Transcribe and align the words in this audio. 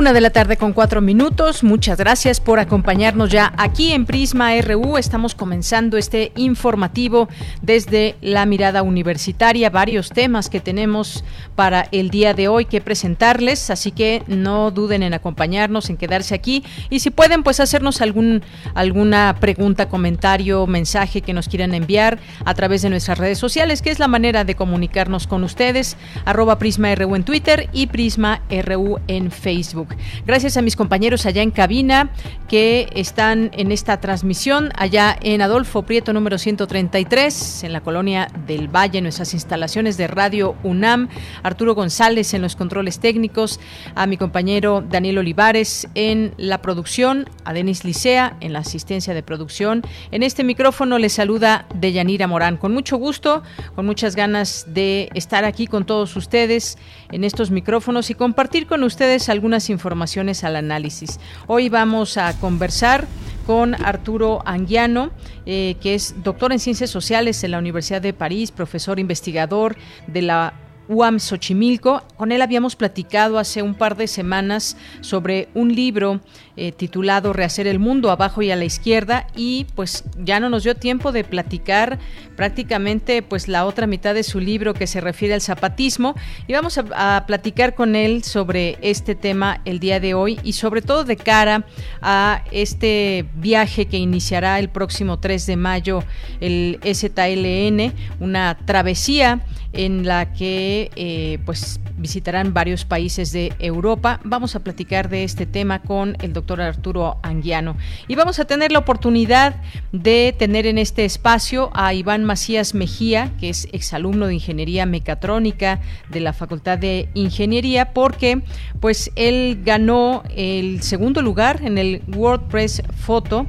Una 0.00 0.14
de 0.14 0.22
la 0.22 0.30
tarde 0.30 0.56
con 0.56 0.72
cuatro 0.72 1.02
minutos. 1.02 1.62
Muchas 1.62 1.98
gracias 1.98 2.40
por 2.40 2.58
acompañarnos 2.58 3.28
ya 3.28 3.52
aquí 3.58 3.92
en 3.92 4.06
Prisma 4.06 4.58
RU. 4.62 4.96
Estamos 4.96 5.34
comenzando 5.34 5.98
este 5.98 6.32
informativo 6.36 7.28
desde 7.60 8.16
la 8.22 8.46
mirada 8.46 8.82
universitaria. 8.82 9.68
Varios 9.68 10.08
temas 10.08 10.48
que 10.48 10.58
tenemos 10.58 11.22
para 11.54 11.86
el 11.92 12.08
día 12.08 12.32
de 12.32 12.48
hoy 12.48 12.64
que 12.64 12.80
presentarles, 12.80 13.68
así 13.68 13.92
que 13.92 14.22
no 14.26 14.70
duden 14.70 15.02
en 15.02 15.12
acompañarnos, 15.12 15.90
en 15.90 15.98
quedarse 15.98 16.34
aquí 16.34 16.64
y 16.88 17.00
si 17.00 17.10
pueden, 17.10 17.42
pues 17.42 17.60
hacernos 17.60 18.00
algún 18.00 18.42
alguna 18.72 19.36
pregunta, 19.38 19.90
comentario, 19.90 20.66
mensaje 20.66 21.20
que 21.20 21.34
nos 21.34 21.46
quieran 21.46 21.74
enviar 21.74 22.18
a 22.46 22.54
través 22.54 22.80
de 22.80 22.88
nuestras 22.88 23.18
redes 23.18 23.36
sociales, 23.36 23.82
que 23.82 23.90
es 23.90 23.98
la 23.98 24.08
manera 24.08 24.44
de 24.44 24.54
comunicarnos 24.54 25.26
con 25.26 25.44
ustedes. 25.44 25.98
Arroba 26.24 26.58
Prisma 26.58 26.94
RU 26.94 27.16
en 27.16 27.24
Twitter 27.24 27.68
y 27.74 27.88
Prisma 27.88 28.40
RU 28.48 28.98
en 29.06 29.30
Facebook. 29.30 29.89
Gracias 30.26 30.56
a 30.56 30.62
mis 30.62 30.76
compañeros 30.76 31.26
allá 31.26 31.42
en 31.42 31.50
cabina 31.50 32.10
que 32.48 32.88
están 32.94 33.50
en 33.54 33.72
esta 33.72 34.00
transmisión, 34.00 34.70
allá 34.76 35.16
en 35.20 35.42
Adolfo 35.42 35.82
Prieto 35.82 36.12
número 36.12 36.38
133, 36.38 37.64
en 37.64 37.72
la 37.72 37.80
colonia 37.80 38.28
del 38.46 38.68
Valle, 38.68 38.98
en 38.98 39.04
nuestras 39.04 39.34
instalaciones 39.34 39.96
de 39.96 40.06
Radio 40.06 40.56
UNAM. 40.62 41.08
Arturo 41.42 41.74
González 41.74 42.34
en 42.34 42.42
los 42.42 42.56
controles 42.56 43.00
técnicos, 43.00 43.60
a 43.94 44.06
mi 44.06 44.16
compañero 44.16 44.84
Daniel 44.88 45.18
Olivares 45.18 45.88
en 45.94 46.34
la 46.36 46.62
producción, 46.62 47.28
a 47.44 47.52
Denis 47.52 47.84
Licea 47.84 48.36
en 48.40 48.52
la 48.52 48.60
asistencia 48.60 49.14
de 49.14 49.22
producción. 49.22 49.82
En 50.10 50.22
este 50.22 50.44
micrófono 50.44 50.98
les 50.98 51.12
saluda 51.12 51.66
Deyanira 51.74 52.26
Morán. 52.26 52.56
Con 52.56 52.72
mucho 52.72 52.96
gusto, 52.96 53.42
con 53.74 53.86
muchas 53.86 54.16
ganas 54.16 54.66
de 54.68 55.08
estar 55.14 55.44
aquí 55.44 55.66
con 55.66 55.86
todos 55.86 56.16
ustedes 56.16 56.78
en 57.10 57.24
estos 57.24 57.50
micrófonos 57.50 58.10
y 58.10 58.14
compartir 58.14 58.66
con 58.66 58.82
ustedes 58.82 59.28
algunas 59.28 59.70
informaciones 59.70 59.79
informaciones 59.80 60.44
al 60.44 60.56
análisis. 60.56 61.18
Hoy 61.46 61.70
vamos 61.70 62.18
a 62.18 62.38
conversar 62.38 63.06
con 63.46 63.74
Arturo 63.82 64.42
Anguiano, 64.44 65.10
eh, 65.46 65.76
que 65.80 65.94
es 65.94 66.14
doctor 66.22 66.52
en 66.52 66.58
Ciencias 66.58 66.90
Sociales 66.90 67.42
en 67.44 67.52
la 67.52 67.58
Universidad 67.58 68.02
de 68.02 68.12
París, 68.12 68.50
profesor 68.50 68.98
investigador 68.98 69.76
de 70.06 70.20
la 70.20 70.52
UAM 70.90 71.20
Xochimilco. 71.20 72.02
Con 72.16 72.32
él 72.32 72.42
habíamos 72.42 72.74
platicado 72.76 73.38
hace 73.38 73.62
un 73.62 73.74
par 73.74 73.96
de 73.96 74.08
semanas 74.08 74.76
sobre 75.00 75.48
un 75.54 75.74
libro 75.74 76.20
eh, 76.56 76.72
titulado 76.72 77.32
Rehacer 77.32 77.66
el 77.66 77.78
Mundo 77.78 78.10
abajo 78.10 78.42
y 78.42 78.50
a 78.50 78.56
la 78.56 78.64
izquierda 78.64 79.26
y 79.36 79.66
pues 79.76 80.04
ya 80.18 80.40
no 80.40 80.50
nos 80.50 80.64
dio 80.64 80.74
tiempo 80.74 81.12
de 81.12 81.24
platicar 81.24 81.98
prácticamente 82.36 83.22
pues 83.22 83.48
la 83.48 83.64
otra 83.66 83.86
mitad 83.86 84.14
de 84.14 84.24
su 84.24 84.40
libro 84.40 84.74
que 84.74 84.86
se 84.86 85.00
refiere 85.00 85.34
al 85.34 85.40
zapatismo 85.40 86.14
y 86.48 86.52
vamos 86.52 86.76
a, 86.78 87.24
platicar 87.26 87.74
con 87.74 87.94
él 87.94 88.24
sobre 88.24 88.76
este 88.82 89.14
tema 89.14 89.60
el 89.64 89.78
día 89.78 90.00
de 90.00 90.14
hoy 90.14 90.40
y 90.42 90.54
sobre 90.54 90.82
todo 90.82 91.04
de 91.04 91.16
cara 91.16 91.64
a 92.02 92.44
este 92.50 93.26
viaje 93.36 93.86
que 93.86 93.96
iniciará 93.96 94.58
el 94.58 94.70
próximo 94.70 95.20
3 95.20 95.46
de 95.46 95.56
mayo 95.56 96.02
el 96.40 96.80
STLN, 96.82 97.94
una 98.20 98.58
travesía 98.64 99.40
en 99.72 100.06
la 100.06 100.32
que 100.32 100.90
eh, 100.96 101.38
pues 101.44 101.80
visitarán 101.96 102.54
varios 102.54 102.84
países 102.84 103.32
de 103.32 103.52
Europa. 103.58 104.20
Vamos 104.24 104.56
a 104.56 104.60
platicar 104.60 105.08
de 105.08 105.24
este 105.24 105.46
tema 105.46 105.80
con 105.80 106.16
el 106.20 106.32
doctor 106.32 106.60
Arturo 106.60 107.18
Anguiano. 107.22 107.76
Y 108.08 108.14
vamos 108.14 108.38
a 108.38 108.46
tener 108.46 108.72
la 108.72 108.78
oportunidad 108.78 109.56
de 109.92 110.34
tener 110.36 110.66
en 110.66 110.78
este 110.78 111.04
espacio 111.04 111.70
a 111.74 111.94
Iván 111.94 112.24
Macías 112.24 112.74
Mejía, 112.74 113.32
que 113.38 113.50
es 113.50 113.68
exalumno 113.72 114.26
de 114.26 114.34
Ingeniería 114.34 114.86
Mecatrónica 114.86 115.80
de 116.08 116.20
la 116.20 116.32
Facultad 116.32 116.78
de 116.78 117.08
Ingeniería, 117.14 117.92
porque 117.92 118.42
pues 118.80 119.10
él 119.16 119.60
ganó 119.64 120.22
el 120.34 120.82
segundo 120.82 121.22
lugar 121.22 121.60
en 121.62 121.78
el 121.78 122.02
WordPress 122.08 122.82
Photo 122.96 123.46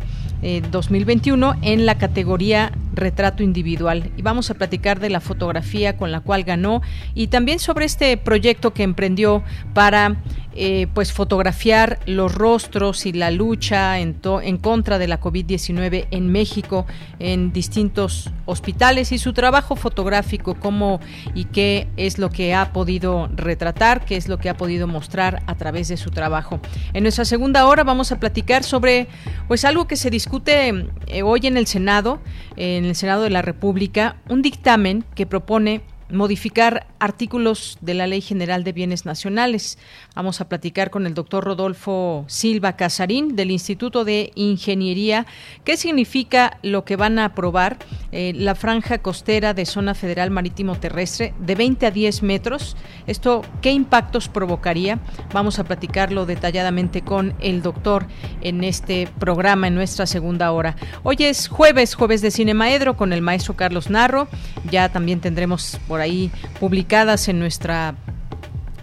2021 0.72 1.54
eh, 1.54 1.58
en 1.62 1.86
la 1.86 1.98
categoría 1.98 2.72
retrato 2.94 3.44
individual. 3.44 4.12
Y 4.18 4.22
vamos 4.22 4.50
a 4.50 4.56
platicar 4.56 5.00
de 5.00 5.10
la 5.10 5.20
fotografía 5.20 5.98
con 5.98 6.12
la 6.12 6.22
cual 6.22 6.44
ganó 6.44 6.82
y 7.14 7.28
también 7.28 7.60
sobre 7.60 7.86
este 7.86 8.18
proyecto 8.18 8.74
que 8.74 8.84
emprendió 8.84 9.44
para 9.74 10.18
eh, 10.54 10.88
pues 10.94 11.14
fotografiar 11.14 12.00
los 12.06 12.36
rostros 12.36 13.06
y 13.06 13.14
la 13.14 13.32
lucha 13.32 14.00
en, 14.00 14.20
en 14.44 14.58
contra 14.58 14.98
de 14.98 15.08
la 15.08 15.20
COVID-19 15.22 16.08
en 16.12 16.32
México 16.32 16.86
en 17.20 17.54
distintos 17.54 18.30
hospitales 18.46 19.12
y 19.12 19.18
su 19.18 19.32
trabajo 19.32 19.76
fotográfico, 19.76 20.56
cómo 20.56 21.00
y 21.34 21.46
qué 21.46 21.88
es 21.96 22.18
lo 22.18 22.30
que 22.30 22.54
ha 22.54 22.74
podido 22.74 23.30
retratar, 23.34 24.04
qué 24.04 24.18
es 24.18 24.28
lo 24.28 24.40
que 24.40 24.50
ha 24.50 24.58
podido 24.58 24.88
mostrar 24.88 25.42
a 25.48 25.56
través 25.56 25.88
de 25.88 25.98
su 25.98 26.12
trabajo. 26.12 26.60
En 26.94 27.04
nuestra 27.04 27.26
segunda 27.26 27.66
hora 27.66 27.84
vamos 27.84 28.12
a 28.12 28.20
platicar 28.20 28.64
sobre 28.64 29.08
pues 29.48 29.64
algo 29.64 29.88
que 29.88 29.96
se 29.96 30.10
discute 30.10 30.88
eh, 31.08 31.24
hoy 31.24 31.48
en 31.48 31.58
el 31.58 31.68
Senado, 31.68 32.20
en 32.58 32.86
el 32.86 32.96
Senado 32.96 33.24
de 33.24 33.30
la 33.30 33.42
República, 33.42 34.18
un 34.30 34.42
dictamen 34.42 35.06
que 35.16 35.26
propone 35.26 35.82
modificar 36.12 36.88
artículos 37.00 37.78
de 37.82 37.94
la 37.94 38.08
Ley 38.08 38.22
General 38.22 38.64
de 38.64 38.74
Bienes 38.74 39.06
Nacionales. 39.06 39.78
Vamos 40.16 40.42
a 40.42 40.50
platicar 40.50 40.90
con 40.90 41.08
el 41.08 41.14
doctor 41.14 41.44
Rodolfo 41.44 42.26
Silva 42.28 42.76
Casarín 42.76 43.36
del 43.36 43.52
Instituto 43.52 44.06
de 44.06 44.32
Ingeniería. 44.36 45.26
¿Qué 45.64 45.78
significa 45.78 46.58
lo 46.62 46.86
que 46.86 46.96
van 46.96 47.20
a 47.20 47.26
aprobar? 47.26 47.78
Eh, 48.12 48.34
la 48.36 48.56
franja 48.56 49.00
costera 49.00 49.54
de 49.54 49.66
zona 49.66 49.96
federal 49.96 50.32
marítimo 50.32 50.76
terrestre 50.76 51.34
de 51.40 51.56
20 51.56 51.86
a 51.86 51.92
10 51.92 52.24
metros. 52.24 52.76
¿Esto 53.08 53.42
qué 53.62 53.72
impactos 53.72 54.28
provocaría? 54.28 55.00
Vamos 55.34 55.60
a 55.60 55.64
platicarlo 55.64 56.26
detalladamente 56.26 57.02
con 57.02 57.34
el 57.40 57.62
doctor 57.62 58.06
en 58.42 58.64
este 58.64 59.08
programa, 59.20 59.68
en 59.68 59.76
nuestra 59.76 60.06
segunda 60.06 60.52
hora. 60.52 60.76
Hoy 61.04 61.18
es 61.20 61.48
jueves, 61.48 61.96
jueves 61.96 62.22
de 62.22 62.32
Cinemaedro 62.32 62.98
con 62.98 63.14
el 63.14 63.22
maestro 63.22 63.56
Carlos 63.56 63.90
Narro. 63.90 64.28
Ya 64.70 64.90
también 64.90 65.22
tendremos 65.22 65.80
por 65.88 66.01
ahí 66.02 66.32
publicadas 66.60 67.28
en 67.28 67.40
nuestra 67.40 67.96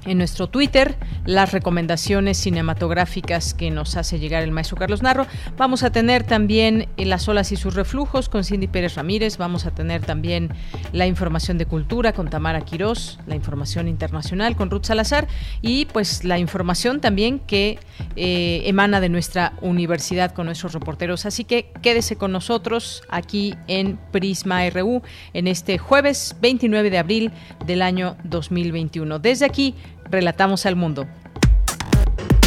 en 0.04 0.18
nuestro 0.18 0.48
Twitter 0.48 0.96
las 1.24 1.52
recomendaciones 1.52 2.38
cinematográficas 2.38 3.54
que 3.54 3.70
nos 3.70 3.96
hace 3.96 4.18
llegar 4.18 4.42
el 4.42 4.50
maestro 4.50 4.76
Carlos 4.76 5.02
Narro. 5.02 5.26
Vamos 5.56 5.82
a 5.82 5.90
tener 5.90 6.24
también 6.24 6.88
Las 6.96 7.28
olas 7.28 7.52
y 7.52 7.56
sus 7.56 7.74
reflujos 7.74 8.28
con 8.28 8.44
Cindy 8.44 8.66
Pérez 8.66 8.94
Ramírez. 8.94 9.38
Vamos 9.38 9.66
a 9.66 9.70
tener 9.70 10.02
también 10.02 10.50
la 10.92 11.06
información 11.06 11.58
de 11.58 11.66
cultura 11.66 12.12
con 12.12 12.30
Tamara 12.30 12.62
Quirós, 12.62 13.18
la 13.26 13.34
información 13.34 13.88
internacional 13.88 14.56
con 14.56 14.70
Ruth 14.70 14.84
Salazar 14.84 15.28
y 15.62 15.86
pues 15.86 16.24
la 16.24 16.38
información 16.38 17.00
también 17.00 17.38
que 17.40 17.78
eh, 18.16 18.62
emana 18.66 19.00
de 19.00 19.08
nuestra 19.08 19.52
universidad 19.60 20.32
con 20.32 20.46
nuestros 20.46 20.72
reporteros. 20.72 21.26
Así 21.26 21.44
que 21.44 21.70
quédese 21.82 22.16
con 22.16 22.32
nosotros 22.32 23.02
aquí 23.08 23.54
en 23.66 23.98
Prisma 24.12 24.68
RU 24.70 25.02
en 25.34 25.46
este 25.46 25.78
jueves 25.78 26.36
29 26.40 26.90
de 26.90 26.98
abril 26.98 27.32
del 27.66 27.82
año 27.82 28.16
2021. 28.24 29.18
Desde 29.18 29.44
aquí 29.44 29.74
Relatamos 30.10 30.64
al 30.64 30.74
mundo. 30.74 31.06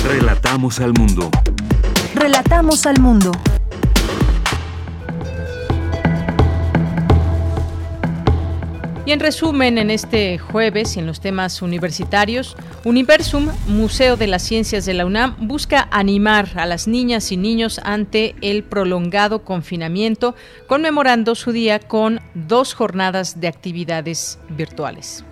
Relatamos 0.04 0.80
al 0.80 0.94
mundo. 0.94 1.30
Relatamos 2.16 2.88
al 2.88 3.00
mundo. 3.00 3.32
Y 9.06 9.12
en 9.12 9.20
resumen, 9.20 9.78
en 9.78 9.92
este 9.92 10.40
jueves 10.40 10.96
y 10.96 11.00
en 11.02 11.06
los 11.06 11.22
temas 11.22 11.62
universitarios, 11.62 12.56
Universum, 12.84 13.50
Museo 13.68 14.18
de 14.18 14.26
las 14.26 14.42
Ciencias 14.42 14.86
de 14.86 14.96
la 14.96 15.06
UNAM, 15.06 15.36
busca 15.42 15.88
animar 15.92 16.50
a 16.56 16.66
las 16.66 16.88
niñas 16.88 17.32
y 17.32 17.38
niños 17.38 17.80
ante 17.84 18.34
el 18.42 18.64
prolongado 18.64 19.44
confinamiento, 19.44 20.34
conmemorando 20.68 21.36
su 21.36 21.52
día 21.52 21.78
con 21.78 22.22
dos 22.34 22.74
jornadas 22.74 23.40
de 23.40 23.48
actividades 23.48 24.40
virtuales. 24.50 25.24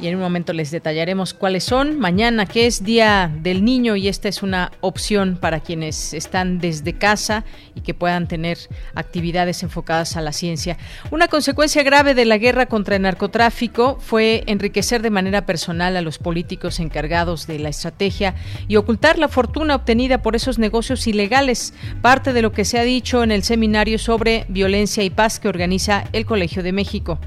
Y 0.00 0.06
en 0.06 0.14
un 0.14 0.20
momento 0.20 0.52
les 0.52 0.70
detallaremos 0.70 1.34
cuáles 1.34 1.64
son. 1.64 1.98
Mañana, 1.98 2.46
que 2.46 2.66
es 2.66 2.84
Día 2.84 3.30
del 3.42 3.64
Niño, 3.64 3.96
y 3.96 4.08
esta 4.08 4.28
es 4.28 4.42
una 4.42 4.72
opción 4.80 5.36
para 5.40 5.60
quienes 5.60 6.14
están 6.14 6.58
desde 6.58 6.94
casa 6.94 7.44
y 7.74 7.82
que 7.82 7.94
puedan 7.94 8.26
tener 8.26 8.58
actividades 8.94 9.62
enfocadas 9.62 10.16
a 10.16 10.20
la 10.20 10.32
ciencia. 10.32 10.78
Una 11.10 11.28
consecuencia 11.28 11.82
grave 11.82 12.14
de 12.14 12.24
la 12.24 12.38
guerra 12.38 12.66
contra 12.66 12.96
el 12.96 13.02
narcotráfico 13.02 13.98
fue 14.00 14.44
enriquecer 14.46 15.02
de 15.02 15.10
manera 15.10 15.46
personal 15.46 15.96
a 15.96 16.02
los 16.02 16.18
políticos 16.18 16.80
encargados 16.80 17.46
de 17.46 17.58
la 17.58 17.68
estrategia 17.68 18.34
y 18.68 18.76
ocultar 18.76 19.18
la 19.18 19.28
fortuna 19.28 19.74
obtenida 19.74 20.22
por 20.22 20.36
esos 20.36 20.58
negocios 20.58 21.06
ilegales, 21.06 21.74
parte 22.00 22.32
de 22.32 22.42
lo 22.42 22.52
que 22.52 22.64
se 22.64 22.78
ha 22.78 22.82
dicho 22.82 23.22
en 23.22 23.32
el 23.32 23.42
seminario 23.42 23.98
sobre 23.98 24.46
violencia 24.48 25.04
y 25.04 25.10
paz 25.10 25.40
que 25.40 25.48
organiza 25.48 26.04
el 26.12 26.24
Colegio 26.24 26.62
de 26.62 26.72
México. 26.72 27.18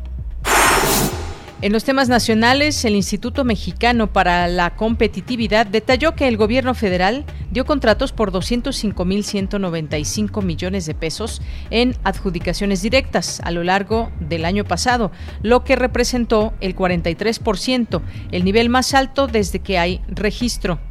En 1.63 1.71
los 1.71 1.86
temas 1.86 2.10
nacionales, 2.10 2.83
el 2.83 2.94
Instituto 2.94 3.45
Mexicano 3.45 4.12
para 4.12 4.50
la 4.50 4.75
Competitividad 4.75 5.65
detalló 5.65 6.13
que 6.13 6.27
el 6.27 6.36
gobierno 6.36 6.74
federal 6.74 7.24
dio 7.51 7.63
contratos 7.63 8.12
por 8.12 8.33
205.195 8.33 10.44
millones 10.44 10.86
de 10.86 10.94
pesos 10.94 11.42
en 11.69 11.95
adjudicaciones 12.04 12.81
directas 12.81 13.39
a 13.45 13.51
lo 13.51 13.63
largo 13.63 14.12
del 14.19 14.44
año 14.44 14.65
pasado, 14.65 15.13
lo 15.42 15.63
que 15.63 15.77
representó 15.77 16.54
el 16.60 16.75
43%, 16.75 18.01
el 18.33 18.44
nivel 18.44 18.68
más 18.68 18.94
alto 18.94 19.27
desde 19.27 19.60
que 19.60 19.77
hay 19.77 20.01
registro. 20.10 20.81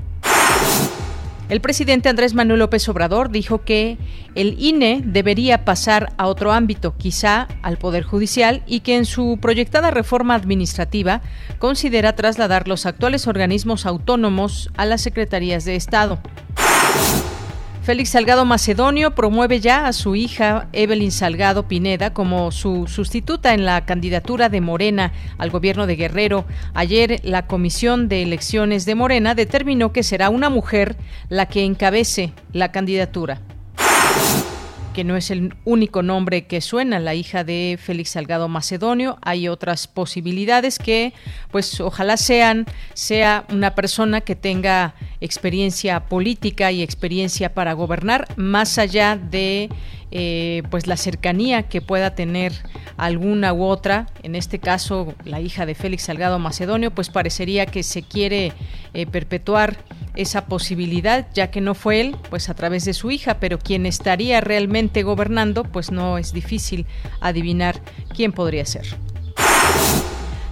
El 1.52 1.60
presidente 1.60 2.08
Andrés 2.08 2.32
Manuel 2.32 2.60
López 2.60 2.88
Obrador 2.88 3.30
dijo 3.30 3.62
que 3.62 3.98
el 4.34 4.56
INE 4.58 5.02
debería 5.04 5.66
pasar 5.66 6.14
a 6.16 6.26
otro 6.28 6.50
ámbito, 6.50 6.96
quizá 6.96 7.46
al 7.60 7.76
Poder 7.76 8.04
Judicial, 8.04 8.62
y 8.66 8.80
que 8.80 8.96
en 8.96 9.04
su 9.04 9.36
proyectada 9.38 9.90
reforma 9.90 10.34
administrativa 10.34 11.20
considera 11.58 12.16
trasladar 12.16 12.68
los 12.68 12.86
actuales 12.86 13.26
organismos 13.26 13.84
autónomos 13.84 14.70
a 14.78 14.86
las 14.86 15.02
secretarías 15.02 15.66
de 15.66 15.76
Estado. 15.76 16.22
Félix 17.82 18.10
Salgado 18.10 18.44
Macedonio 18.44 19.16
promueve 19.16 19.58
ya 19.58 19.88
a 19.88 19.92
su 19.92 20.14
hija 20.14 20.68
Evelyn 20.72 21.10
Salgado 21.10 21.66
Pineda 21.66 22.14
como 22.14 22.52
su 22.52 22.86
sustituta 22.86 23.54
en 23.54 23.64
la 23.64 23.84
candidatura 23.84 24.48
de 24.48 24.60
Morena 24.60 25.12
al 25.36 25.50
gobierno 25.50 25.88
de 25.88 25.96
Guerrero. 25.96 26.44
Ayer 26.74 27.20
la 27.24 27.48
Comisión 27.48 28.08
de 28.08 28.22
Elecciones 28.22 28.84
de 28.84 28.94
Morena 28.94 29.34
determinó 29.34 29.92
que 29.92 30.04
será 30.04 30.30
una 30.30 30.48
mujer 30.48 30.94
la 31.28 31.46
que 31.46 31.64
encabece 31.64 32.32
la 32.52 32.70
candidatura 32.70 33.40
que 34.92 35.04
no 35.04 35.16
es 35.16 35.30
el 35.30 35.54
único 35.64 36.02
nombre 36.02 36.46
que 36.46 36.60
suena, 36.60 36.98
la 36.98 37.14
hija 37.14 37.44
de 37.44 37.78
Félix 37.82 38.10
Salgado 38.10 38.48
Macedonio. 38.48 39.18
Hay 39.22 39.48
otras 39.48 39.86
posibilidades 39.88 40.78
que, 40.78 41.12
pues, 41.50 41.80
ojalá 41.80 42.16
sean, 42.16 42.66
sea 42.94 43.44
una 43.50 43.74
persona 43.74 44.20
que 44.20 44.36
tenga 44.36 44.94
experiencia 45.20 46.06
política 46.06 46.72
y 46.72 46.82
experiencia 46.82 47.54
para 47.54 47.72
gobernar, 47.72 48.28
más 48.36 48.78
allá 48.78 49.16
de 49.16 49.70
eh, 50.14 50.62
pues 50.70 50.86
la 50.86 50.98
cercanía 50.98 51.62
que 51.62 51.80
pueda 51.80 52.14
tener 52.14 52.52
alguna 52.98 53.54
u 53.54 53.64
otra, 53.64 54.08
en 54.22 54.34
este 54.34 54.58
caso 54.58 55.14
la 55.24 55.40
hija 55.40 55.64
de 55.64 55.74
Félix 55.74 56.02
Salgado 56.02 56.38
Macedonio, 56.38 56.90
pues 56.90 57.08
parecería 57.08 57.64
que 57.64 57.82
se 57.82 58.02
quiere 58.02 58.52
eh, 58.92 59.06
perpetuar 59.06 59.78
esa 60.14 60.44
posibilidad, 60.44 61.26
ya 61.32 61.50
que 61.50 61.62
no 61.62 61.74
fue 61.74 62.02
él, 62.02 62.16
pues 62.28 62.50
a 62.50 62.54
través 62.54 62.84
de 62.84 62.92
su 62.92 63.10
hija, 63.10 63.38
pero 63.40 63.58
quien 63.58 63.86
estaría 63.86 64.42
realmente 64.42 65.02
gobernando, 65.02 65.64
pues 65.64 65.90
no 65.90 66.18
es 66.18 66.34
difícil 66.34 66.84
adivinar 67.22 67.80
quién 68.14 68.32
podría 68.32 68.66
ser. 68.66 68.84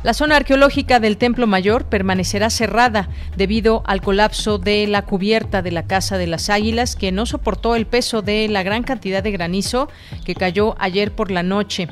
La 0.02 0.14
zona 0.14 0.36
arqueológica 0.36 0.98
del 0.98 1.18
Templo 1.18 1.46
Mayor 1.46 1.84
permanecerá 1.84 2.48
cerrada 2.48 3.10
debido 3.36 3.82
al 3.84 4.00
colapso 4.00 4.56
de 4.56 4.86
la 4.86 5.02
cubierta 5.02 5.60
de 5.60 5.72
la 5.72 5.86
Casa 5.86 6.16
de 6.16 6.26
las 6.26 6.48
Águilas, 6.48 6.96
que 6.96 7.12
no 7.12 7.26
soportó 7.26 7.76
el 7.76 7.86
peso 7.86 8.22
de 8.22 8.48
la 8.48 8.62
gran 8.62 8.82
cantidad 8.82 9.22
de 9.22 9.30
granizo 9.30 9.90
que 10.24 10.34
cayó 10.34 10.74
ayer 10.78 11.12
por 11.12 11.30
la 11.30 11.42
noche. 11.42 11.88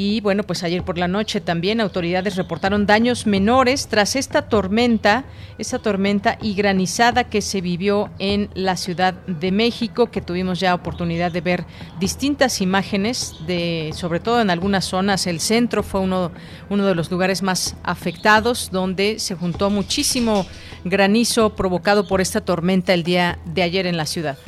Y 0.00 0.20
bueno, 0.20 0.44
pues 0.44 0.62
ayer 0.62 0.84
por 0.84 0.96
la 0.96 1.08
noche 1.08 1.40
también 1.40 1.80
autoridades 1.80 2.36
reportaron 2.36 2.86
daños 2.86 3.26
menores 3.26 3.88
tras 3.88 4.14
esta 4.14 4.42
tormenta, 4.42 5.24
esta 5.58 5.80
tormenta 5.80 6.38
y 6.40 6.54
granizada 6.54 7.24
que 7.24 7.42
se 7.42 7.60
vivió 7.60 8.08
en 8.20 8.48
la 8.54 8.76
Ciudad 8.76 9.14
de 9.26 9.50
México, 9.50 10.08
que 10.08 10.20
tuvimos 10.20 10.60
ya 10.60 10.76
oportunidad 10.76 11.32
de 11.32 11.40
ver 11.40 11.64
distintas 11.98 12.60
imágenes 12.60 13.34
de, 13.48 13.90
sobre 13.92 14.20
todo 14.20 14.40
en 14.40 14.50
algunas 14.50 14.84
zonas, 14.84 15.26
el 15.26 15.40
centro 15.40 15.82
fue 15.82 15.98
uno, 15.98 16.30
uno 16.70 16.86
de 16.86 16.94
los 16.94 17.10
lugares 17.10 17.42
más 17.42 17.74
afectados, 17.82 18.70
donde 18.70 19.18
se 19.18 19.34
juntó 19.34 19.68
muchísimo 19.68 20.46
granizo 20.84 21.56
provocado 21.56 22.06
por 22.06 22.20
esta 22.20 22.40
tormenta 22.40 22.94
el 22.94 23.02
día 23.02 23.40
de 23.46 23.62
ayer 23.64 23.84
en 23.84 23.96
la 23.96 24.06
ciudad. 24.06 24.38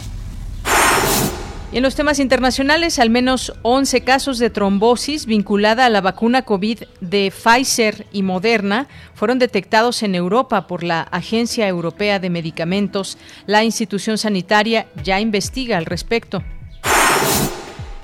En 1.72 1.84
los 1.84 1.94
temas 1.94 2.18
internacionales, 2.18 2.98
al 2.98 3.10
menos 3.10 3.52
11 3.62 4.00
casos 4.00 4.40
de 4.40 4.50
trombosis 4.50 5.26
vinculada 5.26 5.86
a 5.86 5.88
la 5.88 6.00
vacuna 6.00 6.42
COVID 6.42 6.80
de 7.00 7.30
Pfizer 7.32 8.06
y 8.10 8.24
Moderna 8.24 8.88
fueron 9.14 9.38
detectados 9.38 10.02
en 10.02 10.16
Europa 10.16 10.66
por 10.66 10.82
la 10.82 11.02
Agencia 11.02 11.68
Europea 11.68 12.18
de 12.18 12.28
Medicamentos. 12.28 13.18
La 13.46 13.62
institución 13.62 14.18
sanitaria 14.18 14.88
ya 15.04 15.20
investiga 15.20 15.78
al 15.78 15.86
respecto. 15.86 16.42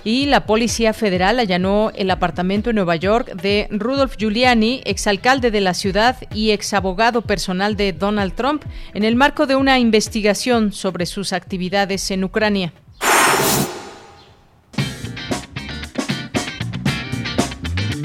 Y 0.05 0.27
la 0.27 0.47
Policía 0.47 0.93
Federal 0.93 1.41
allanó 1.41 1.91
el 1.97 2.13
apartamento 2.13 2.71
en 2.71 2.77
Nueva 2.77 2.95
York 2.95 3.35
de 3.35 3.67
Rudolf 3.73 4.15
Giuliani, 4.17 4.83
exalcalde 4.85 5.51
de 5.51 5.61
la 5.61 5.75
ciudad 5.75 6.17
y 6.33 6.53
exabogado 6.53 7.23
personal 7.23 7.77
de 7.77 7.93
Donald 7.93 8.37
Trump, 8.37 8.63
en 8.95 9.03
el 9.03 9.17
marco 9.17 9.49
de 9.49 9.57
una 9.57 9.81
investigación 9.81 10.73
sobre 10.73 11.05
sus 11.07 11.33
actividades 11.33 12.09
en 12.13 12.23
Ucrania. 12.23 12.73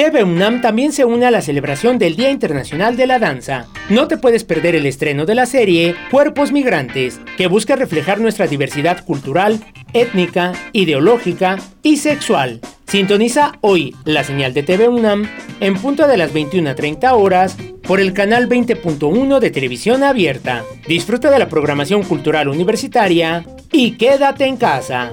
TV 0.00 0.24
UNAM 0.24 0.62
también 0.62 0.92
se 0.92 1.04
une 1.04 1.26
a 1.26 1.30
la 1.30 1.42
celebración 1.42 1.98
del 1.98 2.16
Día 2.16 2.30
Internacional 2.30 2.96
de 2.96 3.06
la 3.06 3.18
Danza. 3.18 3.66
No 3.90 4.08
te 4.08 4.16
puedes 4.16 4.44
perder 4.44 4.74
el 4.74 4.86
estreno 4.86 5.26
de 5.26 5.34
la 5.34 5.44
serie 5.44 5.94
Cuerpos 6.10 6.52
Migrantes, 6.52 7.20
que 7.36 7.48
busca 7.48 7.76
reflejar 7.76 8.18
nuestra 8.18 8.46
diversidad 8.46 9.04
cultural, 9.04 9.60
étnica, 9.92 10.54
ideológica 10.72 11.58
y 11.82 11.98
sexual. 11.98 12.62
Sintoniza 12.86 13.58
hoy 13.60 13.94
la 14.06 14.24
señal 14.24 14.54
de 14.54 14.62
TV 14.62 14.88
UNAM 14.88 15.28
en 15.60 15.74
punto 15.74 16.08
de 16.08 16.16
las 16.16 16.32
21.30 16.32 17.12
horas 17.12 17.58
por 17.82 18.00
el 18.00 18.14
canal 18.14 18.48
20.1 18.48 19.38
de 19.38 19.50
televisión 19.50 20.02
abierta. 20.02 20.64
Disfruta 20.88 21.30
de 21.30 21.38
la 21.38 21.50
programación 21.50 22.04
cultural 22.04 22.48
universitaria 22.48 23.44
y 23.70 23.98
quédate 23.98 24.46
en 24.46 24.56
casa. 24.56 25.12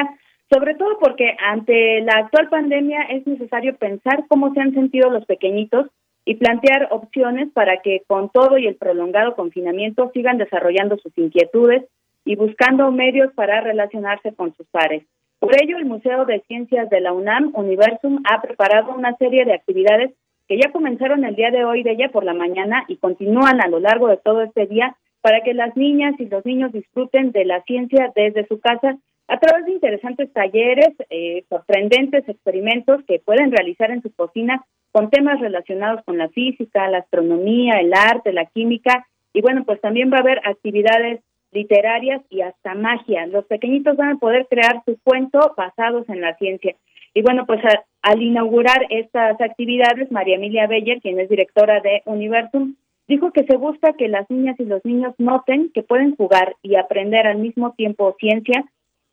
sobre 0.49 0.75
todo 0.77 0.97
porque 1.01 1.35
ante 1.45 2.01
la 2.03 2.13
actual 2.19 2.49
pandemia 2.49 3.03
es 3.11 3.27
necesario 3.27 3.77
pensar 3.77 4.27
cómo 4.29 4.55
se 4.55 4.61
han 4.61 4.73
sentido 4.75 5.11
los 5.11 5.27
pequeñitos 5.27 5.89
y 6.25 6.37
plantear 6.37 6.87
opciones 6.93 7.51
para 7.53 7.79
que 7.79 8.03
con 8.07 8.31
todo 8.31 8.59
y 8.59 8.69
el 8.69 8.77
prolongado 8.77 9.35
confinamiento 9.35 10.13
sigan 10.15 10.39
desarrollando 10.39 10.99
sus 10.99 11.17
inquietudes 11.19 11.83
y 12.25 12.37
buscando 12.37 12.93
medios 12.93 13.33
para 13.35 13.61
relacionarse 13.61 14.33
con 14.35 14.55
sus 14.55 14.69
pares. 14.69 15.03
Por 15.41 15.61
ello, 15.61 15.79
el 15.79 15.87
Museo 15.87 16.27
de 16.27 16.45
Ciencias 16.47 16.91
de 16.91 17.01
la 17.01 17.13
UNAM, 17.13 17.51
Universum, 17.55 18.23
ha 18.31 18.41
preparado 18.41 18.95
una 18.95 19.17
serie 19.17 19.45
de 19.45 19.55
actividades 19.55 20.13
que 20.51 20.59
ya 20.59 20.73
comenzaron 20.73 21.25
el 21.25 21.37
día 21.37 21.53
de 21.53 21.65
hoy 21.65 21.85
de 21.85 21.93
ella 21.93 22.09
por 22.09 22.25
la 22.25 22.35
mañana 22.35 22.85
y 22.89 22.97
continúan 22.97 23.63
a 23.63 23.69
lo 23.69 23.79
largo 23.79 24.09
de 24.09 24.17
todo 24.17 24.43
este 24.43 24.67
día 24.67 24.97
para 25.21 25.43
que 25.45 25.55
las 25.55 25.77
niñas 25.77 26.17
y 26.19 26.25
los 26.25 26.45
niños 26.45 26.73
disfruten 26.73 27.31
de 27.31 27.45
la 27.45 27.63
ciencia 27.63 28.11
desde 28.17 28.49
su 28.49 28.59
casa 28.59 28.99
a 29.29 29.39
través 29.39 29.65
de 29.67 29.75
interesantes 29.75 30.33
talleres, 30.33 30.89
eh, 31.09 31.45
sorprendentes 31.49 32.29
experimentos 32.29 33.01
que 33.07 33.21
pueden 33.21 33.53
realizar 33.53 33.93
en 33.93 34.03
su 34.03 34.13
cocina 34.13 34.65
con 34.91 35.09
temas 35.09 35.39
relacionados 35.39 36.03
con 36.05 36.19
la 36.19 36.29
física, 36.31 36.91
la 36.91 36.99
astronomía, 36.99 37.75
el 37.79 37.95
arte, 37.95 38.33
la 38.33 38.47
química 38.47 39.07
y 39.33 39.43
bueno, 39.43 39.63
pues 39.65 39.81
también 39.81 40.13
va 40.13 40.17
a 40.17 40.23
haber 40.23 40.41
actividades 40.45 41.21
literarias 41.53 42.23
y 42.29 42.41
hasta 42.41 42.75
magia. 42.75 43.25
Los 43.29 43.45
pequeñitos 43.45 43.97
van 43.97 44.17
a 44.17 44.19
poder 44.19 44.49
crear 44.51 44.83
su 44.85 44.99
cuento 45.05 45.55
basados 45.57 46.09
en 46.09 46.21
la 46.21 46.35
ciencia. 46.39 46.75
Y 47.15 47.23
bueno, 47.23 47.47
pues 47.47 47.61
al 48.03 48.23
inaugurar 48.23 48.87
estas 48.91 49.41
actividades, 49.41 50.11
María 50.11 50.37
Emilia 50.37 50.67
Beller, 50.67 51.01
quien 51.01 51.21
es 51.21 51.29
directora 51.29 51.81
de 51.81 52.03
Universum, 52.07 52.77
dijo 53.09 53.33
que 53.33 53.45
se 53.45 53.57
busca 53.57 53.93
que 53.95 54.09
las 54.09 54.29
niñas 54.31 54.59
y 54.59 54.65
los 54.65 54.85
niños 54.85 55.15
noten 55.19 55.71
que 55.75 55.83
pueden 55.83 56.17
jugar 56.17 56.57
y 56.63 56.77
aprender 56.77 57.27
al 57.27 57.39
mismo 57.39 57.73
tiempo 57.73 58.17
ciencia 58.19 58.65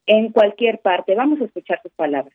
en 0.05 0.31
cualquier 0.31 0.79
parte. 0.79 1.15
Vamos 1.15 1.41
a 1.41 1.45
escuchar 1.45 1.81
sus 1.81 1.91
palabras 1.93 2.33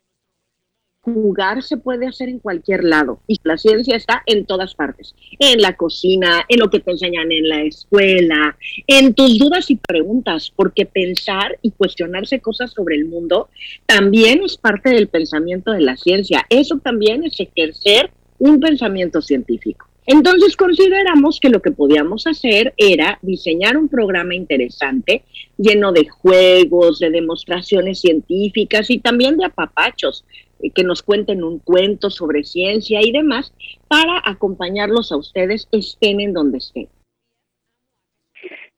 jugar 1.02 1.62
se 1.62 1.76
puede 1.76 2.06
hacer 2.06 2.28
en 2.28 2.38
cualquier 2.38 2.84
lado 2.84 3.20
y 3.26 3.36
la 3.42 3.58
ciencia 3.58 3.96
está 3.96 4.22
en 4.26 4.46
todas 4.46 4.74
partes, 4.74 5.14
en 5.38 5.60
la 5.60 5.76
cocina, 5.76 6.44
en 6.48 6.60
lo 6.60 6.70
que 6.70 6.80
te 6.80 6.92
enseñan 6.92 7.32
en 7.32 7.48
la 7.48 7.62
escuela, 7.62 8.56
en 8.86 9.12
tus 9.12 9.38
dudas 9.38 9.68
y 9.70 9.76
preguntas, 9.76 10.52
porque 10.54 10.86
pensar 10.86 11.58
y 11.60 11.72
cuestionarse 11.72 12.40
cosas 12.40 12.70
sobre 12.70 12.96
el 12.96 13.06
mundo 13.06 13.48
también 13.86 14.42
es 14.44 14.56
parte 14.56 14.90
del 14.90 15.08
pensamiento 15.08 15.72
de 15.72 15.80
la 15.80 15.96
ciencia. 15.96 16.46
Eso 16.48 16.78
también 16.78 17.24
es 17.24 17.38
ejercer 17.40 18.10
un 18.38 18.60
pensamiento 18.60 19.20
científico. 19.20 19.91
Entonces 20.06 20.56
consideramos 20.56 21.38
que 21.38 21.48
lo 21.48 21.62
que 21.62 21.70
podíamos 21.70 22.26
hacer 22.26 22.74
era 22.76 23.18
diseñar 23.22 23.76
un 23.76 23.88
programa 23.88 24.34
interesante 24.34 25.22
lleno 25.56 25.92
de 25.92 26.08
juegos, 26.08 26.98
de 26.98 27.10
demostraciones 27.10 28.00
científicas 28.00 28.90
y 28.90 28.98
también 28.98 29.36
de 29.36 29.44
apapachos, 29.44 30.24
eh, 30.60 30.70
que 30.70 30.82
nos 30.82 31.02
cuenten 31.02 31.44
un 31.44 31.60
cuento 31.60 32.10
sobre 32.10 32.42
ciencia 32.42 33.00
y 33.00 33.12
demás 33.12 33.54
para 33.86 34.20
acompañarlos 34.24 35.12
a 35.12 35.16
ustedes 35.16 35.68
estén 35.70 36.20
en 36.20 36.32
donde 36.32 36.58
estén. 36.58 36.88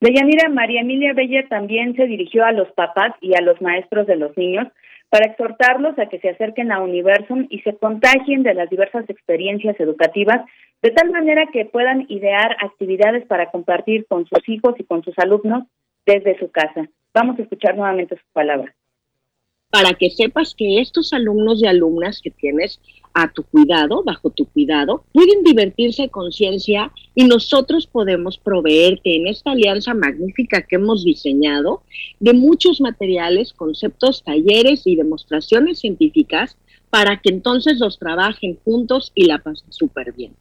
Deyanira 0.00 0.50
María 0.50 0.82
Emilia 0.82 1.14
Bella 1.14 1.48
también 1.48 1.96
se 1.96 2.06
dirigió 2.06 2.44
a 2.44 2.52
los 2.52 2.70
papás 2.72 3.14
y 3.22 3.34
a 3.34 3.40
los 3.40 3.62
maestros 3.62 4.06
de 4.06 4.16
los 4.16 4.36
niños 4.36 4.68
para 5.08 5.26
exhortarlos 5.26 5.98
a 5.98 6.06
que 6.06 6.18
se 6.18 6.28
acerquen 6.28 6.72
a 6.72 6.80
Universum 6.80 7.46
y 7.48 7.60
se 7.60 7.76
contagien 7.76 8.42
de 8.42 8.52
las 8.52 8.68
diversas 8.68 9.08
experiencias 9.08 9.78
educativas, 9.78 10.44
de 10.84 10.90
tal 10.90 11.10
manera 11.10 11.46
que 11.50 11.64
puedan 11.64 12.04
idear 12.10 12.58
actividades 12.60 13.24
para 13.24 13.50
compartir 13.50 14.04
con 14.06 14.26
sus 14.26 14.46
hijos 14.46 14.74
y 14.78 14.84
con 14.84 15.02
sus 15.02 15.18
alumnos 15.18 15.64
desde 16.04 16.38
su 16.38 16.50
casa. 16.50 16.90
Vamos 17.14 17.38
a 17.38 17.42
escuchar 17.42 17.74
nuevamente 17.74 18.16
sus 18.16 18.30
palabras. 18.34 18.76
Para 19.70 19.94
que 19.94 20.10
sepas 20.10 20.54
que 20.54 20.82
estos 20.82 21.14
alumnos 21.14 21.62
y 21.62 21.66
alumnas 21.66 22.20
que 22.22 22.30
tienes 22.30 22.82
a 23.14 23.32
tu 23.32 23.44
cuidado, 23.44 24.02
bajo 24.04 24.28
tu 24.28 24.44
cuidado, 24.44 25.06
pueden 25.14 25.42
divertirse 25.42 26.10
con 26.10 26.30
ciencia 26.32 26.92
y 27.14 27.24
nosotros 27.24 27.86
podemos 27.86 28.36
proveerte 28.36 29.16
en 29.16 29.26
esta 29.26 29.52
alianza 29.52 29.94
magnífica 29.94 30.66
que 30.66 30.76
hemos 30.76 31.02
diseñado 31.02 31.82
de 32.20 32.34
muchos 32.34 32.82
materiales, 32.82 33.54
conceptos, 33.54 34.22
talleres 34.22 34.86
y 34.86 34.96
demostraciones 34.96 35.78
científicas 35.78 36.58
para 36.90 37.22
que 37.22 37.30
entonces 37.30 37.78
los 37.80 37.98
trabajen 37.98 38.58
juntos 38.66 39.12
y 39.14 39.24
la 39.24 39.38
pasen 39.38 39.72
súper 39.72 40.12
bien. 40.12 40.34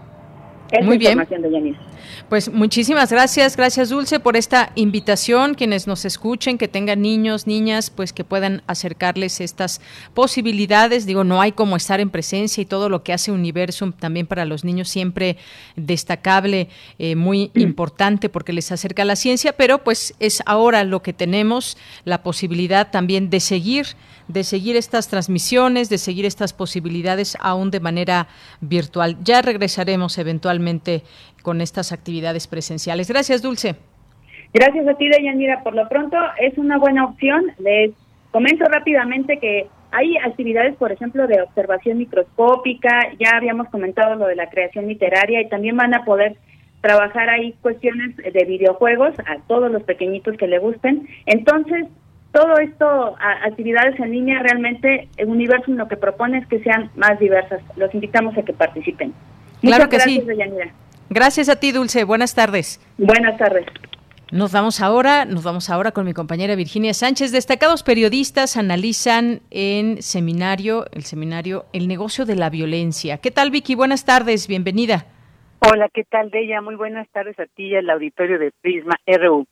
Muy 0.82 0.98
bien. 0.98 1.18
De 1.18 1.74
pues 2.28 2.52
muchísimas 2.52 3.10
gracias, 3.10 3.56
gracias 3.56 3.88
Dulce 3.88 4.20
por 4.20 4.36
esta 4.36 4.70
invitación. 4.76 5.54
Quienes 5.54 5.86
nos 5.86 6.04
escuchen, 6.04 6.58
que 6.58 6.68
tengan 6.68 7.02
niños, 7.02 7.46
niñas, 7.46 7.90
pues 7.90 8.12
que 8.12 8.24
puedan 8.24 8.62
acercarles 8.66 9.40
estas 9.40 9.80
posibilidades. 10.14 11.06
Digo, 11.06 11.24
no 11.24 11.40
hay 11.40 11.52
como 11.52 11.76
estar 11.76 11.98
en 11.98 12.10
presencia 12.10 12.62
y 12.62 12.66
todo 12.66 12.88
lo 12.88 13.02
que 13.02 13.12
hace 13.12 13.32
Universum 13.32 13.92
también 13.92 14.26
para 14.26 14.44
los 14.44 14.64
niños 14.64 14.88
siempre 14.88 15.38
destacable, 15.74 16.68
eh, 16.98 17.16
muy 17.16 17.50
importante 17.54 18.28
porque 18.28 18.52
les 18.52 18.70
acerca 18.70 19.02
a 19.02 19.06
la 19.06 19.16
ciencia, 19.16 19.52
pero 19.52 19.82
pues 19.82 20.14
es 20.20 20.42
ahora 20.46 20.84
lo 20.84 21.02
que 21.02 21.12
tenemos, 21.12 21.76
la 22.04 22.22
posibilidad 22.22 22.90
también 22.90 23.30
de 23.30 23.40
seguir 23.40 23.86
de 24.28 24.44
seguir 24.44 24.76
estas 24.76 25.08
transmisiones, 25.08 25.88
de 25.88 25.98
seguir 25.98 26.24
estas 26.24 26.52
posibilidades 26.52 27.36
aún 27.40 27.72
de 27.72 27.80
manera 27.80 28.28
virtual. 28.60 29.16
Ya 29.24 29.42
regresaremos 29.42 30.18
eventualmente 30.18 30.59
con 31.42 31.60
estas 31.60 31.92
actividades 31.92 32.46
presenciales. 32.46 33.08
Gracias, 33.08 33.42
Dulce. 33.42 33.76
Gracias 34.52 34.88
a 34.88 34.94
ti, 34.94 35.08
Deyanira. 35.08 35.62
Por 35.62 35.74
lo 35.74 35.88
pronto 35.88 36.16
es 36.40 36.56
una 36.58 36.78
buena 36.78 37.04
opción. 37.04 37.52
Les 37.58 37.92
comento 38.30 38.64
rápidamente 38.64 39.38
que 39.38 39.68
hay 39.92 40.16
actividades, 40.18 40.76
por 40.76 40.92
ejemplo, 40.92 41.26
de 41.26 41.42
observación 41.42 41.98
microscópica, 41.98 43.12
ya 43.18 43.36
habíamos 43.36 43.68
comentado 43.68 44.14
lo 44.14 44.26
de 44.26 44.36
la 44.36 44.48
creación 44.48 44.86
literaria 44.86 45.40
y 45.40 45.48
también 45.48 45.76
van 45.76 45.94
a 45.94 46.04
poder 46.04 46.36
trabajar 46.80 47.28
ahí 47.28 47.54
cuestiones 47.60 48.16
de 48.16 48.44
videojuegos 48.44 49.14
a 49.26 49.38
todos 49.46 49.70
los 49.70 49.82
pequeñitos 49.82 50.36
que 50.36 50.46
le 50.46 50.58
gusten. 50.58 51.08
Entonces, 51.26 51.86
todo 52.32 52.58
esto, 52.58 53.16
actividades 53.18 53.98
en 53.98 54.12
línea, 54.12 54.40
realmente 54.40 55.08
el 55.16 55.28
universo 55.28 55.72
lo 55.72 55.88
que 55.88 55.96
propone 55.96 56.38
es 56.38 56.46
que 56.46 56.60
sean 56.60 56.90
más 56.94 57.18
diversas. 57.18 57.60
Los 57.76 57.92
invitamos 57.92 58.38
a 58.38 58.42
que 58.42 58.52
participen. 58.52 59.12
Claro 59.60 59.88
que 59.88 59.96
gracias, 59.96 60.24
sí. 60.24 60.70
Gracias 61.10 61.48
a 61.48 61.56
ti, 61.56 61.72
Dulce. 61.72 62.04
Buenas 62.04 62.34
tardes. 62.34 62.80
Buenas 62.98 63.36
tardes. 63.38 63.66
Nos 64.32 64.52
vamos 64.52 64.80
ahora, 64.80 65.24
nos 65.24 65.42
vamos 65.42 65.70
ahora 65.70 65.90
con 65.90 66.06
mi 66.06 66.12
compañera 66.12 66.54
Virginia 66.54 66.94
Sánchez. 66.94 67.32
Destacados 67.32 67.82
periodistas 67.82 68.56
analizan 68.56 69.40
en 69.50 70.00
seminario, 70.02 70.86
el 70.92 71.02
seminario 71.02 71.64
El 71.72 71.88
negocio 71.88 72.24
de 72.24 72.36
la 72.36 72.48
violencia. 72.48 73.18
¿Qué 73.18 73.32
tal, 73.32 73.50
Vicky? 73.50 73.74
Buenas 73.74 74.04
tardes, 74.04 74.46
bienvenida. 74.46 75.06
Hola, 75.58 75.88
¿qué 75.92 76.04
tal, 76.04 76.30
Deya? 76.30 76.60
Muy 76.62 76.76
buenas 76.76 77.08
tardes 77.10 77.38
a 77.40 77.46
ti 77.46 77.66
y 77.66 77.76
al 77.76 77.90
auditorio 77.90 78.38
de 78.38 78.52
Prisma 78.62 78.94
RU. 79.04 79.46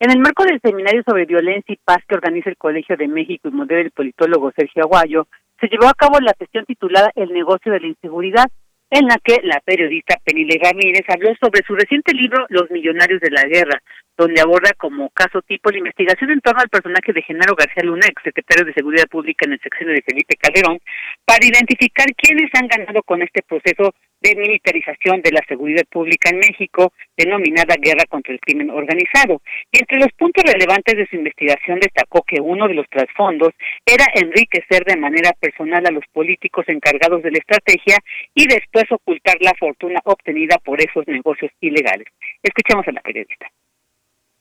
En 0.00 0.10
el 0.10 0.18
marco 0.18 0.44
del 0.44 0.60
seminario 0.60 1.04
sobre 1.06 1.26
violencia 1.26 1.72
y 1.72 1.78
paz 1.84 1.98
que 2.08 2.16
organiza 2.16 2.50
el 2.50 2.56
Colegio 2.56 2.96
de 2.96 3.06
México 3.06 3.48
y 3.48 3.52
modera 3.52 3.80
el 3.82 3.92
politólogo 3.92 4.50
Sergio 4.56 4.82
Aguayo, 4.82 5.28
se 5.60 5.68
llevó 5.68 5.86
a 5.86 5.94
cabo 5.94 6.18
la 6.18 6.34
sesión 6.36 6.64
titulada 6.66 7.12
El 7.14 7.32
negocio 7.32 7.70
de 7.70 7.80
la 7.80 7.86
inseguridad, 7.86 8.50
en 8.94 9.08
la 9.08 9.18
que 9.18 9.40
la 9.42 9.58
periodista 9.58 10.20
Penile 10.24 10.56
Ramírez 10.62 11.02
habló 11.08 11.34
sobre 11.40 11.66
su 11.66 11.74
reciente 11.74 12.14
libro 12.14 12.46
Los 12.48 12.70
millonarios 12.70 13.20
de 13.20 13.30
la 13.30 13.42
guerra, 13.42 13.82
donde 14.16 14.40
aborda 14.40 14.72
como 14.78 15.10
caso 15.10 15.42
tipo 15.42 15.68
la 15.72 15.78
investigación 15.78 16.30
en 16.30 16.40
torno 16.40 16.60
al 16.60 16.68
personaje 16.68 17.12
de 17.12 17.22
Genaro 17.22 17.56
García 17.56 17.82
Luna, 17.82 18.06
ex 18.06 18.22
secretario 18.22 18.64
de 18.64 18.72
Seguridad 18.72 19.08
Pública 19.10 19.46
en 19.46 19.54
el 19.54 19.60
sexenio 19.60 19.94
de 19.94 20.02
Felipe 20.02 20.36
Calderón, 20.36 20.78
para 21.24 21.44
identificar 21.44 22.06
quiénes 22.16 22.48
han 22.54 22.68
ganado 22.68 23.02
con 23.02 23.20
este 23.20 23.42
proceso 23.42 23.92
de 24.24 24.34
militarización 24.34 25.20
de 25.20 25.32
la 25.32 25.44
seguridad 25.46 25.84
pública 25.90 26.30
en 26.30 26.38
México, 26.38 26.92
denominada 27.16 27.76
Guerra 27.78 28.04
contra 28.08 28.32
el 28.32 28.40
Crimen 28.40 28.70
Organizado. 28.70 29.42
Y 29.70 29.78
entre 29.80 29.98
los 29.98 30.08
puntos 30.16 30.42
relevantes 30.50 30.96
de 30.96 31.06
su 31.06 31.16
investigación 31.16 31.78
destacó 31.78 32.22
que 32.22 32.40
uno 32.40 32.66
de 32.66 32.74
los 32.74 32.88
trasfondos 32.88 33.52
era 33.84 34.06
enriquecer 34.14 34.84
de 34.84 34.96
manera 34.96 35.32
personal 35.38 35.84
a 35.86 35.90
los 35.90 36.04
políticos 36.12 36.64
encargados 36.68 37.22
de 37.22 37.32
la 37.32 37.38
estrategia 37.38 37.98
y 38.34 38.46
después 38.46 38.84
ocultar 38.90 39.36
la 39.40 39.52
fortuna 39.58 40.00
obtenida 40.04 40.56
por 40.64 40.80
esos 40.80 41.06
negocios 41.06 41.52
ilegales. 41.60 42.06
Escuchemos 42.42 42.88
a 42.88 42.92
la 42.92 43.02
periodista 43.02 43.46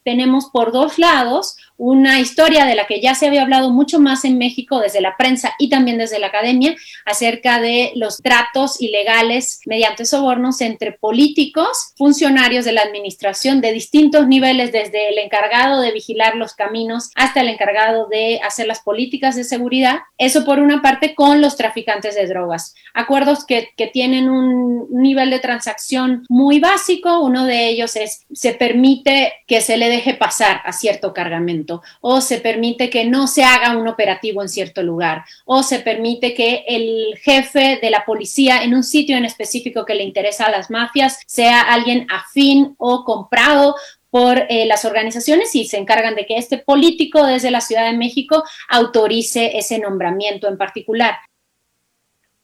tenemos 0.04 0.48
por 0.52 0.72
dos 0.72 1.00
lados 1.00 1.56
una 1.78 2.20
historia 2.20 2.66
de 2.66 2.76
la 2.76 2.86
que 2.86 3.02
ya 3.02 3.16
se 3.16 3.28
había 3.28 3.42
hablado 3.42 3.72
mucho 3.72 4.00
más 4.00 4.26
en 4.26 4.38
México 4.38 4.80
desde 4.80 5.02
la 5.02 5.18
prensa 5.18 5.54
y 5.58 5.70
también 5.70 5.98
desde 5.98 6.20
la 6.20 6.28
academia 6.28 6.76
acerca 7.06 7.60
de 7.60 7.92
los 7.96 8.18
tratos 8.18 8.80
ilegales 8.82 9.60
mediante 9.66 10.06
sobornos 10.06 10.62
entre 10.62 10.94
políticos, 10.94 11.94
funcionarios 11.98 12.66
de 12.66 12.74
la 12.74 12.84
administración 12.84 13.60
de 13.60 13.74
distintos 13.74 14.28
niveles, 14.28 14.72
desde 14.72 15.10
el 15.10 15.18
encargado 15.18 15.82
de 15.82 15.92
vigilar 15.92 16.36
los 16.36 16.54
caminos 16.54 17.10
hasta 17.16 17.42
el 17.42 17.50
encargado 17.50 18.08
de 18.08 18.40
hacer 18.44 18.68
las 18.68 18.82
políticas 18.82 19.36
de 19.36 19.44
seguridad. 19.44 20.00
Eso 20.18 20.46
por 20.46 20.60
una 20.60 20.82
parte 20.82 21.16
con 21.16 21.42
los 21.42 21.58
traficantes 21.58 22.16
de 22.16 22.28
drogas. 22.28 22.76
Acuerdos 22.94 23.46
que, 23.46 23.70
que 23.76 23.88
tienen 23.88 24.30
un 24.30 24.88
nivel 24.92 25.30
de 25.30 25.40
transacción 25.40 26.24
muy 26.30 26.60
básico. 26.60 27.20
Uno 27.20 27.46
de 27.46 27.68
ellos 27.70 27.96
es 27.96 28.26
se 28.32 28.54
permite 28.54 29.34
que 29.48 29.62
se 29.62 29.78
le 29.78 29.90
deje 29.94 30.14
pasar 30.16 30.62
a 30.66 30.72
cierto 30.72 31.14
cargamento 31.14 31.82
o 32.02 32.22
se 32.22 32.40
permite 32.40 32.90
que 32.90 33.06
no 33.06 33.28
se 33.28 33.44
haga 33.44 33.78
un 33.78 33.88
operativo 33.88 34.42
en 34.42 34.50
cierto 34.50 34.84
lugar 34.84 35.24
o 35.46 35.64
se 35.64 35.80
permite 35.80 36.34
que 36.34 36.66
el 36.68 37.18
jefe 37.18 37.80
de 37.82 37.90
la 37.90 38.06
policía 38.06 38.64
en 38.64 38.74
un 38.74 38.84
sitio 38.84 39.18
en 39.18 39.26
específico 39.26 39.86
que 39.86 39.96
le 39.96 40.04
interesa 40.04 40.46
a 40.46 40.52
las 40.52 40.70
mafias 40.70 41.20
sea 41.28 41.62
alguien 41.62 42.08
afín 42.10 42.76
o 42.78 43.04
comprado 43.04 43.76
por 44.10 44.38
eh, 44.50 44.66
las 44.68 44.86
organizaciones 44.86 45.56
y 45.56 45.66
se 45.66 45.78
encargan 45.78 46.14
de 46.14 46.28
que 46.28 46.38
este 46.38 46.60
político 46.60 47.26
desde 47.26 47.50
la 47.50 47.62
Ciudad 47.62 47.90
de 47.90 47.98
México 47.98 48.44
autorice 48.70 49.58
ese 49.58 49.80
nombramiento 49.80 50.48
en 50.48 50.58
particular. 50.58 51.16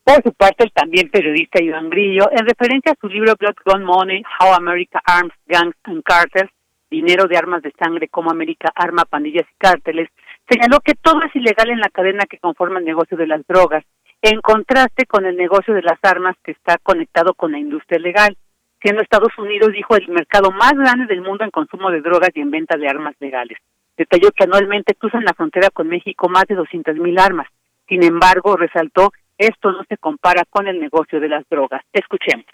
Por 0.04 0.24
su 0.24 0.34
parte, 0.34 0.64
el 0.64 0.72
también 0.72 1.12
periodista 1.12 1.62
Iván 1.62 1.92
Grillo, 1.92 2.32
en 2.32 2.44
referencia 2.44 2.94
a 2.94 2.98
su 3.00 3.08
libro 3.08 3.36
Blood 3.38 3.54
Gone 3.64 3.86
Money, 3.86 4.24
How 4.40 4.54
America 4.56 5.00
Arms, 5.06 5.34
Gangs 5.46 5.76
and 5.84 6.02
Cartels, 6.02 6.50
dinero 6.90 7.28
de 7.28 7.38
armas 7.38 7.62
de 7.62 7.74
sangre 7.78 8.08
como 8.08 8.32
América 8.32 8.72
arma 8.76 9.06
pandillas 9.06 9.46
y 9.50 9.58
cárteles, 9.58 10.10
señaló 10.50 10.80
que 10.80 10.96
todo 10.96 11.22
es 11.24 11.36
ilegal 11.36 11.70
en 11.70 11.80
la 11.80 11.90
cadena 11.90 12.26
que 12.26 12.40
conforma 12.40 12.80
el 12.80 12.86
negocio 12.86 13.18
de 13.18 13.28
las 13.28 13.46
drogas, 13.48 13.84
en 14.22 14.42
contraste 14.42 15.06
con 15.06 15.26
el 15.26 15.38
negocio 15.38 15.74
de 15.74 15.82
las 15.82 16.00
armas 16.02 16.36
que 16.44 16.52
está 16.52 16.78
conectado 16.78 17.34
con 17.34 17.52
la 17.52 17.60
industria 17.60 18.00
legal, 18.00 18.36
siendo 18.82 19.02
Estados 19.02 19.38
Unidos, 19.38 19.72
dijo, 19.74 19.96
el 19.96 20.08
mercado 20.10 20.52
más 20.52 20.74
grande 20.74 21.06
del 21.06 21.22
mundo 21.22 21.44
en 21.44 21.52
consumo 21.52 21.92
de 21.92 22.02
drogas 22.02 22.30
y 22.34 22.42
en 22.42 22.52
venta 22.52 22.78
de 22.78 22.88
armas 22.88 23.16
legales. 23.20 23.58
Detalló 23.98 24.32
que 24.32 24.46
anualmente 24.46 24.96
cruzan 24.96 25.26
la 25.26 25.34
frontera 25.34 25.70
con 25.70 25.88
México 25.88 26.30
más 26.30 26.46
de 26.48 26.56
200.000 26.56 27.20
armas. 27.20 27.48
Sin 27.88 28.04
embargo, 28.04 28.56
resaltó, 28.56 29.12
esto 29.38 29.72
no 29.72 29.84
se 29.90 29.98
compara 29.98 30.44
con 30.50 30.68
el 30.68 30.80
negocio 30.80 31.20
de 31.20 31.30
las 31.30 31.48
drogas. 31.50 31.82
Escuchemos. 31.92 32.46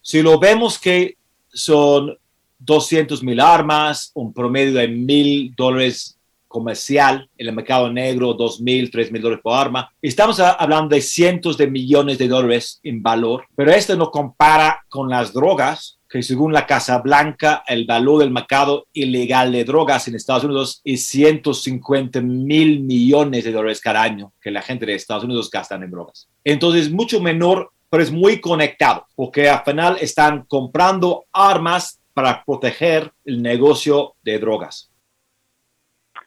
Si 0.00 0.22
lo 0.22 0.38
vemos 0.38 0.78
que 0.78 1.16
son 1.48 2.16
200 2.58 3.22
mil 3.22 3.40
armas, 3.40 4.10
un 4.14 4.32
promedio 4.32 4.74
de 4.74 4.88
mil 4.88 5.54
dólares 5.56 6.16
comercial 6.56 7.28
en 7.36 7.48
el 7.48 7.54
mercado 7.54 7.92
negro, 7.92 8.32
dos 8.32 8.60
mil, 8.60 8.90
tres 8.90 9.12
mil 9.12 9.20
dólares 9.20 9.42
por 9.42 9.58
arma. 9.58 9.92
Estamos 10.00 10.40
hablando 10.40 10.94
de 10.94 11.02
cientos 11.02 11.58
de 11.58 11.66
millones 11.66 12.16
de 12.16 12.28
dólares 12.28 12.80
en 12.82 13.02
valor, 13.02 13.44
pero 13.54 13.70
esto 13.72 13.94
no 13.96 14.10
compara 14.10 14.82
con 14.88 15.10
las 15.10 15.34
drogas, 15.34 15.98
que 16.08 16.22
según 16.22 16.52
la 16.52 16.66
Casa 16.66 16.98
Blanca, 16.98 17.62
el 17.66 17.84
valor 17.84 18.20
del 18.20 18.30
mercado 18.30 18.86
ilegal 18.94 19.52
de 19.52 19.64
drogas 19.64 20.08
en 20.08 20.14
Estados 20.14 20.44
Unidos 20.44 20.80
es 20.84 21.04
150 21.06 22.20
mil 22.22 22.80
millones 22.80 23.44
de 23.44 23.52
dólares 23.52 23.80
cada 23.80 24.02
año 24.02 24.32
que 24.40 24.50
la 24.50 24.62
gente 24.62 24.86
de 24.86 24.94
Estados 24.94 25.24
Unidos 25.24 25.50
gastan 25.50 25.82
en 25.82 25.90
drogas. 25.90 26.28
Entonces, 26.44 26.90
mucho 26.90 27.20
menor, 27.20 27.70
pero 27.90 28.02
es 28.02 28.10
muy 28.10 28.40
conectado, 28.40 29.06
porque 29.14 29.48
al 29.50 29.62
final 29.64 29.98
están 30.00 30.44
comprando 30.48 31.24
armas 31.32 32.00
para 32.16 32.42
proteger 32.46 33.12
el 33.26 33.42
negocio 33.42 34.14
de 34.22 34.38
drogas. 34.38 34.90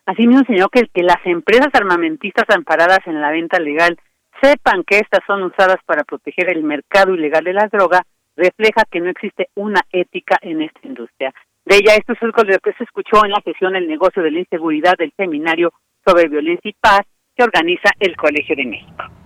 Asimismo, 0.06 0.44
señor, 0.46 0.70
que, 0.70 0.86
que 0.94 1.02
las 1.02 1.18
empresas 1.26 1.70
armamentistas 1.74 2.46
amparadas 2.56 3.00
en 3.08 3.20
la 3.20 3.32
venta 3.32 3.58
legal 3.58 3.98
sepan 4.40 4.84
que 4.84 5.00
estas 5.00 5.22
son 5.26 5.42
usadas 5.42 5.78
para 5.88 6.04
proteger 6.04 6.56
el 6.56 6.62
mercado 6.62 7.16
ilegal 7.16 7.44
de 7.44 7.54
la 7.54 7.68
droga, 7.72 8.04
refleja 8.36 8.84
que 8.92 9.00
no 9.00 9.10
existe 9.10 9.50
una 9.56 9.82
ética 9.92 10.38
en 10.44 10.62
esta 10.62 10.80
industria. 10.84 11.34
De 11.66 11.78
ella, 11.78 11.96
esto 11.96 12.14
es 12.14 12.22
lo 12.22 12.34
que 12.34 12.74
se 12.74 12.84
escuchó 12.84 13.26
en 13.26 13.32
la 13.32 13.42
sesión 13.44 13.76
El 13.76 13.88
negocio 13.88 14.22
de 14.22 14.30
la 14.30 14.40
inseguridad 14.42 14.94
del 14.96 15.12
seminario 15.18 15.74
sobre 16.06 16.28
violencia 16.28 16.70
y 16.70 16.76
paz 16.80 17.02
que 17.36 17.44
organiza 17.44 17.90
el 18.00 18.16
Colegio 18.16 18.56
de 18.56 18.66
México. 18.68 19.19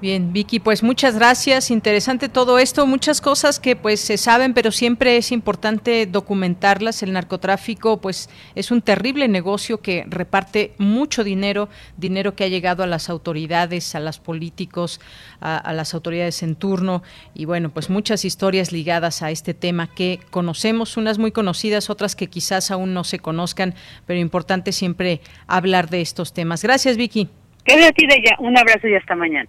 Bien, 0.00 0.32
Vicky, 0.32 0.60
pues 0.60 0.84
muchas 0.84 1.16
gracias. 1.16 1.72
Interesante 1.72 2.28
todo 2.28 2.60
esto, 2.60 2.86
muchas 2.86 3.20
cosas 3.20 3.58
que 3.58 3.74
pues 3.74 3.98
se 3.98 4.16
saben, 4.16 4.54
pero 4.54 4.70
siempre 4.70 5.16
es 5.16 5.32
importante 5.32 6.06
documentarlas. 6.06 7.02
El 7.02 7.12
narcotráfico 7.12 8.00
pues 8.00 8.30
es 8.54 8.70
un 8.70 8.80
terrible 8.80 9.26
negocio 9.26 9.80
que 9.80 10.04
reparte 10.06 10.72
mucho 10.78 11.24
dinero, 11.24 11.68
dinero 11.96 12.36
que 12.36 12.44
ha 12.44 12.48
llegado 12.48 12.84
a 12.84 12.86
las 12.86 13.10
autoridades, 13.10 13.96
a 13.96 13.98
los 13.98 14.20
políticos, 14.20 15.00
a, 15.40 15.72
las 15.72 15.94
autoridades 15.94 16.44
en 16.44 16.54
turno 16.54 17.02
y 17.34 17.44
bueno, 17.44 17.70
pues 17.70 17.90
muchas 17.90 18.24
historias 18.24 18.70
ligadas 18.70 19.22
a 19.22 19.32
este 19.32 19.52
tema 19.52 19.92
que 19.92 20.20
conocemos, 20.30 20.96
unas 20.96 21.18
muy 21.18 21.32
conocidas, 21.32 21.90
otras 21.90 22.14
que 22.14 22.28
quizás 22.28 22.70
aún 22.70 22.94
no 22.94 23.02
se 23.02 23.18
conozcan, 23.18 23.74
pero 24.06 24.20
importante 24.20 24.70
siempre 24.70 25.22
hablar 25.48 25.90
de 25.90 26.02
estos 26.02 26.32
temas. 26.32 26.62
Gracias, 26.62 26.96
Vicky. 26.96 27.28
Qué 27.64 27.84
a 27.84 27.90
ti 27.90 28.06
de 28.06 28.22
Un 28.38 28.56
abrazo 28.56 28.86
y 28.86 28.94
hasta 28.94 29.16
mañana. 29.16 29.48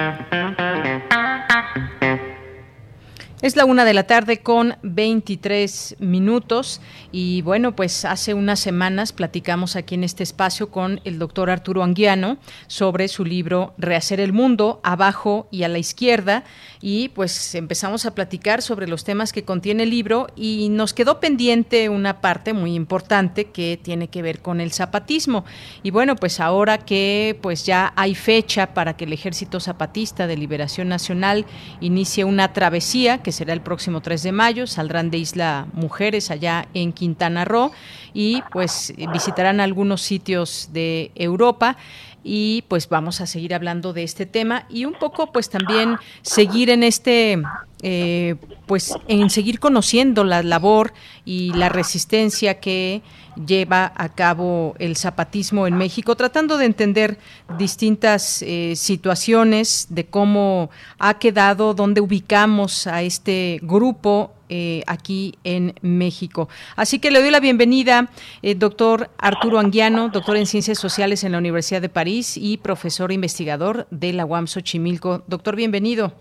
Es 3.41 3.55
la 3.55 3.65
una 3.65 3.85
de 3.85 3.95
la 3.95 4.03
tarde 4.03 4.41
con 4.41 4.75
23 4.83 5.95
minutos 5.97 6.79
y 7.11 7.41
bueno, 7.41 7.75
pues 7.75 8.05
hace 8.05 8.35
unas 8.35 8.59
semanas 8.59 9.13
platicamos 9.13 9.75
aquí 9.75 9.95
en 9.95 10.03
este 10.03 10.21
espacio 10.21 10.69
con 10.69 11.01
el 11.05 11.17
doctor 11.17 11.49
Arturo 11.49 11.81
Anguiano 11.81 12.37
sobre 12.67 13.07
su 13.07 13.25
libro 13.25 13.73
Rehacer 13.79 14.19
el 14.19 14.31
Mundo, 14.31 14.79
abajo 14.83 15.47
y 15.49 15.63
a 15.63 15.69
la 15.69 15.79
izquierda 15.79 16.43
y 16.83 17.09
pues 17.09 17.55
empezamos 17.55 18.05
a 18.05 18.13
platicar 18.13 18.61
sobre 18.61 18.87
los 18.87 19.03
temas 19.05 19.33
que 19.33 19.43
contiene 19.43 19.83
el 19.83 19.89
libro 19.89 20.27
y 20.35 20.69
nos 20.69 20.93
quedó 20.93 21.19
pendiente 21.19 21.89
una 21.89 22.21
parte 22.21 22.53
muy 22.53 22.75
importante 22.75 23.45
que 23.45 23.79
tiene 23.81 24.07
que 24.09 24.21
ver 24.21 24.43
con 24.43 24.61
el 24.61 24.71
zapatismo. 24.71 25.45
Y 25.81 25.89
bueno, 25.89 26.15
pues 26.15 26.39
ahora 26.39 26.77
que 26.77 27.39
pues 27.41 27.65
ya 27.65 27.91
hay 27.95 28.13
fecha 28.13 28.75
para 28.75 28.95
que 28.95 29.05
el 29.05 29.13
Ejército 29.13 29.59
Zapatista 29.59 30.27
de 30.27 30.37
Liberación 30.37 30.89
Nacional 30.89 31.47
inicie 31.79 32.23
una 32.23 32.53
travesía 32.53 33.17
que 33.23 33.30
será 33.31 33.53
el 33.53 33.61
próximo 33.61 34.01
3 34.01 34.23
de 34.23 34.31
mayo. 34.31 34.67
Saldrán 34.67 35.11
de 35.11 35.17
Isla 35.17 35.67
Mujeres 35.73 36.31
allá 36.31 36.67
en 36.73 36.93
Quintana 36.93 37.45
Roo 37.45 37.71
y 38.13 38.41
pues 38.51 38.93
visitarán 39.13 39.59
algunos 39.59 40.01
sitios 40.01 40.69
de 40.73 41.11
Europa 41.15 41.77
y 42.23 42.63
pues 42.67 42.87
vamos 42.87 43.19
a 43.21 43.25
seguir 43.25 43.53
hablando 43.53 43.93
de 43.93 44.03
este 44.03 44.25
tema 44.25 44.65
y 44.69 44.85
un 44.85 44.93
poco 44.93 45.31
pues 45.31 45.49
también 45.49 45.97
seguir 46.21 46.69
en 46.69 46.83
este 46.83 47.41
eh, 47.81 48.35
pues 48.67 48.93
en 49.07 49.29
seguir 49.29 49.59
conociendo 49.59 50.23
la 50.23 50.43
labor 50.43 50.93
y 51.25 51.51
la 51.53 51.69
resistencia 51.69 52.59
que 52.59 53.01
lleva 53.35 53.91
a 53.95 54.09
cabo 54.09 54.75
el 54.79 54.95
zapatismo 54.95 55.67
en 55.67 55.77
México, 55.77 56.15
tratando 56.15 56.57
de 56.57 56.65
entender 56.65 57.17
distintas 57.57 58.41
eh, 58.41 58.73
situaciones 58.75 59.87
de 59.89 60.05
cómo 60.05 60.69
ha 60.99 61.19
quedado, 61.19 61.73
dónde 61.73 62.01
ubicamos 62.01 62.87
a 62.87 63.01
este 63.01 63.59
grupo 63.61 64.33
eh, 64.49 64.83
aquí 64.87 65.35
en 65.43 65.73
México. 65.81 66.49
Así 66.75 66.99
que 66.99 67.11
le 67.11 67.21
doy 67.21 67.31
la 67.31 67.39
bienvenida, 67.39 68.09
eh, 68.41 68.55
doctor 68.55 69.09
Arturo 69.17 69.59
Anguiano, 69.59 70.09
doctor 70.09 70.35
en 70.37 70.45
Ciencias 70.45 70.77
Sociales 70.77 71.23
en 71.23 71.31
la 71.31 71.37
Universidad 71.37 71.81
de 71.81 71.89
París 71.89 72.37
y 72.37 72.57
profesor 72.57 73.11
investigador 73.11 73.87
de 73.91 74.13
la 74.13 74.25
UAM 74.25 74.47
Xochimilco. 74.47 75.23
Doctor, 75.27 75.55
bienvenido. 75.55 76.13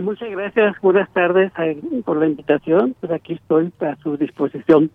Muchas 0.00 0.28
gracias, 0.30 0.74
buenas 0.80 1.08
tardes 1.12 1.52
por 2.04 2.16
la 2.16 2.26
invitación. 2.26 2.96
Pues 2.98 3.12
aquí 3.12 3.34
estoy 3.34 3.72
a 3.80 3.96
su 4.02 4.16
disposición. 4.16 4.90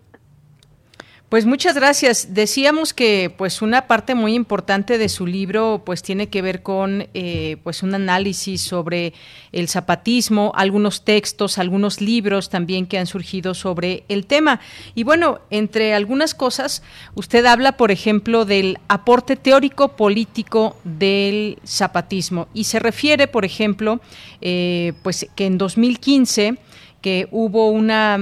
Pues 1.30 1.46
muchas 1.46 1.76
gracias. 1.76 2.34
Decíamos 2.34 2.92
que 2.92 3.32
pues 3.38 3.62
una 3.62 3.86
parte 3.86 4.16
muy 4.16 4.34
importante 4.34 4.98
de 4.98 5.08
su 5.08 5.28
libro 5.28 5.80
pues 5.86 6.02
tiene 6.02 6.28
que 6.28 6.42
ver 6.42 6.64
con 6.64 7.06
eh, 7.14 7.58
pues 7.62 7.84
un 7.84 7.94
análisis 7.94 8.62
sobre 8.62 9.12
el 9.52 9.68
zapatismo, 9.68 10.50
algunos 10.56 11.04
textos, 11.04 11.58
algunos 11.58 12.00
libros 12.00 12.50
también 12.50 12.84
que 12.84 12.98
han 12.98 13.06
surgido 13.06 13.54
sobre 13.54 14.02
el 14.08 14.26
tema. 14.26 14.58
Y 14.96 15.04
bueno, 15.04 15.38
entre 15.50 15.94
algunas 15.94 16.34
cosas, 16.34 16.82
usted 17.14 17.46
habla, 17.46 17.76
por 17.76 17.92
ejemplo, 17.92 18.44
del 18.44 18.78
aporte 18.88 19.36
teórico 19.36 19.94
político 19.94 20.78
del 20.82 21.60
zapatismo 21.64 22.48
y 22.54 22.64
se 22.64 22.80
refiere, 22.80 23.28
por 23.28 23.44
ejemplo, 23.44 24.00
eh, 24.40 24.94
pues 25.04 25.28
que 25.36 25.46
en 25.46 25.58
2015 25.58 26.58
que 27.00 27.28
hubo 27.30 27.70
una 27.70 28.18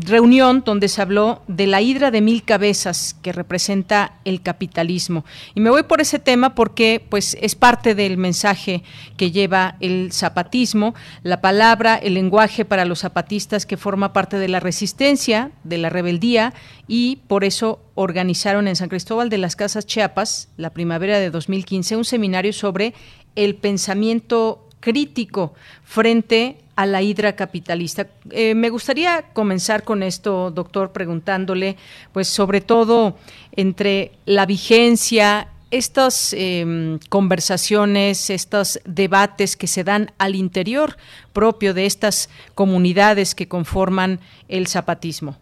reunión 0.00 0.62
donde 0.64 0.88
se 0.88 1.00
habló 1.00 1.42
de 1.46 1.66
la 1.66 1.80
hidra 1.80 2.10
de 2.10 2.20
mil 2.20 2.42
cabezas 2.42 3.14
que 3.22 3.32
representa 3.32 4.14
el 4.24 4.42
capitalismo. 4.42 5.24
Y 5.54 5.60
me 5.60 5.70
voy 5.70 5.84
por 5.84 6.00
ese 6.00 6.18
tema 6.18 6.54
porque 6.54 7.04
pues 7.08 7.36
es 7.40 7.54
parte 7.54 7.94
del 7.94 8.18
mensaje 8.18 8.82
que 9.16 9.30
lleva 9.30 9.76
el 9.80 10.12
zapatismo, 10.12 10.94
la 11.22 11.40
palabra, 11.40 11.96
el 11.96 12.14
lenguaje 12.14 12.64
para 12.64 12.84
los 12.84 13.00
zapatistas 13.00 13.66
que 13.66 13.76
forma 13.76 14.12
parte 14.12 14.38
de 14.38 14.48
la 14.48 14.58
resistencia, 14.58 15.52
de 15.62 15.78
la 15.78 15.88
rebeldía 15.88 16.54
y 16.88 17.20
por 17.28 17.44
eso 17.44 17.80
organizaron 17.94 18.66
en 18.66 18.76
San 18.76 18.88
Cristóbal 18.88 19.28
de 19.28 19.38
las 19.38 19.54
Casas 19.54 19.86
Chiapas, 19.86 20.48
la 20.56 20.70
primavera 20.70 21.18
de 21.18 21.30
2015, 21.30 21.96
un 21.96 22.04
seminario 22.04 22.52
sobre 22.52 22.94
el 23.36 23.54
pensamiento 23.54 24.68
crítico 24.80 25.54
frente 25.84 26.58
a 26.76 26.86
la 26.86 27.02
hidra 27.02 27.34
capitalista. 27.34 28.06
Eh, 28.30 28.54
me 28.54 28.70
gustaría 28.70 29.24
comenzar 29.32 29.84
con 29.84 30.02
esto, 30.02 30.50
doctor, 30.50 30.92
preguntándole, 30.92 31.76
pues 32.12 32.28
sobre 32.28 32.60
todo 32.60 33.16
entre 33.52 34.12
la 34.24 34.46
vigencia, 34.46 35.48
estas 35.70 36.34
em, 36.34 36.98
conversaciones, 37.08 38.30
estos 38.30 38.80
debates 38.84 39.56
que 39.56 39.66
se 39.66 39.84
dan 39.84 40.10
al 40.18 40.34
interior 40.34 40.96
propio 41.32 41.72
de 41.72 41.86
estas 41.86 42.28
comunidades 42.54 43.34
que 43.34 43.48
conforman 43.48 44.20
el 44.48 44.66
zapatismo. 44.66 45.36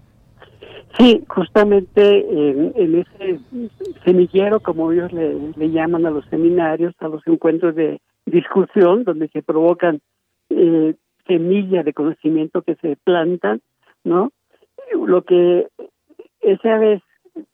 Sí, 0.99 1.23
justamente 1.29 2.01
en, 2.31 2.95
ese 2.99 3.41
semillero, 4.05 4.61
como 4.61 4.93
ellos 4.93 5.13
le, 5.13 5.35
le, 5.57 5.71
llaman 5.71 6.05
a 6.05 6.11
los 6.11 6.25
seminarios, 6.27 6.95
a 6.99 7.09
los 7.09 7.25
encuentros 7.27 7.75
de 7.75 8.01
discusión, 8.27 9.05
donde 9.05 9.29
se 9.29 9.43
provocan 9.43 10.01
eh, 10.51 10.95
semilla 11.31 11.85
de 11.85 11.93
conocimiento 11.93 12.63
que 12.63 12.75
se 12.77 12.97
plantan, 13.05 13.61
¿no? 14.03 14.33
Lo 14.93 15.23
que 15.23 15.69
esa 16.41 16.77
vez 16.79 17.03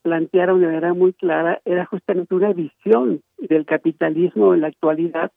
plantearon 0.01 0.61
de 0.61 0.67
manera 0.69 0.95
muy 0.95 1.13
clara 1.13 1.61
era 1.67 1.85
justamente 1.85 2.35
una 2.35 2.55
visión 2.55 3.21
del 3.37 3.67
capitalismo 3.67 4.55
en 4.55 4.63
la 4.63 4.69
actualidad 4.69 5.31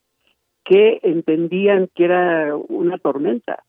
que 0.63 0.99
entendían 1.03 1.89
que 1.93 2.05
era 2.05 2.55
una 2.55 2.97
tormenta, 2.97 3.63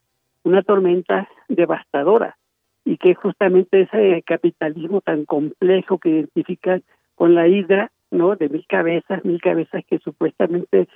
una 0.44 0.62
tormenta 0.62 1.28
devastadora 1.48 2.37
y 2.85 2.96
que 2.96 3.14
justamente 3.14 3.83
ese 3.83 4.22
capitalismo 4.22 5.00
tan 5.00 5.24
complejo 5.24 5.98
que 5.98 6.11
identifican 6.11 6.85
con 7.16 7.35
la 7.35 7.48
hidra, 7.48 7.90
¿no? 8.12 8.37
De 8.37 8.48
mil 8.48 8.64
cabezas, 8.68 9.24
mil 9.24 9.40
cabezas 9.40 9.83
que 9.88 9.98
supuestamente 9.98 10.88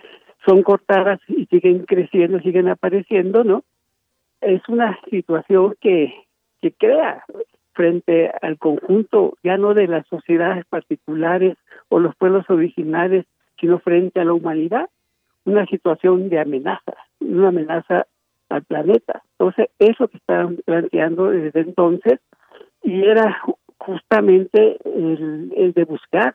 son 0.46 0.62
cortadas 0.62 1.20
y 1.28 1.46
siguen 1.46 1.84
creciendo, 1.84 2.40
siguen 2.40 2.68
apareciendo, 2.68 3.44
¿no? 3.44 3.64
Es 4.40 4.62
una 4.68 4.98
situación 5.10 5.74
que, 5.80 6.12
que 6.60 6.72
crea 6.72 7.24
frente 7.72 8.30
al 8.42 8.58
conjunto, 8.58 9.36
ya 9.42 9.56
no 9.56 9.74
de 9.74 9.88
las 9.88 10.06
sociedades 10.06 10.64
particulares 10.66 11.56
o 11.88 11.98
los 11.98 12.14
pueblos 12.16 12.48
originales, 12.48 13.26
sino 13.58 13.78
frente 13.78 14.20
a 14.20 14.24
la 14.24 14.32
humanidad, 14.32 14.88
una 15.44 15.66
situación 15.66 16.28
de 16.28 16.40
amenaza, 16.40 16.94
una 17.20 17.48
amenaza 17.48 18.06
al 18.48 18.62
planeta. 18.62 19.22
Entonces, 19.38 19.68
eso 19.78 20.08
que 20.08 20.18
estaban 20.18 20.58
planteando 20.64 21.30
desde 21.30 21.60
entonces, 21.60 22.20
y 22.82 23.02
era 23.04 23.40
justamente 23.78 24.78
el, 24.84 25.52
el 25.56 25.72
de 25.72 25.84
buscar 25.84 26.34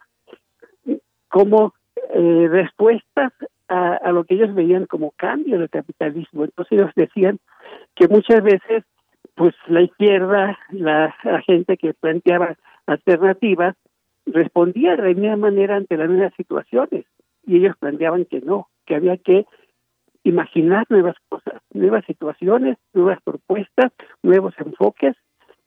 como 1.29 1.73
eh, 2.13 2.47
respuestas 2.49 3.31
a, 3.69 4.11
lo 4.11 4.23
que 4.23 4.35
ellos 4.35 4.53
veían 4.53 4.85
como 4.85 5.11
cambio 5.11 5.59
del 5.59 5.69
capitalismo. 5.69 6.43
Entonces 6.43 6.79
ellos 6.79 6.91
decían 6.95 7.39
que 7.95 8.07
muchas 8.07 8.41
veces 8.41 8.83
pues 9.35 9.55
la 9.67 9.81
izquierda, 9.81 10.57
la, 10.71 11.15
gente 11.45 11.77
que 11.77 11.93
planteaba 11.93 12.55
alternativas, 12.87 13.75
respondía 14.25 14.95
de 14.95 15.13
la 15.13 15.19
misma 15.19 15.37
manera 15.37 15.77
ante 15.77 15.95
las 15.95 16.09
mismas 16.09 16.33
situaciones 16.35 17.05
y 17.45 17.57
ellos 17.57 17.75
planteaban 17.79 18.25
que 18.25 18.41
no, 18.41 18.67
que 18.85 18.95
había 18.95 19.17
que 19.17 19.45
imaginar 20.23 20.85
nuevas 20.89 21.15
cosas, 21.29 21.61
nuevas 21.73 22.03
situaciones, 22.05 22.77
nuevas 22.93 23.21
propuestas, 23.23 23.93
nuevos 24.21 24.53
enfoques 24.57 25.15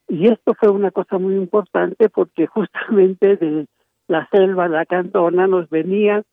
y 0.07 0.27
esto 0.27 0.53
fue 0.53 0.69
una 0.69 0.91
cosa 0.91 1.17
muy 1.17 1.35
importante 1.35 2.09
porque 2.09 2.45
justamente 2.47 3.37
de 3.37 3.65
la 4.07 4.27
selva, 4.31 4.67
la 4.67 4.85
cantona, 4.85 5.47
nos 5.47 5.69
venía 5.69 6.23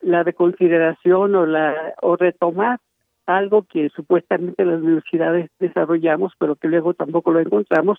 la 0.00 0.22
reconsideración 0.22 1.34
o 1.34 1.46
la 1.46 1.94
o 2.02 2.16
retomar 2.16 2.80
algo 3.26 3.62
que 3.62 3.88
supuestamente 3.90 4.64
las 4.64 4.80
universidades 4.80 5.50
desarrollamos, 5.58 6.32
pero 6.38 6.56
que 6.56 6.68
luego 6.68 6.94
tampoco 6.94 7.30
lo 7.30 7.40
encontramos, 7.40 7.98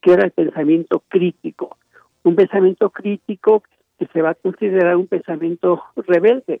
que 0.00 0.12
era 0.12 0.24
el 0.24 0.30
pensamiento 0.30 1.02
crítico. 1.08 1.76
Un 2.22 2.36
pensamiento 2.36 2.90
crítico 2.90 3.62
que 3.98 4.06
se 4.06 4.22
va 4.22 4.30
a 4.30 4.34
considerar 4.34 4.96
un 4.96 5.06
pensamiento 5.06 5.82
rebelde 5.96 6.60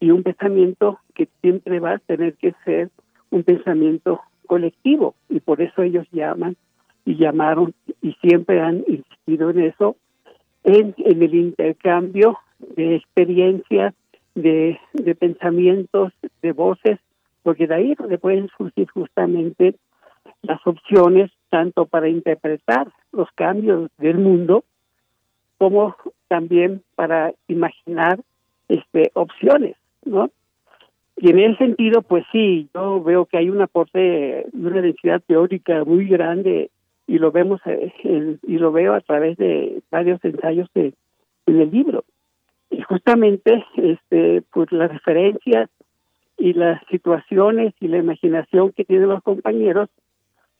y 0.00 0.10
un 0.10 0.22
pensamiento 0.22 0.98
que 1.14 1.28
siempre 1.40 1.78
va 1.78 1.92
a 1.92 1.98
tener 1.98 2.34
que 2.34 2.54
ser 2.64 2.90
un 3.30 3.44
pensamiento 3.44 4.20
colectivo 4.46 5.14
y 5.28 5.40
por 5.40 5.62
eso 5.62 5.82
ellos 5.82 6.06
llaman 6.10 6.56
y 7.04 7.16
llamaron 7.16 7.74
y 8.00 8.12
siempre 8.14 8.60
han 8.60 8.84
insistido 8.86 9.50
en 9.50 9.60
eso, 9.60 9.96
en, 10.64 10.94
en 10.98 11.22
el 11.22 11.34
intercambio 11.34 12.38
de 12.76 12.96
experiencias, 12.96 13.94
de, 14.34 14.78
de 14.92 15.14
pensamientos, 15.14 16.12
de 16.42 16.52
voces, 16.52 16.98
porque 17.42 17.66
de 17.66 17.74
ahí 17.74 17.94
donde 17.94 18.18
pueden 18.18 18.48
surgir 18.56 18.88
justamente 18.90 19.74
las 20.42 20.64
opciones 20.66 21.30
tanto 21.50 21.86
para 21.86 22.08
interpretar 22.08 22.90
los 23.12 23.30
cambios 23.32 23.90
del 23.98 24.18
mundo 24.18 24.64
como 25.58 25.94
también 26.28 26.82
para 26.94 27.32
imaginar 27.46 28.18
este 28.68 29.10
opciones, 29.14 29.76
¿no? 30.04 30.30
Y 31.16 31.30
en 31.30 31.38
ese 31.38 31.58
sentido, 31.58 32.02
pues 32.02 32.24
sí, 32.32 32.68
yo 32.74 33.02
veo 33.02 33.26
que 33.26 33.36
hay 33.36 33.50
un 33.50 33.60
aporte, 33.60 34.46
una 34.52 34.80
densidad 34.80 35.22
teórica 35.24 35.84
muy 35.84 36.08
grande 36.08 36.70
y 37.06 37.18
lo 37.18 37.30
vemos 37.30 37.60
eh, 37.66 38.38
y 38.42 38.58
lo 38.58 38.72
veo 38.72 38.94
a 38.94 39.00
través 39.02 39.36
de 39.36 39.82
varios 39.90 40.24
ensayos 40.24 40.68
de, 40.74 40.94
en 41.46 41.60
el 41.60 41.70
libro. 41.70 42.04
Y 42.72 42.82
justamente, 42.82 43.64
este, 43.76 44.42
pues 44.50 44.72
las 44.72 44.90
referencias 44.90 45.70
y 46.38 46.54
las 46.54 46.82
situaciones 46.90 47.74
y 47.78 47.88
la 47.88 47.98
imaginación 47.98 48.72
que 48.72 48.84
tienen 48.84 49.10
los 49.10 49.22
compañeros 49.22 49.88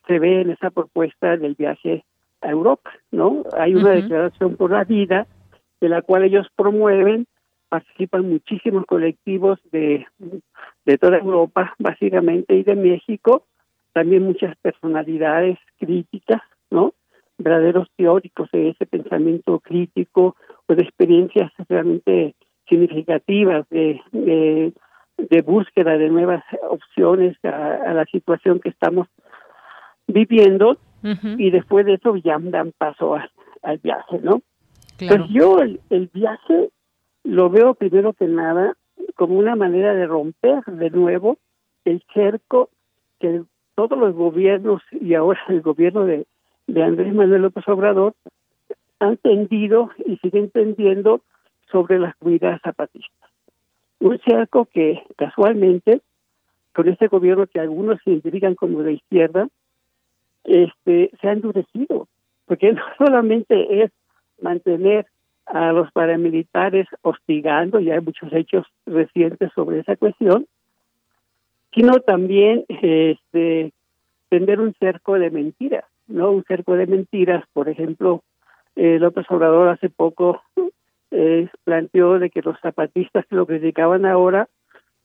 se 0.06 0.18
ve 0.18 0.42
en 0.42 0.50
esa 0.50 0.70
propuesta 0.70 1.36
del 1.36 1.54
viaje 1.54 2.04
a 2.42 2.50
Europa, 2.50 2.92
¿no? 3.10 3.42
Hay 3.58 3.74
una 3.74 3.90
declaración 3.90 4.56
por 4.56 4.70
la 4.70 4.84
vida 4.84 5.26
de 5.80 5.88
la 5.88 6.02
cual 6.02 6.24
ellos 6.24 6.46
promueven 6.54 7.26
participan 7.68 8.28
muchísimos 8.28 8.84
colectivos 8.84 9.58
de, 9.72 10.06
de 10.84 10.98
toda 10.98 11.16
Europa, 11.16 11.74
básicamente, 11.78 12.54
y 12.54 12.64
de 12.64 12.76
México, 12.76 13.46
también 13.94 14.24
muchas 14.24 14.54
personalidades 14.58 15.58
críticas, 15.78 16.42
¿no? 16.70 16.92
Verdaderos 17.38 17.88
teóricos 17.96 18.50
de 18.52 18.68
ese 18.68 18.84
pensamiento 18.84 19.58
crítico 19.60 20.36
de 20.68 20.82
experiencias 20.82 21.52
realmente 21.68 22.34
significativas 22.68 23.68
de, 23.70 24.00
de, 24.12 25.42
búsqueda 25.42 25.98
de 25.98 26.08
nuevas 26.08 26.42
opciones 26.70 27.36
a, 27.44 27.92
la 27.92 28.04
situación 28.06 28.60
que 28.60 28.70
estamos 28.70 29.08
viviendo. 30.06 30.78
Y 31.36 31.50
después 31.50 31.84
de 31.84 31.94
eso 31.94 32.14
ya 32.16 32.38
dan 32.38 32.72
paso 32.78 33.16
al 33.62 33.78
viaje, 33.78 34.20
¿no? 34.22 34.40
Pues 34.98 35.20
yo 35.30 35.58
el, 35.58 35.80
el 35.90 36.08
viaje 36.12 36.70
lo 37.24 37.50
veo 37.50 37.74
primero 37.74 38.12
que 38.12 38.26
nada 38.26 38.76
como 39.16 39.36
una 39.36 39.56
manera 39.56 39.94
de 39.94 40.06
romper 40.06 40.64
de 40.64 40.90
nuevo 40.90 41.38
el 41.84 42.04
cerco 42.14 42.70
que 43.18 43.42
todos 43.74 43.98
los 43.98 44.14
gobiernos 44.14 44.82
y 44.92 45.14
ahora 45.14 45.40
el 45.48 45.60
gobierno 45.62 46.04
de, 46.04 46.26
de 46.66 46.82
Andrés 46.82 47.14
Manuel 47.14 47.42
López 47.42 47.66
Obrador 47.68 48.14
han 49.02 49.16
tendido 49.16 49.90
y 50.06 50.16
siguen 50.18 50.50
tendiendo 50.50 51.22
sobre 51.70 51.98
las 51.98 52.14
comunidades 52.16 52.60
zapatistas. 52.62 53.30
Un 53.98 54.18
cerco 54.20 54.66
que 54.66 55.02
casualmente, 55.16 56.00
con 56.72 56.88
este 56.88 57.08
gobierno 57.08 57.46
que 57.46 57.58
algunos 57.58 58.00
se 58.04 58.10
identifican 58.10 58.54
como 58.54 58.82
de 58.82 58.94
izquierda, 58.94 59.48
este, 60.44 61.10
se 61.20 61.28
ha 61.28 61.32
endurecido, 61.32 62.06
porque 62.46 62.72
no 62.72 62.82
solamente 62.96 63.82
es 63.82 63.90
mantener 64.40 65.06
a 65.46 65.72
los 65.72 65.90
paramilitares 65.90 66.86
hostigando, 67.02 67.80
y 67.80 67.90
hay 67.90 68.00
muchos 68.00 68.32
hechos 68.32 68.66
recientes 68.86 69.50
sobre 69.54 69.80
esa 69.80 69.96
cuestión, 69.96 70.46
sino 71.74 71.98
también 72.00 72.64
este 72.68 73.72
tender 74.28 74.60
un 74.60 74.74
cerco 74.78 75.18
de 75.18 75.30
mentiras, 75.30 75.84
¿no? 76.06 76.30
Un 76.30 76.44
cerco 76.44 76.74
de 76.74 76.86
mentiras, 76.86 77.44
por 77.52 77.68
ejemplo, 77.68 78.22
eh, 78.76 78.98
López 78.98 79.26
Obrador 79.30 79.68
hace 79.68 79.90
poco 79.90 80.42
eh, 81.10 81.48
planteó 81.64 82.18
de 82.18 82.30
que 82.30 82.42
los 82.42 82.58
zapatistas 82.60 83.24
lo 83.30 83.46
criticaban 83.46 84.06
ahora, 84.06 84.48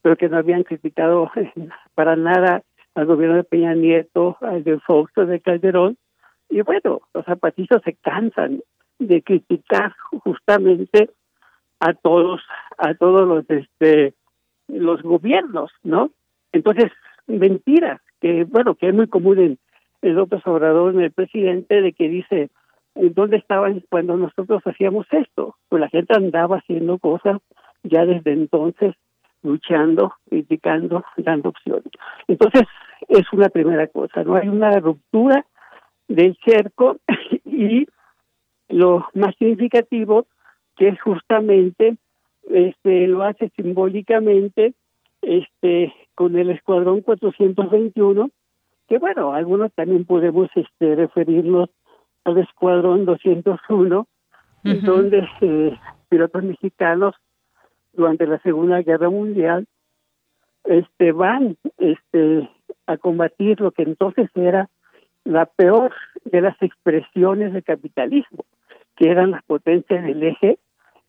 pero 0.01 0.15
que 0.15 0.29
no 0.29 0.37
habían 0.37 0.63
criticado 0.63 1.31
para 1.95 2.15
nada 2.15 2.63
al 2.95 3.05
gobierno 3.05 3.35
de 3.35 3.43
Peña 3.43 3.75
Nieto, 3.75 4.37
al 4.41 4.63
de 4.63 4.79
Fox 4.79 5.11
o 5.17 5.25
de 5.25 5.39
Calderón, 5.39 5.97
y 6.49 6.61
bueno, 6.61 7.01
los 7.13 7.25
zapatistas 7.25 7.81
se 7.83 7.93
cansan 7.93 8.61
de 8.99 9.21
criticar 9.21 9.93
justamente 10.23 11.09
a 11.79 11.93
todos 11.93 12.41
a 12.77 12.95
todos 12.95 13.27
los 13.27 13.49
este 13.49 14.13
los 14.67 15.01
gobiernos 15.03 15.71
no 15.83 16.11
entonces 16.51 16.91
mentiras 17.27 18.01
que 18.19 18.43
bueno 18.45 18.75
que 18.75 18.89
es 18.89 18.95
muy 18.95 19.07
común 19.07 19.39
en 19.39 19.59
el 20.01 20.13
López 20.13 20.41
Obrador 20.45 20.95
en 20.95 21.01
el 21.01 21.11
presidente 21.11 21.81
de 21.81 21.93
que 21.93 22.09
dice 22.09 22.49
dónde 23.13 23.37
estaban 23.37 23.83
cuando 23.89 24.17
nosotros 24.17 24.61
hacíamos 24.65 25.07
esto 25.11 25.55
pues 25.69 25.79
la 25.79 25.89
gente 25.89 26.15
andaba 26.15 26.57
haciendo 26.57 26.97
cosas 26.97 27.37
ya 27.83 28.05
desde 28.05 28.33
entonces 28.33 28.95
luchando 29.43 30.13
criticando 30.29 31.03
dando 31.17 31.49
opciones. 31.49 31.91
Entonces 32.27 32.63
es 33.07 33.25
una 33.31 33.49
primera 33.49 33.87
cosa 33.87 34.23
no 34.23 34.35
hay 34.35 34.47
una 34.47 34.71
ruptura 34.79 35.45
del 36.07 36.37
cerco 36.45 36.97
y 37.45 37.87
lo 38.69 39.07
más 39.13 39.35
significativo 39.37 40.27
que 40.75 40.89
es 40.89 41.01
justamente 41.01 41.97
este 42.49 43.07
lo 43.07 43.23
hace 43.23 43.49
simbólicamente 43.55 44.73
este 45.21 45.93
con 46.15 46.37
el 46.37 46.49
escuadrón 46.51 47.01
421 47.01 48.29
que 48.87 48.97
bueno 48.97 49.33
algunos 49.33 49.73
también 49.73 50.05
podemos 50.05 50.49
este 50.55 50.95
referirnos 50.95 51.69
al 52.27 52.37
escuadrón 52.37 53.05
201 53.05 54.07
donde 54.63 55.25
eh, 55.41 55.79
pilotos 56.09 56.43
mexicanos 56.43 57.15
durante 57.93 58.27
la 58.27 58.37
segunda 58.39 58.81
guerra 58.81 59.09
mundial 59.09 59.65
este 60.65 61.13
van 61.13 61.55
este 61.77 62.49
a 62.85 62.97
combatir 62.97 63.61
lo 63.61 63.71
que 63.71 63.83
entonces 63.83 64.29
era 64.35 64.69
la 65.23 65.45
peor 65.45 65.93
de 66.25 66.41
las 66.41 66.61
expresiones 66.61 67.53
del 67.53 67.63
capitalismo 67.63 68.43
que 68.97 69.09
eran 69.09 69.31
las 69.31 69.43
potencias 69.43 70.03
del 70.03 70.23
eje 70.23 70.57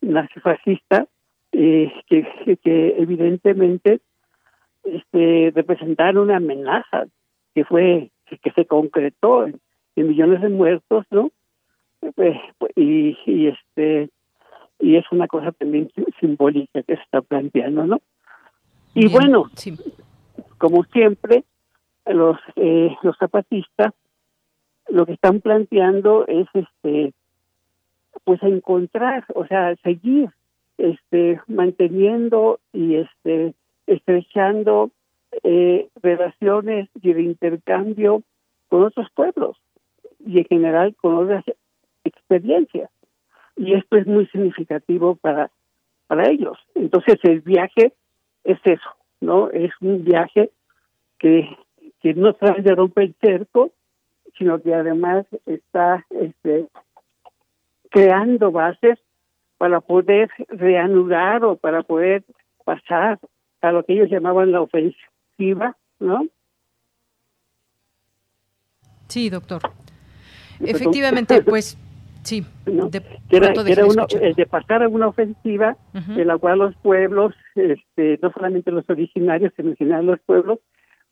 nazifascista, 0.01 1.07
eh, 1.53 1.93
que, 2.07 2.59
que 2.63 2.95
evidentemente 2.99 4.01
este, 4.85 5.53
representaron 5.55 6.25
una 6.25 6.37
amenaza 6.37 7.07
que 7.55 7.65
fue 7.65 8.11
que 8.43 8.51
se 8.53 8.67
concretó 8.67 9.47
en, 9.47 9.59
millones 10.05 10.41
de 10.41 10.49
muertos, 10.49 11.05
¿no? 11.11 11.31
Pues, 12.15 12.37
pues, 12.59 12.73
y, 12.77 13.17
y 13.27 13.49
este 13.49 14.11
y 14.81 14.97
es 14.97 15.05
una 15.11 15.27
cosa 15.27 15.53
también 15.53 15.91
simbólica 16.21 16.83
que 16.83 16.97
se 16.97 17.03
está 17.03 17.21
planteando, 17.21 17.85
¿no? 17.87 18.01
Y 18.95 19.09
bueno, 19.09 19.51
como 20.59 20.85
siempre, 20.85 21.45
los 22.07 22.39
eh, 22.57 22.97
los 23.03 23.17
zapatistas 23.19 23.93
lo 24.89 25.05
que 25.05 25.13
están 25.13 25.41
planteando 25.41 26.27
es 26.27 26.47
este 26.55 27.13
pues 28.25 28.43
encontrar, 28.43 29.25
o 29.35 29.47
sea, 29.47 29.77
seguir 29.83 30.31
este 30.79 31.41
manteniendo 31.47 32.61
y 32.73 32.97
este 32.97 33.55
estrechando 33.87 34.91
eh, 35.43 35.89
relaciones 36.03 36.89
y 37.03 37.13
de 37.13 37.23
intercambio 37.23 38.23
con 38.69 38.85
otros 38.85 39.09
pueblos 39.15 39.57
y 40.25 40.39
en 40.39 40.45
general 40.45 40.95
con 40.97 41.17
otras 41.17 41.45
experiencias 42.05 42.91
y 43.57 43.75
esto 43.75 43.97
es 43.97 44.07
muy 44.07 44.27
significativo 44.27 45.17
para 45.17 45.51
para 46.07 46.31
ellos 46.31 46.59
entonces 46.75 47.17
el 47.23 47.41
viaje 47.41 47.93
es 48.45 48.59
eso 48.65 48.91
no 49.21 49.51
es 49.51 49.71
un 49.81 50.05
viaje 50.05 50.51
que 51.19 51.49
que 52.01 52.15
no 52.15 52.35
trae 52.35 52.63
de 52.63 52.75
romper 52.75 53.05
el 53.05 53.17
cerco 53.21 53.73
sino 54.37 54.61
que 54.63 54.75
además 54.75 55.27
está 55.47 56.07
este 56.11 56.69
creando 57.91 58.53
bases 58.53 58.99
para 59.59 59.81
poder 59.81 60.31
reanudar 60.49 61.45
o 61.45 61.57
para 61.57 61.83
poder 61.83 62.25
pasar 62.65 63.19
a 63.61 63.73
lo 63.73 63.85
que 63.85 63.95
ellos 63.95 64.09
llamaban 64.09 64.53
la 64.53 64.61
ofensiva, 64.61 65.77
¿no? 65.99 66.27
Sí, 69.09 69.31
doctor. 69.31 69.61
Efectivamente, 70.61 71.43
pues 71.47 71.79
sí. 72.23 72.45
De, 72.67 73.03
era, 73.31 73.53
de 73.53 74.47
pasar 74.47 74.83
a 74.83 74.89
una 74.89 75.09
ofensiva 75.09 75.77
en 75.95 76.27
la 76.27 76.39
cual 76.39 76.59
los 76.59 76.77
pueblos, 76.77 77.35
este, 77.55 78.19
no 78.23 78.33
solamente 78.33 78.71
los 78.71 78.89
originarios, 78.89 79.53
sino 79.57 79.75
en 79.79 80.07
los 80.07 80.21
pueblos, 80.21 80.59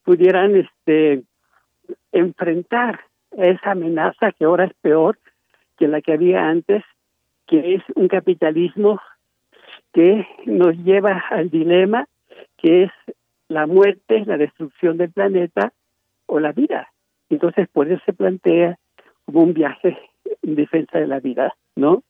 pudieran 0.05 0.57
este, 0.57 1.23
enfrentar 2.13 3.01
esa 3.33 3.73
amenaza 3.73 4.33
que 4.33 4.45
ahora 4.45 4.65
es 4.65 4.75
peor, 4.81 5.19
que 5.79 5.89
la 5.89 6.01
que 6.01 6.13
había 6.13 6.49
antes, 6.49 6.83
que 7.47 7.75
es 7.75 7.83
un 7.95 8.09
capitalismo 8.09 9.01
que 9.93 10.27
nos 10.47 10.77
lleva 10.79 11.25
al 11.31 11.51
dilema 11.51 12.07
que 12.57 12.85
es 12.85 12.91
la 13.49 13.67
muerte, 13.67 14.25
la 14.27 14.37
destrucción 14.37 14.97
del 14.97 15.11
planeta 15.11 15.73
o 16.27 16.41
la 16.41 16.53
vida. 16.53 16.93
Entonces, 17.31 17.69
por 17.69 17.91
eso 17.91 18.03
se 18.05 18.13
plantea 18.13 18.79
como 19.27 19.43
un 19.43 19.53
viaje 19.53 19.99
en 20.43 20.55
defensa 20.55 20.99
de 20.99 21.07
la 21.07 21.21
vida, 21.21 21.55
¿no? 21.77 22.03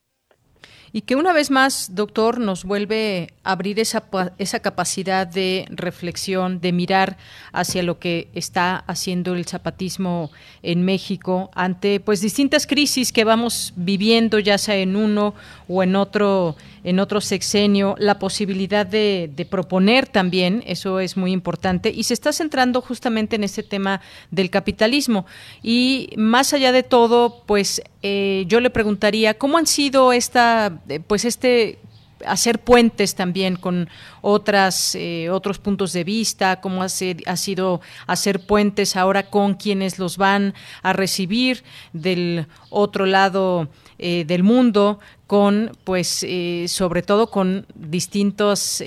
y 0.97 1.03
que 1.03 1.15
una 1.15 1.35
vez 1.35 1.51
más, 1.51 1.95
doctor, 1.95 2.41
nos 2.41 2.65
vuelve 2.65 3.29
a 3.45 3.53
abrir 3.53 3.79
esa, 3.81 4.05
esa 4.39 4.61
capacidad 4.61 5.27
de 5.27 5.67
reflexión, 5.69 6.59
de 6.61 6.73
mirar 6.73 7.19
hacia 7.53 7.83
lo 7.83 7.99
que 7.99 8.29
está 8.33 8.77
haciendo 8.77 9.35
el 9.35 9.45
zapatismo 9.45 10.31
en 10.63 10.87
México 10.87 11.51
ante 11.55 12.01
pues 12.01 12.23
distintas 12.23 12.67
crisis 12.67 13.13
que 13.13 13.25
vamos 13.25 13.75
viviendo, 13.77 14.39
ya 14.39 14.57
sea 14.57 14.77
en 14.77 14.97
uno 14.97 15.35
o 15.69 15.83
en 15.83 15.97
otro 15.97 16.57
en 16.87 17.01
otro 17.01 17.21
sexenio, 17.21 17.97
la 17.99 18.21
posibilidad 18.21 18.87
de, 18.87 19.47
proponer 19.51 20.07
también, 20.07 20.63
eso 20.67 21.01
es 21.01 21.17
muy 21.17 21.33
importante, 21.33 21.91
y 21.91 22.05
se 22.05 22.15
está 22.15 22.33
centrando 22.33 22.81
justamente 22.81 23.35
en 23.35 23.43
este 23.43 23.65
tema 23.65 24.01
del 24.31 24.51
capitalismo. 24.51 25.27
Y 25.65 26.11
más 26.17 26.53
allá 26.53 26.71
de 26.71 26.85
todo, 26.85 27.43
pues 27.45 27.83
eh, 28.03 28.45
yo 28.47 28.61
le 28.61 28.71
preguntaría, 28.71 29.35
¿cómo 29.35 29.59
han 29.59 29.67
sido 29.67 30.13
esta, 30.13 30.81
eh, 30.89 31.01
pues 31.01 31.25
este 31.25 31.81
hacer 32.25 32.61
puentes 32.61 33.15
también 33.15 33.57
con 33.57 33.91
otras 34.23 34.95
eh, 34.95 35.29
otros 35.31 35.59
puntos 35.59 35.93
de 35.93 36.03
vista, 36.03 36.61
cómo 36.63 36.83
ha, 36.83 36.89
sido 36.89 37.81
hacer 38.07 38.47
puentes 38.47 38.97
ahora 38.97 39.29
con 39.29 39.55
quienes 39.55 39.99
los 39.99 40.17
van 40.17 40.55
a 40.83 40.95
recibir 40.95 41.63
del 41.93 42.47
otro 42.71 43.05
lado 43.05 43.69
eh, 43.99 44.25
del 44.27 44.43
mundo, 44.43 44.99
con 45.27 45.73
pues 45.85 46.25
eh, 46.29 46.67
sobre 46.69 47.03
todo 47.03 47.31
con 47.31 47.67
distintos 47.75 48.83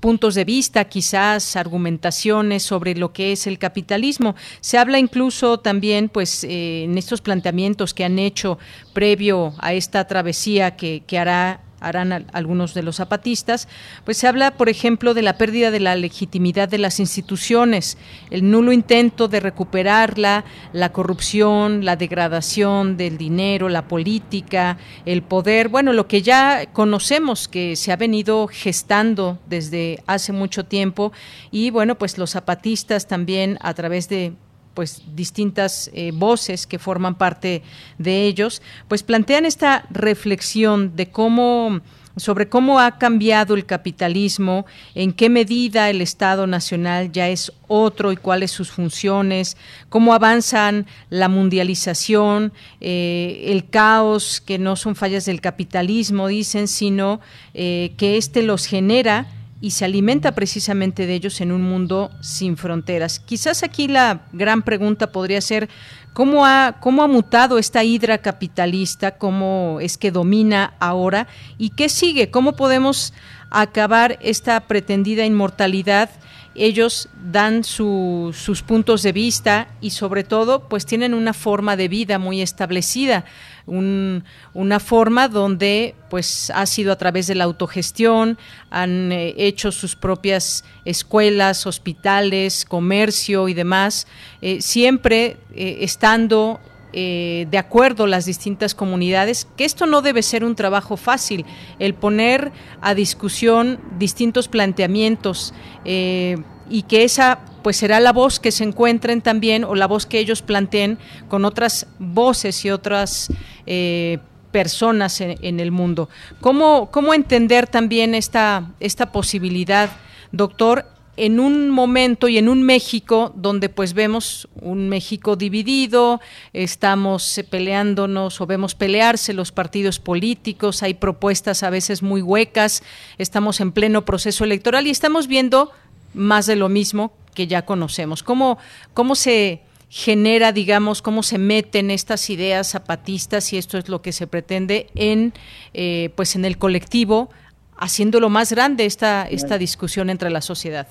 puntos 0.00 0.34
de 0.34 0.44
vista, 0.44 0.84
quizás 0.86 1.56
argumentaciones 1.56 2.62
sobre 2.62 2.94
lo 2.94 3.12
que 3.12 3.32
es 3.32 3.46
el 3.46 3.58
capitalismo. 3.58 4.34
Se 4.60 4.78
habla 4.78 4.98
incluso 4.98 5.58
también 5.58 6.08
pues 6.08 6.44
en 6.44 6.96
estos 6.96 7.20
planteamientos 7.20 7.92
que 7.92 8.04
han 8.04 8.18
hecho 8.18 8.58
previo 8.92 9.54
a 9.58 9.74
esta 9.74 10.06
travesía 10.06 10.76
que, 10.76 11.02
que 11.06 11.18
hará 11.18 11.60
harán 11.80 12.26
algunos 12.32 12.74
de 12.74 12.82
los 12.82 12.96
zapatistas, 12.96 13.68
pues 14.04 14.18
se 14.18 14.28
habla, 14.28 14.52
por 14.52 14.68
ejemplo, 14.68 15.14
de 15.14 15.22
la 15.22 15.38
pérdida 15.38 15.70
de 15.70 15.80
la 15.80 15.96
legitimidad 15.96 16.68
de 16.68 16.78
las 16.78 17.00
instituciones, 17.00 17.98
el 18.30 18.50
nulo 18.50 18.72
intento 18.72 19.28
de 19.28 19.40
recuperarla, 19.40 20.44
la 20.72 20.92
corrupción, 20.92 21.84
la 21.84 21.96
degradación 21.96 22.96
del 22.96 23.18
dinero, 23.18 23.68
la 23.68 23.88
política, 23.88 24.78
el 25.06 25.22
poder, 25.22 25.68
bueno, 25.68 25.92
lo 25.92 26.06
que 26.06 26.22
ya 26.22 26.66
conocemos 26.72 27.48
que 27.48 27.76
se 27.76 27.92
ha 27.92 27.96
venido 27.96 28.48
gestando 28.48 29.38
desde 29.46 30.02
hace 30.06 30.32
mucho 30.32 30.64
tiempo 30.64 31.12
y 31.50 31.70
bueno, 31.70 31.96
pues 31.96 32.18
los 32.18 32.30
zapatistas 32.30 33.06
también 33.06 33.58
a 33.60 33.74
través 33.74 34.08
de 34.08 34.34
pues 34.80 35.02
distintas 35.14 35.90
eh, 35.92 36.10
voces 36.10 36.66
que 36.66 36.78
forman 36.78 37.14
parte 37.14 37.62
de 37.98 38.24
ellos, 38.24 38.62
pues 38.88 39.02
plantean 39.02 39.44
esta 39.44 39.84
reflexión 39.90 40.96
de 40.96 41.10
cómo 41.10 41.82
sobre 42.16 42.48
cómo 42.48 42.80
ha 42.80 42.96
cambiado 42.96 43.54
el 43.54 43.66
capitalismo, 43.66 44.64
en 44.94 45.12
qué 45.12 45.28
medida 45.28 45.90
el 45.90 46.00
Estado 46.00 46.46
Nacional 46.46 47.12
ya 47.12 47.28
es 47.28 47.52
otro 47.68 48.10
y 48.10 48.16
cuáles 48.16 48.52
sus 48.52 48.70
funciones, 48.70 49.58
cómo 49.90 50.14
avanzan 50.14 50.86
la 51.10 51.28
mundialización, 51.28 52.54
eh, 52.80 53.48
el 53.48 53.68
caos, 53.68 54.40
que 54.40 54.58
no 54.58 54.76
son 54.76 54.96
fallas 54.96 55.26
del 55.26 55.42
capitalismo, 55.42 56.28
dicen, 56.28 56.68
sino 56.68 57.20
eh, 57.52 57.92
que 57.98 58.16
éste 58.16 58.42
los 58.42 58.64
genera 58.64 59.26
y 59.60 59.72
se 59.72 59.84
alimenta 59.84 60.32
precisamente 60.32 61.06
de 61.06 61.14
ellos 61.14 61.40
en 61.40 61.52
un 61.52 61.62
mundo 61.62 62.10
sin 62.20 62.56
fronteras. 62.56 63.20
Quizás 63.20 63.62
aquí 63.62 63.88
la 63.88 64.22
gran 64.32 64.62
pregunta 64.62 65.12
podría 65.12 65.40
ser 65.40 65.68
cómo 66.12 66.46
ha, 66.46 66.76
cómo 66.80 67.02
ha 67.02 67.08
mutado 67.08 67.58
esta 67.58 67.84
hidra 67.84 68.18
capitalista, 68.18 69.18
cómo 69.18 69.78
es 69.80 69.98
que 69.98 70.10
domina 70.10 70.74
ahora 70.80 71.26
y 71.58 71.70
qué 71.70 71.88
sigue, 71.88 72.30
cómo 72.30 72.56
podemos 72.56 73.12
acabar 73.50 74.18
esta 74.22 74.60
pretendida 74.60 75.26
inmortalidad 75.26 76.10
ellos 76.54 77.08
dan 77.30 77.64
sus 77.64 78.62
puntos 78.66 79.02
de 79.02 79.12
vista 79.12 79.68
y 79.80 79.90
sobre 79.90 80.24
todo 80.24 80.68
pues 80.68 80.84
tienen 80.84 81.14
una 81.14 81.32
forma 81.32 81.76
de 81.76 81.88
vida 81.88 82.18
muy 82.18 82.42
establecida 82.42 83.24
una 83.66 84.80
forma 84.80 85.28
donde 85.28 85.94
pues 86.08 86.50
ha 86.54 86.66
sido 86.66 86.92
a 86.92 86.96
través 86.96 87.26
de 87.26 87.36
la 87.36 87.44
autogestión, 87.44 88.36
han 88.70 89.12
eh, 89.12 89.34
hecho 89.36 89.70
sus 89.70 89.94
propias 89.94 90.64
escuelas, 90.84 91.66
hospitales, 91.66 92.64
comercio 92.64 93.48
y 93.48 93.54
demás, 93.54 94.06
eh, 94.42 94.60
siempre 94.60 95.36
eh, 95.54 95.78
estando 95.82 96.60
de 96.92 97.58
acuerdo 97.58 98.06
las 98.06 98.24
distintas 98.24 98.74
comunidades, 98.74 99.46
que 99.56 99.64
esto 99.64 99.86
no 99.86 100.02
debe 100.02 100.22
ser 100.22 100.44
un 100.44 100.54
trabajo 100.54 100.96
fácil, 100.96 101.44
el 101.78 101.94
poner 101.94 102.52
a 102.80 102.94
discusión 102.94 103.80
distintos 103.98 104.48
planteamientos 104.48 105.54
y 105.84 106.82
que 106.82 107.04
esa 107.04 107.40
pues 107.62 107.76
será 107.76 108.00
la 108.00 108.12
voz 108.12 108.40
que 108.40 108.52
se 108.52 108.64
encuentren 108.64 109.20
también 109.20 109.64
o 109.64 109.74
la 109.74 109.86
voz 109.86 110.06
que 110.06 110.18
ellos 110.18 110.42
planteen 110.42 110.98
con 111.28 111.44
otras 111.44 111.86
voces 111.98 112.64
y 112.64 112.70
otras 112.70 113.28
eh, 113.66 114.18
personas 114.50 115.20
en, 115.20 115.60
el 115.60 115.70
mundo. 115.70 116.08
¿Cómo, 116.40 116.90
¿Cómo 116.90 117.14
entender 117.14 117.66
también 117.66 118.14
esta, 118.14 118.72
esta 118.80 119.12
posibilidad, 119.12 119.90
doctor, 120.32 120.86
en 121.20 121.38
un 121.38 121.68
momento 121.68 122.28
y 122.28 122.38
en 122.38 122.48
un 122.48 122.62
México 122.62 123.30
donde 123.36 123.68
pues 123.68 123.92
vemos 123.92 124.48
un 124.62 124.88
México 124.88 125.36
dividido, 125.36 126.18
estamos 126.54 127.36
eh, 127.36 127.44
peleándonos 127.44 128.40
o 128.40 128.46
vemos 128.46 128.74
pelearse 128.74 129.34
los 129.34 129.52
partidos 129.52 129.98
políticos, 129.98 130.82
hay 130.82 130.94
propuestas 130.94 131.62
a 131.62 131.68
veces 131.68 132.02
muy 132.02 132.22
huecas, 132.22 132.82
estamos 133.18 133.60
en 133.60 133.72
pleno 133.72 134.06
proceso 134.06 134.44
electoral 134.44 134.86
y 134.86 134.90
estamos 134.90 135.26
viendo 135.26 135.70
más 136.14 136.46
de 136.46 136.56
lo 136.56 136.70
mismo 136.70 137.12
que 137.34 137.46
ya 137.46 137.66
conocemos. 137.66 138.22
¿Cómo, 138.22 138.56
cómo 138.94 139.14
se 139.14 139.60
genera, 139.90 140.52
digamos, 140.52 141.02
cómo 141.02 141.22
se 141.22 141.36
meten 141.36 141.90
estas 141.90 142.30
ideas 142.30 142.70
zapatistas 142.70 143.52
y 143.52 143.58
esto 143.58 143.76
es 143.76 143.90
lo 143.90 144.00
que 144.00 144.12
se 144.12 144.26
pretende 144.26 144.86
en, 144.94 145.34
eh, 145.74 146.08
pues 146.16 146.34
en 146.34 146.46
el 146.46 146.56
colectivo, 146.56 147.28
haciéndolo 147.76 148.30
más 148.30 148.52
grande 148.52 148.86
esta, 148.86 149.28
esta 149.28 149.58
discusión 149.58 150.08
entre 150.08 150.30
la 150.30 150.40
sociedad? 150.40 150.88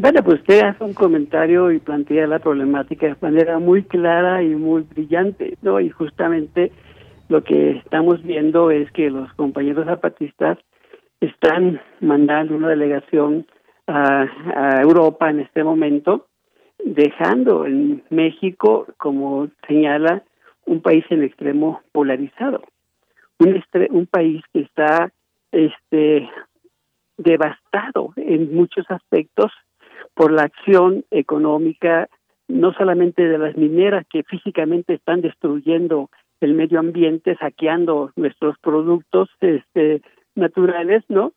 Bueno, 0.00 0.22
pues 0.22 0.40
usted 0.40 0.62
hace 0.62 0.82
un 0.82 0.94
comentario 0.94 1.70
y 1.70 1.78
plantea 1.78 2.26
la 2.26 2.38
problemática 2.38 3.06
de 3.06 3.16
manera 3.20 3.58
muy 3.58 3.82
clara 3.82 4.42
y 4.42 4.48
muy 4.54 4.80
brillante, 4.80 5.58
¿no? 5.60 5.78
Y 5.78 5.90
justamente 5.90 6.72
lo 7.28 7.44
que 7.44 7.72
estamos 7.72 8.22
viendo 8.22 8.70
es 8.70 8.90
que 8.92 9.10
los 9.10 9.30
compañeros 9.34 9.84
zapatistas 9.84 10.56
están 11.20 11.82
mandando 12.00 12.56
una 12.56 12.68
delegación 12.68 13.46
a, 13.86 14.80
Europa 14.80 15.28
en 15.28 15.40
este 15.40 15.62
momento, 15.64 16.28
dejando 16.82 17.66
en 17.66 18.02
México, 18.08 18.86
como 18.96 19.48
señala, 19.68 20.22
un 20.64 20.80
país 20.80 21.04
en 21.10 21.24
extremo 21.24 21.82
polarizado, 21.92 22.62
un, 23.38 23.62
un 23.90 24.06
país 24.06 24.42
que 24.54 24.60
está 24.60 25.12
este 25.52 26.26
devastado 27.18 28.14
en 28.16 28.54
muchos 28.54 28.90
aspectos 28.90 29.52
por 30.20 30.32
la 30.32 30.42
acción 30.42 31.06
económica 31.10 32.10
no 32.46 32.74
solamente 32.74 33.26
de 33.26 33.38
las 33.38 33.56
mineras 33.56 34.06
que 34.06 34.22
físicamente 34.22 34.92
están 34.92 35.22
destruyendo 35.22 36.10
el 36.42 36.52
medio 36.52 36.78
ambiente, 36.78 37.38
saqueando 37.38 38.12
nuestros 38.16 38.58
productos 38.58 39.30
este 39.40 40.02
naturales, 40.34 41.04
¿no? 41.08 41.32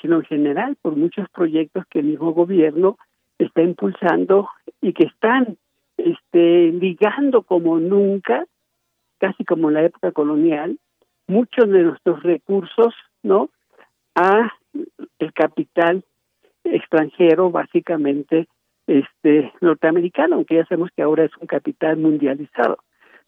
sino 0.00 0.18
en 0.18 0.22
general 0.22 0.76
por 0.80 0.94
muchos 0.94 1.28
proyectos 1.30 1.84
que 1.90 1.98
el 1.98 2.04
mismo 2.06 2.32
gobierno 2.32 2.96
está 3.40 3.62
impulsando 3.62 4.48
y 4.80 4.92
que 4.92 5.06
están 5.06 5.56
este, 5.96 6.70
ligando 6.70 7.42
como 7.42 7.80
nunca, 7.80 8.44
casi 9.18 9.44
como 9.44 9.66
en 9.66 9.74
la 9.74 9.82
época 9.82 10.12
colonial, 10.12 10.78
muchos 11.26 11.68
de 11.68 11.82
nuestros 11.82 12.22
recursos, 12.22 12.94
¿no? 13.24 13.50
a 14.14 14.52
el 15.18 15.32
capital 15.32 16.04
extranjero, 16.72 17.50
básicamente 17.50 18.48
este 18.86 19.52
norteamericano, 19.60 20.36
aunque 20.36 20.56
ya 20.56 20.64
sabemos 20.64 20.90
que 20.96 21.02
ahora 21.02 21.24
es 21.24 21.36
un 21.40 21.46
capital 21.46 21.98
mundializado, 21.98 22.78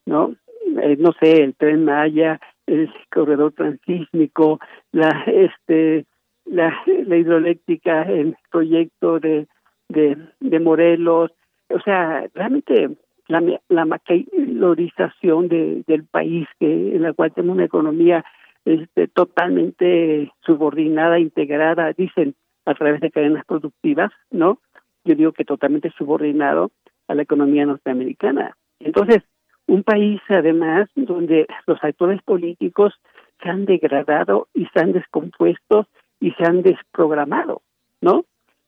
¿no? 0.07 0.35
Eh, 0.83 0.97
no 0.99 1.13
sé, 1.21 1.43
el 1.43 1.55
tren 1.55 1.85
Maya, 1.85 2.41
el 2.67 2.91
corredor 3.11 3.53
transísmico, 3.53 4.59
la 4.93 5.25
este 5.27 6.07
la, 6.47 6.75
la 6.87 7.17
hidroeléctrica, 7.17 8.03
el 8.03 8.37
proyecto 8.51 9.21
de, 9.21 9.47
de, 9.89 10.61
Morelos, 10.61 11.31
o 11.69 11.81
sea, 11.81 12.27
realmente 12.35 12.91
la, 13.29 13.43
la 13.69 13.85
maquilorización 13.85 15.49
de, 15.49 15.85
del 15.87 16.05
país, 16.05 16.49
que 16.59 16.97
en 16.97 17.03
la 17.03 17.13
cual 17.13 17.33
tenemos 17.33 17.57
una 17.57 17.67
economía 17.67 18.25
este, 18.65 19.09
totalmente 19.09 20.33
subordinada, 20.41 21.19
integrada, 21.19 21.93
dicen, 21.93 22.35
a 22.67 22.75
través 22.75 23.01
de 23.01 23.11
cadenas 23.11 23.45
productivas, 23.45 24.11
¿no? 24.31 24.59
Yo 25.05 25.15
digo 25.15 25.33
que 25.33 25.45
totalmente 25.45 25.91
subordinado 25.97 26.71
a 27.09 27.15
la 27.15 27.23
economía 27.23 27.67
norteamericana. 27.67 28.57
Entonces, 28.79 29.23
un 29.67 29.83
país, 29.83 30.21
además, 30.29 30.89
donde 30.95 31.47
los 31.67 31.83
actores 31.83 32.23
políticos 32.23 32.95
se 33.43 33.49
han 33.49 33.65
degradado 33.65 34.49
y 34.55 34.67
se 34.67 34.81
han 34.81 34.93
descompuesto 34.93 35.87
y 36.21 36.33
se 36.33 36.45
han 36.45 36.63
desprogramado, 36.63 37.63
¿no? 38.01 38.25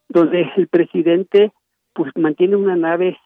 Donde 0.09 0.51
el 0.57 0.69
presidente 0.69 1.53
pues 1.93 2.11
mantiene 2.17 2.57
una 2.57 2.77
nave 2.77 3.19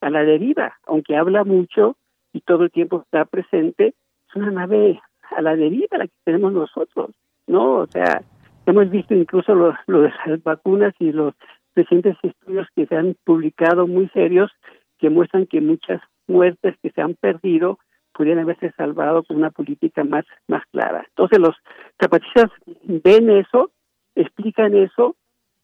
a 0.00 0.10
la 0.10 0.24
deriva, 0.24 0.78
aunque 0.86 1.16
habla 1.16 1.44
mucho 1.44 1.96
y 2.32 2.40
todo 2.40 2.64
el 2.64 2.70
tiempo 2.70 3.02
está 3.02 3.24
presente, 3.24 3.94
es 4.28 4.36
una 4.36 4.50
nave 4.50 5.00
a 5.36 5.42
la 5.42 5.56
deriva 5.56 5.98
la 5.98 6.06
que 6.06 6.14
tenemos 6.24 6.52
nosotros, 6.52 7.10
¿no? 7.46 7.72
O 7.78 7.86
sea, 7.86 8.22
hemos 8.70 8.90
visto 8.90 9.14
incluso 9.14 9.54
lo, 9.54 9.72
de 9.86 10.12
las 10.26 10.42
vacunas 10.42 10.94
y 10.98 11.12
los 11.12 11.34
recientes 11.74 12.16
estudios 12.22 12.66
que 12.74 12.86
se 12.86 12.96
han 12.96 13.16
publicado 13.24 13.86
muy 13.86 14.08
serios 14.08 14.50
que 14.98 15.10
muestran 15.10 15.46
que 15.46 15.60
muchas 15.60 16.00
muertes 16.26 16.76
que 16.82 16.90
se 16.90 17.00
han 17.00 17.14
perdido 17.14 17.78
pudieran 18.12 18.42
haberse 18.42 18.72
salvado 18.72 19.22
con 19.22 19.36
una 19.36 19.50
política 19.50 20.04
más, 20.04 20.24
más 20.46 20.62
clara. 20.72 21.04
Entonces 21.08 21.38
los 21.38 21.56
zapatistas 22.00 22.50
ven 22.84 23.30
eso, 23.30 23.70
explican 24.14 24.74
eso 24.74 25.16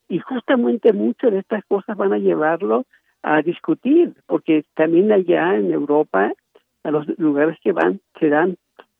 y 0.09 0.21
justamente 0.21 0.93
muchas 0.93 1.33
de 1.33 1.41
estas 1.41 1.65
cosas 1.67 1.97
van 1.97 2.13
a 2.13 2.19
llevarlo 2.19 2.85
a 3.23 3.43
discutir, 3.43 4.15
porque 4.27 4.65
también 4.75 5.11
allá 5.11 5.57
en 5.57 5.73
Europa, 5.73 6.33
a 6.85 6.91
los 6.91 7.07
lugares 7.19 7.59
que 7.63 7.73
van, 7.73 8.01
se 8.21 8.29
dan 8.29 8.57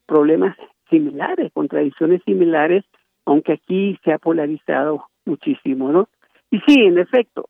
problemas 0.07 0.57
similares, 0.91 1.53
contradicciones 1.53 2.23
similares, 2.25 2.85
aunque 3.27 3.53
aquí 3.53 3.99
se 4.05 4.13
ha 4.13 4.19
polarizado 4.19 5.09
muchísimo, 5.27 5.93
¿no? 5.93 6.09
Y 6.51 6.61
sí, 6.61 6.81
en 6.81 6.99
efecto, 6.99 7.49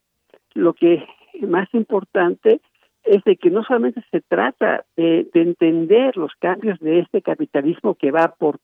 lo 0.53 0.73
que 0.73 1.07
más 1.41 1.71
importante 1.73 2.59
es 3.03 3.23
de 3.23 3.37
que 3.37 3.49
no 3.49 3.63
solamente 3.63 4.03
se 4.11 4.21
trata 4.21 4.83
de, 4.97 5.29
entender 5.33 6.17
los 6.17 6.33
cambios 6.39 6.79
de 6.79 6.99
este 6.99 7.21
capitalismo 7.21 7.95
que 7.95 8.11
va 8.11 8.35
por 8.37 8.59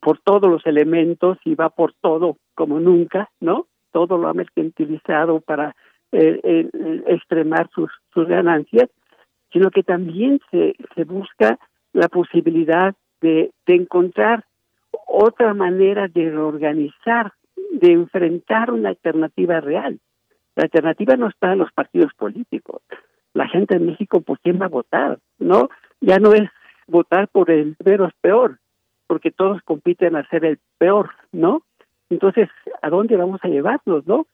por 0.00 0.20
todos 0.20 0.48
los 0.48 0.64
elementos 0.66 1.38
y 1.44 1.56
va 1.56 1.68
por 1.68 1.92
todo 1.94 2.36
como 2.54 2.78
nunca, 2.78 3.28
¿no? 3.40 3.66
Todo 3.90 4.18
lo 4.18 4.28
ha 4.28 4.34
mercantilizado 4.34 5.40
para 5.40 5.74
eh, 6.12 6.38
eh, 6.44 6.70
extremar 7.08 7.68
sus, 7.74 7.90
sus 8.14 8.28
ganancias, 8.28 8.88
sino 9.52 9.70
que 9.70 9.82
también 9.82 10.38
se, 10.52 10.76
se 10.94 11.02
busca 11.02 11.58
la 11.92 12.08
posibilidad 12.08 12.94
de, 13.20 13.50
de 13.66 13.74
encontrar 13.74 14.44
otra 15.06 15.54
manera 15.54 16.08
de 16.08 16.30
reorganizar, 16.30 17.32
de 17.70 17.92
enfrentar 17.92 18.70
una 18.70 18.90
alternativa 18.90 19.60
real. 19.60 19.98
La 20.56 20.64
alternativa 20.64 21.16
no 21.16 21.28
está 21.28 21.52
en 21.52 21.60
los 21.60 21.72
partidos 21.72 22.12
políticos, 22.14 22.82
la 23.34 23.48
gente 23.48 23.76
en 23.76 23.86
México 23.86 24.20
por 24.20 24.40
quién 24.40 24.60
va 24.60 24.66
a 24.66 24.70
votar, 24.70 25.18
¿no? 25.38 25.68
Ya 26.00 26.18
no 26.18 26.32
es 26.32 26.48
votar 26.86 27.28
por 27.28 27.50
el 27.50 27.76
menos 27.84 28.12
peor, 28.20 28.58
porque 29.06 29.30
todos 29.30 29.62
compiten 29.62 30.16
a 30.16 30.28
ser 30.28 30.44
el 30.44 30.58
peor, 30.78 31.10
¿no? 31.32 31.62
Entonces, 32.10 32.48
¿a 32.82 32.90
dónde 32.90 33.16
vamos 33.16 33.40
a 33.42 33.48
llevarlos, 33.48 34.06
no? 34.06 34.26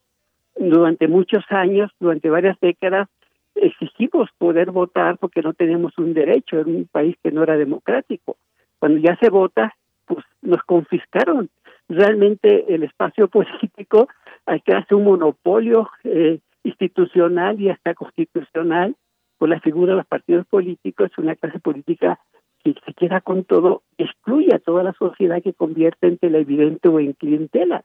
Durante 0.57 1.09
muchos 1.09 1.45
años, 1.51 1.91
durante 1.99 2.31
varias 2.31 2.59
décadas, 2.61 3.09
exigimos 3.55 4.29
poder 4.39 4.71
votar 4.71 5.19
porque 5.19 5.43
no 5.43 5.53
tenemos 5.55 5.97
un 5.99 6.15
derecho 6.15 6.61
en 6.61 6.69
un 6.75 6.87
país 6.87 7.17
que 7.23 7.33
no 7.33 7.43
era 7.43 7.57
democrático. 7.57 8.37
Cuando 8.79 8.99
ya 8.99 9.17
se 9.17 9.31
vota, 9.31 9.75
pues 10.15 10.27
nos 10.43 10.63
confiscaron 10.65 11.51
realmente 11.89 12.75
el 12.75 12.83
espacio 12.83 13.29
político, 13.39 14.09
hay 14.47 14.61
que 14.61 14.75
hacer 14.75 14.97
un 14.97 15.05
monopolio 15.05 15.91
eh, 16.05 16.41
institucional 16.65 17.61
y 17.61 17.71
hasta 17.71 17.95
constitucional 17.95 18.97
por 19.39 19.49
la 19.49 19.61
figura 19.61 19.93
de 19.93 19.99
los 19.99 20.07
partidos 20.07 20.47
políticos, 20.47 21.11
una 21.19 21.35
clase 21.35 21.59
política 21.59 22.21
que 22.63 22.75
se 22.87 22.95
queda 22.95 23.21
con 23.21 23.45
todo, 23.45 23.83
excluye 23.99 24.55
a 24.55 24.61
toda 24.61 24.85
la 24.85 24.93
sociedad 24.93 25.43
que 25.43 25.53
convierte 25.53 26.07
en 26.07 26.19
televidente 26.19 26.89
o 26.89 27.01
en 27.01 27.13
clientela, 27.15 27.85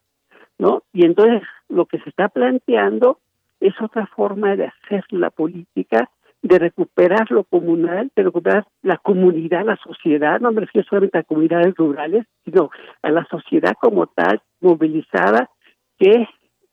¿no? 0.60 0.84
Y 0.94 1.06
entonces 1.06 1.42
lo 1.68 1.88
que 1.88 2.00
se 2.00 2.10
está 2.10 2.30
planteando 2.30 3.20
es 3.60 3.74
otra 3.82 4.06
forma 4.06 4.56
de 4.56 4.66
hacer 4.66 5.04
la 5.10 5.32
política, 5.32 6.12
de 6.42 6.60
recuperar 6.60 7.30
lo 7.32 7.44
comunal, 7.44 8.12
de 8.16 8.24
recuperar 8.24 8.66
la 8.82 8.98
comunidad, 8.98 9.66
la 9.66 9.78
sociedad, 9.78 10.40
no 10.40 10.52
me 10.52 10.62
refiero 10.62 10.88
solamente 10.88 11.18
a 11.18 11.24
comunidades 11.24 11.76
rurales, 11.76 12.26
sino 12.46 12.70
a 13.02 13.12
la 13.12 13.26
sociedad 13.26 13.74
como 13.80 14.08
tal, 14.08 14.42
movilizada, 14.62 15.50
que 15.98 16.28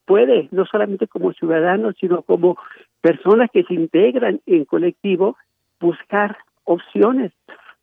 puede, 0.05 0.49
no 0.53 0.67
solamente 0.67 1.09
como 1.09 1.33
ciudadanos, 1.33 1.95
sino 1.99 2.23
como 2.23 2.57
personas 3.01 3.51
que 3.53 3.65
se 3.65 3.75
integran 3.75 4.41
en 4.47 4.65
colectivo, 4.65 5.37
buscar 5.81 6.37
opciones 6.65 7.33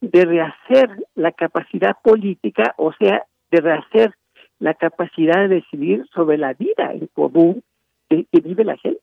de 0.01 0.25
rehacer 0.25 0.89
la 1.15 1.31
capacidad 1.31 1.95
política, 2.03 2.73
o 2.77 2.91
sea, 2.93 3.25
de 3.51 3.61
rehacer 3.61 4.13
la 4.59 4.73
capacidad 4.73 5.41
de 5.41 5.55
decidir 5.55 6.05
sobre 6.13 6.37
la 6.37 6.53
vida 6.53 6.91
en 6.93 7.07
común 7.07 7.63
que, 8.09 8.25
vive 8.41 8.63
la 8.63 8.77
gente. 8.77 9.00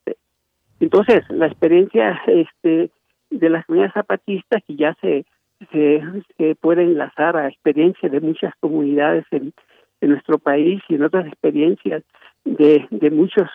Entonces, 0.90 1.22
la 1.28 1.48
experiencia 1.48 2.18
este, 2.26 2.88
de 3.28 3.50
las 3.50 3.66
comunidades 3.66 3.92
zapatistas, 3.92 4.62
que 4.66 4.74
ya 4.74 4.96
se, 5.02 5.26
se, 5.70 6.02
se 6.38 6.54
puede 6.54 6.84
enlazar 6.84 7.36
a 7.36 7.46
experiencia 7.46 8.08
de 8.08 8.22
muchas 8.22 8.54
comunidades 8.58 9.26
en, 9.30 9.52
nuestro 10.00 10.38
país 10.38 10.80
y 10.88 10.94
en 10.94 11.02
otras 11.02 11.26
experiencias 11.26 12.04
de, 12.46 12.86
de 12.90 13.10
muchas 13.10 13.50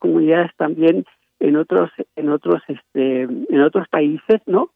comunidades 0.00 0.50
también 0.56 1.04
en 1.38 1.56
otros 1.56 1.90
en 2.16 2.30
otros 2.30 2.62
este 2.68 3.22
en 3.22 3.60
otros 3.60 3.86
países 3.88 4.40
no 4.46 4.70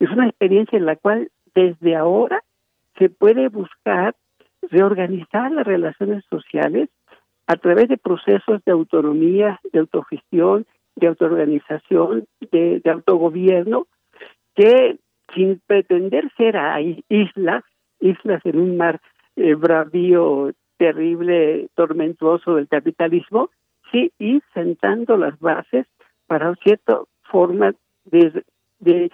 es 0.00 0.10
una 0.10 0.26
experiencia 0.26 0.76
en 0.76 0.84
la 0.84 0.96
cual 0.96 1.30
desde 1.54 1.94
ahora 1.94 2.42
se 2.98 3.08
puede 3.08 3.48
buscar 3.48 4.16
reorganizar 4.62 5.52
las 5.52 5.64
relaciones 5.64 6.24
sociales 6.28 6.88
a 7.46 7.54
través 7.54 7.88
de 7.88 7.96
procesos 7.96 8.62
de 8.64 8.72
autonomía 8.72 9.60
de 9.72 9.78
autogestión 9.78 10.66
de 10.98 11.06
autoorganización 11.06 12.26
de, 12.52 12.80
de 12.80 12.90
autogobierno 12.90 13.86
que 14.54 14.98
sin 15.34 15.60
pretender 15.66 16.30
ser 16.36 16.56
islas 17.08 17.64
islas 18.00 18.40
en 18.44 18.58
un 18.58 18.76
mar 18.76 19.00
eh, 19.36 19.54
bravío 19.54 20.52
terrible, 20.76 21.68
tormentuoso 21.74 22.54
del 22.54 22.68
capitalismo, 22.68 23.50
sí 23.90 24.12
ir 24.18 24.42
sentando 24.54 25.16
las 25.16 25.38
bases 25.40 25.86
para 26.26 26.54
cierta 26.56 27.00
forma 27.24 27.74
de, 28.04 28.44
de 28.80 29.10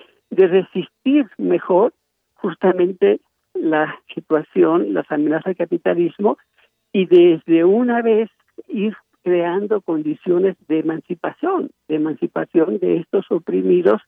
resistir 0.47 1.27
mejor 1.39 1.95
justamente 2.35 3.21
la 3.55 3.99
situación, 4.15 4.93
las 4.93 5.11
amenazas 5.11 5.45
del 5.45 5.57
capitalismo 5.57 6.37
y 6.93 7.07
desde 7.07 7.65
una 7.65 8.03
vez 8.03 8.31
ir 8.69 8.95
creando 9.25 9.81
condiciones 9.81 10.55
de 10.69 10.81
emancipación, 10.81 11.71
de 11.89 11.97
emancipación 11.97 12.79
de 12.79 12.99
estos 12.99 13.25
oprimidos 13.31 14.03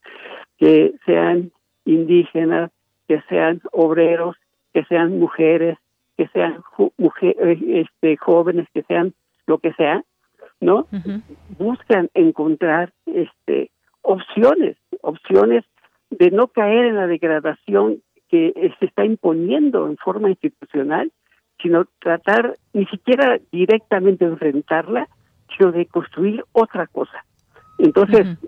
que 0.58 0.92
sean 1.06 1.50
indígenas, 1.86 2.70
que 3.08 3.22
sean 3.28 3.62
obreros, 3.72 4.36
que 4.74 4.84
sean 4.84 5.18
mujeres, 5.18 5.78
que 6.18 6.28
sean 6.28 6.62
mujeres, 6.98 7.36
eh, 7.40 7.86
este, 7.86 8.16
jóvenes, 8.18 8.68
que 8.74 8.82
sean 8.82 9.14
lo 9.46 9.58
que 9.58 9.72
sea, 9.72 10.04
¿no? 10.60 10.86
Buscan 11.58 12.10
encontrar 12.12 12.92
este, 13.06 13.70
opciones, 14.02 14.76
opciones 15.00 15.64
de 16.10 16.30
no 16.30 16.48
caer 16.48 16.84
en 16.86 16.96
la 16.96 17.06
degradación 17.06 18.02
que 18.28 18.52
se 18.78 18.84
está 18.84 19.04
imponiendo 19.04 19.88
en 19.88 19.96
forma 19.96 20.28
institucional, 20.28 21.10
sino 21.60 21.86
tratar 21.98 22.54
ni 22.72 22.86
siquiera 22.86 23.38
directamente 23.52 24.24
enfrentarla, 24.24 25.08
sino 25.56 25.72
de 25.72 25.86
construir 25.86 26.44
otra 26.52 26.86
cosa. 26.86 27.24
Entonces, 27.78 28.38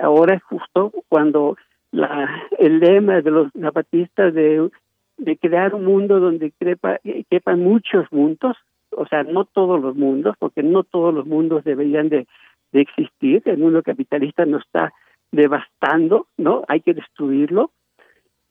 ahora 0.00 0.34
es 0.34 0.42
justo 0.44 0.92
cuando 1.08 1.56
la, 1.90 2.28
el 2.58 2.80
lema 2.80 3.20
de 3.20 3.30
los 3.30 3.52
zapatistas 3.52 4.34
de 4.34 4.70
de 5.16 5.36
crear 5.36 5.74
un 5.74 5.84
mundo 5.84 6.20
donde 6.20 6.52
crepa, 6.52 6.98
quepan 7.30 7.60
muchos 7.60 8.10
mundos, 8.12 8.56
o 8.90 9.06
sea, 9.06 9.22
no 9.22 9.44
todos 9.44 9.80
los 9.80 9.96
mundos, 9.96 10.36
porque 10.38 10.62
no 10.62 10.84
todos 10.84 11.14
los 11.14 11.26
mundos 11.26 11.64
deberían 11.64 12.08
de, 12.08 12.26
de 12.72 12.80
existir, 12.80 13.42
el 13.46 13.58
mundo 13.58 13.82
capitalista 13.82 14.44
nos 14.44 14.64
está 14.64 14.92
devastando, 15.30 16.26
¿no? 16.36 16.64
Hay 16.68 16.80
que 16.80 16.94
destruirlo, 16.94 17.70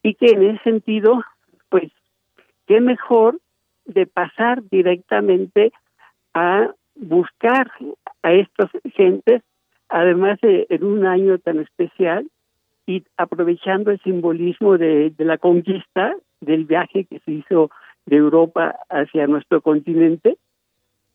y 0.02 0.16
que 0.16 0.32
en 0.32 0.44
ese 0.44 0.64
sentido, 0.64 1.24
pues, 1.70 1.92
qué 2.68 2.82
mejor 2.82 3.40
de 3.86 4.06
pasar 4.06 4.64
directamente 4.70 5.72
a 6.34 6.72
buscar 6.96 7.72
a 8.22 8.34
estas 8.34 8.70
gentes, 8.96 9.42
además 9.90 10.40
de 10.42 10.68
en 10.70 10.84
un 10.84 11.06
año 11.06 11.38
tan 11.40 11.60
especial, 11.60 12.28
y 12.86 13.04
aprovechando 13.18 13.92
el 13.92 14.00
simbolismo 14.02 14.78
de, 14.78 15.12
de 15.12 15.26
la 15.26 15.38
conquista, 15.38 16.16
del 16.42 16.66
viaje 16.66 17.06
que 17.06 17.20
se 17.20 17.32
hizo 17.32 17.72
de 18.06 18.18
Europa 18.18 18.76
hacia 18.90 19.28
nuestro 19.28 19.62
continente, 19.62 20.38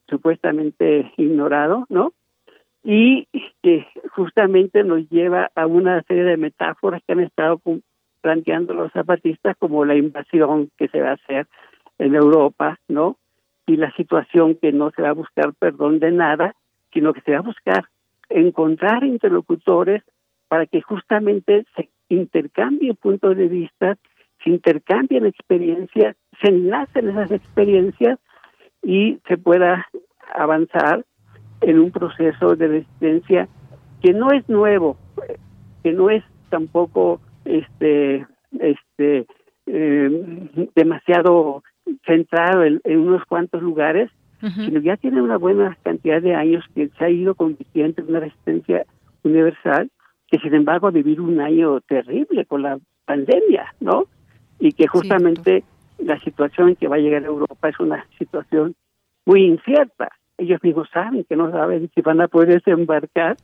supuestamente 0.08 1.12
ignorado, 1.16 1.86
¿no? 1.88 2.12
Y 2.82 3.28
que 3.62 3.86
justamente 4.14 4.84
nos 4.84 5.08
lleva 5.10 5.50
a 5.54 5.66
una 5.66 6.02
serie 6.04 6.24
de 6.24 6.36
metáforas 6.36 7.02
que 7.06 7.12
han 7.12 7.20
estado 7.20 7.60
planteando 8.22 8.72
los 8.72 8.90
zapatistas 8.92 9.56
como 9.58 9.84
la 9.84 9.96
invasión 9.96 10.70
que 10.78 10.88
se 10.88 11.00
va 11.00 11.10
a 11.10 11.14
hacer 11.14 11.46
en 11.98 12.14
Europa, 12.14 12.78
¿no? 12.88 13.16
Y 13.66 13.76
la 13.76 13.92
situación 13.92 14.56
que 14.56 14.72
no 14.72 14.90
se 14.90 15.02
va 15.02 15.10
a 15.10 15.14
buscar 15.14 15.52
perdón 15.54 15.98
de 15.98 16.10
nada, 16.10 16.54
sino 16.92 17.12
que 17.12 17.20
se 17.22 17.32
va 17.32 17.38
a 17.38 17.42
buscar 17.42 17.88
encontrar 18.28 19.04
interlocutores 19.04 20.02
para 20.48 20.66
que 20.66 20.80
justamente 20.80 21.66
se 21.76 21.88
intercambien 22.08 22.96
puntos 22.96 23.36
de 23.36 23.48
vista, 23.48 23.98
se 24.42 24.50
intercambien 24.50 25.26
experiencias, 25.26 26.16
se 26.40 26.48
enlacen 26.48 27.10
esas 27.10 27.30
experiencias 27.30 28.18
y 28.82 29.18
se 29.28 29.36
pueda 29.36 29.86
avanzar 30.34 31.04
en 31.60 31.78
un 31.78 31.90
proceso 31.90 32.54
de 32.56 32.68
resistencia 32.68 33.48
que 34.00 34.12
no 34.12 34.30
es 34.30 34.48
nuevo, 34.48 34.96
que 35.82 35.92
no 35.92 36.08
es 36.08 36.24
tampoco 36.50 37.20
este 37.44 38.26
este 38.60 39.26
eh, 39.66 40.70
demasiado 40.74 41.62
centrado 42.04 42.64
en, 42.64 42.80
unos 42.84 43.24
cuantos 43.24 43.62
lugares, 43.62 44.10
sino 44.40 44.80
ya 44.80 44.96
tiene 44.96 45.20
una 45.20 45.36
buena 45.36 45.76
cantidad 45.82 46.22
de 46.22 46.34
años 46.34 46.64
que 46.74 46.88
se 46.96 47.04
ha 47.04 47.10
ido 47.10 47.34
convirtiendo 47.34 48.02
en 48.02 48.08
una 48.08 48.20
resistencia 48.20 48.86
universal, 49.24 49.90
que 50.28 50.38
sin 50.38 50.54
embargo 50.54 50.86
ha 50.86 50.92
vivido 50.92 51.24
un 51.24 51.40
año 51.40 51.80
terrible 51.80 52.44
con 52.46 52.62
la 52.62 52.78
pandemia, 53.04 53.74
¿no? 53.80 54.04
Y 54.60 54.72
que 54.72 54.86
justamente 54.86 55.64
la 55.98 56.20
situación 56.20 56.68
en 56.68 56.76
que 56.76 56.88
va 56.88 56.96
a 56.96 57.00
llegar 57.00 57.24
a 57.24 57.26
Europa 57.26 57.68
es 57.68 57.80
una 57.80 58.06
situación 58.18 58.74
muy 59.24 59.44
incierta. 59.44 60.10
Ellos 60.36 60.62
mismos 60.62 60.88
saben 60.92 61.24
que 61.24 61.36
no 61.36 61.50
saben 61.50 61.90
si 61.94 62.00
van 62.00 62.20
a 62.20 62.28
poder 62.28 62.62
desembarcar, 62.62 63.36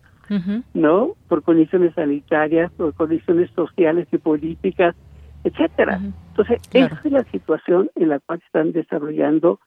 ¿no? 0.72 1.14
Por 1.28 1.42
condiciones 1.42 1.94
sanitarias, 1.94 2.70
por 2.72 2.94
condiciones 2.94 3.50
sociales 3.50 4.06
y 4.12 4.18
políticas, 4.18 4.94
etcétera. 5.44 6.00
Entonces, 6.30 6.60
esa 6.72 7.00
es 7.04 7.12
la 7.12 7.24
situación 7.24 7.90
en 7.94 8.08
la 8.08 8.18
cual 8.20 8.40
están 8.44 8.72
desarrollando 8.72 9.60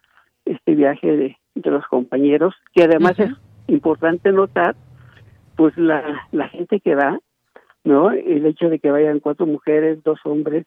este 0.46 0.76
viaje 0.76 1.16
de, 1.16 1.38
los 1.64 1.86
compañeros, 1.88 2.54
que 2.74 2.84
además 2.84 3.20
es 3.20 3.32
importante 3.68 4.32
notar, 4.32 4.76
pues 5.56 5.76
la, 5.78 6.28
la 6.32 6.48
gente 6.50 6.80
que 6.80 6.96
va, 6.96 7.20
¿no? 7.84 8.12
El 8.12 8.46
hecho 8.46 8.70
de 8.70 8.80
que 8.80 8.92
vayan 8.92 9.20
cuatro 9.20 9.46
mujeres, 9.46 10.04
dos 10.04 10.20
hombres 10.24 10.66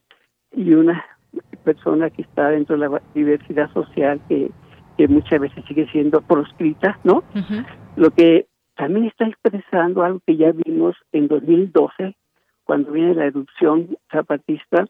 y 0.51 0.73
una 0.73 1.05
persona 1.63 2.09
que 2.09 2.23
está 2.23 2.49
dentro 2.49 2.77
de 2.77 2.89
la 2.89 3.01
diversidad 3.13 3.71
social 3.73 4.19
que, 4.27 4.51
que 4.97 5.07
muchas 5.07 5.39
veces 5.39 5.63
sigue 5.65 5.87
siendo 5.91 6.21
proscrita, 6.21 6.99
¿no? 7.03 7.23
Lo 7.95 8.11
que 8.11 8.47
también 8.75 9.05
está 9.05 9.27
expresando 9.27 10.03
algo 10.03 10.21
que 10.25 10.37
ya 10.37 10.51
vimos 10.51 10.95
en 11.11 11.27
2012, 11.27 12.15
cuando 12.63 12.91
viene 12.91 13.15
la 13.15 13.25
erupción 13.25 13.97
zapatista, 14.11 14.85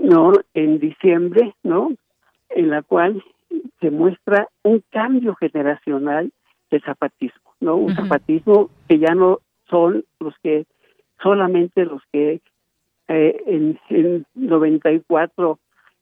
¿no? 0.00 0.32
En 0.54 0.78
diciembre, 0.78 1.54
¿no? 1.62 1.92
En 2.50 2.70
la 2.70 2.82
cual 2.82 3.22
se 3.80 3.90
muestra 3.90 4.48
un 4.62 4.82
cambio 4.90 5.34
generacional 5.34 6.32
del 6.70 6.82
zapatismo, 6.82 7.54
¿no? 7.60 7.76
Un 7.76 7.94
zapatismo 7.94 8.70
que 8.88 8.98
ya 8.98 9.14
no 9.14 9.40
son 9.68 10.04
los 10.20 10.34
que, 10.42 10.66
solamente 11.22 11.84
los 11.84 12.02
que 12.12 12.40
eh, 13.08 13.42
en, 13.46 13.78
en 13.88 14.26
94 14.34 15.58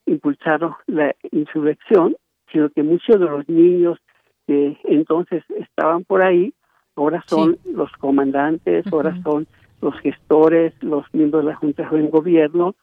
impulsaron 0.06 0.74
la 0.86 1.14
insurrección, 1.32 2.16
sino 2.52 2.70
que 2.70 2.82
muchos 2.82 3.18
de 3.18 3.26
los 3.26 3.48
niños 3.48 3.98
que 4.46 4.78
entonces 4.84 5.42
estaban 5.58 6.04
por 6.04 6.22
ahí, 6.22 6.52
ahora 6.96 7.22
son 7.26 7.58
los 7.64 7.90
comandantes, 7.92 8.86
ahora 8.92 9.16
son 9.22 9.46
los 9.80 9.98
gestores, 10.00 10.72
los 10.82 11.04
miembros 11.12 11.44
de 11.44 11.50
la 11.50 11.56
Junta 11.56 11.88
de 11.88 12.08
Gobierno, 12.08 12.74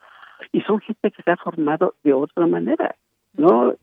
y 0.52 0.62
son 0.62 0.80
gente 0.80 1.12
que 1.12 1.24
se 1.24 1.32
ha 1.32 1.38
formado 1.38 1.96
de 2.04 2.14
otra 2.14 2.48
manera, 2.48 2.96
¿no? 3.34 3.74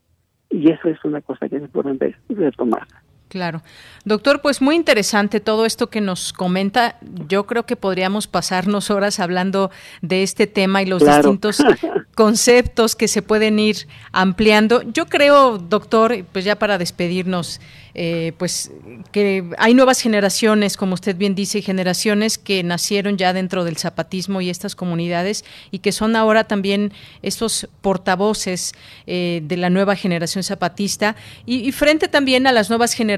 Y 0.51 0.71
eso 0.71 0.89
es 0.89 1.03
una 1.05 1.21
cosa 1.21 1.49
que 1.49 1.61
se 1.61 1.69
pueden 1.69 1.99
retomar. 2.29 2.87
Claro. 3.29 3.63
Doctor, 4.07 4.41
pues 4.41 4.63
muy 4.63 4.75
interesante 4.75 5.41
todo 5.41 5.67
esto 5.67 5.89
que 5.91 6.01
nos 6.01 6.33
comenta. 6.33 6.97
Yo 7.29 7.47
creo 7.47 7.67
que 7.67 7.77
podríamos 7.77 8.27
pasarnos 8.27 8.91
horas 8.91 9.21
hablando 9.21 9.71
de 10.01 10.23
este 10.23 10.47
tema 10.47 10.81
y 10.81 10.87
los 10.87 11.05
distintos 11.05 11.59
conceptos 12.15 12.97
que 12.97 13.07
se 13.07 13.21
pueden 13.21 13.59
ir 13.59 13.87
ampliando. 14.13 14.81
Yo 14.81 15.07
creo, 15.07 15.59
doctor, 15.59 16.25
pues 16.33 16.47
ya 16.47 16.57
para 16.57 16.79
despedirnos, 16.79 17.61
eh, 17.95 18.33
pues 18.39 18.71
que 19.13 19.45
hay 19.59 19.75
nuevas 19.75 20.01
generaciones, 20.01 20.77
como 20.77 20.95
usted 20.95 21.17
bien 21.17 21.35
dice, 21.35 21.61
generaciones 21.61 22.39
que 22.39 22.63
nacieron 22.63 23.19
ya 23.19 23.33
dentro 23.33 23.65
del 23.65 23.77
zapatismo 23.77 24.41
y 24.41 24.51
estas 24.51 24.75
comunidades 24.75 25.45
y 25.71 25.81
que 25.81 25.93
son 25.93 26.17
ahora 26.17 26.45
también 26.45 26.93
estos 27.23 27.69
portavoces 27.81 28.73
eh, 29.07 29.41
de 29.43 29.57
la 29.57 29.69
nueva 29.69 29.97
generación 29.97 30.45
zapatista 30.45 31.17
y, 31.45 31.73
frente 31.73 32.09
también 32.09 32.47
a 32.47 32.53
las 32.53 32.71
nuevas 32.71 32.95
generaciones 32.95 33.18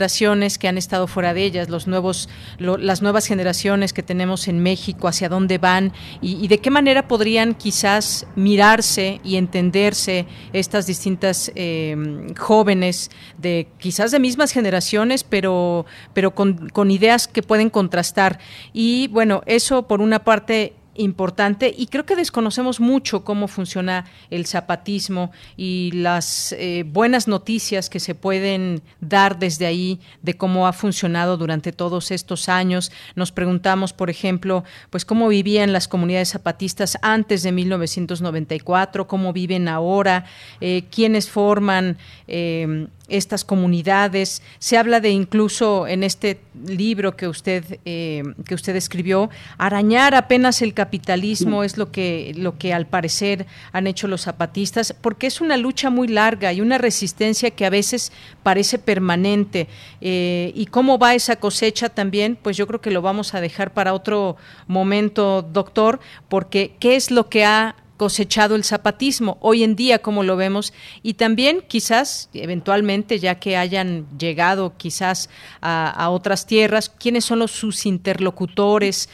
que 0.59 0.69
han 0.69 0.79
estado 0.79 1.07
fuera 1.07 1.35
de 1.35 1.45
ellas, 1.45 1.69
los 1.69 1.87
nuevos, 1.87 2.29
las 2.59 3.03
nuevas 3.03 3.27
generaciones 3.27 3.93
que 3.93 4.03
tenemos 4.03 4.49
en 4.49 4.63
México, 4.63 5.09
hacia 5.09 5.29
dónde 5.29 5.59
van 5.59 5.93
y, 6.21 6.49
de 6.49 6.59
qué 6.59 6.71
manera 6.71 7.07
podrían 7.07 7.55
quizás 7.55 8.27
mirarse 8.37 9.21
y 9.23 9.37
entenderse 9.37 10.27
estas 10.53 10.87
distintas 10.87 11.53
eh, 11.55 11.97
jóvenes 12.39 13.11
de 13.39 13.69
quizás 13.79 14.11
de 14.11 14.19
mismas 14.19 14.53
generaciones 14.53 15.25
pero, 15.25 15.87
pero 16.15 16.35
con 16.35 16.91
ideas 16.91 17.29
que 17.29 17.43
pueden 17.43 17.71
contrastar. 17.71 18.39
Y 18.73 19.09
bueno, 19.09 19.43
eso 19.47 19.87
por 19.87 20.01
una 20.01 20.25
parte 20.25 20.75
importante 21.01 21.75
y 21.77 21.87
creo 21.87 22.07
que 22.07 22.17
desconocemos 22.17 22.81
mucho 22.81 23.25
cómo 23.25 23.49
funciona 23.49 24.07
el 24.31 24.47
zapatismo 24.47 25.33
y 25.57 25.91
las 25.93 26.53
eh, 26.53 26.85
buenas 26.87 27.29
noticias 27.29 27.91
que 27.91 28.01
se 28.01 28.15
pueden 28.15 28.83
dar 29.01 29.39
desde 29.39 29.67
ahí 29.67 30.01
de 30.23 30.35
cómo 30.35 30.67
ha 30.67 30.73
funcionado 30.73 31.37
durante 31.37 31.73
todos 31.73 32.11
estos 32.11 32.49
años. 32.49 32.93
Nos 33.15 33.33
preguntamos, 33.33 33.93
por 33.93 34.11
ejemplo, 34.11 34.65
pues 34.91 35.05
cómo 35.05 35.29
vivían 35.29 35.73
las 35.73 35.89
comunidades 35.89 36.31
zapatistas 36.31 36.99
antes 37.03 37.43
de 37.43 37.53
1994, 37.53 39.07
cómo 39.07 39.33
viven 39.33 39.69
ahora, 39.69 40.25
eh, 40.61 40.85
quiénes 40.91 41.31
forman 41.31 41.99
eh, 42.29 42.87
estas 43.11 43.45
comunidades. 43.45 44.43
Se 44.59 44.79
habla 44.79 45.01
de 45.01 45.11
incluso 45.11 45.87
en 45.87 46.03
este 46.03 46.41
libro 46.67 47.17
que 47.17 47.29
usted 47.29 47.79
eh, 47.85 48.23
que 48.45 48.55
usted 48.55 48.77
escribió, 48.77 49.31
arañar 49.59 50.15
apenas 50.15 50.63
el 50.63 50.75
capitalismo 50.75 51.65
es 51.65 51.77
lo 51.77 51.91
que 51.91 52.33
lo 52.37 52.59
que 52.59 52.73
al 52.73 52.87
parecer 52.87 53.47
han 53.73 53.87
hecho 53.87 54.09
los 54.09 54.23
zapatistas, 54.23 54.95
porque 55.01 55.27
es 55.27 55.41
una 55.41 55.57
lucha 55.57 55.91
muy 55.91 56.09
larga 56.09 56.53
y 56.53 56.61
una 56.61 56.79
resistencia 56.79 57.51
que 57.51 57.67
a 57.67 57.71
veces 57.71 58.13
parece 58.43 58.79
permanente. 58.79 59.69
Eh, 60.01 60.53
y 60.55 60.67
cómo 60.67 60.99
va 60.99 61.15
esa 61.15 61.37
cosecha 61.37 61.89
también, 61.89 62.39
pues 62.41 62.57
yo 62.57 62.67
creo 62.67 62.81
que 62.81 62.91
lo 62.91 63.03
vamos 63.03 63.35
a 63.35 63.41
dejar 63.41 63.73
para 63.73 63.95
otro 63.95 64.37
momento, 64.67 65.43
doctor, 65.43 66.01
porque 66.29 66.73
qué 66.79 66.97
es 66.97 67.11
lo 67.11 67.29
que 67.29 67.45
ha 67.45 67.77
cosechado 68.01 68.55
el 68.55 68.65
zapatismo, 68.65 69.37
hoy 69.43 69.63
en 69.63 69.77
día 69.77 69.99
como 69.99 70.23
lo 70.23 70.35
vemos, 70.35 70.73
y 71.03 71.15
también 71.15 71.63
quizás, 71.69 72.31
eventualmente, 72.33 73.19
ya 73.19 73.35
que 73.35 73.59
hayan 73.59 74.07
llegado 74.19 74.73
quizás 74.79 75.29
a, 75.61 76.09
otras 76.09 76.47
tierras, 76.47 76.89
quiénes 76.89 77.27
son 77.27 77.41
los, 77.41 77.51
sus 77.51 77.85
interlocutores, 77.85 79.11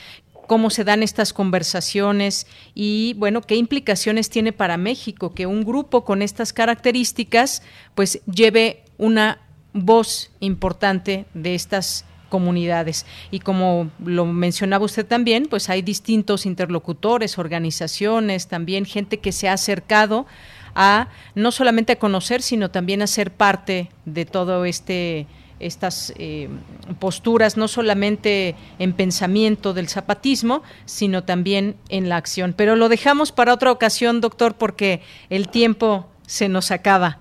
cómo 0.47 0.71
se 0.71 0.85
dan 0.85 1.03
estas 1.03 1.33
conversaciones 1.33 2.47
y 2.77 3.15
bueno, 3.15 3.41
qué 3.41 3.57
implicaciones 3.57 4.31
tiene 4.31 4.53
para 4.53 4.77
México 4.77 5.35
que 5.35 5.47
un 5.47 5.65
grupo 5.65 6.05
con 6.05 6.23
estas 6.23 6.53
características 6.53 7.63
pues 7.97 8.21
lleve 8.33 8.85
una 8.99 9.41
voz 9.73 10.31
importante 10.39 11.27
de 11.35 11.57
estas 11.57 12.05
comunidades. 12.37 13.07
Y 13.31 13.41
como 13.41 13.89
lo 14.05 14.27
mencionaba 14.27 14.85
usted 14.85 15.07
también, 15.07 15.47
pues 15.49 15.71
hay 15.71 15.81
distintos 15.81 16.45
interlocutores, 16.45 17.39
organizaciones, 17.39 18.47
también 18.47 18.85
gente 18.85 19.21
que 19.21 19.33
se 19.33 19.49
ha 19.49 19.55
acercado 19.55 20.27
a 20.75 21.09
no 21.35 21.51
solamente 21.51 21.95
a 21.95 21.99
conocer, 21.99 22.43
sino 22.43 22.71
también 22.71 23.01
a 23.01 23.07
ser 23.07 23.31
parte 23.31 23.89
de 24.05 24.27
todo 24.27 24.67
este 24.67 25.27
estas 25.61 26.13
eh, 26.19 26.51
posturas, 26.99 27.57
no 27.57 27.69
solamente 27.69 28.55
en 28.79 28.93
pensamiento 28.93 29.73
del 29.73 29.89
zapatismo, 29.89 30.63
sino 30.85 31.25
también 31.25 31.77
en 31.89 32.11
la 32.11 32.19
acción. 32.19 32.53
Pero 32.55 32.77
lo 32.77 32.91
dejamos 32.91 33.33
para 33.33 33.55
otra 33.55 33.73
ocasión, 33.73 34.21
doctor, 34.21 34.57
porque 34.59 35.01
el 35.31 35.49
tiempo 35.49 36.11
se 36.27 36.51
nos 36.51 36.71
acaba. 36.71 37.21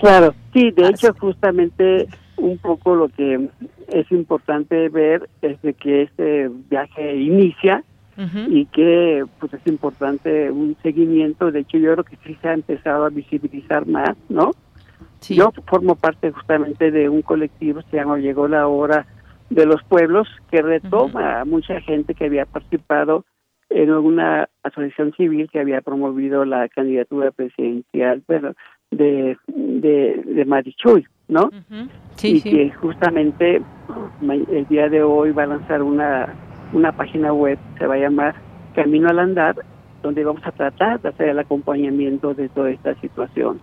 Claro, 0.00 0.34
sí, 0.54 0.70
de 0.70 0.88
hecho, 0.88 1.14
justamente 1.20 2.08
un 2.40 2.58
poco 2.58 2.94
lo 2.94 3.08
que 3.08 3.48
es 3.92 4.10
importante 4.10 4.88
ver 4.88 5.28
es 5.42 5.60
de 5.62 5.74
que 5.74 6.02
este 6.02 6.50
viaje 6.68 7.16
inicia 7.16 7.84
y 8.48 8.66
que 8.66 9.24
pues 9.38 9.54
es 9.54 9.66
importante 9.66 10.50
un 10.50 10.76
seguimiento. 10.82 11.50
De 11.50 11.60
hecho, 11.60 11.78
yo 11.78 11.92
creo 11.92 12.04
que 12.04 12.18
sí 12.24 12.36
se 12.42 12.48
ha 12.48 12.52
empezado 12.52 13.06
a 13.06 13.08
visibilizar 13.08 13.86
más, 13.86 14.14
¿no? 14.28 14.50
Yo 15.22 15.52
formo 15.66 15.94
parte 15.94 16.30
justamente 16.30 16.90
de 16.90 17.08
un 17.08 17.22
colectivo, 17.22 17.80
se 17.90 17.96
llama 17.96 18.18
Llegó 18.18 18.46
la 18.46 18.66
Hora 18.66 19.06
de 19.48 19.64
los 19.64 19.82
Pueblos, 19.84 20.28
que 20.50 20.60
retoma 20.60 21.40
a 21.40 21.44
mucha 21.44 21.80
gente 21.80 22.14
que 22.14 22.26
había 22.26 22.44
participado 22.44 23.24
en 23.70 23.90
una 23.90 24.48
asociación 24.62 25.12
civil 25.12 25.48
que 25.50 25.60
había 25.60 25.80
promovido 25.80 26.44
la 26.44 26.68
candidatura 26.68 27.30
presidencial, 27.30 28.22
pero 28.26 28.54
de, 28.90 29.36
de, 29.46 30.22
de 30.24 30.44
Marichuy, 30.44 31.06
¿no? 31.28 31.50
y 32.22 32.40
que 32.42 32.70
justamente 32.72 33.62
el 34.22 34.66
día 34.68 34.88
de 34.88 35.02
hoy 35.02 35.32
va 35.32 35.44
a 35.44 35.46
lanzar 35.46 35.82
una, 35.82 36.34
una 36.72 36.92
página 36.92 37.32
web, 37.32 37.58
se 37.78 37.86
va 37.86 37.94
a 37.94 37.98
llamar 37.98 38.34
Camino 38.74 39.08
al 39.08 39.18
Andar, 39.18 39.56
donde 40.02 40.24
vamos 40.24 40.42
a 40.44 40.52
tratar 40.52 41.00
de 41.00 41.10
hacer 41.10 41.28
el 41.28 41.38
acompañamiento 41.38 42.34
de 42.34 42.48
toda 42.48 42.70
esta 42.70 42.94
situación. 43.00 43.60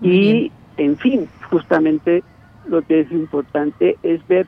y, 0.00 0.50
en 0.76 0.96
fin, 0.96 1.28
justamente 1.50 2.24
lo 2.66 2.82
que 2.82 3.00
es 3.00 3.12
importante 3.12 3.96
es 4.02 4.26
ver 4.26 4.46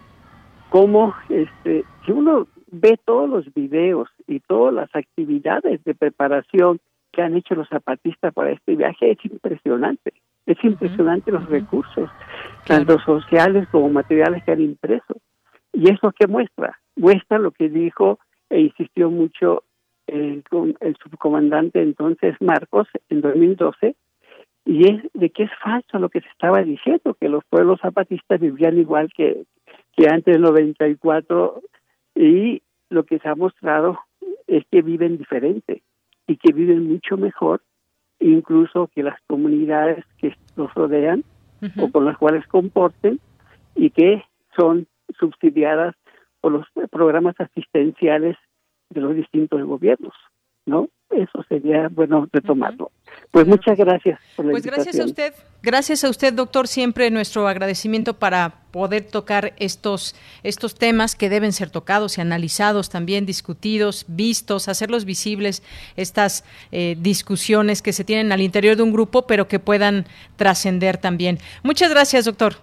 cómo, 0.70 1.14
este, 1.28 1.84
si 2.04 2.12
uno 2.12 2.46
ve 2.70 2.98
todos 3.04 3.28
los 3.28 3.54
videos 3.54 4.08
y 4.26 4.40
todas 4.40 4.74
las 4.74 4.94
actividades 4.94 5.84
de 5.84 5.94
preparación 5.94 6.80
que 7.14 7.22
han 7.22 7.36
hecho 7.36 7.54
los 7.54 7.68
zapatistas 7.68 8.32
para 8.34 8.50
este 8.50 8.76
viaje, 8.76 9.12
es 9.12 9.24
impresionante. 9.24 10.12
Es 10.46 10.62
impresionante 10.62 11.32
los 11.32 11.48
recursos, 11.48 12.10
tanto 12.66 12.98
sociales 13.00 13.66
como 13.70 13.88
materiales 13.88 14.44
que 14.44 14.52
han 14.52 14.60
impreso. 14.60 15.16
¿Y 15.72 15.90
eso 15.90 16.12
qué 16.18 16.26
muestra? 16.26 16.78
Muestra 16.96 17.38
lo 17.38 17.50
que 17.50 17.68
dijo 17.68 18.18
e 18.50 18.60
insistió 18.60 19.10
mucho 19.10 19.64
el, 20.06 20.44
el 20.80 20.96
subcomandante 21.02 21.80
entonces 21.80 22.36
Marcos 22.40 22.88
en 23.08 23.22
2012, 23.22 23.96
y 24.66 24.84
es 24.90 25.02
de 25.14 25.30
que 25.30 25.44
es 25.44 25.50
falso 25.62 25.98
lo 25.98 26.10
que 26.10 26.20
se 26.20 26.28
estaba 26.28 26.62
diciendo, 26.62 27.14
que 27.14 27.28
los 27.28 27.44
pueblos 27.44 27.80
zapatistas 27.80 28.40
vivían 28.40 28.78
igual 28.78 29.10
que, 29.14 29.44
que 29.96 30.08
antes 30.08 30.34
del 30.34 30.42
94 30.42 31.62
y 32.14 32.62
lo 32.90 33.04
que 33.04 33.18
se 33.18 33.28
ha 33.28 33.34
mostrado 33.34 33.98
es 34.46 34.64
que 34.70 34.82
viven 34.82 35.16
diferente 35.16 35.82
y 36.26 36.36
que 36.36 36.52
viven 36.52 36.88
mucho 36.88 37.16
mejor, 37.16 37.62
incluso 38.20 38.88
que 38.94 39.02
las 39.02 39.20
comunidades 39.26 40.04
que 40.18 40.34
los 40.56 40.72
rodean 40.74 41.24
o 41.78 41.90
con 41.90 42.04
las 42.04 42.18
cuales 42.18 42.46
comporten 42.46 43.20
y 43.74 43.90
que 43.90 44.22
son 44.56 44.86
subsidiadas 45.18 45.94
por 46.40 46.52
los 46.52 46.66
programas 46.90 47.34
asistenciales 47.38 48.36
de 48.90 49.00
los 49.00 49.14
distintos 49.14 49.62
gobiernos, 49.62 50.14
¿no? 50.66 50.88
Eso 51.10 51.44
sería 51.48 51.88
bueno 51.90 52.26
retomarlo. 52.32 52.90
Pues 53.30 53.46
muchas 53.46 53.76
gracias 53.78 54.18
por 54.34 54.46
la 54.46 54.50
Pues 54.52 54.64
gracias 54.64 54.98
a 54.98 55.04
usted, 55.04 55.32
gracias 55.62 56.02
a 56.02 56.08
usted, 56.08 56.32
doctor, 56.32 56.66
siempre 56.66 57.10
nuestro 57.10 57.46
agradecimiento 57.46 58.14
para 58.14 58.62
poder 58.72 59.04
tocar 59.04 59.52
estos 59.58 60.16
estos 60.42 60.74
temas 60.74 61.14
que 61.14 61.28
deben 61.28 61.52
ser 61.52 61.70
tocados 61.70 62.18
y 62.18 62.20
analizados 62.20 62.90
también, 62.90 63.26
discutidos, 63.26 64.06
vistos, 64.08 64.68
hacerlos 64.68 65.04
visibles 65.04 65.62
estas 65.96 66.44
eh, 66.72 66.96
discusiones 66.98 67.82
que 67.82 67.92
se 67.92 68.02
tienen 68.02 68.32
al 68.32 68.40
interior 68.40 68.76
de 68.76 68.82
un 68.82 68.92
grupo, 68.92 69.26
pero 69.26 69.46
que 69.46 69.60
puedan 69.60 70.06
trascender 70.36 70.96
también. 70.96 71.38
Muchas 71.62 71.90
gracias, 71.90 72.24
doctor. 72.24 72.54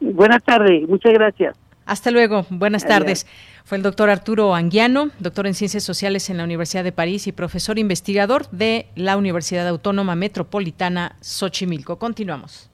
Buenas 0.00 0.42
tardes, 0.44 0.88
muchas 0.88 1.12
gracias. 1.12 1.58
Hasta 1.84 2.10
luego, 2.10 2.46
buenas 2.48 2.86
tardes. 2.86 3.26
Fue 3.64 3.76
el 3.76 3.82
doctor 3.82 4.10
Arturo 4.10 4.54
Anguiano, 4.54 5.10
doctor 5.18 5.46
en 5.46 5.54
Ciencias 5.54 5.84
Sociales 5.84 6.28
en 6.30 6.36
la 6.36 6.44
Universidad 6.44 6.84
de 6.84 6.92
París 6.92 7.26
y 7.26 7.32
profesor 7.32 7.78
investigador 7.78 8.48
de 8.50 8.86
la 8.96 9.16
Universidad 9.16 9.66
Autónoma 9.68 10.14
Metropolitana 10.16 11.16
Xochimilco. 11.20 11.98
Continuamos. 11.98 12.68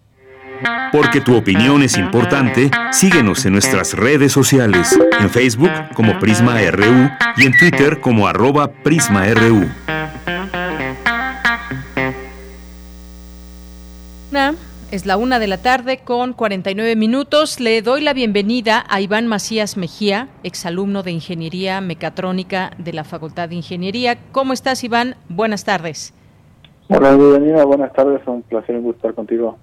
Porque 0.90 1.20
tu 1.20 1.36
opinión 1.36 1.82
es 1.82 1.96
importante, 1.96 2.70
síguenos 2.90 3.44
en 3.46 3.52
nuestras 3.52 3.94
redes 3.94 4.32
sociales, 4.32 4.98
en 5.20 5.30
Facebook 5.30 5.70
como 5.94 6.18
Prisma 6.18 6.58
RU 6.70 7.10
y 7.36 7.46
en 7.46 7.56
Twitter 7.56 8.00
como 8.00 8.26
arroba 8.26 8.72
PrismaRU. 8.72 9.68
Es 14.90 15.04
la 15.04 15.18
una 15.18 15.38
de 15.38 15.48
la 15.48 15.58
tarde 15.58 15.98
con 15.98 16.32
49 16.32 16.96
minutos. 16.96 17.60
Le 17.60 17.82
doy 17.82 18.00
la 18.00 18.14
bienvenida 18.14 18.86
a 18.88 19.02
Iván 19.02 19.26
Macías 19.26 19.76
Mejía, 19.76 20.28
exalumno 20.44 21.02
de 21.02 21.10
Ingeniería 21.10 21.82
Mecatrónica 21.82 22.70
de 22.78 22.94
la 22.94 23.04
Facultad 23.04 23.50
de 23.50 23.56
Ingeniería. 23.56 24.16
¿Cómo 24.32 24.54
estás, 24.54 24.82
Iván? 24.84 25.16
Buenas 25.28 25.66
tardes. 25.66 26.14
Hola, 26.88 27.14
bienvenida. 27.14 27.66
Buenas 27.66 27.92
tardes. 27.92 28.26
Un 28.26 28.40
placer 28.40 28.76
estar 28.76 29.12
contigo. 29.12 29.58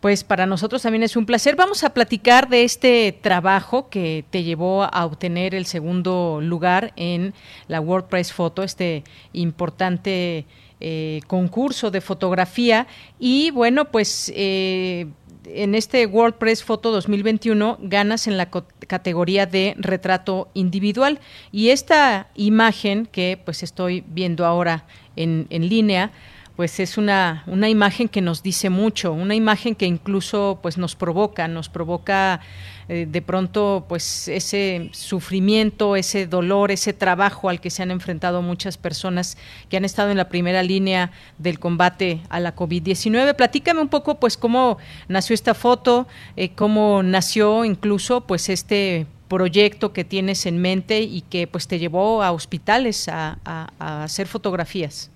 Pues 0.00 0.24
para 0.24 0.46
nosotros 0.46 0.82
también 0.82 1.04
es 1.04 1.16
un 1.16 1.24
placer. 1.24 1.54
Vamos 1.54 1.84
a 1.84 1.94
platicar 1.94 2.48
de 2.48 2.64
este 2.64 3.16
trabajo 3.22 3.90
que 3.90 4.24
te 4.28 4.42
llevó 4.42 4.82
a 4.82 5.06
obtener 5.06 5.54
el 5.54 5.66
segundo 5.66 6.40
lugar 6.42 6.92
en 6.96 7.32
la 7.68 7.80
WordPress 7.80 8.32
Photo, 8.32 8.64
este 8.64 9.04
importante 9.32 10.46
eh, 10.84 11.20
concurso 11.28 11.92
de 11.92 12.00
fotografía. 12.00 12.88
Y 13.20 13.52
bueno, 13.52 13.84
pues 13.84 14.32
eh, 14.34 15.06
en 15.44 15.76
este 15.76 16.06
WordPress 16.06 16.64
Foto 16.64 16.90
2021 16.90 17.78
ganas 17.82 18.26
en 18.26 18.36
la 18.36 18.50
categoría 18.50 19.46
de 19.46 19.76
retrato 19.78 20.48
individual. 20.54 21.20
Y 21.52 21.68
esta 21.68 22.26
imagen 22.34 23.06
que 23.06 23.40
pues 23.44 23.62
estoy 23.62 24.02
viendo 24.08 24.44
ahora 24.44 24.84
en, 25.14 25.46
en 25.50 25.68
línea 25.68 26.10
pues 26.56 26.80
es 26.80 26.98
una, 26.98 27.44
una 27.46 27.68
imagen 27.68 28.08
que 28.08 28.20
nos 28.20 28.42
dice 28.42 28.68
mucho, 28.68 29.12
una 29.12 29.34
imagen 29.34 29.74
que 29.74 29.86
incluso 29.86 30.58
pues 30.62 30.78
nos 30.78 30.96
provoca, 30.96 31.48
nos 31.48 31.68
provoca 31.68 32.40
eh, 32.88 33.06
de 33.08 33.22
pronto 33.22 33.84
pues 33.88 34.28
ese 34.28 34.90
sufrimiento, 34.92 35.96
ese 35.96 36.26
dolor, 36.26 36.70
ese 36.70 36.92
trabajo 36.92 37.48
al 37.48 37.60
que 37.60 37.70
se 37.70 37.82
han 37.82 37.90
enfrentado 37.90 38.42
muchas 38.42 38.78
personas 38.78 39.36
que 39.68 39.76
han 39.76 39.84
estado 39.84 40.10
en 40.10 40.16
la 40.16 40.28
primera 40.28 40.62
línea 40.62 41.10
del 41.38 41.58
combate 41.58 42.20
a 42.28 42.40
la 42.40 42.54
COVID-19. 42.54 43.34
Platícame 43.36 43.80
un 43.80 43.88
poco 43.88 44.20
pues 44.20 44.36
cómo 44.36 44.78
nació 45.08 45.34
esta 45.34 45.54
foto, 45.54 46.06
eh, 46.36 46.50
cómo 46.54 47.02
nació 47.02 47.64
incluso 47.64 48.26
pues 48.26 48.48
este 48.48 49.06
proyecto 49.28 49.92
que 49.92 50.04
tienes 50.04 50.44
en 50.46 50.60
mente 50.60 51.00
y 51.00 51.22
que 51.22 51.46
pues 51.46 51.66
te 51.66 51.78
llevó 51.78 52.22
a 52.22 52.32
hospitales 52.32 53.08
a 53.08 53.38
hacer 53.78 54.26
fotografías. 54.26 55.12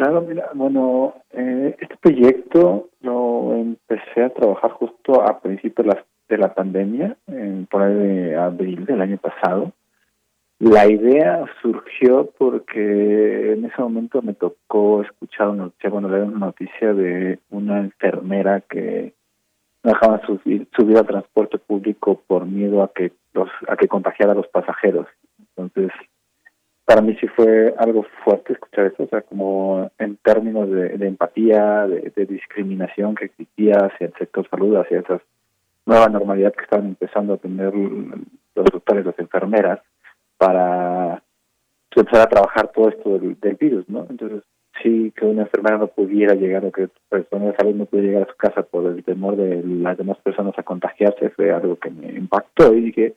Claro, 0.00 0.22
mira, 0.22 0.48
bueno, 0.54 1.12
eh, 1.30 1.76
este 1.78 1.94
proyecto 1.98 2.88
lo 3.02 3.54
empecé 3.54 4.22
a 4.24 4.30
trabajar 4.30 4.70
justo 4.70 5.20
a 5.20 5.40
principios 5.40 5.88
de 5.88 5.92
la, 6.38 6.54
pandemia, 6.54 7.16
en, 7.26 7.66
por 7.66 7.82
ahí 7.82 7.94
de 7.94 8.36
abril 8.36 8.84
del 8.84 9.00
año 9.00 9.18
pasado. 9.18 9.72
La 10.58 10.86
idea 10.86 11.44
surgió 11.62 12.30
porque 12.36 13.52
en 13.52 13.64
ese 13.64 13.80
momento 13.80 14.20
me 14.20 14.34
tocó 14.34 15.02
escuchar 15.02 15.48
una 15.48 15.64
noticia, 15.64 15.90
bueno, 15.90 16.08
leer 16.08 16.24
una 16.24 16.46
noticia 16.46 16.92
de 16.92 17.38
una 17.50 17.80
enfermera 17.80 18.60
que 18.60 19.14
no 19.82 19.92
dejaba 19.92 20.20
subir, 20.26 20.68
subir 20.76 20.98
al 20.98 21.06
transporte 21.06 21.56
público 21.58 22.22
por 22.26 22.44
miedo 22.44 22.82
a 22.82 22.92
que 22.92 23.12
los 23.32 23.48
a 23.68 23.76
que 23.76 23.88
contagiara 23.88 24.32
a 24.32 24.34
los 24.34 24.48
pasajeros. 24.48 25.06
Entonces 25.38 25.92
para 26.90 27.02
mí 27.02 27.16
sí 27.20 27.28
fue 27.28 27.72
algo 27.78 28.04
fuerte 28.24 28.52
escuchar 28.52 28.86
eso, 28.86 29.04
o 29.04 29.06
sea, 29.06 29.20
como 29.22 29.88
en 29.96 30.16
términos 30.16 30.68
de, 30.68 31.06
empatía, 31.06 31.86
de, 31.86 32.26
discriminación 32.26 33.14
que 33.14 33.26
existía 33.26 33.76
hacia 33.76 34.08
el 34.08 34.14
sector 34.14 34.48
salud, 34.50 34.74
hacia 34.74 34.98
esa 34.98 35.20
nueva 35.90 36.08
normalidad 36.08 36.52
que 36.52 36.62
estaban 36.62 36.86
empezando 36.86 37.34
a 37.34 37.38
tener 37.38 37.74
los 37.74 38.66
doctores, 38.72 39.04
las 39.04 39.18
enfermeras, 39.18 39.80
para 40.38 41.22
empezar 41.94 42.22
a 42.22 42.28
trabajar 42.28 42.70
todo 42.72 42.88
esto 42.88 43.18
del, 43.18 43.56
virus, 43.56 43.88
¿no? 43.88 44.06
Entonces, 44.08 44.42
sí 44.82 45.12
que 45.16 45.26
una 45.26 45.42
enfermera 45.42 45.78
no 45.78 45.88
pudiera 45.88 46.34
llegar 46.34 46.64
o 46.64 46.70
que 46.70 46.88
persona 47.08 47.46
de 47.46 47.56
salud 47.56 47.74
no 47.74 47.86
pudiera 47.86 48.08
llegar 48.08 48.28
a 48.28 48.32
su 48.32 48.36
casa 48.36 48.62
por 48.62 48.86
el 48.86 49.02
temor 49.02 49.36
de 49.36 49.62
las 49.64 49.98
demás 49.98 50.16
personas 50.18 50.56
a 50.56 50.62
contagiarse 50.62 51.30
fue 51.30 51.50
algo 51.50 51.76
que 51.76 51.90
me 51.90 52.08
impactó 52.12 52.72
y 52.72 52.80
dije, 52.82 53.14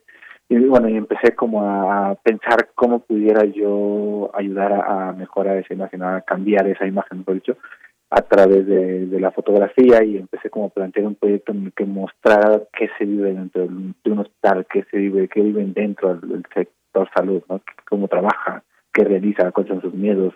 y 0.49 0.57
bueno, 0.57 0.89
y 0.89 0.97
empecé 0.97 1.35
como 1.35 1.63
a 1.63 2.15
pensar 2.15 2.69
cómo 2.75 2.99
pudiera 2.99 3.45
yo 3.45 4.31
ayudar 4.33 4.73
a, 4.73 5.13
mejorar 5.13 5.57
esa 5.57 5.73
imagen, 5.73 6.03
a 6.03 6.21
cambiar 6.21 6.67
esa 6.67 6.85
imagen, 6.85 7.19
mejor 7.19 7.35
dicho, 7.35 7.57
a 8.15 8.21
través 8.21 8.67
de, 8.67 9.19
la 9.19 9.31
fotografía 9.31 10.03
y 10.03 10.17
empecé 10.17 10.49
como 10.49 10.65
a 10.65 10.69
plantear 10.69 11.07
un 11.07 11.15
proyecto 11.15 11.51
en 11.51 11.65
el 11.65 11.73
que 11.73 11.85
mostrara 11.85 12.61
qué 12.77 12.89
se 12.97 13.05
vive 13.05 13.33
dentro 13.33 13.65
de 13.65 14.11
un 14.11 14.19
hospital, 14.19 14.67
qué 14.71 14.83
se 14.91 14.97
vive, 14.97 15.27
qué 15.29 15.41
viven 15.41 15.73
dentro 15.73 16.15
del 16.15 16.43
sector 16.53 17.09
salud, 17.15 17.41
¿no? 17.49 17.61
cómo 17.89 18.07
trabaja, 18.07 18.63
qué 18.93 19.03
realiza, 19.03 19.51
cuáles 19.51 19.71
son 19.71 19.81
sus 19.81 19.93
miedos, 19.93 20.33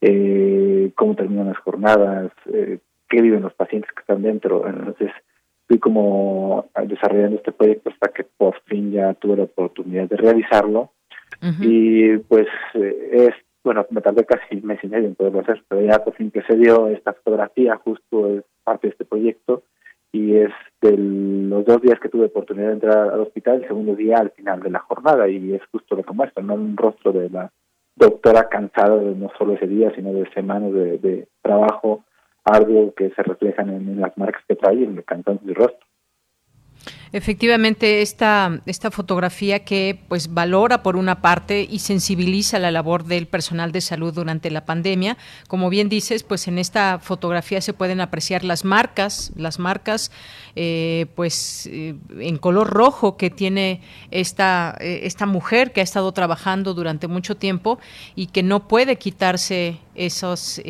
eh, 0.00 0.90
cómo 0.96 1.14
terminan 1.14 1.48
las 1.48 1.58
jornadas, 1.58 2.30
eh, 2.52 2.78
qué 3.08 3.22
viven 3.22 3.42
los 3.42 3.54
pacientes 3.54 3.90
que 3.92 4.00
están 4.00 4.22
dentro. 4.22 4.66
Entonces, 4.68 5.10
fui 5.66 5.78
como 5.78 6.66
desarrollando 6.86 7.36
este 7.36 7.52
proyecto 7.52 7.90
hasta 7.90 8.08
que 8.08 8.24
por 8.24 8.60
fin 8.64 8.92
ya 8.92 9.14
tuve 9.14 9.36
la 9.36 9.44
oportunidad 9.44 10.08
de 10.08 10.16
realizarlo. 10.16 10.90
Y 11.60 12.16
pues 12.18 12.46
eh, 12.74 13.28
es, 13.28 13.34
bueno, 13.64 13.86
me 13.90 14.02
tardé 14.02 14.24
casi 14.26 14.56
un 14.56 14.66
mes 14.66 14.78
y 14.82 14.88
medio 14.88 15.08
en 15.08 15.14
poderlo 15.14 15.40
hacer, 15.40 15.64
pero 15.66 15.80
ya 15.80 16.04
por 16.04 16.14
fin 16.14 16.30
que 16.30 16.42
se 16.42 16.56
dio 16.56 16.88
esta 16.88 17.14
fotografía, 17.14 17.76
justo 17.76 18.28
es 18.28 18.44
parte 18.62 18.88
de 18.88 18.92
este 18.92 19.04
proyecto. 19.06 19.62
Y 20.12 20.36
es 20.36 20.52
de 20.80 20.96
los 20.96 21.64
dos 21.64 21.82
días 21.82 21.98
que 21.98 22.08
tuve 22.08 22.26
oportunidad 22.26 22.68
de 22.68 22.74
entrar 22.74 23.10
al 23.10 23.20
hospital, 23.20 23.62
el 23.62 23.66
segundo 23.66 23.96
día 23.96 24.18
al 24.18 24.30
final 24.30 24.60
de 24.60 24.70
la 24.70 24.78
jornada, 24.78 25.28
y 25.28 25.54
es 25.54 25.62
justo 25.72 25.96
lo 25.96 26.04
que 26.04 26.12
muestra, 26.12 26.40
¿no? 26.40 26.54
Un 26.54 26.76
rostro 26.76 27.10
de 27.10 27.30
la 27.30 27.50
doctora 27.96 28.48
cansada 28.48 28.96
de 28.96 29.14
no 29.14 29.30
solo 29.36 29.54
ese 29.54 29.66
día, 29.66 29.92
sino 29.94 30.12
de 30.12 30.30
semanas 30.32 30.72
de, 30.72 31.26
trabajo 31.42 32.04
arduo 32.44 32.94
que 32.94 33.10
se 33.10 33.22
reflejan 33.22 33.70
en, 33.70 34.00
las 34.00 34.16
marcas 34.16 34.42
que 34.46 34.54
trae 34.54 34.76
y 34.76 34.84
en 34.84 34.98
el 34.98 35.04
cantón 35.04 35.40
de 35.42 35.54
rostro. 35.54 35.86
Efectivamente, 37.14 38.02
esta, 38.02 38.60
esta 38.66 38.90
fotografía 38.90 39.60
que 39.60 40.00
pues 40.08 40.34
valora 40.34 40.82
por 40.82 40.96
una 40.96 41.22
parte 41.22 41.64
y 41.70 41.78
sensibiliza 41.78 42.58
la 42.58 42.72
labor 42.72 43.04
del 43.04 43.28
personal 43.28 43.70
de 43.70 43.82
salud 43.82 44.12
durante 44.12 44.50
la 44.50 44.64
pandemia. 44.64 45.16
Como 45.46 45.70
bien 45.70 45.88
dices, 45.88 46.24
pues 46.24 46.48
en 46.48 46.58
esta 46.58 46.98
fotografía 46.98 47.60
se 47.60 47.72
pueden 47.72 48.00
apreciar 48.00 48.42
las 48.42 48.64
marcas, 48.64 49.30
las 49.36 49.60
marcas 49.60 50.10
eh, 50.56 51.06
pues 51.14 51.68
eh, 51.70 51.94
en 52.18 52.36
color 52.36 52.70
rojo 52.70 53.16
que 53.16 53.30
tiene 53.30 53.80
esta, 54.10 54.76
eh, 54.80 55.02
esta 55.04 55.26
mujer 55.26 55.72
que 55.72 55.82
ha 55.82 55.84
estado 55.84 56.10
trabajando 56.10 56.74
durante 56.74 57.06
mucho 57.06 57.36
tiempo 57.36 57.78
y 58.16 58.26
que 58.26 58.42
no 58.42 58.66
puede 58.66 58.96
quitarse 58.96 59.78
esos, 59.94 60.60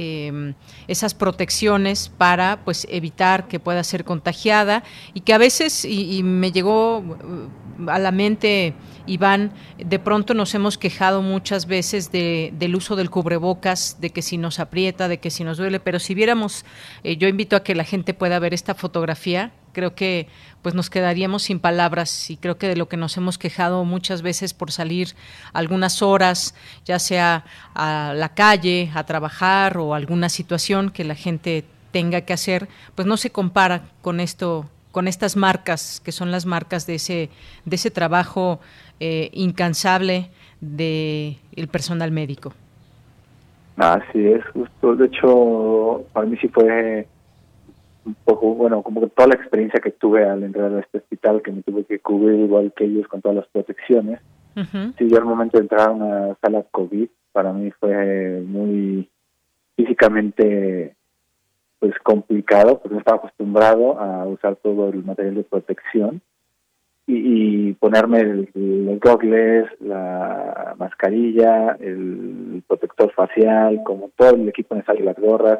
esas 0.87 1.15
protecciones 1.15 2.11
para 2.11 2.63
pues 2.63 2.87
evitar 2.91 3.49
que 3.49 3.59
pueda 3.59 3.83
ser 3.83 4.05
contagiada 4.05 4.85
y 5.15 5.21
que 5.21 5.33
a 5.33 5.39
veces, 5.39 5.87
y, 5.87 6.23
me 6.35 6.53
llegó 6.53 6.99
uh, 6.99 7.91
a 7.91 7.99
la 7.99 8.13
mente, 8.13 8.75
Iván, 9.07 9.53
de 9.79 9.99
pronto 9.99 10.35
nos 10.35 10.55
hemos 10.55 10.79
quejado 10.79 11.23
muchas 11.23 11.67
veces 11.67 12.13
de, 12.13 12.53
del 12.59 12.77
uso 12.77 12.97
del 12.97 13.11
cubrebocas, 13.11 13.99
de 14.01 14.11
que 14.11 14.23
si 14.23 14.39
nos 14.39 14.61
aprieta, 14.61 15.09
de 15.09 15.19
que 15.19 15.31
si 15.31 15.45
nos 15.45 15.59
duele, 15.59 15.81
pero 15.81 15.99
si 15.99 16.15
viéramos, 16.15 16.65
eh, 17.03 17.17
yo 17.17 17.29
invito 17.29 17.57
a 17.57 17.63
que 17.63 17.75
la 17.75 17.85
gente 17.85 18.15
pueda 18.15 18.39
ver 18.39 18.55
esta 18.55 18.75
fotografía, 18.75 19.53
creo 19.73 19.95
que 19.95 20.29
pues 20.63 20.75
nos 20.75 20.89
quedaríamos 20.89 21.43
sin 21.43 21.61
palabras 21.61 22.31
y 22.31 22.39
creo 22.39 22.57
que 22.57 22.69
de 22.69 22.77
lo 22.77 22.89
que 22.89 22.97
nos 22.97 23.17
hemos 23.19 23.37
quejado 23.37 23.85
muchas 23.85 24.23
veces 24.23 24.55
por 24.55 24.73
salir 24.73 25.15
algunas 25.53 26.01
horas, 26.01 26.55
ya 26.87 26.99
sea 26.99 27.45
a 27.75 28.15
la 28.17 28.31
calle, 28.31 28.91
a 28.95 29.05
trabajar 29.05 29.77
o 29.77 29.95
alguna 29.95 30.31
situación 30.31 30.91
que 30.91 31.05
la 31.05 31.15
gente 31.15 31.65
tenga 31.91 32.23
que 32.23 32.33
hacer, 32.33 32.69
pues 32.95 33.07
no 33.07 33.17
se 33.17 33.31
compara 33.31 33.85
con 34.01 34.21
esto 34.21 34.71
con 34.95 35.09
estas 35.09 35.37
marcas 35.37 36.01
que 36.05 36.13
son 36.13 36.31
las 36.31 36.47
marcas 36.47 36.87
de 36.87 36.95
ese 36.95 37.29
de 37.65 37.75
ese 37.75 37.91
trabajo 37.91 38.61
eh, 39.01 39.29
incansable 39.33 40.31
de 40.61 41.37
el 41.57 41.67
personal 41.67 42.13
médico. 42.13 42.53
Así 43.77 44.25
es, 44.25 44.43
justo. 44.53 44.95
De 44.95 45.07
hecho, 45.07 46.05
para 46.13 46.27
mí 46.27 46.37
sí 46.41 46.47
fue 46.47 47.09
un 48.05 48.15
poco, 48.25 48.55
bueno, 48.55 48.83
como 48.83 49.01
que 49.01 49.09
toda 49.09 49.29
la 49.29 49.35
experiencia 49.35 49.81
que 49.81 49.91
tuve 49.91 50.25
al 50.25 50.45
entrar 50.45 50.73
a 50.73 50.79
este 50.81 50.99
hospital, 50.99 51.43
que 51.43 51.51
me 51.51 51.63
tuve 51.63 51.85
que 51.85 51.99
cubrir 51.99 52.39
igual 52.39 52.73
que 52.77 52.85
ellos 52.85 53.09
con 53.09 53.21
todas 53.21 53.37
las 53.37 53.49
protecciones. 53.49 54.21
Sí, 54.97 55.09
yo 55.11 55.19
al 55.19 55.25
momento 55.25 55.59
de 55.59 55.65
entrar 55.65 55.89
a 55.89 55.91
una 55.91 56.37
sala 56.41 56.65
COVID, 56.71 57.09
para 57.33 57.53
mí 57.53 57.73
fue 57.73 58.41
muy 58.47 59.11
físicamente 59.75 60.95
pues 61.85 61.99
complicado, 62.03 62.79
porque 62.79 62.95
no 62.95 63.01
estaba 63.01 63.19
acostumbrado 63.19 64.01
a 64.01 64.25
usar 64.25 64.57
todo 64.57 64.89
el 64.89 65.05
material 65.05 65.35
de 65.35 65.43
protección 65.43 66.23
y, 67.07 67.75
ponerme 67.75 68.25
los 68.55 69.01
goggles, 69.01 69.69
la 69.81 70.75
mascarilla, 70.79 71.77
el 71.79 72.63
protector 72.67 73.13
facial, 73.13 73.83
como 73.85 74.09
todo 74.17 74.31
el 74.31 74.49
equipo 74.49 74.75
necesario, 74.75 75.05
las 75.05 75.19
gorras, 75.19 75.59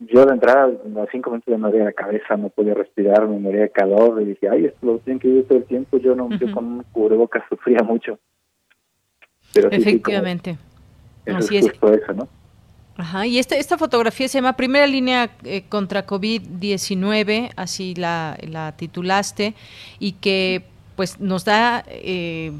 yo 0.00 0.26
de 0.26 0.32
entrada, 0.32 0.64
a 0.64 0.88
los 0.88 1.08
cinco 1.12 1.30
minutos 1.30 1.52
me 1.52 1.58
moría 1.58 1.84
la 1.84 1.92
cabeza, 1.92 2.36
no 2.36 2.48
podía 2.48 2.74
respirar, 2.74 3.28
me 3.28 3.38
moría 3.38 3.60
de 3.60 3.70
calor, 3.70 4.20
y 4.20 4.24
dije, 4.24 4.48
ay, 4.48 4.64
esto 4.64 4.84
lo 4.84 4.98
tienen 4.98 5.20
que 5.20 5.28
vivir 5.28 5.46
todo 5.46 5.58
el 5.58 5.64
tiempo, 5.66 5.98
yo 5.98 6.16
no, 6.16 6.28
yo 6.30 6.52
con 6.52 6.64
un 6.64 6.82
cubrebocas 6.90 7.44
sufría 7.48 7.84
mucho. 7.84 8.18
Pero 9.54 9.70
Efectivamente. 9.70 10.58
Así 11.24 11.58
es. 11.58 11.66
eso, 11.66 12.14
¿no? 12.14 12.26
Y 13.26 13.38
esta, 13.38 13.56
esta 13.56 13.78
fotografía 13.78 14.28
se 14.28 14.38
llama 14.38 14.54
Primera 14.54 14.86
Línea 14.86 15.30
eh, 15.44 15.64
contra 15.68 16.06
COVID-19, 16.06 17.52
así 17.56 17.94
la, 17.94 18.38
la 18.42 18.72
titulaste, 18.72 19.54
y 19.98 20.12
que 20.12 20.64
pues 20.96 21.20
nos 21.20 21.44
da, 21.44 21.84
eh, 21.88 22.52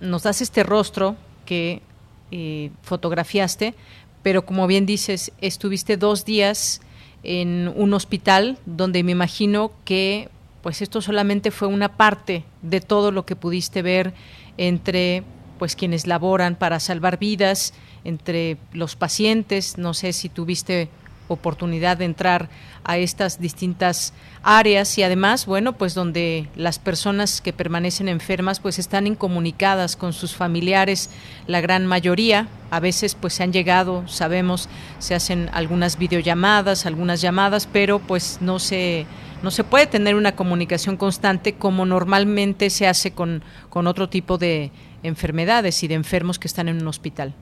nos 0.00 0.22
das 0.22 0.40
este 0.40 0.62
rostro 0.62 1.16
que 1.44 1.82
eh, 2.30 2.70
fotografiaste, 2.82 3.74
pero 4.22 4.46
como 4.46 4.66
bien 4.66 4.86
dices, 4.86 5.32
estuviste 5.40 5.96
dos 5.96 6.24
días 6.24 6.80
en 7.22 7.72
un 7.76 7.94
hospital 7.94 8.58
donde 8.66 9.02
me 9.02 9.12
imagino 9.12 9.72
que 9.84 10.28
pues 10.62 10.80
esto 10.80 11.02
solamente 11.02 11.50
fue 11.50 11.68
una 11.68 11.96
parte 11.96 12.44
de 12.62 12.80
todo 12.80 13.10
lo 13.10 13.26
que 13.26 13.36
pudiste 13.36 13.82
ver 13.82 14.14
entre 14.56 15.22
pues 15.58 15.76
quienes 15.76 16.06
laboran 16.06 16.56
para 16.56 16.80
salvar 16.80 17.18
vidas, 17.18 17.74
entre 18.04 18.58
los 18.72 18.96
pacientes, 18.96 19.78
no 19.78 19.94
sé 19.94 20.12
si 20.12 20.28
tuviste 20.28 20.88
oportunidad 21.28 21.96
de 21.96 22.04
entrar 22.04 22.48
a 22.84 22.98
estas 22.98 23.40
distintas 23.40 24.12
áreas 24.42 24.98
y 24.98 25.02
además, 25.02 25.46
bueno, 25.46 25.72
pues 25.72 25.94
donde 25.94 26.48
las 26.54 26.78
personas 26.78 27.40
que 27.40 27.54
permanecen 27.54 28.08
enfermas 28.08 28.60
pues 28.60 28.78
están 28.78 29.06
incomunicadas 29.06 29.96
con 29.96 30.12
sus 30.12 30.34
familiares, 30.34 31.08
la 31.46 31.62
gran 31.62 31.86
mayoría, 31.86 32.48
a 32.70 32.78
veces 32.80 33.14
pues 33.14 33.32
se 33.32 33.42
han 33.42 33.52
llegado, 33.52 34.06
sabemos, 34.06 34.68
se 34.98 35.14
hacen 35.14 35.48
algunas 35.54 35.98
videollamadas, 35.98 36.84
algunas 36.84 37.22
llamadas, 37.22 37.66
pero 37.72 38.00
pues 38.00 38.38
no 38.40 38.58
se 38.58 39.06
no 39.42 39.50
se 39.50 39.62
puede 39.62 39.86
tener 39.86 40.14
una 40.14 40.36
comunicación 40.36 40.96
constante 40.96 41.52
como 41.52 41.84
normalmente 41.84 42.70
se 42.70 42.86
hace 42.86 43.10
con, 43.10 43.42
con 43.68 43.86
otro 43.86 44.08
tipo 44.08 44.38
de 44.38 44.72
enfermedades 45.04 45.84
y 45.84 45.88
de 45.88 45.94
enfermos 45.94 46.38
que 46.38 46.48
están 46.48 46.68
en 46.68 46.80
un 46.80 46.88
hospital. 46.88 47.32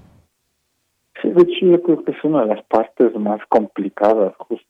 Sí, 1.20 1.30
de 1.30 1.42
hecho 1.42 1.66
yo 1.66 1.82
creo 1.82 2.04
que 2.04 2.12
es 2.12 2.24
una 2.24 2.42
de 2.42 2.54
las 2.54 2.64
partes 2.64 3.14
más 3.14 3.40
complicadas, 3.48 4.34
justo. 4.36 4.66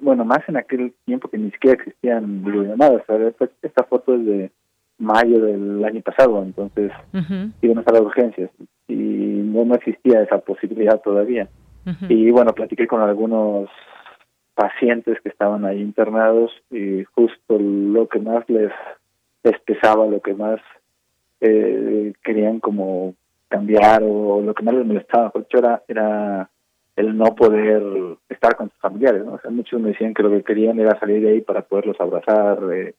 Bueno, 0.00 0.24
más 0.24 0.40
en 0.48 0.56
aquel 0.56 0.92
tiempo 1.04 1.28
que 1.28 1.38
ni 1.38 1.50
siquiera 1.50 1.76
existían 1.80 2.42
videollamadas. 2.42 3.02
Esta 3.62 3.84
foto 3.84 4.14
es 4.14 4.26
de 4.26 4.50
mayo 4.98 5.40
del 5.40 5.84
año 5.84 6.00
pasado, 6.00 6.42
entonces 6.42 6.90
íbamos 7.62 7.86
a 7.86 7.92
las 7.92 8.02
urgencias 8.02 8.50
y 8.88 8.94
no, 8.94 9.74
existía 9.74 10.22
esa 10.22 10.38
posibilidad 10.38 11.00
todavía. 11.00 11.48
Y 12.08 12.30
bueno, 12.30 12.52
platiqué 12.52 12.86
con 12.86 13.00
algunos 13.00 13.70
pacientes 14.54 15.18
que 15.22 15.28
estaban 15.28 15.64
ahí 15.64 15.80
internados 15.80 16.50
y 16.70 17.04
justo 17.14 17.58
lo 17.58 18.08
que 18.08 18.18
más 18.18 18.44
les, 18.48 18.72
les 19.44 19.58
pesaba, 19.60 20.06
lo 20.06 20.20
que 20.20 20.34
más 20.34 20.60
eh, 21.40 22.12
querían 22.22 22.60
como 22.60 23.14
cambiar 23.48 24.02
o 24.02 24.40
lo 24.42 24.54
que 24.54 24.62
más 24.62 24.74
les 24.74 24.86
molestaba, 24.86 25.30
por 25.30 25.46
era, 25.50 25.82
era 25.88 26.50
el 26.96 27.16
no 27.16 27.34
poder 27.34 27.82
estar 28.28 28.56
con 28.56 28.70
sus 28.70 28.78
familiares, 28.80 29.24
¿no? 29.24 29.38
Muchos 29.50 29.80
me 29.80 29.90
decían 29.90 30.14
que 30.14 30.22
lo 30.22 30.30
que 30.30 30.42
querían 30.42 30.78
era 30.80 30.98
salir 30.98 31.22
de 31.22 31.30
ahí 31.30 31.40
para 31.40 31.62
poderlos 31.62 31.98
abrazar, 32.00 32.58
eh, 32.72 32.94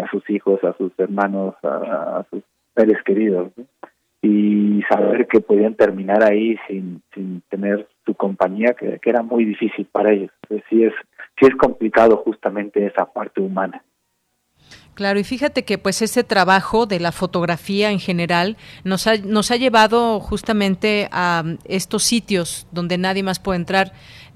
a 0.00 0.08
sus 0.10 0.28
hijos, 0.30 0.62
a 0.64 0.72
sus 0.74 0.92
hermanos, 0.98 1.54
a, 1.62 2.24
sus 2.30 2.42
seres 2.74 3.02
queridos, 3.04 3.50
y 4.22 4.80
saber 4.88 5.26
que 5.26 5.40
podían 5.40 5.74
terminar 5.74 6.22
ahí 6.22 6.56
sin, 6.66 7.02
sin 7.12 7.42
tener 7.50 7.86
su 8.06 8.14
compañía, 8.14 8.74
que, 8.74 8.98
que 9.00 9.10
era 9.10 9.22
muy 9.22 9.44
difícil 9.44 9.86
para 9.90 10.12
ellos. 10.12 10.30
Entonces, 10.42 10.66
sí 10.70 10.84
es, 10.84 10.94
sí 11.38 11.46
es 11.46 11.54
complicado 11.56 12.16
justamente 12.18 12.86
esa 12.86 13.04
parte 13.04 13.40
humana. 13.40 13.82
Claro, 14.94 15.18
y 15.18 15.24
fíjate 15.24 15.64
que 15.64 15.78
pues 15.78 16.02
este 16.02 16.22
trabajo 16.22 16.84
de 16.84 17.00
la 17.00 17.12
fotografía 17.12 17.90
en 17.90 17.98
general 17.98 18.58
nos 18.84 19.06
ha, 19.06 19.16
nos 19.16 19.50
ha 19.50 19.56
llevado 19.56 20.20
justamente 20.20 21.08
a 21.12 21.44
estos 21.64 22.02
sitios 22.02 22.66
donde 22.72 22.98
nadie 22.98 23.22
más 23.22 23.38
puede 23.38 23.56
entrar 23.56 23.94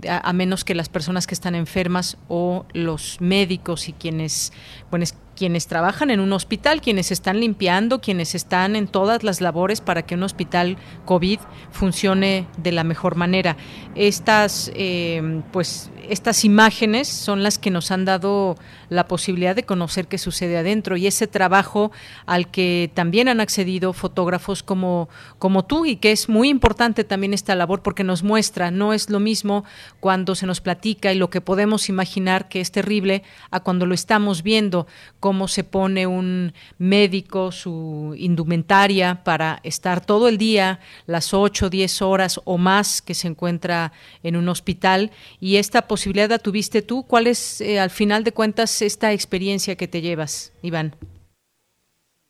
a, 0.08 0.32
menos 0.32 0.64
que 0.64 0.74
las 0.74 0.88
personas 0.88 1.26
que 1.26 1.34
están 1.34 1.54
enfermas 1.54 2.18
o 2.28 2.66
los 2.72 3.20
médicos 3.20 3.88
y 3.88 3.92
quienes, 3.92 4.52
bueno, 4.90 5.04
quienes 5.36 5.66
trabajan 5.66 6.10
en 6.10 6.20
un 6.20 6.32
hospital, 6.32 6.80
quienes 6.80 7.12
están 7.12 7.40
limpiando, 7.40 8.00
quienes 8.00 8.34
están 8.34 8.76
en 8.76 8.88
todas 8.88 9.22
las 9.22 9.40
labores 9.40 9.80
para 9.80 10.02
que 10.02 10.14
un 10.14 10.22
hospital 10.22 10.76
COVID 11.04 11.38
funcione 11.70 12.46
de 12.58 12.72
la 12.72 12.84
mejor 12.84 13.16
manera. 13.16 13.56
Estas, 13.94 14.70
eh, 14.74 15.42
pues, 15.52 15.90
estas 16.08 16.44
imágenes 16.44 17.08
son 17.08 17.42
las 17.42 17.58
que 17.58 17.70
nos 17.70 17.90
han 17.90 18.04
dado 18.04 18.56
la 18.88 19.06
posibilidad 19.06 19.56
de 19.56 19.64
conocer 19.64 20.08
qué 20.08 20.18
sucede 20.18 20.56
adentro 20.56 20.96
y 20.96 21.06
ese 21.06 21.26
trabajo 21.26 21.92
al 22.26 22.50
que 22.50 22.90
también 22.94 23.28
han 23.28 23.40
accedido 23.40 23.92
fotógrafos 23.92 24.62
como, 24.62 25.08
como 25.38 25.64
tú 25.64 25.86
y 25.86 25.96
que 25.96 26.12
es 26.12 26.28
muy 26.28 26.48
importante 26.48 27.04
también 27.04 27.34
esta 27.34 27.54
labor 27.54 27.82
porque 27.82 28.04
nos 28.04 28.22
muestra, 28.22 28.70
no 28.70 28.92
es 28.92 29.10
lo 29.10 29.20
mismo 29.20 29.64
cuando 30.00 30.34
se 30.34 30.46
nos 30.46 30.60
platica 30.60 31.12
y 31.12 31.18
lo 31.18 31.30
que 31.30 31.40
podemos 31.40 31.88
imaginar 31.88 32.48
que 32.48 32.60
es 32.60 32.70
terrible 32.72 33.22
a 33.50 33.60
cuando 33.60 33.86
lo 33.86 33.94
estamos 33.94 34.42
viendo, 34.42 34.86
cómo 35.20 35.48
se 35.48 35.64
pone 35.64 36.06
un 36.06 36.52
médico 36.78 37.52
su 37.52 38.14
indumentaria 38.18 39.22
para 39.24 39.60
estar 39.62 40.04
todo 40.04 40.28
el 40.28 40.38
día, 40.38 40.80
las 41.06 41.34
8, 41.34 41.70
10 41.70 42.02
horas 42.02 42.40
o 42.44 42.58
más 42.58 43.02
que 43.02 43.14
se 43.14 43.28
encuentra 43.28 43.92
en 44.22 44.36
un 44.36 44.48
hospital 44.48 45.10
y 45.40 45.56
esta 45.56 45.86
posibilidad 45.86 46.30
la 46.30 46.38
tuviste 46.38 46.82
tú. 46.82 47.04
¿Cuál 47.04 47.26
es, 47.26 47.60
eh, 47.60 47.78
al 47.80 47.90
final 47.90 48.24
de 48.24 48.32
cuentas, 48.32 48.75
esta 48.82 49.12
experiencia 49.12 49.76
que 49.76 49.88
te 49.88 50.00
llevas, 50.00 50.56
Iván? 50.62 50.92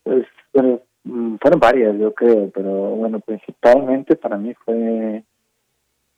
Pues, 0.02 0.26
bueno, 0.52 0.80
mm, 1.04 1.36
fueron 1.36 1.60
varias, 1.60 1.98
yo 1.98 2.12
creo, 2.14 2.50
pero 2.50 2.72
bueno, 2.72 3.20
principalmente 3.20 4.16
para 4.16 4.36
mí 4.36 4.54
fue, 4.64 5.22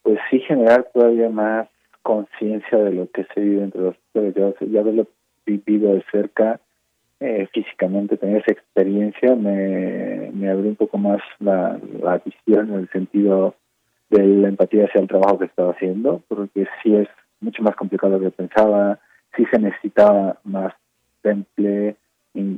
pues 0.02 0.18
sí, 0.30 0.40
generar 0.40 0.88
todavía 0.92 1.28
más 1.28 1.68
conciencia 2.02 2.78
de 2.78 2.92
lo 2.92 3.10
que 3.10 3.26
se 3.34 3.40
vive 3.40 3.64
entre 3.64 3.80
los 3.80 3.96
ya, 4.14 4.54
ya 4.66 4.80
haberlo 4.80 5.06
vivido 5.44 5.94
de 5.94 6.04
cerca 6.10 6.60
eh, 7.20 7.48
físicamente, 7.52 8.16
tener 8.16 8.42
esa 8.42 8.52
experiencia 8.52 9.34
me, 9.34 10.30
me 10.32 10.50
abrió 10.50 10.70
un 10.70 10.76
poco 10.76 10.98
más 10.98 11.20
la, 11.40 11.78
la 12.00 12.18
visión 12.18 12.72
en 12.72 12.80
el 12.80 12.88
sentido 12.90 13.54
de 14.10 14.24
la 14.24 14.48
empatía 14.48 14.84
hacia 14.84 15.00
el 15.00 15.08
trabajo 15.08 15.38
que 15.38 15.46
estaba 15.46 15.72
haciendo, 15.72 16.22
porque 16.28 16.66
sí 16.82 16.94
es 16.94 17.08
mucho 17.40 17.62
más 17.62 17.76
complicado 17.76 18.12
de 18.14 18.18
lo 18.20 18.30
que 18.30 18.36
pensaba, 18.36 18.98
sí 19.36 19.44
se 19.50 19.58
necesitaba 19.58 20.38
más 20.44 20.74
temple, 21.22 21.96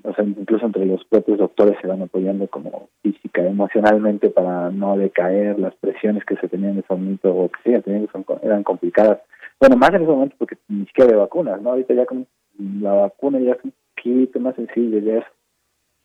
o 0.05 0.15
sea, 0.15 0.25
incluso 0.25 0.67
entre 0.67 0.85
los 0.85 1.05
propios 1.05 1.39
doctores 1.39 1.77
se 1.81 1.87
van 1.87 2.03
apoyando 2.03 2.47
como 2.49 2.89
física, 3.03 3.43
emocionalmente 3.43 4.29
para 4.29 4.71
no 4.71 4.97
decaer, 4.97 5.59
las 5.59 5.75
presiones 5.77 6.25
que 6.25 6.37
se 6.37 6.49
tenían 6.49 6.73
en 6.73 6.79
ese 6.81 6.93
momento 6.93 7.35
o 7.35 7.49
que 7.49 7.59
sí, 7.65 7.83
tenían, 7.83 8.09
eran 8.43 8.63
complicadas. 8.63 9.21
Bueno, 9.59 9.77
más 9.77 9.91
en 9.91 10.03
ese 10.03 10.11
momento 10.11 10.37
porque 10.39 10.57
ni 10.69 10.87
siquiera 10.87 11.11
de 11.11 11.17
vacunas, 11.17 11.61
¿no? 11.63 11.71
Ahorita 11.71 11.95
ya 11.95 12.07
con 12.07 12.27
la 12.59 12.93
vacuna 12.93 13.39
ya 13.41 13.53
es 13.53 13.65
un 13.65 13.73
poquito 13.95 14.41
más 14.41 14.55
sencillo, 14.57 14.99
ya 14.99 15.19
es, 15.19 15.25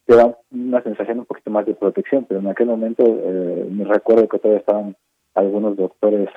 te 0.05 0.15
da 0.15 0.37
una 0.51 0.81
sensación 0.83 1.19
un 1.19 1.25
poquito 1.25 1.51
más 1.51 1.65
de 1.65 1.73
protección, 1.73 2.25
pero 2.25 2.39
en 2.39 2.47
aquel 2.47 2.67
momento 2.67 3.03
eh, 3.05 3.67
me 3.69 3.83
recuerdo 3.85 4.27
que 4.27 4.39
todavía 4.39 4.59
estaban 4.59 4.95
algunos 5.33 5.75
doctores 5.75 6.29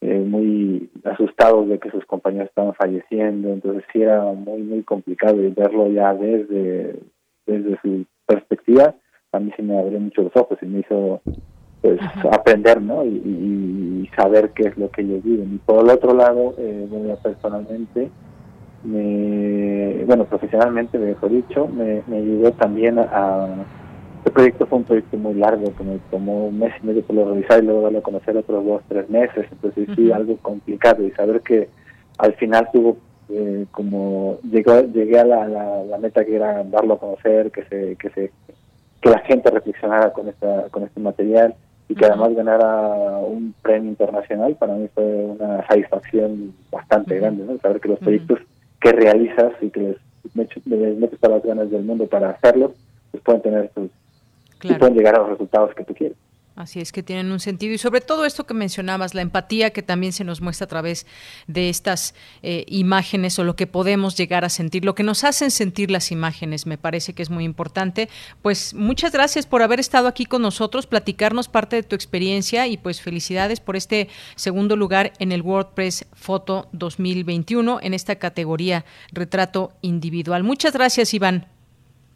eh, 0.00 0.20
muy 0.20 0.90
asustados 1.04 1.68
de 1.68 1.78
que 1.78 1.90
sus 1.90 2.04
compañeros 2.06 2.48
estaban 2.48 2.74
falleciendo, 2.74 3.52
entonces 3.52 3.84
sí 3.92 4.02
era 4.02 4.22
muy, 4.32 4.62
muy 4.62 4.82
complicado 4.82 5.42
y 5.42 5.50
verlo 5.50 5.90
ya 5.90 6.14
desde, 6.14 7.00
desde 7.46 7.80
su 7.82 8.04
perspectiva, 8.24 8.94
a 9.32 9.40
mí 9.40 9.50
sí 9.56 9.62
me 9.62 9.78
abrió 9.78 9.98
mucho 9.98 10.22
los 10.22 10.36
ojos 10.36 10.58
y 10.62 10.66
me 10.66 10.80
hizo 10.80 11.20
pues 11.80 12.00
aprender, 12.30 12.80
¿no? 12.80 13.04
Y, 13.04 14.08
saber 14.16 14.50
qué 14.50 14.64
es 14.64 14.76
lo 14.76 14.90
que 14.90 15.02
ellos 15.02 15.22
viven. 15.22 15.54
Y 15.54 15.58
por 15.58 15.84
el 15.84 15.90
otro 15.90 16.12
lado, 16.12 16.54
eh, 16.58 16.86
bueno, 16.90 17.14
personalmente, 17.22 18.10
me, 18.82 20.02
bueno, 20.06 20.24
profesionalmente, 20.24 20.98
mejor 20.98 21.30
dicho, 21.30 21.68
me, 21.68 22.02
me 22.08 22.16
ayudó 22.16 22.50
también 22.52 22.98
a 22.98 23.64
este 24.18 24.30
proyecto 24.30 24.66
fue 24.66 24.78
un 24.78 24.84
proyecto 24.84 25.16
muy 25.16 25.34
largo 25.34 25.74
que 25.76 25.84
me 25.84 25.98
tomó 26.10 26.48
un 26.48 26.58
mes 26.58 26.72
y 26.82 26.86
medio 26.86 27.02
por 27.02 27.16
lo 27.16 27.32
revisar 27.32 27.62
y 27.62 27.66
luego 27.66 27.82
darlo 27.82 27.98
a 27.98 28.02
conocer 28.02 28.36
otros 28.36 28.64
dos, 28.64 28.82
tres 28.88 29.08
meses. 29.08 29.46
Entonces 29.50 29.88
sí, 29.96 30.12
algo 30.12 30.36
complicado. 30.38 31.04
Y 31.04 31.10
saber 31.12 31.40
que 31.40 31.68
al 32.18 32.34
final 32.34 32.68
tuvo 32.72 32.98
eh, 33.30 33.66
como 33.72 34.38
llegó, 34.50 34.80
llegué 34.80 35.18
a 35.18 35.24
la, 35.24 35.46
la, 35.46 35.98
meta 35.98 36.24
que 36.24 36.36
era 36.36 36.64
darlo 36.64 36.94
a 36.94 36.98
conocer, 36.98 37.50
que 37.50 37.62
se, 37.64 37.96
que 37.96 38.08
se, 38.10 38.32
que 39.02 39.10
la 39.10 39.18
gente 39.20 39.50
reflexionara 39.50 40.12
con 40.12 40.28
esta, 40.28 40.68
con 40.70 40.84
este 40.84 41.00
material 41.00 41.54
y 41.88 41.94
que 41.94 42.06
además 42.06 42.34
ganara 42.34 43.18
un 43.18 43.54
premio 43.60 43.90
internacional 43.90 44.56
para 44.56 44.74
mí 44.74 44.88
fue 44.94 45.04
una 45.04 45.66
satisfacción 45.66 46.54
bastante 46.70 47.16
grande, 47.16 47.44
¿no? 47.44 47.58
Saber 47.58 47.80
que 47.80 47.88
los 47.88 47.98
proyectos 47.98 48.40
que 48.80 48.92
realizas 48.92 49.52
y 49.60 49.70
que 49.70 49.80
les, 50.34 50.98
metes 50.98 51.20
todas 51.20 51.36
las 51.38 51.44
ganas 51.44 51.70
del 51.70 51.84
mundo 51.84 52.06
para 52.06 52.30
hacerlos, 52.30 52.72
pues 53.10 53.22
pueden 53.22 53.42
tener 53.42 53.70
y 54.62 54.74
pueden 54.74 54.94
llegar 54.94 55.14
a 55.16 55.18
los 55.18 55.30
resultados 55.30 55.74
que 55.74 55.84
tú 55.84 55.94
quieres. 55.94 56.16
Así 56.58 56.80
es 56.80 56.90
que 56.90 57.04
tienen 57.04 57.30
un 57.30 57.38
sentido 57.38 57.72
y 57.72 57.78
sobre 57.78 58.00
todo 58.00 58.24
esto 58.24 58.44
que 58.44 58.52
mencionabas, 58.52 59.14
la 59.14 59.22
empatía 59.22 59.70
que 59.70 59.80
también 59.80 60.12
se 60.12 60.24
nos 60.24 60.40
muestra 60.40 60.64
a 60.64 60.68
través 60.68 61.06
de 61.46 61.68
estas 61.68 62.16
eh, 62.42 62.64
imágenes 62.66 63.38
o 63.38 63.44
lo 63.44 63.54
que 63.54 63.68
podemos 63.68 64.16
llegar 64.16 64.44
a 64.44 64.48
sentir, 64.48 64.84
lo 64.84 64.96
que 64.96 65.04
nos 65.04 65.22
hacen 65.22 65.52
sentir 65.52 65.88
las 65.88 66.10
imágenes, 66.10 66.66
me 66.66 66.76
parece 66.76 67.12
que 67.12 67.22
es 67.22 67.30
muy 67.30 67.44
importante. 67.44 68.08
Pues 68.42 68.74
muchas 68.74 69.12
gracias 69.12 69.46
por 69.46 69.62
haber 69.62 69.78
estado 69.78 70.08
aquí 70.08 70.26
con 70.26 70.42
nosotros, 70.42 70.88
platicarnos 70.88 71.46
parte 71.46 71.76
de 71.76 71.84
tu 71.84 71.94
experiencia 71.94 72.66
y 72.66 72.76
pues 72.76 73.00
felicidades 73.00 73.60
por 73.60 73.76
este 73.76 74.08
segundo 74.34 74.74
lugar 74.74 75.12
en 75.20 75.30
el 75.30 75.42
WordPress 75.42 76.06
Foto 76.12 76.68
2021 76.72 77.78
en 77.82 77.94
esta 77.94 78.16
categoría 78.16 78.84
retrato 79.12 79.74
individual. 79.80 80.42
Muchas 80.42 80.72
gracias, 80.72 81.14
Iván. 81.14 81.57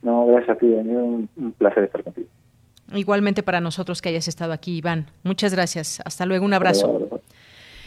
No, 0.03 0.27
gracias 0.27 0.57
a 0.57 0.59
ti, 0.59 0.67
un, 0.67 1.29
un 1.37 1.53
placer 1.53 1.85
estar 1.85 2.03
contigo. 2.03 2.29
Igualmente 2.95 3.43
para 3.43 3.61
nosotros 3.61 4.03
que 4.03 4.11
hayas 4.11 4.29
estado 4.29 4.53
aquí, 4.53 4.77
Iván. 4.77 5.07
Muchas 5.23 5.55
gracias. 5.55 6.03
Hasta 6.05 6.27
luego, 6.27 6.45
un 6.45 6.53
abrazo. 6.53 7.21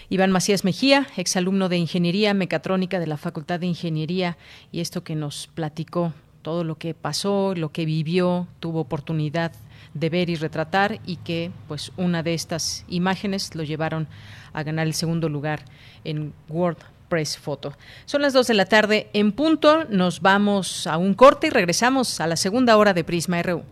Iván 0.09 0.31
Macías 0.31 0.63
Mejía, 0.63 1.07
exalumno 1.17 1.67
de 1.67 1.77
Ingeniería 1.77 2.33
Mecatrónica 2.33 2.99
de 2.99 3.07
la 3.07 3.17
Facultad 3.17 3.59
de 3.59 3.65
Ingeniería, 3.65 4.37
y 4.71 4.81
esto 4.81 5.03
que 5.03 5.15
nos 5.15 5.47
platicó, 5.47 6.13
todo 6.41 6.63
lo 6.63 6.75
que 6.75 6.93
pasó, 6.93 7.53
lo 7.55 7.69
que 7.69 7.85
vivió, 7.85 8.47
tuvo 8.59 8.81
oportunidad 8.81 9.51
de 9.95 10.09
ver 10.09 10.29
y 10.29 10.35
retratar, 10.35 10.99
y 11.05 11.17
que 11.17 11.51
pues 11.67 11.91
una 11.97 12.21
de 12.21 12.35
estas 12.35 12.85
imágenes 12.87 13.55
lo 13.55 13.63
llevaron 13.63 14.07
a 14.53 14.61
ganar 14.61 14.85
el 14.85 14.93
segundo 14.93 15.27
lugar 15.27 15.61
en 16.03 16.33
World 16.49 16.77
Press 17.07 17.37
Photo. 17.37 17.77
Son 18.05 18.21
las 18.21 18.33
2 18.33 18.47
de 18.47 18.53
la 18.53 18.65
tarde 18.65 19.09
en 19.13 19.31
punto, 19.31 19.85
nos 19.89 20.21
vamos 20.21 20.87
a 20.87 20.97
un 20.97 21.13
corte 21.13 21.47
y 21.47 21.49
regresamos 21.49 22.19
a 22.19 22.27
la 22.27 22.35
segunda 22.35 22.77
hora 22.77 22.93
de 22.93 23.03
Prisma 23.03 23.41
RU. 23.41 23.63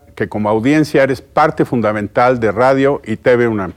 que 0.15 0.29
como 0.29 0.49
audiencia 0.49 1.03
eres 1.03 1.21
parte 1.21 1.65
fundamental 1.65 2.39
de 2.39 2.51
Radio 2.51 3.01
y 3.05 3.17
TV 3.17 3.47
UNAM. 3.47 3.73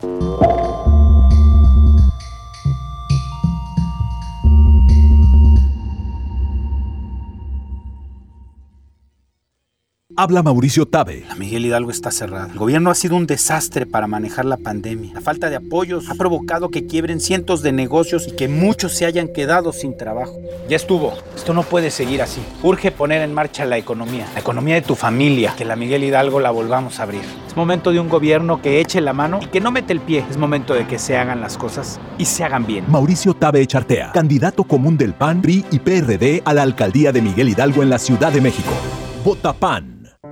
Habla 10.16 10.44
Mauricio 10.44 10.86
Tabe. 10.86 11.24
La 11.28 11.34
Miguel 11.34 11.66
Hidalgo 11.66 11.90
está 11.90 12.12
cerrada. 12.12 12.46
El 12.52 12.56
gobierno 12.56 12.88
ha 12.88 12.94
sido 12.94 13.16
un 13.16 13.26
desastre 13.26 13.84
para 13.84 14.06
manejar 14.06 14.44
la 14.44 14.56
pandemia. 14.56 15.12
La 15.12 15.20
falta 15.20 15.50
de 15.50 15.56
apoyos 15.56 16.08
ha 16.08 16.14
provocado 16.14 16.68
que 16.68 16.86
quiebren 16.86 17.18
cientos 17.18 17.62
de 17.62 17.72
negocios 17.72 18.28
y 18.28 18.36
que 18.36 18.46
muchos 18.46 18.92
se 18.92 19.06
hayan 19.06 19.26
quedado 19.26 19.72
sin 19.72 19.96
trabajo. 19.96 20.38
Ya 20.68 20.76
estuvo. 20.76 21.14
Esto 21.34 21.52
no 21.52 21.64
puede 21.64 21.90
seguir 21.90 22.22
así. 22.22 22.40
Urge 22.62 22.92
poner 22.92 23.22
en 23.22 23.34
marcha 23.34 23.64
la 23.64 23.76
economía, 23.76 24.28
la 24.34 24.40
economía 24.40 24.76
de 24.76 24.82
tu 24.82 24.94
familia, 24.94 25.52
que 25.58 25.64
la 25.64 25.74
Miguel 25.74 26.04
Hidalgo 26.04 26.38
la 26.38 26.52
volvamos 26.52 27.00
a 27.00 27.02
abrir. 27.02 27.22
Es 27.48 27.56
momento 27.56 27.90
de 27.90 27.98
un 27.98 28.08
gobierno 28.08 28.62
que 28.62 28.80
eche 28.80 29.00
la 29.00 29.14
mano 29.14 29.40
y 29.42 29.46
que 29.46 29.60
no 29.60 29.72
mete 29.72 29.92
el 29.92 30.00
pie. 30.00 30.24
Es 30.30 30.36
momento 30.36 30.74
de 30.74 30.86
que 30.86 31.00
se 31.00 31.16
hagan 31.16 31.40
las 31.40 31.58
cosas 31.58 31.98
y 32.18 32.26
se 32.26 32.44
hagan 32.44 32.66
bien. 32.66 32.84
Mauricio 32.86 33.34
Tabe 33.34 33.62
Echartea, 33.62 34.12
candidato 34.12 34.62
común 34.62 34.96
del 34.96 35.12
PAN, 35.14 35.42
PRI 35.42 35.64
y 35.72 35.80
PRD 35.80 36.40
a 36.44 36.54
la 36.54 36.62
alcaldía 36.62 37.10
de 37.10 37.20
Miguel 37.20 37.48
Hidalgo 37.48 37.82
en 37.82 37.90
la 37.90 37.98
Ciudad 37.98 38.30
de 38.30 38.40
México. 38.40 38.70
Vota 39.24 39.52
PAN. 39.52 39.93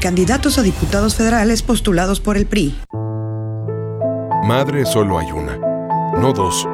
candidatos 0.00 0.58
a 0.58 0.62
diputados 0.62 1.14
federales 1.14 1.62
postulados 1.62 2.20
por 2.20 2.36
el 2.36 2.46
PRI. 2.46 2.74
Madre 4.44 4.86
solo 4.86 5.18
hay 5.18 5.30
una, 5.30 5.56
no 6.18 6.32
dos. 6.32 6.66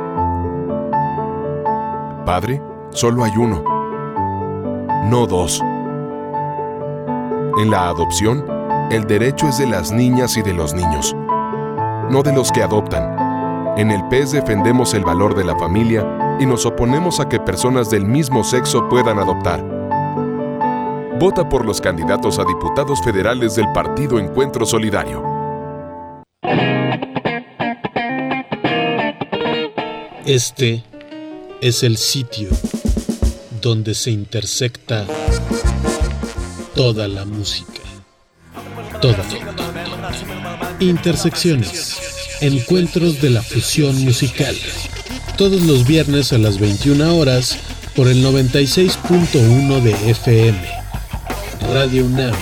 Padre 2.24 2.62
solo 2.90 3.24
hay 3.24 3.32
uno, 3.36 3.62
no 5.10 5.26
dos. 5.26 5.60
En 7.60 7.70
la 7.70 7.88
adopción, 7.88 8.46
el 8.90 9.06
derecho 9.06 9.48
es 9.48 9.58
de 9.58 9.66
las 9.66 9.90
niñas 9.90 10.36
y 10.36 10.42
de 10.42 10.54
los 10.54 10.74
niños, 10.74 11.14
no 12.10 12.22
de 12.22 12.32
los 12.32 12.52
que 12.52 12.62
adoptan. 12.62 13.74
En 13.76 13.90
el 13.90 14.06
PES 14.08 14.32
defendemos 14.32 14.94
el 14.94 15.04
valor 15.04 15.34
de 15.34 15.44
la 15.44 15.58
familia 15.58 16.36
y 16.38 16.46
nos 16.46 16.64
oponemos 16.64 17.20
a 17.20 17.28
que 17.28 17.40
personas 17.40 17.90
del 17.90 18.06
mismo 18.06 18.44
sexo 18.44 18.88
puedan 18.88 19.18
adoptar. 19.18 19.75
Vota 21.18 21.48
por 21.48 21.64
los 21.64 21.80
candidatos 21.80 22.38
a 22.38 22.44
diputados 22.44 23.00
federales 23.02 23.56
del 23.56 23.64
Partido 23.72 24.18
Encuentro 24.18 24.66
Solidario. 24.66 25.24
Este 30.26 30.84
es 31.62 31.82
el 31.82 31.96
sitio 31.96 32.50
donde 33.62 33.94
se 33.94 34.10
intersecta 34.10 35.06
toda 36.74 37.08
la 37.08 37.24
música. 37.24 37.80
Toda. 39.00 39.24
Intersecciones. 40.80 41.96
Encuentros 42.42 43.22
de 43.22 43.30
la 43.30 43.42
fusión 43.42 44.04
musical. 44.04 44.54
Todos 45.38 45.62
los 45.62 45.86
viernes 45.86 46.34
a 46.34 46.38
las 46.38 46.60
21 46.60 47.16
horas 47.16 47.56
por 47.94 48.06
el 48.06 48.22
96.1 48.22 49.80
de 49.80 50.10
FM 50.10 50.75
Radio 51.72 52.04
UNAM, 52.04 52.34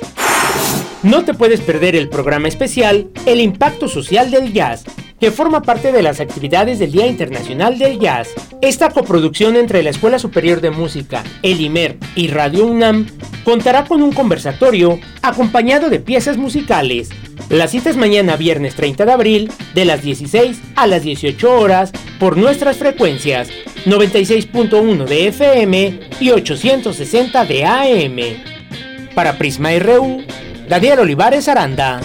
No 1.04 1.26
te 1.26 1.34
puedes 1.34 1.62
perder 1.62 1.96
el 1.96 2.10
programa 2.10 2.48
especial 2.48 3.10
El 3.26 3.42
Impacto 3.42 3.90
Social 3.90 4.30
del 4.32 4.54
Jazz, 4.54 4.86
que 5.24 5.32
forma 5.32 5.62
parte 5.62 5.94
de 5.94 6.02
las 6.02 6.20
actividades 6.20 6.80
del 6.80 6.92
Día 6.92 7.08
Internacional 7.08 7.80
del 7.80 7.98
Jazz. 7.98 8.28
Esta 8.60 8.90
coproducción 8.90 9.56
entre 9.56 9.82
la 9.82 9.92
Escuela 9.92 10.20
Superior 10.20 10.60
de 10.60 10.70
Música, 10.70 11.24
el 11.44 11.62
IMER 11.62 11.98
y 12.14 12.28
Radio 12.28 12.66
UNAM 12.66 13.08
contará 13.46 13.86
con 13.86 14.04
un 14.04 14.12
conversatorio 14.12 15.00
acompañado 15.22 15.90
de 15.90 16.02
piezas 16.02 16.36
musicales. 16.36 17.08
La 17.48 17.70
cita 17.70 17.90
es 17.90 17.96
mañana 17.96 18.36
viernes 18.36 18.76
30 18.76 19.06
de 19.06 19.12
abril 19.14 19.52
de 19.74 19.86
las 19.86 20.02
16 20.02 20.60
a 20.76 20.88
las 20.88 21.04
18 21.04 21.58
horas 21.58 21.94
por 22.20 22.36
nuestras 22.36 22.76
frecuencias 22.76 23.48
96.1 23.86 25.06
de 25.06 25.28
FM 25.30 26.00
y 26.20 26.32
860 26.32 27.46
de 27.46 27.64
AM. 27.64 29.16
Para 29.16 29.38
Prisma 29.38 29.70
RU, 29.80 30.22
Daniel 30.68 31.00
Olivares 31.00 31.48
Aranda. 31.48 32.02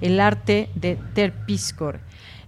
el 0.00 0.18
arte 0.18 0.70
de 0.74 0.96
Terpiscor. 1.14 2.00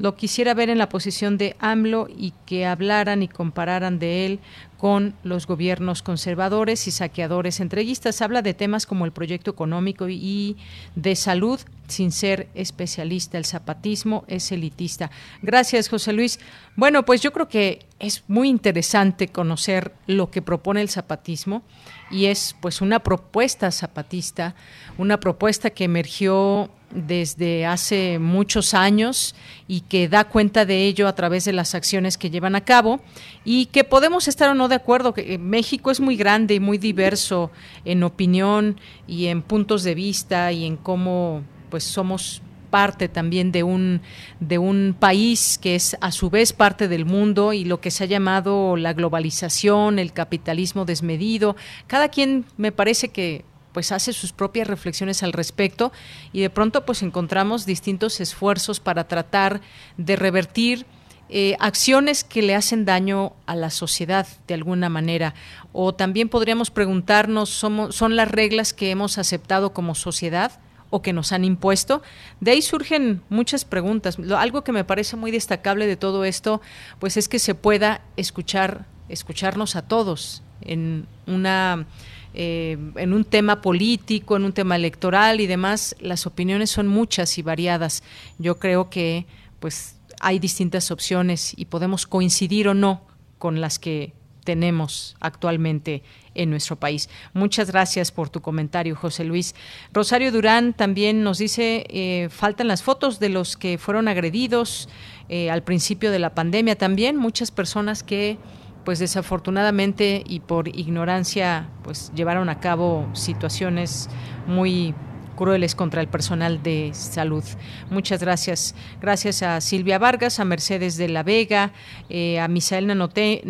lo 0.00 0.16
quisiera 0.16 0.54
ver 0.54 0.70
en 0.70 0.78
la 0.78 0.88
posición 0.88 1.36
de 1.36 1.56
AMLO 1.58 2.08
y 2.08 2.32
que 2.46 2.64
hablaran 2.64 3.22
y 3.22 3.28
compararan 3.28 3.98
de 3.98 4.24
él 4.24 4.40
con 4.78 5.14
los 5.24 5.46
gobiernos 5.46 6.02
conservadores 6.02 6.86
y 6.88 6.90
saqueadores 6.90 7.60
entreguistas. 7.60 8.22
Habla 8.22 8.40
de 8.40 8.54
temas 8.54 8.86
como 8.86 9.04
el 9.04 9.12
proyecto 9.12 9.50
económico 9.50 10.08
y 10.08 10.56
de 10.94 11.14
salud, 11.16 11.60
sin 11.86 12.12
ser 12.12 12.48
especialista. 12.54 13.36
El 13.36 13.44
zapatismo 13.44 14.24
es 14.26 14.50
elitista. 14.52 15.10
Gracias, 15.42 15.90
José 15.90 16.14
Luis. 16.14 16.40
Bueno, 16.76 17.04
pues 17.04 17.20
yo 17.20 17.30
creo 17.34 17.48
que 17.48 17.80
es 17.98 18.24
muy 18.26 18.48
interesante 18.48 19.28
conocer 19.28 19.92
lo 20.06 20.30
que 20.30 20.40
propone 20.40 20.80
el 20.80 20.88
zapatismo 20.88 21.62
y 22.10 22.24
es 22.24 22.56
pues 22.62 22.80
una 22.80 23.00
propuesta 23.00 23.70
zapatista, 23.70 24.54
una 24.96 25.20
propuesta 25.20 25.68
que 25.68 25.84
emergió 25.84 26.70
desde 26.92 27.66
hace 27.66 28.18
muchos 28.18 28.74
años 28.74 29.34
y 29.68 29.82
que 29.82 30.08
da 30.08 30.24
cuenta 30.24 30.64
de 30.64 30.84
ello 30.84 31.06
a 31.08 31.14
través 31.14 31.44
de 31.44 31.52
las 31.52 31.74
acciones 31.74 32.18
que 32.18 32.30
llevan 32.30 32.56
a 32.56 32.62
cabo 32.62 33.00
y 33.44 33.66
que 33.66 33.84
podemos 33.84 34.28
estar 34.28 34.50
o 34.50 34.54
no 34.54 34.68
de 34.68 34.74
acuerdo 34.74 35.14
que 35.14 35.38
México 35.38 35.90
es 35.90 36.00
muy 36.00 36.16
grande 36.16 36.54
y 36.54 36.60
muy 36.60 36.78
diverso 36.78 37.50
en 37.84 38.02
opinión 38.02 38.80
y 39.06 39.26
en 39.26 39.42
puntos 39.42 39.82
de 39.82 39.94
vista 39.94 40.52
y 40.52 40.64
en 40.66 40.76
cómo 40.76 41.42
pues 41.70 41.84
somos 41.84 42.42
parte 42.70 43.08
también 43.08 43.52
de 43.52 43.62
un 43.62 44.00
de 44.38 44.58
un 44.58 44.96
país 44.98 45.58
que 45.58 45.74
es 45.74 45.96
a 46.00 46.12
su 46.12 46.30
vez 46.30 46.52
parte 46.52 46.88
del 46.88 47.04
mundo 47.04 47.52
y 47.52 47.64
lo 47.64 47.80
que 47.80 47.90
se 47.90 48.04
ha 48.04 48.06
llamado 48.06 48.76
la 48.76 48.92
globalización, 48.92 49.98
el 49.98 50.12
capitalismo 50.12 50.84
desmedido. 50.84 51.56
Cada 51.88 52.08
quien 52.08 52.46
me 52.56 52.72
parece 52.72 53.08
que 53.08 53.44
pues 53.72 53.92
hace 53.92 54.12
sus 54.12 54.32
propias 54.32 54.68
reflexiones 54.68 55.22
al 55.22 55.32
respecto 55.32 55.92
y 56.32 56.40
de 56.40 56.50
pronto 56.50 56.84
pues 56.84 57.02
encontramos 57.02 57.66
distintos 57.66 58.20
esfuerzos 58.20 58.80
para 58.80 59.08
tratar 59.08 59.60
de 59.96 60.16
revertir 60.16 60.86
eh, 61.32 61.56
acciones 61.60 62.24
que 62.24 62.42
le 62.42 62.56
hacen 62.56 62.84
daño 62.84 63.34
a 63.46 63.54
la 63.54 63.70
sociedad 63.70 64.26
de 64.48 64.54
alguna 64.54 64.88
manera. 64.88 65.34
O 65.72 65.94
también 65.94 66.28
podríamos 66.28 66.72
preguntarnos, 66.72 67.50
¿somos, 67.50 67.94
¿son 67.94 68.16
las 68.16 68.28
reglas 68.28 68.72
que 68.72 68.90
hemos 68.90 69.16
aceptado 69.16 69.72
como 69.72 69.94
sociedad? 69.94 70.52
o 70.90 71.02
que 71.02 71.12
nos 71.12 71.30
han 71.30 71.44
impuesto. 71.44 72.02
De 72.40 72.50
ahí 72.50 72.62
surgen 72.62 73.22
muchas 73.28 73.64
preguntas. 73.64 74.18
algo 74.36 74.64
que 74.64 74.72
me 74.72 74.82
parece 74.82 75.16
muy 75.16 75.30
destacable 75.30 75.86
de 75.86 75.96
todo 75.96 76.24
esto, 76.24 76.60
pues 76.98 77.16
es 77.16 77.28
que 77.28 77.38
se 77.38 77.54
pueda 77.54 78.00
escuchar, 78.16 78.86
escucharnos 79.08 79.76
a 79.76 79.82
todos 79.82 80.42
en 80.60 81.06
una 81.26 81.86
eh, 82.34 82.78
en 82.96 83.12
un 83.12 83.24
tema 83.24 83.60
político, 83.60 84.36
en 84.36 84.44
un 84.44 84.52
tema 84.52 84.76
electoral 84.76 85.40
y 85.40 85.46
demás, 85.46 85.96
las 86.00 86.26
opiniones 86.26 86.70
son 86.70 86.86
muchas 86.86 87.38
y 87.38 87.42
variadas. 87.42 88.02
Yo 88.38 88.58
creo 88.58 88.90
que 88.90 89.26
pues 89.58 89.96
hay 90.20 90.38
distintas 90.38 90.90
opciones 90.90 91.54
y 91.56 91.66
podemos 91.66 92.06
coincidir 92.06 92.68
o 92.68 92.74
no 92.74 93.02
con 93.38 93.60
las 93.60 93.78
que 93.78 94.12
tenemos 94.44 95.16
actualmente 95.20 96.02
en 96.34 96.50
nuestro 96.50 96.76
país. 96.76 97.08
Muchas 97.34 97.70
gracias 97.70 98.12
por 98.12 98.30
tu 98.30 98.40
comentario, 98.40 98.96
José 98.96 99.24
Luis. 99.24 99.54
Rosario 99.92 100.32
Durán 100.32 100.72
también 100.72 101.22
nos 101.22 101.38
dice, 101.38 101.86
eh, 101.88 102.28
faltan 102.30 102.68
las 102.68 102.82
fotos 102.82 103.18
de 103.18 103.28
los 103.28 103.56
que 103.56 103.78
fueron 103.78 104.08
agredidos 104.08 104.88
eh, 105.28 105.50
al 105.50 105.62
principio 105.62 106.10
de 106.10 106.18
la 106.18 106.34
pandemia 106.34 106.76
también, 106.76 107.16
muchas 107.16 107.50
personas 107.50 108.02
que 108.02 108.38
pues 108.84 108.98
desafortunadamente 108.98 110.22
y 110.26 110.40
por 110.40 110.68
ignorancia 110.68 111.68
pues 111.82 112.12
llevaron 112.14 112.48
a 112.48 112.60
cabo 112.60 113.08
situaciones 113.12 114.08
muy 114.46 114.94
crueles 115.36 115.74
contra 115.74 116.02
el 116.02 116.08
personal 116.08 116.62
de 116.62 116.90
salud. 116.92 117.44
Muchas 117.88 118.20
gracias. 118.20 118.74
Gracias 119.00 119.42
a 119.42 119.60
Silvia 119.62 119.98
Vargas, 119.98 120.38
a 120.38 120.44
Mercedes 120.44 120.98
de 120.98 121.08
la 121.08 121.22
Vega, 121.22 121.72
eh, 122.10 122.38
a 122.38 122.46
Misael 122.46 122.86
Nanote, 122.86 123.42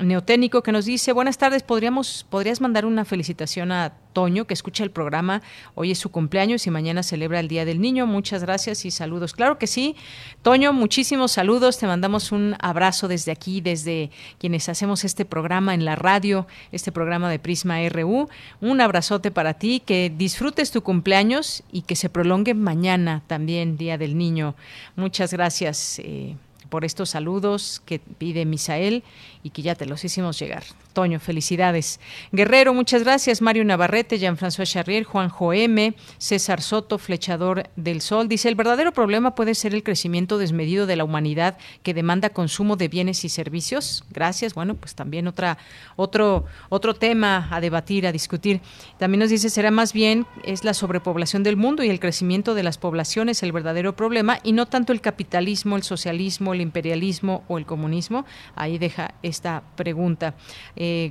Neoténico 0.00 0.62
que 0.64 0.72
nos 0.72 0.86
dice, 0.86 1.12
buenas 1.12 1.38
tardes, 1.38 1.62
¿podríamos, 1.62 2.26
podrías 2.28 2.60
mandar 2.60 2.84
una 2.84 3.04
felicitación 3.04 3.70
a 3.70 3.92
Toño 4.12 4.44
que 4.44 4.54
escucha 4.54 4.82
el 4.82 4.90
programa, 4.90 5.40
hoy 5.76 5.92
es 5.92 5.98
su 5.98 6.10
cumpleaños 6.10 6.66
y 6.66 6.70
mañana 6.70 7.04
celebra 7.04 7.38
el 7.38 7.46
Día 7.46 7.64
del 7.64 7.80
Niño, 7.80 8.06
muchas 8.06 8.42
gracias 8.42 8.84
y 8.84 8.90
saludos. 8.90 9.34
Claro 9.34 9.56
que 9.56 9.68
sí, 9.68 9.94
Toño, 10.42 10.72
muchísimos 10.72 11.32
saludos, 11.32 11.78
te 11.78 11.86
mandamos 11.86 12.32
un 12.32 12.56
abrazo 12.58 13.06
desde 13.06 13.30
aquí, 13.30 13.60
desde 13.60 14.10
quienes 14.38 14.68
hacemos 14.68 15.04
este 15.04 15.24
programa 15.24 15.74
en 15.74 15.84
la 15.84 15.94
radio, 15.94 16.48
este 16.72 16.90
programa 16.90 17.30
de 17.30 17.38
Prisma 17.38 17.88
RU, 17.88 18.28
un 18.60 18.80
abrazote 18.80 19.30
para 19.30 19.54
ti, 19.54 19.80
que 19.84 20.12
disfrutes 20.16 20.72
tu 20.72 20.82
cumpleaños 20.82 21.62
y 21.70 21.82
que 21.82 21.94
se 21.94 22.08
prolongue 22.08 22.54
mañana 22.54 23.22
también, 23.28 23.76
Día 23.76 23.96
del 23.96 24.18
Niño. 24.18 24.56
Muchas 24.96 25.32
gracias. 25.32 26.00
Eh, 26.00 26.36
por 26.68 26.84
estos 26.84 27.10
saludos 27.10 27.82
que 27.84 27.98
pide 27.98 28.44
Misael 28.44 29.02
y 29.42 29.50
que 29.50 29.62
ya 29.62 29.74
te 29.74 29.86
los 29.86 30.04
hicimos 30.04 30.38
llegar. 30.38 30.64
Toño, 30.94 31.20
felicidades. 31.20 32.00
Guerrero, 32.32 32.72
muchas 32.72 33.02
gracias. 33.02 33.42
Mario 33.42 33.64
Navarrete, 33.64 34.18
Jean-François 34.18 34.66
Charrier, 34.66 35.04
Juan 35.04 35.30
M, 35.52 35.94
César 36.16 36.62
Soto, 36.62 36.96
Flechador 36.98 37.68
del 37.76 38.00
Sol. 38.00 38.28
Dice, 38.28 38.48
el 38.48 38.54
verdadero 38.54 38.92
problema 38.92 39.34
puede 39.34 39.54
ser 39.54 39.74
el 39.74 39.82
crecimiento 39.82 40.38
desmedido 40.38 40.86
de 40.86 40.96
la 40.96 41.04
humanidad 41.04 41.58
que 41.82 41.92
demanda 41.92 42.30
consumo 42.30 42.76
de 42.76 42.88
bienes 42.88 43.24
y 43.24 43.28
servicios. 43.28 44.04
Gracias. 44.10 44.54
Bueno, 44.54 44.76
pues 44.76 44.94
también 44.94 45.26
otra, 45.26 45.58
otro, 45.96 46.46
otro 46.70 46.94
tema 46.94 47.48
a 47.50 47.60
debatir, 47.60 48.06
a 48.06 48.12
discutir. 48.12 48.62
También 48.98 49.20
nos 49.20 49.30
dice, 49.30 49.50
será 49.50 49.70
más 49.70 49.92
bien 49.92 50.26
es 50.44 50.64
la 50.64 50.72
sobrepoblación 50.72 51.42
del 51.42 51.56
mundo 51.56 51.82
y 51.82 51.90
el 51.90 52.00
crecimiento 52.00 52.54
de 52.54 52.62
las 52.62 52.78
poblaciones 52.78 53.42
el 53.42 53.52
verdadero 53.52 53.96
problema 53.96 54.38
y 54.42 54.52
no 54.52 54.66
tanto 54.66 54.92
el 54.92 55.00
capitalismo, 55.00 55.76
el 55.76 55.82
socialismo, 55.82 56.54
el 56.54 56.60
imperialismo 56.60 57.44
o 57.48 57.58
el 57.58 57.66
comunismo. 57.66 58.24
Ahí 58.54 58.78
deja 58.78 59.14
esta 59.22 59.62
pregunta. 59.76 60.34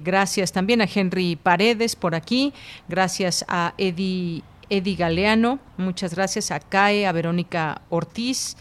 Gracias 0.03 0.51
también 0.51 0.81
a 0.81 0.87
Henry 0.93 1.35
Paredes 1.35 1.95
por 1.95 2.15
aquí. 2.15 2.53
Gracias 2.89 3.45
a 3.47 3.73
Eddie, 3.77 4.43
Eddie 4.69 4.95
Galeano. 4.95 5.59
Muchas 5.77 6.15
gracias 6.15 6.51
a 6.51 6.59
CAE, 6.59 7.05
a 7.05 7.11
Verónica 7.11 7.81
Ortiz 7.89 8.55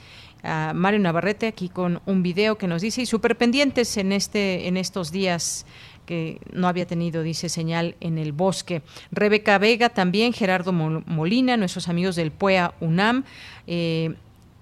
a 0.45 0.73
Mario 0.75 0.99
Navarrete 0.99 1.47
aquí 1.47 1.69
con 1.69 2.01
un 2.05 2.25
video 2.25 2.59
que 2.59 2.67
nos 2.67 2.83
dice 2.83 3.03
y 3.03 3.07
súper 3.07 3.37
pendientes 3.37 3.97
en 3.97 4.11
este 4.11 4.67
en 4.67 4.77
estos 4.77 5.13
días 5.13 5.65
que 6.07 6.41
no 6.53 6.69
había 6.69 6.87
tenido, 6.87 7.23
dice, 7.23 7.49
señal 7.49 7.97
en 8.01 8.19
el 8.19 8.33
bosque. 8.33 8.83
Rebeca 9.11 9.59
Vega 9.59 9.89
también, 9.89 10.33
Gerardo 10.33 10.73
Molina, 10.73 11.57
nuestros 11.57 11.89
amigos 11.89 12.17
del 12.17 12.33
PUEA 12.33 12.75
UNAM. 12.81 13.25
Eh, 13.67 14.15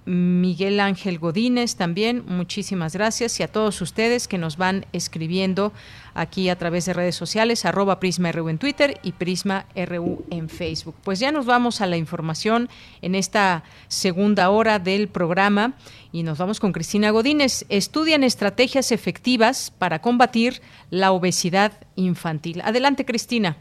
Miguel 0.06 0.80
Ángel 0.80 1.18
Godínez 1.18 1.76
también, 1.76 2.24
muchísimas 2.26 2.94
gracias 2.94 3.38
y 3.38 3.42
a 3.42 3.48
todos 3.48 3.80
ustedes 3.82 4.28
que 4.28 4.38
nos 4.38 4.56
van 4.56 4.86
escribiendo 4.92 5.72
aquí 6.14 6.48
a 6.48 6.56
través 6.56 6.86
de 6.86 6.94
redes 6.94 7.14
sociales, 7.14 7.64
arroba 7.64 8.00
Prisma 8.00 8.30
en 8.30 8.58
Twitter 8.58 8.94
y 9.02 9.12
Prisma 9.12 9.66
RU 9.74 10.24
en 10.30 10.48
Facebook. 10.48 10.94
Pues 11.04 11.20
ya 11.20 11.32
nos 11.32 11.46
vamos 11.46 11.80
a 11.80 11.86
la 11.86 11.96
información 11.96 12.68
en 13.02 13.14
esta 13.14 13.62
segunda 13.88 14.50
hora 14.50 14.78
del 14.78 15.08
programa 15.08 15.74
y 16.12 16.22
nos 16.22 16.38
vamos 16.38 16.60
con 16.60 16.72
Cristina 16.72 17.10
Godínez. 17.10 17.66
Estudian 17.68 18.24
estrategias 18.24 18.92
efectivas 18.92 19.70
para 19.70 20.00
combatir 20.00 20.54
la 20.90 21.12
obesidad 21.12 21.72
infantil. 21.96 22.62
Adelante, 22.64 23.04
Cristina. 23.04 23.56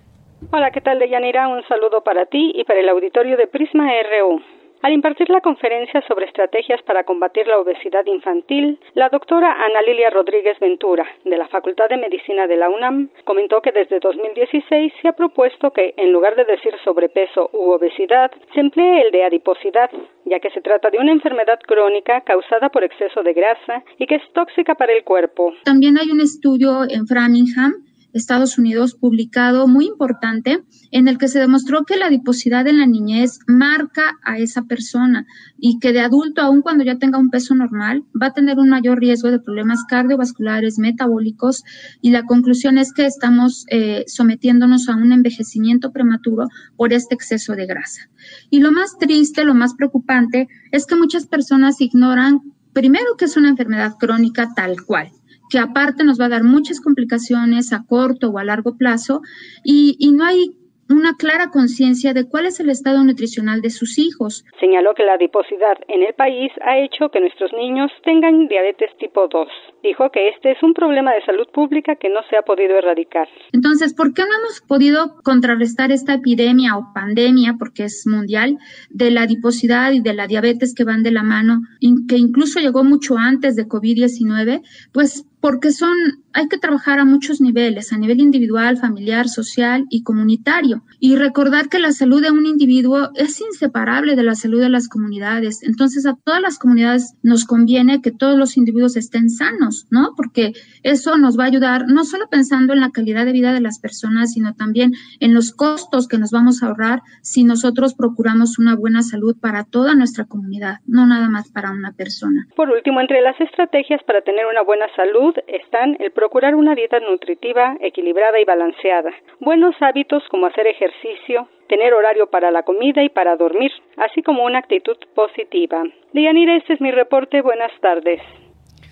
Hola, 0.51 0.71
¿qué 0.71 0.79
tal, 0.79 0.99
Deyanira? 0.99 1.49
Un 1.49 1.67
saludo 1.67 2.01
para 2.01 2.25
ti 2.25 2.53
y 2.55 2.63
para 2.63 2.79
el 2.79 2.87
auditorio 2.87 3.35
de 3.35 3.47
Prisma 3.47 3.87
RU. 3.87 4.58
Al 4.81 4.93
impartir 4.93 5.29
la 5.29 5.41
conferencia 5.41 6.01
sobre 6.07 6.25
estrategias 6.25 6.81
para 6.83 7.03
combatir 7.03 7.45
la 7.47 7.59
obesidad 7.59 8.05
infantil, 8.05 8.79
la 8.93 9.09
doctora 9.09 9.51
Ana 9.51 9.81
Lilia 9.81 10.09
Rodríguez 10.09 10.57
Ventura, 10.59 11.05
de 11.25 11.37
la 11.37 11.49
Facultad 11.49 11.89
de 11.89 11.97
Medicina 11.97 12.47
de 12.47 12.55
la 12.55 12.69
UNAM, 12.69 13.09
comentó 13.25 13.61
que 13.61 13.73
desde 13.73 13.99
2016 13.99 14.93
se 15.01 15.07
ha 15.09 15.11
propuesto 15.11 15.71
que, 15.71 15.93
en 15.97 16.13
lugar 16.13 16.37
de 16.37 16.45
decir 16.45 16.73
sobrepeso 16.85 17.49
u 17.51 17.71
obesidad, 17.71 18.31
se 18.53 18.61
emplee 18.61 19.01
el 19.01 19.11
de 19.11 19.25
adiposidad, 19.25 19.91
ya 20.23 20.39
que 20.39 20.49
se 20.51 20.61
trata 20.61 20.89
de 20.89 20.99
una 20.99 21.11
enfermedad 21.11 21.59
crónica 21.67 22.21
causada 22.21 22.69
por 22.69 22.85
exceso 22.85 23.21
de 23.21 23.33
grasa 23.33 23.83
y 23.97 24.07
que 24.07 24.15
es 24.15 24.23
tóxica 24.31 24.75
para 24.75 24.93
el 24.93 25.03
cuerpo. 25.03 25.53
También 25.65 25.97
hay 25.99 26.09
un 26.09 26.21
estudio 26.21 26.83
en 26.89 27.05
Framingham 27.05 27.88
Estados 28.13 28.57
Unidos 28.57 28.95
publicado 28.95 29.67
muy 29.67 29.85
importante 29.85 30.63
en 30.91 31.07
el 31.07 31.17
que 31.17 31.27
se 31.27 31.39
demostró 31.39 31.83
que 31.85 31.97
la 31.97 32.07
adiposidad 32.07 32.67
en 32.67 32.79
la 32.79 32.87
niñez 32.87 33.39
marca 33.47 34.17
a 34.23 34.39
esa 34.39 34.63
persona 34.63 35.25
y 35.57 35.79
que 35.79 35.93
de 35.93 36.01
adulto, 36.01 36.41
aun 36.41 36.61
cuando 36.61 36.83
ya 36.83 36.97
tenga 36.97 37.19
un 37.19 37.29
peso 37.29 37.53
normal, 37.55 38.03
va 38.19 38.27
a 38.27 38.33
tener 38.33 38.57
un 38.57 38.69
mayor 38.69 38.99
riesgo 38.99 39.31
de 39.31 39.39
problemas 39.39 39.83
cardiovasculares, 39.87 40.79
metabólicos 40.79 41.63
y 42.01 42.11
la 42.11 42.23
conclusión 42.23 42.77
es 42.77 42.93
que 42.93 43.05
estamos 43.05 43.65
eh, 43.69 44.03
sometiéndonos 44.07 44.89
a 44.89 44.95
un 44.95 45.11
envejecimiento 45.11 45.91
prematuro 45.91 46.47
por 46.75 46.93
este 46.93 47.15
exceso 47.15 47.55
de 47.55 47.65
grasa. 47.65 48.09
Y 48.49 48.59
lo 48.59 48.71
más 48.71 48.97
triste, 48.97 49.43
lo 49.43 49.53
más 49.53 49.75
preocupante 49.75 50.47
es 50.71 50.85
que 50.85 50.95
muchas 50.95 51.27
personas 51.27 51.81
ignoran 51.81 52.41
primero 52.73 53.15
que 53.17 53.25
es 53.25 53.37
una 53.37 53.49
enfermedad 53.49 53.95
crónica 53.99 54.53
tal 54.55 54.83
cual 54.85 55.11
que 55.49 55.59
aparte 55.59 56.03
nos 56.03 56.19
va 56.19 56.25
a 56.25 56.29
dar 56.29 56.43
muchas 56.43 56.79
complicaciones 56.81 57.73
a 57.73 57.83
corto 57.85 58.29
o 58.29 58.37
a 58.37 58.43
largo 58.43 58.77
plazo 58.77 59.21
y, 59.63 59.95
y 59.99 60.11
no 60.11 60.25
hay 60.25 60.55
una 60.89 61.13
clara 61.15 61.51
conciencia 61.51 62.13
de 62.13 62.27
cuál 62.27 62.47
es 62.47 62.59
el 62.59 62.69
estado 62.69 63.03
nutricional 63.03 63.61
de 63.61 63.69
sus 63.69 63.99
hijos. 63.99 64.43
Señaló 64.59 64.95
que 64.95 65.03
la 65.03 65.13
adiposidad 65.13 65.77
en 65.87 66.01
el 66.01 66.13
país 66.15 66.51
ha 66.65 66.79
hecho 66.79 67.09
que 67.09 67.19
nuestros 67.19 67.53
niños 67.53 67.91
tengan 68.03 68.47
diabetes 68.47 68.89
tipo 68.97 69.27
2. 69.27 69.47
Dijo 69.83 70.09
que 70.09 70.29
este 70.29 70.51
es 70.51 70.63
un 70.63 70.73
problema 70.73 71.13
de 71.13 71.23
salud 71.25 71.47
pública 71.53 71.95
que 71.95 72.09
no 72.09 72.21
se 72.29 72.37
ha 72.37 72.41
podido 72.41 72.75
erradicar. 72.77 73.27
Entonces, 73.53 73.93
¿por 73.93 74.13
qué 74.13 74.23
no 74.23 74.35
hemos 74.39 74.61
podido 74.67 75.15
contrarrestar 75.23 75.91
esta 75.91 76.15
epidemia 76.15 76.75
o 76.75 76.91
pandemia, 76.93 77.55
porque 77.59 77.83
es 77.83 78.05
mundial, 78.07 78.57
de 78.89 79.11
la 79.11 79.21
adiposidad 79.21 79.91
y 79.91 80.01
de 80.01 80.13
la 80.13 80.25
diabetes 80.25 80.73
que 80.75 80.85
van 80.85 81.03
de 81.03 81.11
la 81.11 81.23
mano, 81.23 81.59
que 82.07 82.17
incluso 82.17 82.59
llegó 82.59 82.83
mucho 82.83 83.15
antes 83.15 83.55
de 83.55 83.67
COVID-19? 83.67 84.61
Pues 84.91 85.28
porque 85.41 85.71
son, 85.71 85.95
hay 86.33 86.47
que 86.47 86.57
trabajar 86.57 86.99
a 86.99 87.05
muchos 87.05 87.41
niveles, 87.41 87.93
a 87.93 87.97
nivel 87.97 88.19
individual, 88.19 88.77
familiar, 88.77 89.27
social 89.27 89.85
y 89.89 90.03
comunitario. 90.03 90.81
Y 90.99 91.15
recordar 91.15 91.69
que 91.69 91.79
la 91.79 91.91
salud 91.91 92.21
de 92.21 92.31
un 92.31 92.45
individuo 92.45 93.09
es 93.15 93.39
inseparable 93.39 94.15
de 94.15 94.23
la 94.23 94.35
salud 94.35 94.59
de 94.59 94.69
las 94.69 94.89
comunidades. 94.89 95.63
Entonces, 95.63 96.05
a 96.05 96.15
todas 96.23 96.41
las 96.41 96.59
comunidades 96.59 97.15
nos 97.23 97.45
conviene 97.45 98.01
que 98.01 98.11
todos 98.11 98.37
los 98.37 98.57
individuos 98.57 98.97
estén 98.97 99.29
sanos, 99.29 99.87
¿no? 99.91 100.13
Porque 100.15 100.53
eso 100.83 101.17
nos 101.17 101.37
va 101.39 101.45
a 101.45 101.47
ayudar 101.47 101.85
no 101.87 102.03
solo 102.03 102.27
pensando 102.29 102.73
en 102.73 102.81
la 102.81 102.91
calidad 102.91 103.25
de 103.25 103.31
vida 103.31 103.53
de 103.53 103.61
las 103.61 103.79
personas, 103.79 104.33
sino 104.33 104.55
también 104.55 104.91
en 105.19 105.33
los 105.33 105.53
costos 105.53 106.07
que 106.07 106.17
nos 106.17 106.31
vamos 106.31 106.61
a 106.61 106.67
ahorrar 106.67 107.01
si 107.21 107.43
nosotros 107.43 107.93
procuramos 107.95 108.59
una 108.59 108.75
buena 108.75 109.01
salud 109.01 109.35
para 109.39 109.63
toda 109.63 109.95
nuestra 109.95 110.25
comunidad, 110.25 110.77
no 110.85 111.05
nada 111.05 111.29
más 111.29 111.51
para 111.51 111.71
una 111.71 111.93
persona. 111.93 112.47
Por 112.55 112.69
último, 112.69 113.01
entre 113.01 113.21
las 113.21 113.39
estrategias 113.39 114.01
para 114.03 114.21
tener 114.21 114.45
una 114.45 114.63
buena 114.63 114.85
salud, 114.95 115.28
están 115.47 115.97
el 115.99 116.11
procurar 116.11 116.55
una 116.55 116.75
dieta 116.75 116.99
nutritiva, 116.99 117.77
equilibrada 117.81 118.39
y 118.39 118.45
balanceada, 118.45 119.11
buenos 119.39 119.75
hábitos 119.81 120.23
como 120.29 120.47
hacer 120.47 120.67
ejercicio, 120.67 121.47
tener 121.67 121.93
horario 121.93 122.27
para 122.27 122.51
la 122.51 122.63
comida 122.63 123.03
y 123.03 123.09
para 123.09 123.35
dormir, 123.35 123.71
así 123.97 124.21
como 124.21 124.43
una 124.43 124.59
actitud 124.59 124.97
positiva. 125.15 125.83
Dianira, 126.13 126.57
este 126.57 126.73
es 126.73 126.81
mi 126.81 126.91
reporte. 126.91 127.41
Buenas 127.41 127.71
tardes. 127.81 128.21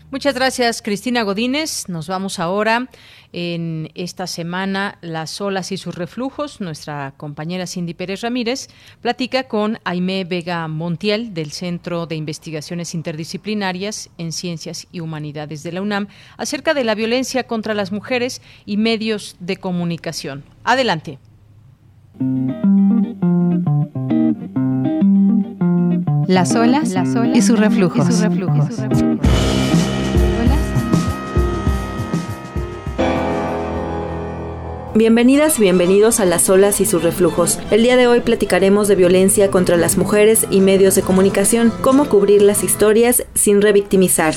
Muchas 0.09 0.35
gracias, 0.35 0.81
Cristina 0.81 1.23
Godínez. 1.23 1.89
Nos 1.89 2.07
vamos 2.07 2.39
ahora 2.39 2.88
en 3.33 3.91
esta 3.95 4.27
semana 4.27 4.97
Las 5.01 5.41
olas 5.41 5.71
y 5.71 5.77
sus 5.77 5.95
reflujos. 5.95 6.61
Nuestra 6.61 7.13
compañera 7.17 7.67
Cindy 7.67 7.93
Pérez 7.93 8.21
Ramírez 8.21 8.67
platica 9.01 9.43
con 9.43 9.79
Aimé 9.83 10.23
Vega 10.23 10.67
Montiel 10.67 11.33
del 11.33 11.51
Centro 11.51 12.05
de 12.05 12.15
Investigaciones 12.15 12.93
Interdisciplinarias 12.93 14.09
en 14.17 14.31
Ciencias 14.31 14.87
y 14.91 14.99
Humanidades 14.99 15.63
de 15.63 15.71
la 15.71 15.81
UNAM 15.81 16.07
acerca 16.37 16.73
de 16.73 16.83
la 16.83 16.95
violencia 16.95 17.43
contra 17.43 17.73
las 17.73 17.91
mujeres 17.91 18.41
y 18.65 18.77
medios 18.77 19.35
de 19.39 19.57
comunicación. 19.57 20.43
Adelante. 20.63 21.19
Las 26.27 26.55
olas, 26.55 26.93
y 27.33 27.41
sus 27.41 27.57
reflujos. 27.57 28.09
Y 28.09 28.13
bienvenidos 34.97 36.19
a 36.19 36.25
Las 36.25 36.49
olas 36.49 36.81
y 36.81 36.85
sus 36.85 37.03
reflujos. 37.03 37.59
El 37.69 37.83
día 37.83 37.97
de 37.97 38.07
hoy 38.07 38.21
platicaremos 38.21 38.87
de 38.87 38.95
violencia 38.95 39.51
contra 39.51 39.77
las 39.77 39.97
mujeres 39.97 40.47
y 40.49 40.59
medios 40.59 40.95
de 40.95 41.03
comunicación, 41.03 41.71
cómo 41.81 42.09
cubrir 42.09 42.41
las 42.41 42.63
historias 42.63 43.23
sin 43.35 43.61
revictimizar. 43.61 44.33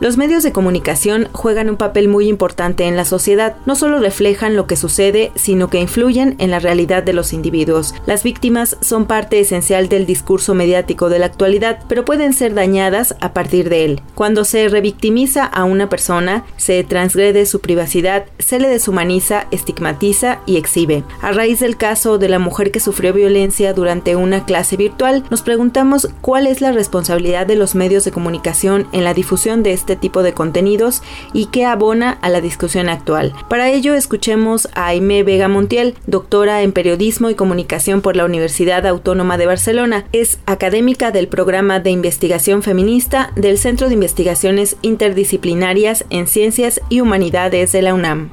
Los 0.00 0.16
medios 0.16 0.42
de 0.42 0.52
comunicación 0.52 1.28
juegan 1.32 1.68
un 1.68 1.76
papel 1.76 2.08
muy 2.08 2.26
importante 2.26 2.84
en 2.84 2.96
la 2.96 3.04
sociedad. 3.04 3.56
No 3.66 3.74
solo 3.74 3.98
reflejan 3.98 4.56
lo 4.56 4.66
que 4.66 4.74
sucede, 4.74 5.30
sino 5.34 5.68
que 5.68 5.78
influyen 5.78 6.36
en 6.38 6.50
la 6.50 6.58
realidad 6.58 7.02
de 7.02 7.12
los 7.12 7.34
individuos. 7.34 7.94
Las 8.06 8.22
víctimas 8.22 8.78
son 8.80 9.04
parte 9.04 9.40
esencial 9.40 9.90
del 9.90 10.06
discurso 10.06 10.54
mediático 10.54 11.10
de 11.10 11.18
la 11.18 11.26
actualidad, 11.26 11.80
pero 11.86 12.06
pueden 12.06 12.32
ser 12.32 12.54
dañadas 12.54 13.14
a 13.20 13.34
partir 13.34 13.68
de 13.68 13.84
él. 13.84 14.00
Cuando 14.14 14.44
se 14.44 14.68
revictimiza 14.68 15.44
a 15.44 15.64
una 15.64 15.90
persona, 15.90 16.46
se 16.56 16.82
transgrede 16.82 17.44
su 17.44 17.60
privacidad, 17.60 18.24
se 18.38 18.58
le 18.58 18.70
deshumaniza, 18.70 19.48
estigmatiza 19.50 20.40
y 20.46 20.56
exhibe. 20.56 21.04
A 21.20 21.32
raíz 21.32 21.60
del 21.60 21.76
caso 21.76 22.16
de 22.16 22.30
la 22.30 22.38
mujer 22.38 22.70
que 22.70 22.80
sufrió 22.80 23.12
violencia 23.12 23.74
durante 23.74 24.16
una 24.16 24.46
clase 24.46 24.78
virtual, 24.78 25.24
nos 25.28 25.42
preguntamos 25.42 26.08
cuál 26.22 26.46
es 26.46 26.62
la 26.62 26.72
responsabilidad 26.72 27.46
de 27.46 27.56
los 27.56 27.74
medios 27.74 28.06
de 28.06 28.12
comunicación 28.12 28.86
en 28.92 29.04
la 29.04 29.12
difusión 29.12 29.62
de 29.62 29.74
este 29.74 29.89
este 29.90 30.00
tipo 30.00 30.22
de 30.22 30.34
contenidos 30.34 31.02
y 31.32 31.46
que 31.46 31.64
abona 31.64 32.12
a 32.22 32.28
la 32.28 32.40
discusión 32.40 32.88
actual. 32.88 33.32
Para 33.48 33.70
ello 33.70 33.94
escuchemos 33.94 34.68
a 34.76 34.86
Aime 34.86 35.24
Vega 35.24 35.48
Montiel, 35.48 35.96
doctora 36.06 36.62
en 36.62 36.70
periodismo 36.70 37.28
y 37.28 37.34
comunicación 37.34 38.00
por 38.00 38.14
la 38.14 38.24
Universidad 38.24 38.86
Autónoma 38.86 39.36
de 39.36 39.46
Barcelona. 39.46 40.04
Es 40.12 40.38
académica 40.46 41.10
del 41.10 41.26
programa 41.26 41.80
de 41.80 41.90
investigación 41.90 42.62
feminista 42.62 43.32
del 43.34 43.58
Centro 43.58 43.88
de 43.88 43.94
Investigaciones 43.94 44.76
Interdisciplinarias 44.82 46.04
en 46.08 46.28
Ciencias 46.28 46.80
y 46.88 47.00
Humanidades 47.00 47.72
de 47.72 47.82
la 47.82 47.92
UNAM 47.92 48.30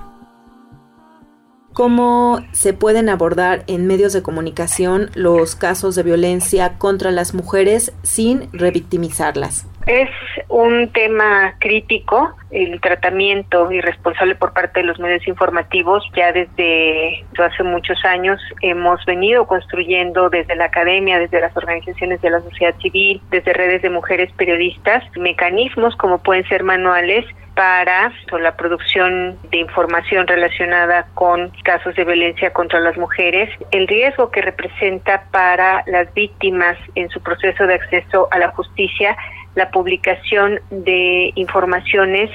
cómo 1.73 2.43
se 2.53 2.73
pueden 2.73 3.07
abordar 3.07 3.63
en 3.67 3.85
medios 3.85 4.11
de 4.11 4.23
comunicación 4.23 5.11
los 5.13 5.55
casos 5.55 5.93
de 5.93 6.01
violencia 6.01 6.79
contra 6.79 7.11
las 7.11 7.35
mujeres 7.35 7.93
sin 8.01 8.51
revictimizarlas. 8.51 9.67
Es 9.87 10.09
un 10.49 10.89
tema 10.91 11.55
crítico, 11.59 12.35
el 12.51 12.81
tratamiento 12.81 13.71
irresponsable 13.71 14.35
por 14.35 14.51
parte 14.51 14.81
de 14.81 14.85
los 14.85 14.99
medios 14.99 15.25
informativos. 15.29 16.03
Ya 16.13 16.33
desde 16.33 17.23
hace 17.37 17.63
muchos 17.63 18.03
años 18.03 18.41
hemos 18.61 19.03
venido 19.05 19.47
construyendo 19.47 20.29
desde 20.29 20.57
la 20.57 20.65
academia, 20.65 21.19
desde 21.19 21.39
las 21.39 21.55
organizaciones 21.55 22.21
de 22.21 22.29
la 22.29 22.41
sociedad 22.41 22.75
civil, 22.81 23.21
desde 23.31 23.53
redes 23.53 23.81
de 23.81 23.89
mujeres 23.89 24.29
periodistas, 24.33 25.05
mecanismos 25.15 25.95
como 25.95 26.17
pueden 26.17 26.45
ser 26.49 26.63
manuales 26.65 27.25
para 27.55 28.11
la 28.39 28.55
producción 28.55 29.35
de 29.49 29.57
información 29.57 30.27
relacionada 30.27 31.07
con 31.15 31.49
casos 31.63 31.95
de 31.95 32.03
violencia 32.03 32.53
contra 32.53 32.79
las 32.79 32.95
mujeres, 32.97 33.49
el 33.71 33.87
riesgo 33.87 34.29
que 34.29 34.43
representa 34.43 35.23
para 35.31 35.83
las 35.87 36.13
víctimas 36.13 36.77
en 36.93 37.09
su 37.09 37.19
proceso 37.19 37.65
de 37.65 37.73
acceso 37.73 38.27
a 38.29 38.37
la 38.37 38.49
justicia 38.49 39.17
la 39.57 39.71
publicación 39.71 40.59
de 40.69 41.31
informaciones 41.33 42.29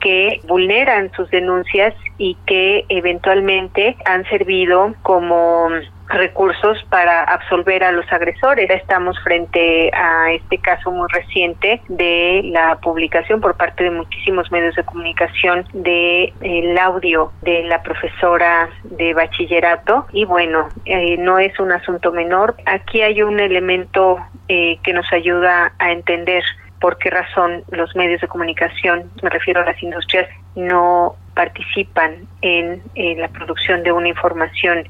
que 0.00 0.40
vulneran 0.46 1.10
sus 1.16 1.28
denuncias 1.30 1.92
y 2.18 2.36
que 2.46 2.84
eventualmente 2.88 3.96
han 4.04 4.24
servido 4.28 4.94
como 5.02 5.70
recursos 6.08 6.78
para 6.88 7.24
absolver 7.24 7.84
a 7.84 7.92
los 7.92 8.10
agresores. 8.12 8.70
Estamos 8.70 9.18
frente 9.24 9.90
a 9.92 10.32
este 10.32 10.58
caso 10.58 10.90
muy 10.90 11.06
reciente 11.12 11.82
de 11.88 12.42
la 12.44 12.76
publicación 12.76 13.40
por 13.40 13.56
parte 13.56 13.84
de 13.84 13.90
muchísimos 13.90 14.50
medios 14.50 14.74
de 14.76 14.84
comunicación 14.84 15.66
de 15.72 16.32
audio 16.80 17.32
de 17.42 17.64
la 17.64 17.82
profesora 17.82 18.70
de 18.84 19.14
bachillerato 19.14 20.06
y 20.12 20.24
bueno, 20.24 20.68
eh, 20.84 21.16
no 21.18 21.38
es 21.38 21.58
un 21.58 21.72
asunto 21.72 22.12
menor. 22.12 22.54
Aquí 22.66 23.02
hay 23.02 23.22
un 23.22 23.40
elemento 23.40 24.18
eh, 24.48 24.78
que 24.82 24.92
nos 24.92 25.12
ayuda 25.12 25.72
a 25.78 25.92
entender 25.92 26.42
por 26.80 26.98
qué 26.98 27.10
razón 27.10 27.64
los 27.70 27.94
medios 27.96 28.20
de 28.20 28.28
comunicación, 28.28 29.10
me 29.22 29.30
refiero 29.30 29.60
a 29.60 29.64
las 29.64 29.82
industrias, 29.82 30.28
no 30.54 31.16
participan 31.34 32.26
en, 32.42 32.82
la 33.18 33.28
producción 33.28 33.82
de 33.82 33.92
una 33.92 34.08
información 34.08 34.84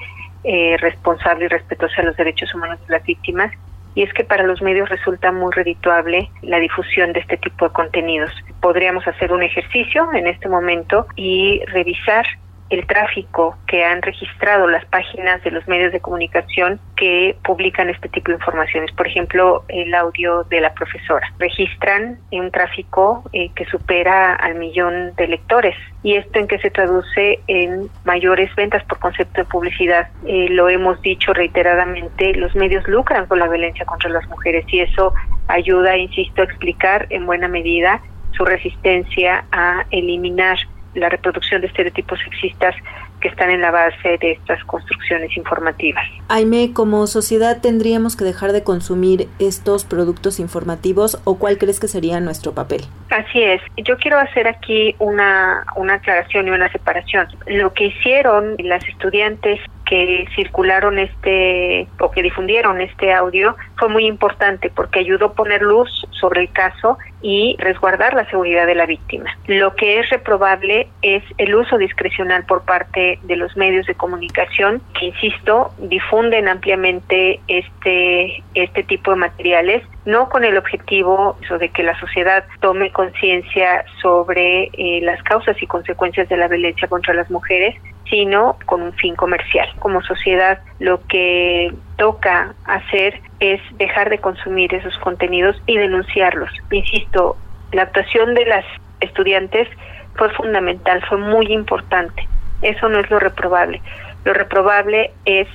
eh, 0.44 0.76
responsable 0.78 1.46
y 1.46 1.48
respetuosa 1.48 1.96
de 2.02 2.08
los 2.08 2.16
derechos 2.16 2.54
humanos 2.54 2.78
de 2.86 2.94
las 2.94 3.04
víctimas. 3.04 3.52
Y 3.94 4.02
es 4.02 4.12
que 4.12 4.24
para 4.24 4.44
los 4.44 4.62
medios 4.62 4.88
resulta 4.88 5.32
muy 5.32 5.52
redituable 5.52 6.30
la 6.42 6.58
difusión 6.58 7.12
de 7.12 7.20
este 7.20 7.36
tipo 7.36 7.66
de 7.66 7.72
contenidos. 7.72 8.30
Podríamos 8.60 9.06
hacer 9.08 9.32
un 9.32 9.42
ejercicio 9.42 10.08
en 10.14 10.26
este 10.26 10.48
momento 10.48 11.06
y 11.16 11.60
revisar 11.66 12.24
el 12.70 12.86
tráfico 12.86 13.56
que 13.66 13.84
han 13.84 14.02
registrado 14.02 14.66
las 14.66 14.84
páginas 14.86 15.42
de 15.42 15.50
los 15.50 15.66
medios 15.68 15.92
de 15.92 16.00
comunicación 16.00 16.80
que 16.96 17.36
publican 17.44 17.88
este 17.88 18.08
tipo 18.08 18.30
de 18.30 18.36
informaciones. 18.36 18.92
Por 18.92 19.06
ejemplo, 19.06 19.64
el 19.68 19.94
audio 19.94 20.44
de 20.44 20.60
la 20.60 20.72
profesora. 20.74 21.26
Registran 21.38 22.18
un 22.30 22.50
tráfico 22.50 23.24
eh, 23.32 23.50
que 23.54 23.64
supera 23.66 24.34
al 24.34 24.56
millón 24.56 25.14
de 25.16 25.28
lectores. 25.28 25.76
¿Y 26.02 26.16
esto 26.16 26.38
en 26.38 26.48
qué 26.48 26.58
se 26.58 26.70
traduce? 26.70 27.40
En 27.46 27.88
mayores 28.04 28.54
ventas 28.54 28.84
por 28.84 28.98
concepto 28.98 29.42
de 29.42 29.44
publicidad. 29.46 30.08
Eh, 30.26 30.48
lo 30.50 30.68
hemos 30.68 31.00
dicho 31.02 31.32
reiteradamente, 31.32 32.34
los 32.34 32.54
medios 32.54 32.86
lucran 32.86 33.26
con 33.26 33.38
la 33.38 33.48
violencia 33.48 33.84
contra 33.84 34.10
las 34.10 34.26
mujeres 34.28 34.64
y 34.68 34.80
eso 34.80 35.14
ayuda, 35.48 35.96
insisto, 35.96 36.42
a 36.42 36.44
explicar 36.44 37.06
en 37.10 37.26
buena 37.26 37.48
medida 37.48 38.00
su 38.32 38.44
resistencia 38.44 39.44
a 39.50 39.84
eliminar 39.90 40.58
la 40.94 41.08
reproducción 41.08 41.60
de 41.60 41.68
estereotipos 41.68 42.18
sexistas 42.20 42.74
que 43.20 43.28
están 43.28 43.50
en 43.50 43.60
la 43.60 43.70
base 43.70 44.18
de 44.20 44.32
estas 44.32 44.62
construcciones 44.64 45.36
informativas. 45.36 46.04
Aime, 46.28 46.72
como 46.72 47.06
sociedad 47.06 47.60
tendríamos 47.60 48.16
que 48.16 48.24
dejar 48.24 48.52
de 48.52 48.62
consumir 48.62 49.28
estos 49.38 49.84
productos 49.84 50.38
informativos 50.38 51.20
o 51.24 51.38
cuál 51.38 51.58
crees 51.58 51.80
que 51.80 51.88
sería 51.88 52.20
nuestro 52.20 52.52
papel? 52.52 52.82
Así 53.10 53.42
es. 53.42 53.60
Yo 53.76 53.96
quiero 53.96 54.18
hacer 54.18 54.46
aquí 54.46 54.94
una, 54.98 55.64
una 55.76 55.94
aclaración 55.94 56.48
y 56.48 56.50
una 56.50 56.70
separación. 56.70 57.26
Lo 57.46 57.72
que 57.72 57.86
hicieron 57.86 58.56
las 58.58 58.86
estudiantes 58.86 59.60
que 59.88 60.26
circularon 60.36 60.98
este 60.98 61.88
o 61.98 62.10
que 62.10 62.22
difundieron 62.22 62.80
este 62.80 63.12
audio 63.12 63.56
fue 63.78 63.88
muy 63.88 64.06
importante 64.06 64.70
porque 64.74 65.00
ayudó 65.00 65.26
a 65.26 65.32
poner 65.32 65.62
luz 65.62 65.88
sobre 66.10 66.42
el 66.42 66.52
caso 66.52 66.98
y 67.22 67.56
resguardar 67.58 68.14
la 68.14 68.28
seguridad 68.28 68.66
de 68.66 68.74
la 68.74 68.86
víctima. 68.86 69.36
Lo 69.46 69.74
que 69.74 69.98
es 69.98 70.10
reprobable 70.10 70.88
es 71.02 71.24
el 71.38 71.54
uso 71.54 71.78
discrecional 71.78 72.44
por 72.44 72.64
parte 72.64 73.18
de 73.22 73.36
los 73.36 73.56
medios 73.56 73.86
de 73.86 73.94
comunicación 73.94 74.82
que, 74.98 75.06
insisto, 75.06 75.72
difunden 75.78 76.48
ampliamente 76.48 77.40
este, 77.48 78.42
este 78.54 78.82
tipo 78.82 79.12
de 79.12 79.16
materiales, 79.16 79.82
no 80.04 80.28
con 80.28 80.44
el 80.44 80.58
objetivo 80.58 81.38
de 81.58 81.68
que 81.70 81.82
la 81.82 81.98
sociedad 81.98 82.44
tome 82.60 82.92
conciencia 82.92 83.84
sobre 84.02 84.70
eh, 84.74 85.00
las 85.02 85.22
causas 85.22 85.60
y 85.62 85.66
consecuencias 85.66 86.28
de 86.28 86.36
la 86.36 86.46
violencia 86.46 86.88
contra 86.88 87.14
las 87.14 87.30
mujeres, 87.30 87.74
sino 88.10 88.56
con 88.66 88.82
un 88.82 88.92
fin 88.94 89.14
comercial. 89.14 89.68
Como 89.78 90.02
sociedad, 90.02 90.60
lo 90.78 91.00
que 91.06 91.72
toca 91.96 92.54
hacer 92.64 93.20
es 93.40 93.60
dejar 93.76 94.10
de 94.10 94.18
consumir 94.18 94.74
esos 94.74 94.96
contenidos 94.98 95.60
y 95.66 95.76
denunciarlos. 95.76 96.50
Insisto, 96.70 97.36
la 97.72 97.82
actuación 97.82 98.34
de 98.34 98.46
las 98.46 98.64
estudiantes 99.00 99.68
fue 100.14 100.30
fundamental, 100.30 101.04
fue 101.08 101.18
muy 101.18 101.46
importante. 101.52 102.26
Eso 102.62 102.88
no 102.88 102.98
es 102.98 103.10
lo 103.10 103.18
reprobable. 103.18 103.80
Lo 104.24 104.32
reprobable 104.32 105.12
es 105.24 105.48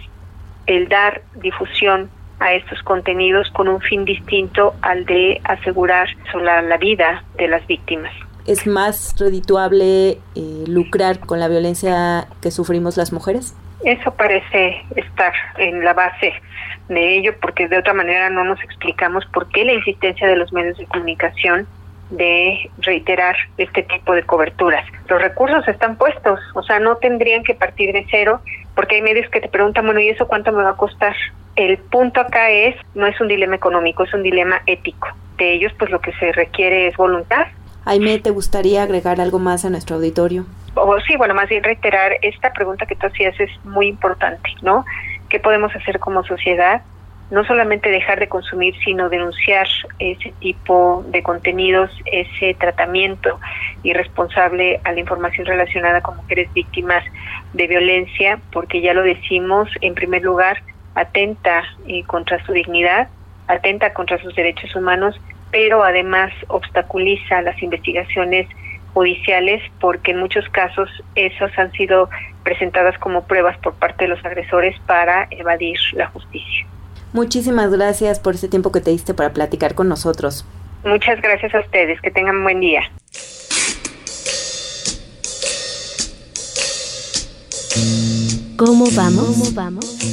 el 0.68 0.88
dar 0.88 1.22
difusión 1.36 2.10
a 2.40 2.54
estos 2.54 2.82
contenidos 2.84 3.50
con 3.52 3.68
un 3.68 3.82
fin 3.82 4.06
distinto 4.06 4.74
al 4.82 5.06
de 5.06 5.42
asegurar 5.44 6.08
la, 6.34 6.62
la 6.62 6.78
vida 6.78 7.24
de 7.36 7.48
las 7.48 7.66
víctimas 7.68 8.14
es 8.46 8.68
más 8.68 9.16
redituable 9.20 10.20
eh, 10.36 10.64
lucrar 10.68 11.20
con 11.20 11.40
la 11.40 11.48
violencia 11.48 12.28
que 12.42 12.52
sufrimos 12.52 12.98
las 12.98 13.14
mujeres? 13.14 13.56
Eso 13.84 14.14
parece 14.16 14.82
estar 14.96 15.34
en 15.58 15.84
la 15.84 15.94
base 15.94 16.34
de 16.88 17.18
ello, 17.18 17.34
porque 17.42 17.68
de 17.68 17.78
otra 17.78 17.94
manera 17.94 18.30
no 18.30 18.44
nos 18.44 18.62
explicamos 18.64 19.26
por 19.28 19.50
qué 19.50 19.66
la 19.66 19.74
insistencia 19.74 20.28
de 20.28 20.36
los 20.36 20.52
medios 20.54 20.78
de 20.78 20.86
comunicación 20.86 21.68
de 22.10 22.70
reiterar 22.80 23.36
este 23.58 23.84
tipo 23.84 24.14
de 24.14 24.24
coberturas. 24.24 24.86
Los 25.08 25.22
recursos 25.22 25.68
están 25.68 25.98
puestos, 25.98 26.40
o 26.54 26.64
sea, 26.64 26.80
no 26.80 26.98
tendrían 26.98 27.44
que 27.44 27.56
partir 27.56 27.92
de 27.94 28.06
cero, 28.10 28.42
porque 28.76 28.96
hay 28.96 29.02
medios 29.02 29.30
que 29.30 29.42
te 29.42 29.50
preguntan, 29.50 29.86
bueno, 29.86 30.00
¿y 30.00 30.10
eso 30.10 30.28
cuánto 30.28 30.52
me 30.52 30.64
va 30.64 30.72
a 30.72 30.78
costar? 30.78 31.16
El 31.56 31.78
punto 31.78 32.22
acá 32.22 32.50
es, 32.50 32.76
no 32.94 33.06
es 33.06 33.20
un 33.20 33.28
dilema 33.28 33.56
económico, 33.56 34.04
es 34.04 34.14
un 34.14 34.24
dilema 34.24 34.62
ético. 34.66 35.08
De 35.38 35.54
ellos, 35.54 35.74
pues 35.78 35.92
lo 35.92 36.00
que 36.00 36.14
se 36.14 36.32
requiere 36.32 36.88
es 36.88 36.96
voluntad 36.96 37.48
Aime, 37.86 38.18
¿te 38.20 38.30
gustaría 38.30 38.84
agregar 38.84 39.20
algo 39.20 39.40
más 39.40 39.66
a 39.66 39.70
nuestro 39.70 39.98
auditorio? 39.98 40.46
Oh, 40.76 40.98
sí, 41.02 41.18
bueno, 41.18 41.34
más 41.34 41.50
bien 41.50 41.64
reiterar, 41.64 42.14
esta 42.22 42.54
pregunta 42.54 42.86
que 42.86 42.96
tú 42.96 43.08
hacías 43.08 43.38
es 43.40 43.50
muy 43.66 43.88
importante, 43.88 44.50
¿no? 44.62 44.86
¿Qué 45.30 45.40
podemos 45.40 45.76
hacer 45.76 46.00
como 46.00 46.24
sociedad? 46.24 46.82
No 47.30 47.44
solamente 47.44 47.90
dejar 47.90 48.20
de 48.20 48.30
consumir, 48.30 48.74
sino 48.86 49.10
denunciar 49.10 49.68
ese 50.00 50.34
tipo 50.40 51.04
de 51.10 51.24
contenidos, 51.24 51.92
ese 52.06 52.54
tratamiento 52.54 53.40
irresponsable 53.84 54.80
a 54.84 54.94
la 54.94 55.00
información 55.00 55.46
relacionada 55.46 56.02
con 56.02 56.16
mujeres 56.18 56.52
víctimas 56.54 57.04
de 57.54 57.68
violencia, 57.68 58.40
porque 58.52 58.82
ya 58.82 58.94
lo 58.94 59.04
decimos, 59.04 59.70
en 59.82 59.94
primer 59.94 60.24
lugar, 60.24 60.64
atenta 60.96 61.64
eh, 61.88 62.04
contra 62.06 62.44
su 62.46 62.54
dignidad, 62.54 63.10
atenta 63.48 63.94
contra 63.94 64.20
sus 64.20 64.34
derechos 64.36 64.74
humanos 64.76 65.20
pero 65.54 65.84
además 65.84 66.34
obstaculiza 66.48 67.44
las 67.44 67.62
investigaciones 67.62 68.48
judiciales 68.96 69.62
porque 69.80 70.12
en 70.12 70.18
muchos 70.18 70.50
casos 70.50 70.90
esos 71.14 71.52
han 71.58 71.72
sido 71.74 72.10
presentadas 72.44 72.98
como 72.98 73.26
pruebas 73.26 73.56
por 73.60 73.76
parte 73.76 74.06
de 74.06 74.10
los 74.10 74.26
agresores 74.26 74.76
para 74.88 75.28
evadir 75.30 75.78
la 75.94 76.08
justicia. 76.08 76.66
Muchísimas 77.14 77.72
gracias 77.72 78.20
por 78.20 78.34
ese 78.34 78.48
tiempo 78.48 78.72
que 78.72 78.82
te 78.82 78.90
diste 78.90 79.14
para 79.14 79.32
platicar 79.32 79.76
con 79.76 79.88
nosotros. 79.88 80.44
Muchas 80.84 81.22
gracias 81.22 81.54
a 81.54 81.60
ustedes, 81.60 82.02
que 82.02 82.10
tengan 82.10 82.42
buen 82.42 82.60
día. 82.60 82.82
¿Cómo 88.58 88.86
vamos? 88.96 89.26
¿Cómo 89.26 89.52
vamos? 89.54 90.13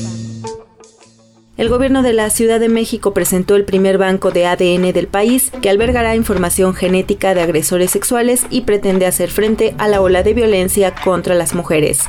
El 1.61 1.69
gobierno 1.69 2.03
de 2.03 2.15
la 2.15 2.31
Ciudad 2.31 2.59
de 2.59 2.71
México 2.71 3.13
presentó 3.13 3.55
el 3.55 3.67
primer 3.67 3.99
banco 3.99 4.31
de 4.31 4.47
ADN 4.47 4.95
del 4.95 5.09
país 5.09 5.53
que 5.61 5.69
albergará 5.69 6.17
información 6.17 6.73
genética 6.73 7.35
de 7.35 7.43
agresores 7.43 7.91
sexuales 7.91 8.47
y 8.49 8.63
pretende 8.63 9.05
hacer 9.05 9.31
frente 9.31 9.75
a 9.77 9.87
la 9.87 10.01
ola 10.01 10.23
de 10.23 10.33
violencia 10.33 10.95
contra 10.95 11.35
las 11.35 11.55
mujeres. 11.55 12.09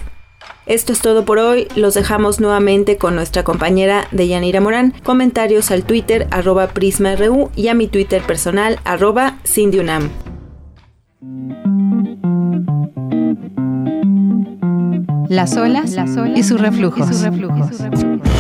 Esto 0.68 0.94
es 0.94 1.02
todo 1.02 1.26
por 1.26 1.38
hoy. 1.38 1.68
Los 1.76 1.96
dejamos 1.96 2.40
nuevamente 2.40 2.96
con 2.96 3.14
nuestra 3.14 3.44
compañera 3.44 4.08
Deyanira 4.12 4.62
Morán. 4.62 4.94
Comentarios 5.04 5.70
al 5.70 5.84
Twitter 5.84 6.28
arroba 6.32 6.68
PrismaRU 6.68 7.52
y 7.54 7.68
a 7.68 7.74
mi 7.74 7.88
Twitter 7.88 8.22
personal 8.22 8.80
arroba 8.86 9.38
CindyUnam. 9.46 10.12
Las 15.28 15.58
olas, 15.58 15.94
y 16.36 16.44
sus 16.44 16.62
reflujos. 16.62 17.20
Y 17.20 17.26
reflujos. 17.26 18.31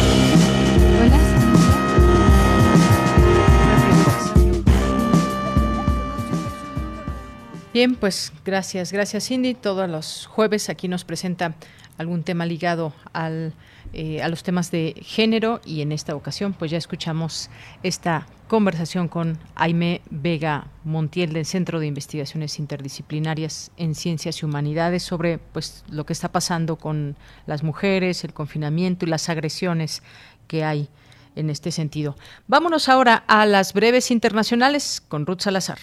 Bien, 7.73 7.95
pues 7.95 8.33
gracias, 8.43 8.91
gracias 8.91 9.27
Cindy. 9.27 9.53
Todos 9.53 9.89
los 9.89 10.27
jueves 10.27 10.67
aquí 10.67 10.89
nos 10.89 11.05
presenta 11.05 11.55
algún 11.97 12.23
tema 12.23 12.45
ligado 12.45 12.93
al, 13.13 13.53
eh, 13.93 14.21
a 14.21 14.27
los 14.27 14.43
temas 14.43 14.71
de 14.71 14.93
género 15.01 15.61
y 15.63 15.81
en 15.81 15.93
esta 15.93 16.13
ocasión 16.13 16.51
pues 16.51 16.69
ya 16.69 16.77
escuchamos 16.77 17.49
esta 17.81 18.27
conversación 18.49 19.07
con 19.07 19.39
Aime 19.55 20.01
Vega 20.09 20.67
Montiel 20.83 21.31
del 21.31 21.45
Centro 21.45 21.79
de 21.79 21.87
Investigaciones 21.87 22.59
Interdisciplinarias 22.59 23.71
en 23.77 23.95
Ciencias 23.95 24.41
y 24.41 24.45
Humanidades 24.45 25.03
sobre 25.03 25.37
pues 25.37 25.85
lo 25.89 26.05
que 26.05 26.11
está 26.11 26.29
pasando 26.29 26.75
con 26.75 27.15
las 27.45 27.63
mujeres, 27.63 28.25
el 28.25 28.33
confinamiento 28.33 29.05
y 29.05 29.09
las 29.09 29.29
agresiones 29.29 30.03
que 30.47 30.65
hay 30.65 30.89
en 31.37 31.49
este 31.49 31.71
sentido. 31.71 32.17
Vámonos 32.47 32.89
ahora 32.89 33.23
a 33.27 33.45
las 33.45 33.71
breves 33.71 34.11
internacionales 34.11 35.01
con 35.07 35.25
Ruth 35.25 35.39
Salazar. 35.39 35.79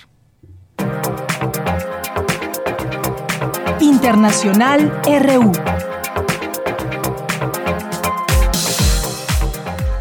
Internacional 3.81 4.93
RU. 5.05 5.53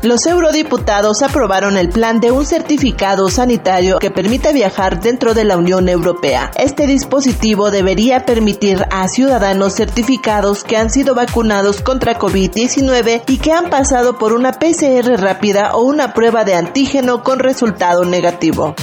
Los 0.03 0.25
eurodiputados 0.25 1.21
aprobaron 1.21 1.75
el 1.75 1.89
plan 1.89 2.19
de 2.19 2.31
un 2.31 2.45
certificado 2.45 3.29
sanitario 3.29 3.99
que 3.99 4.09
permita 4.09 4.51
viajar 4.51 5.01
dentro 5.01 5.33
de 5.33 5.43
la 5.43 5.57
Unión 5.57 5.89
Europea. 5.89 6.51
Este 6.55 6.87
dispositivo 6.87 7.71
debería 7.71 8.25
permitir 8.25 8.85
a 8.89 9.07
ciudadanos 9.09 9.73
certificados 9.73 10.63
que 10.63 10.77
han 10.77 10.89
sido 10.89 11.13
vacunados 11.13 11.81
contra 11.81 12.17
COVID-19 12.17 13.23
y 13.27 13.37
que 13.37 13.51
han 13.51 13.69
pasado 13.69 14.17
por 14.17 14.33
una 14.33 14.53
PCR 14.53 15.19
rápida 15.19 15.75
o 15.75 15.83
una 15.83 16.13
prueba 16.13 16.45
de 16.45 16.55
antígeno 16.55 17.23
con 17.23 17.39
resultado 17.39 18.05
negativo. 18.05 18.75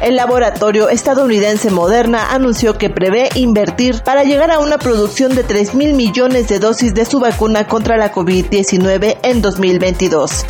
El 0.00 0.16
laboratorio 0.16 0.88
estadounidense 0.88 1.70
Moderna 1.70 2.32
anunció 2.32 2.78
que 2.78 2.88
prevé 2.88 3.28
invertir 3.34 4.02
para 4.02 4.24
llegar 4.24 4.50
a 4.50 4.58
una 4.58 4.78
producción 4.78 5.34
de 5.34 5.44
3 5.44 5.74
mil 5.74 5.92
millones 5.92 6.48
de 6.48 6.58
dosis 6.58 6.94
de 6.94 7.04
su 7.04 7.20
vacuna 7.20 7.66
contra 7.66 7.98
la 7.98 8.10
COVID-19 8.10 9.18
en 9.22 9.42
2022. 9.42 10.46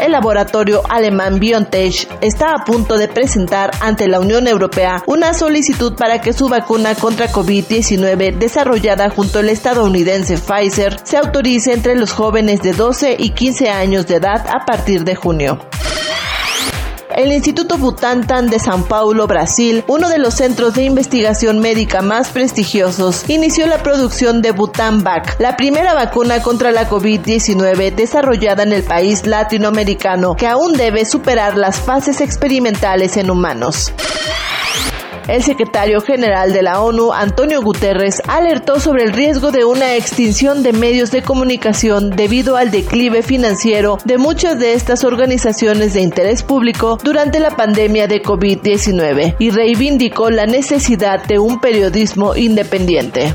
El 0.00 0.10
laboratorio 0.10 0.82
alemán 0.88 1.38
BioNTech 1.38 2.08
está 2.20 2.54
a 2.54 2.64
punto 2.64 2.98
de 2.98 3.06
presentar 3.06 3.70
ante 3.80 4.08
la 4.08 4.18
Unión 4.18 4.48
Europea 4.48 5.04
una 5.06 5.34
solicitud 5.34 5.94
para 5.94 6.20
que 6.20 6.32
su 6.32 6.48
vacuna 6.48 6.96
contra 6.96 7.30
COVID-19 7.30 8.36
desarrollada 8.38 9.10
junto 9.10 9.38
al 9.38 9.50
estadounidense 9.50 10.36
Pfizer 10.38 10.98
se 11.04 11.16
autorice 11.16 11.74
entre 11.74 11.94
los 11.94 12.10
jóvenes 12.10 12.60
de 12.62 12.72
12 12.72 13.14
y 13.20 13.30
15 13.30 13.70
años 13.70 14.08
de 14.08 14.16
edad 14.16 14.44
a 14.48 14.64
partir 14.66 15.04
de 15.04 15.14
junio. 15.14 15.60
El 17.16 17.32
Instituto 17.32 17.78
Butantan 17.78 18.48
de 18.48 18.58
San 18.58 18.84
Paulo, 18.84 19.26
Brasil, 19.26 19.84
uno 19.86 20.08
de 20.08 20.18
los 20.18 20.34
centros 20.34 20.74
de 20.74 20.84
investigación 20.84 21.60
médica 21.60 22.00
más 22.00 22.30
prestigiosos, 22.30 23.28
inició 23.28 23.66
la 23.66 23.82
producción 23.82 24.40
de 24.42 24.52
Butanvac, 24.52 25.38
la 25.38 25.56
primera 25.56 25.94
vacuna 25.94 26.42
contra 26.42 26.70
la 26.70 26.88
COVID-19 26.88 27.94
desarrollada 27.94 28.62
en 28.62 28.72
el 28.72 28.82
país 28.82 29.26
latinoamericano, 29.26 30.34
que 30.34 30.46
aún 30.46 30.72
debe 30.72 31.04
superar 31.04 31.56
las 31.56 31.80
fases 31.80 32.20
experimentales 32.20 33.16
en 33.16 33.30
humanos. 33.30 33.92
El 35.28 35.42
secretario 35.42 36.00
general 36.00 36.52
de 36.52 36.62
la 36.62 36.82
ONU, 36.82 37.12
Antonio 37.12 37.62
Guterres, 37.62 38.20
alertó 38.26 38.80
sobre 38.80 39.04
el 39.04 39.12
riesgo 39.12 39.50
de 39.52 39.64
una 39.64 39.94
extinción 39.94 40.62
de 40.62 40.72
medios 40.72 41.10
de 41.10 41.22
comunicación 41.22 42.10
debido 42.10 42.56
al 42.56 42.70
declive 42.70 43.22
financiero 43.22 43.98
de 44.04 44.18
muchas 44.18 44.58
de 44.58 44.74
estas 44.74 45.04
organizaciones 45.04 45.94
de 45.94 46.00
interés 46.00 46.42
público 46.42 46.98
durante 47.02 47.40
la 47.40 47.56
pandemia 47.56 48.08
de 48.08 48.22
COVID-19 48.22 49.36
y 49.38 49.50
reivindicó 49.50 50.30
la 50.30 50.46
necesidad 50.46 51.24
de 51.24 51.38
un 51.38 51.60
periodismo 51.60 52.34
independiente. 52.34 53.34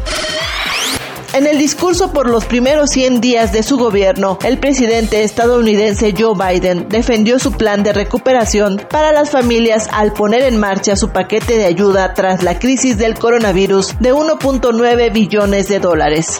En 1.33 1.45
el 1.45 1.57
discurso 1.57 2.13
por 2.13 2.29
los 2.29 2.45
primeros 2.45 2.89
100 2.91 3.19
días 3.19 3.51
de 3.51 3.61
su 3.61 3.77
gobierno, 3.77 4.39
el 4.43 4.57
presidente 4.57 5.23
estadounidense 5.23 6.13
Joe 6.17 6.33
Biden 6.35 6.87
defendió 6.89 7.37
su 7.37 7.51
plan 7.51 7.83
de 7.83 7.91
recuperación 7.93 8.81
para 8.89 9.11
las 9.11 9.29
familias 9.29 9.89
al 9.91 10.13
poner 10.13 10.43
en 10.43 10.57
marcha 10.57 10.95
su 10.95 11.09
paquete 11.09 11.57
de 11.57 11.65
ayuda 11.65 12.13
tras 12.13 12.43
la 12.43 12.57
crisis 12.57 12.97
del 12.97 13.15
coronavirus 13.15 13.99
de 13.99 14.13
1.9 14.13 15.13
billones 15.13 15.67
de 15.67 15.79
dólares. 15.79 16.39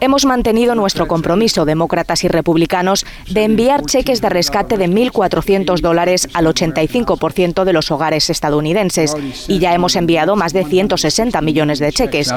Hemos 0.00 0.24
mantenido 0.24 0.74
nuestro 0.74 1.06
compromiso, 1.06 1.64
demócratas 1.64 2.24
y 2.24 2.28
republicanos, 2.28 3.04
de 3.30 3.44
enviar 3.44 3.82
cheques 3.84 4.20
de 4.20 4.28
rescate 4.30 4.76
de 4.76 4.88
1.400 4.88 5.80
dólares 5.80 6.28
al 6.32 6.46
85% 6.46 7.64
de 7.64 7.72
los 7.72 7.90
hogares 7.90 8.30
estadounidenses. 8.30 9.14
Y 9.46 9.58
ya 9.58 9.74
hemos 9.74 9.94
enviado 9.96 10.36
más 10.36 10.52
de 10.52 10.64
160 10.64 11.40
millones 11.42 11.80
de 11.80 11.92
cheques 11.92 12.32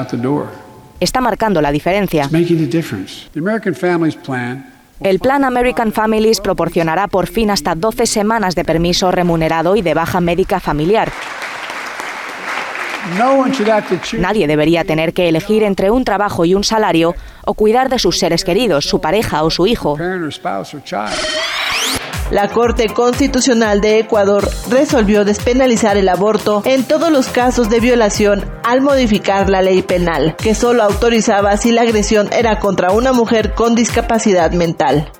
está 1.00 1.20
marcando 1.20 1.60
la 1.60 1.72
diferencia. 1.72 2.28
El 5.00 5.18
plan 5.18 5.44
American 5.44 5.92
Families 5.92 6.40
proporcionará 6.40 7.06
por 7.06 7.26
fin 7.26 7.50
hasta 7.50 7.74
12 7.74 8.06
semanas 8.06 8.54
de 8.54 8.64
permiso 8.64 9.10
remunerado 9.10 9.76
y 9.76 9.82
de 9.82 9.92
baja 9.92 10.20
médica 10.20 10.58
familiar. 10.58 11.12
Nadie 14.18 14.46
debería 14.46 14.84
tener 14.84 15.12
que 15.12 15.28
elegir 15.28 15.62
entre 15.62 15.90
un 15.90 16.04
trabajo 16.04 16.44
y 16.44 16.54
un 16.54 16.64
salario 16.64 17.14
o 17.44 17.54
cuidar 17.54 17.88
de 17.88 17.98
sus 17.98 18.18
seres 18.18 18.44
queridos, 18.44 18.86
su 18.86 19.00
pareja 19.00 19.44
o 19.44 19.50
su 19.50 19.66
hijo. 19.66 19.96
La 22.30 22.48
Corte 22.48 22.88
Constitucional 22.88 23.80
de 23.80 24.00
Ecuador 24.00 24.48
resolvió 24.68 25.24
despenalizar 25.24 25.96
el 25.96 26.08
aborto 26.08 26.60
en 26.64 26.82
todos 26.82 27.12
los 27.12 27.28
casos 27.28 27.70
de 27.70 27.78
violación 27.78 28.50
al 28.64 28.80
modificar 28.80 29.48
la 29.48 29.62
ley 29.62 29.82
penal, 29.82 30.34
que 30.34 30.56
solo 30.56 30.82
autorizaba 30.82 31.56
si 31.56 31.70
la 31.70 31.82
agresión 31.82 32.28
era 32.32 32.58
contra 32.58 32.90
una 32.90 33.12
mujer 33.12 33.54
con 33.54 33.76
discapacidad 33.76 34.50
mental. 34.50 35.12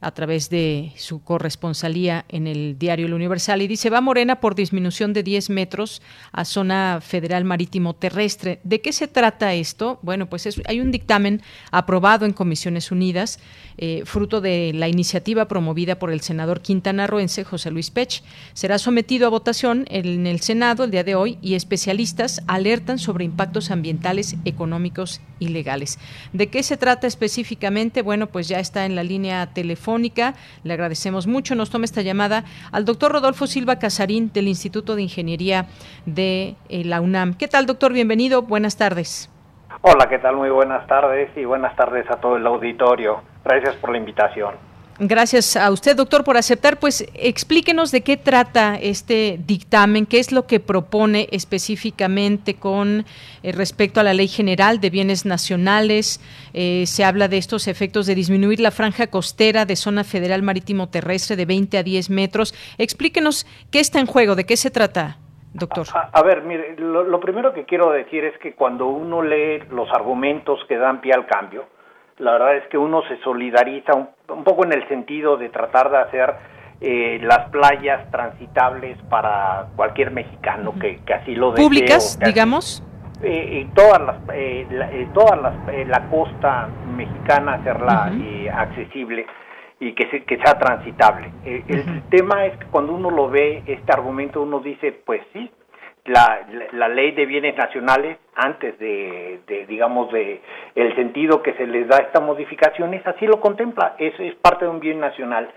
a 0.00 0.12
través 0.12 0.48
de 0.48 0.92
su 0.96 1.22
corresponsalía 1.22 2.24
en 2.28 2.46
el 2.46 2.78
diario 2.78 3.06
El 3.06 3.14
Universal 3.14 3.60
y 3.60 3.68
dice, 3.68 3.90
va 3.90 4.00
Morena 4.00 4.40
por 4.40 4.54
disminución 4.54 5.12
de 5.12 5.22
10 5.22 5.50
metros 5.50 6.00
a 6.32 6.44
zona 6.44 7.00
federal 7.02 7.44
marítimo 7.44 7.94
terrestre. 7.94 8.60
¿De 8.64 8.80
qué 8.80 8.92
se 8.92 9.08
trata 9.08 9.52
esto? 9.52 9.98
Bueno, 10.02 10.26
pues 10.26 10.48
hay 10.66 10.80
un 10.80 10.90
dictamen 10.90 11.42
aprobado 11.70 12.24
en 12.24 12.32
Comisiones 12.32 12.90
Unidas, 12.90 13.40
eh, 13.76 14.02
fruto 14.06 14.40
de 14.40 14.72
la 14.74 14.88
iniciativa 14.88 15.48
promovida 15.48 15.98
por 15.98 16.10
el 16.10 16.20
senador 16.22 16.62
quintanarroense 16.62 17.44
José 17.44 17.70
Luis 17.70 17.90
Pech. 17.90 18.22
Será 18.54 18.78
sometido 18.78 19.26
a 19.26 19.30
votación 19.30 19.84
en 19.90 20.26
el 20.26 20.40
Senado 20.40 20.84
el 20.84 20.90
día 20.90 21.04
de 21.04 21.14
hoy 21.14 21.38
y 21.42 21.54
especialistas 21.54 22.42
alertan 22.46 22.98
sobre 22.98 23.24
impactos 23.24 23.70
ambientales, 23.70 24.36
económicos 24.46 25.20
y 25.38 25.48
legales. 25.48 25.98
¿De 26.32 26.48
qué 26.48 26.62
se 26.62 26.78
trata 26.78 27.06
específicamente? 27.06 28.00
Bueno, 28.00 28.28
pues 28.28 28.48
ya 28.48 28.60
está 28.60 28.86
en 28.86 28.94
la 28.94 29.02
línea 29.02 29.52
telefónica 29.52 29.89
le 29.98 30.72
agradecemos 30.72 31.26
mucho. 31.26 31.54
Nos 31.54 31.70
toma 31.70 31.84
esta 31.84 32.02
llamada 32.02 32.44
al 32.72 32.84
doctor 32.84 33.12
Rodolfo 33.12 33.46
Silva 33.46 33.78
Casarín 33.78 34.30
del 34.32 34.48
Instituto 34.48 34.94
de 34.94 35.02
Ingeniería 35.02 35.66
de 36.06 36.54
eh, 36.68 36.84
la 36.84 37.00
UNAM. 37.00 37.34
¿Qué 37.34 37.48
tal, 37.48 37.66
doctor? 37.66 37.92
Bienvenido. 37.92 38.42
Buenas 38.42 38.76
tardes. 38.76 39.30
Hola, 39.82 40.08
¿qué 40.08 40.18
tal? 40.18 40.36
Muy 40.36 40.50
buenas 40.50 40.86
tardes 40.86 41.30
y 41.36 41.44
buenas 41.44 41.74
tardes 41.74 42.08
a 42.10 42.16
todo 42.16 42.36
el 42.36 42.46
auditorio. 42.46 43.22
Gracias 43.44 43.76
por 43.76 43.90
la 43.90 43.98
invitación. 43.98 44.69
Gracias 45.02 45.56
a 45.56 45.70
usted, 45.70 45.96
doctor, 45.96 46.24
por 46.24 46.36
aceptar. 46.36 46.78
Pues 46.78 47.10
explíquenos 47.14 47.90
de 47.90 48.02
qué 48.02 48.18
trata 48.18 48.76
este 48.78 49.40
dictamen, 49.46 50.04
qué 50.04 50.18
es 50.18 50.30
lo 50.30 50.46
que 50.46 50.60
propone 50.60 51.26
específicamente 51.32 52.56
con 52.56 53.06
eh, 53.42 53.52
respecto 53.52 54.00
a 54.00 54.02
la 54.02 54.12
Ley 54.12 54.28
General 54.28 54.78
de 54.78 54.90
Bienes 54.90 55.24
Nacionales. 55.24 56.20
Eh, 56.52 56.84
se 56.86 57.02
habla 57.02 57.28
de 57.28 57.38
estos 57.38 57.66
efectos 57.66 58.04
de 58.04 58.14
disminuir 58.14 58.60
la 58.60 58.70
franja 58.70 59.06
costera 59.06 59.64
de 59.64 59.74
zona 59.74 60.04
federal 60.04 60.42
marítimo 60.42 60.90
terrestre 60.90 61.34
de 61.34 61.46
20 61.46 61.78
a 61.78 61.82
10 61.82 62.10
metros. 62.10 62.52
Explíquenos 62.76 63.46
qué 63.70 63.80
está 63.80 64.00
en 64.00 64.06
juego, 64.06 64.34
de 64.34 64.44
qué 64.44 64.58
se 64.58 64.70
trata. 64.70 65.16
Doctor. 65.54 65.86
A, 66.12 66.22
ver, 66.22 66.42
mire, 66.42 66.76
lo 66.76 67.18
primero 67.20 67.54
que 67.54 67.64
quiero 67.64 67.90
decir 67.90 68.22
es 68.24 68.38
que 68.38 68.52
cuando 68.52 68.86
uno 68.86 69.22
lee 69.22 69.60
los 69.70 69.90
argumentos 69.92 70.60
que 70.68 70.76
dan 70.76 71.00
pie 71.00 71.14
al 71.14 71.26
cambio, 71.26 71.64
La 72.20 72.32
verdad 72.32 72.56
es 72.56 72.68
que 72.68 72.76
uno 72.76 73.02
se 73.08 73.16
solidariza 73.22 73.94
un, 73.94 74.44
poco 74.44 74.64
en 74.64 74.74
el 74.74 74.86
sentido 74.88 75.38
de 75.38 75.48
tratar 75.48 75.90
de 75.90 75.96
hacer 75.96 76.34
eh, 76.82 77.18
las 77.22 77.48
playas 77.48 78.10
transitables 78.10 78.98
para 79.08 79.68
cualquier 79.74 80.10
mexicano 80.10 80.74
que, 80.78 81.00
así 81.14 81.34
lo 81.34 81.52
desee. 81.52 81.64
¿Públicas, 81.64 82.18
digamos? 82.22 82.84
Eh, 83.22 83.66
todas 83.74 84.00
las, 84.02 84.16
eh, 84.34 84.66
la, 84.70 84.90
todas 85.14 85.40
las, 85.40 85.54
la 85.88 86.08
costa 86.10 86.68
mexicana 86.94 87.54
hacerla 87.54 88.12
accesible 88.54 89.26
y 89.78 89.94
que, 89.94 90.22
que 90.24 90.36
sea 90.36 90.58
transitable. 90.58 91.32
El 91.44 92.02
tema 92.10 92.44
es 92.44 92.56
que 92.58 92.66
cuando 92.66 92.92
uno 92.92 93.10
lo 93.10 93.30
ve, 93.30 93.62
este 93.66 93.92
argumento, 93.92 94.42
uno 94.42 94.60
dice, 94.60 94.92
pues 94.92 95.22
sí, 95.32 95.50
la, 96.04 96.46
la, 96.72 96.88
ley 96.88 97.12
de 97.12 97.26
bienes 97.26 97.56
nacionales 97.56 98.18
antes 98.34 98.78
de, 98.78 99.40
digamos 99.68 100.10
de 100.12 100.40
el 100.74 100.94
sentido 100.96 101.42
que 101.42 101.52
se 101.54 101.66
les 101.66 101.88
da 101.88 101.98
a 101.98 102.02
estas 102.02 102.22
modificaciones 102.22 103.06
así 103.06 103.26
lo 103.26 103.40
contempla 103.40 103.94
es, 103.98 104.18
es 104.18 104.34
parte 104.36 104.64
de 104.64 104.70
un 104.70 104.80
bien 104.80 105.00
nacional. 105.00 105.50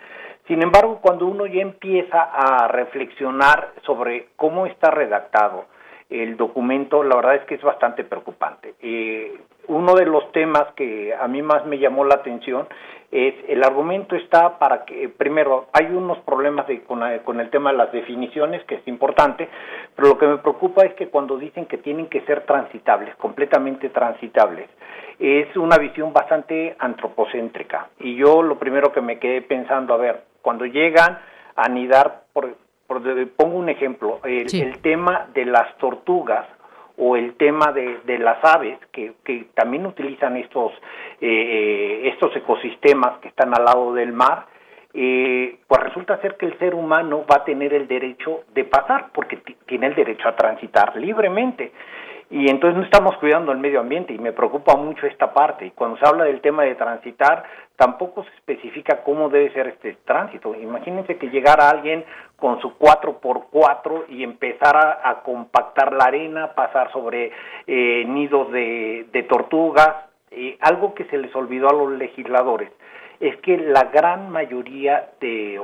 Sin 0.48 0.61
embargo 0.61 0.99
cuando 1.02 1.26
uno 1.26 1.45
ya 1.45 1.61
empieza 1.61 2.22
a 2.22 2.68
reflexionar 2.68 3.72
sobre 3.86 4.28
cómo 4.36 4.65
está 4.65 4.91
redactado 4.91 5.65
el 6.10 6.38
documento 6.38 7.03
la 7.03 7.15
verdad 7.15 7.36
es 7.36 7.45
que 7.45 7.56
es 7.56 7.61
bastante 7.61 8.03
preocupante. 8.03 8.76
Eh, 8.82 9.36
uno 9.68 9.95
de 9.95 10.06
los 10.06 10.32
temas 10.32 10.65
que 10.76 11.14
a 11.14 11.28
mí 11.28 11.41
más 11.41 11.65
me 11.65 11.80
llamó 11.80 12.03
la 12.03 12.15
atención 12.15 12.68
es 13.14 13.35
el 13.48 13.64
argumento 13.64 14.15
está 14.15 14.57
para 14.57 14.85
que 14.85 15.07
primero 15.07 15.68
hay 15.72 15.85
unos 15.85 16.18
problemas 16.19 16.65
con, 16.88 17.03
el 17.40 17.49
tema 17.52 17.72
de 17.72 17.77
las 17.77 17.91
definiciones 17.91 18.64
que 18.65 18.76
es 18.76 18.88
importante 18.88 19.48
pero 19.95 20.07
lo 20.10 20.18
que 20.18 20.26
me 20.26 20.38
preocupa 20.40 20.84
es 20.84 20.95
que 20.95 21.10
cuando 21.10 21.38
dicen 21.38 21.68
que 21.68 21.77
tienen 21.77 22.07
que 22.07 22.22
ser 22.22 22.45
transitables 22.45 23.15
completamente 23.18 23.90
transitables 23.90 24.68
es 25.19 25.56
una 25.56 25.77
visión 25.77 26.11
bastante 26.11 26.76
antropocéntrica. 26.80 27.90
Y 27.99 28.15
yo 28.15 28.41
lo 28.41 28.57
primero 28.57 28.91
que 28.91 29.02
me 29.02 29.19
quedé 29.19 29.41
pensando 29.41 29.94
a 29.94 29.98
ver 29.98 30.23
cuando 30.41 30.65
llegan 30.65 31.19
a 31.56 31.65
anidar 31.65 32.23
por, 32.34 32.56
pongo 33.38 33.57
un 33.57 33.69
ejemplo 33.69 34.19
el 34.23 34.80
tema 34.80 35.27
de 35.34 35.45
las 35.45 35.77
tortugas 35.77 36.45
o 36.98 37.15
el 37.15 37.36
tema 37.36 37.72
de, 37.72 37.99
de 38.06 38.20
las 38.20 38.44
aves 38.44 38.78
que, 38.91 39.14
que, 39.24 39.48
también 39.56 39.86
utilizan 39.86 40.38
estos 40.38 40.72
eh, 41.22 41.28
eh, 41.28 42.10
estos 42.10 42.36
ecosistemas 42.36 43.20
que 43.20 43.30
están 43.30 43.53
al 43.57 43.65
lado 43.65 43.94
del 43.94 44.14
mar 44.14 44.48
eh, 44.94 45.57
pues 45.68 45.82
resulta 45.82 46.22
ser 46.22 46.38
que 46.38 46.45
el 46.45 46.57
ser 46.60 46.76
humano 46.76 47.26
va 47.30 47.38
a 47.38 47.44
tener 47.44 47.74
el 47.74 47.88
derecho 47.88 48.44
de 48.53 48.64
pasar 48.64 49.07
porque 49.11 49.38
tiene 49.65 49.88
el 49.88 49.95
derecho 49.95 50.30
a 50.30 50.36
transitar 50.36 50.95
libremente 50.98 51.72
y 52.34 52.49
entonces 52.49 52.76
no 52.76 52.84
estamos 52.84 53.15
cuidando 53.18 53.51
el 53.51 53.60
medio 53.60 53.80
ambiente 53.80 54.11
y 54.11 54.18
me 54.18 54.34
preocupa 54.34 54.76
mucho 54.76 55.05
esta 55.05 55.31
parte 55.31 55.68
y 55.68 55.72
cuando 55.72 55.97
se 55.97 56.07
habla 56.07 56.23
del 56.23 56.41
tema 56.41 56.64
de 56.64 56.73
transitar 56.73 57.43
tampoco 57.76 58.23
se 58.23 58.31
especifica 58.31 59.03
cómo 59.03 59.30
debe 59.30 59.53
ser 59.53 59.68
este 59.68 59.97
tránsito. 60.03 60.55
Imagínense 60.55 61.18
que 61.18 61.30
llegara 61.30 61.69
alguien 61.69 62.03
con 62.35 62.60
su 62.60 62.76
4x4 62.80 64.05
y 64.10 64.23
empezar 64.23 64.76
a, 64.76 65.22
compactar 65.22 65.93
la 65.93 66.05
arena, 66.05 66.55
pasar 66.55 66.91
sobre 66.91 67.31
eh, 67.68 68.03
nidos 68.07 68.51
de, 68.51 69.26
tortugas, 69.30 69.93
eh, 70.31 70.57
algo 70.61 70.95
que 70.95 71.05
se 71.05 71.19
les 71.19 71.35
olvidó 71.35 71.69
a 71.69 71.73
los 71.73 71.91
legisladores 71.91 72.72
es 73.19 73.38
que 73.38 73.57
la 73.57 73.84
gran 73.93 74.31
mayoría 74.31 75.11
de, 75.22 75.61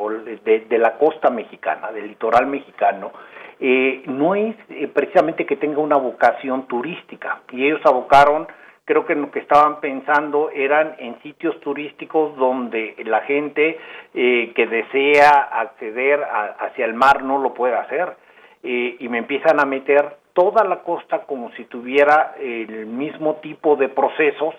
de, 0.69 0.77
la 0.77 0.99
costa 0.99 1.31
mexicana, 1.31 1.91
del 1.91 2.09
litoral 2.09 2.45
mexicano, 2.45 3.11
eh, 3.59 4.03
no 4.05 4.35
es 4.35 4.55
precisamente 4.93 5.45
que 5.45 5.57
tenga 5.57 5.79
una 5.79 5.97
vocación 5.97 6.67
turística. 6.67 7.41
Y 7.51 7.65
ellos 7.65 7.81
abocaron 7.85 8.47
creo 8.89 9.05
que 9.05 9.13
lo 9.13 9.29
que 9.29 9.37
estaban 9.37 9.81
pensando 9.81 10.49
eran 10.49 10.95
en 10.97 11.21
sitios 11.21 11.59
turísticos 11.59 12.35
donde 12.37 12.95
la 13.05 13.21
gente 13.21 13.77
eh, 14.15 14.51
que 14.55 14.65
desea 14.65 15.29
acceder 15.29 16.19
hacia 16.59 16.85
el 16.85 16.95
mar 16.95 17.21
no 17.21 17.37
lo 17.37 17.53
puede 17.53 17.75
hacer. 17.75 18.17
Eh, 18.63 18.97
y 18.99 19.07
me 19.07 19.19
empiezan 19.19 19.59
a 19.59 19.65
meter 19.65 20.17
toda 20.33 20.63
la 20.63 20.77
costa 20.79 21.19
como 21.27 21.51
si 21.51 21.65
tuviera 21.65 22.33
el 22.39 22.87
mismo 22.87 23.35
tipo 23.35 23.75
de 23.75 23.89
procesos. 23.89 24.55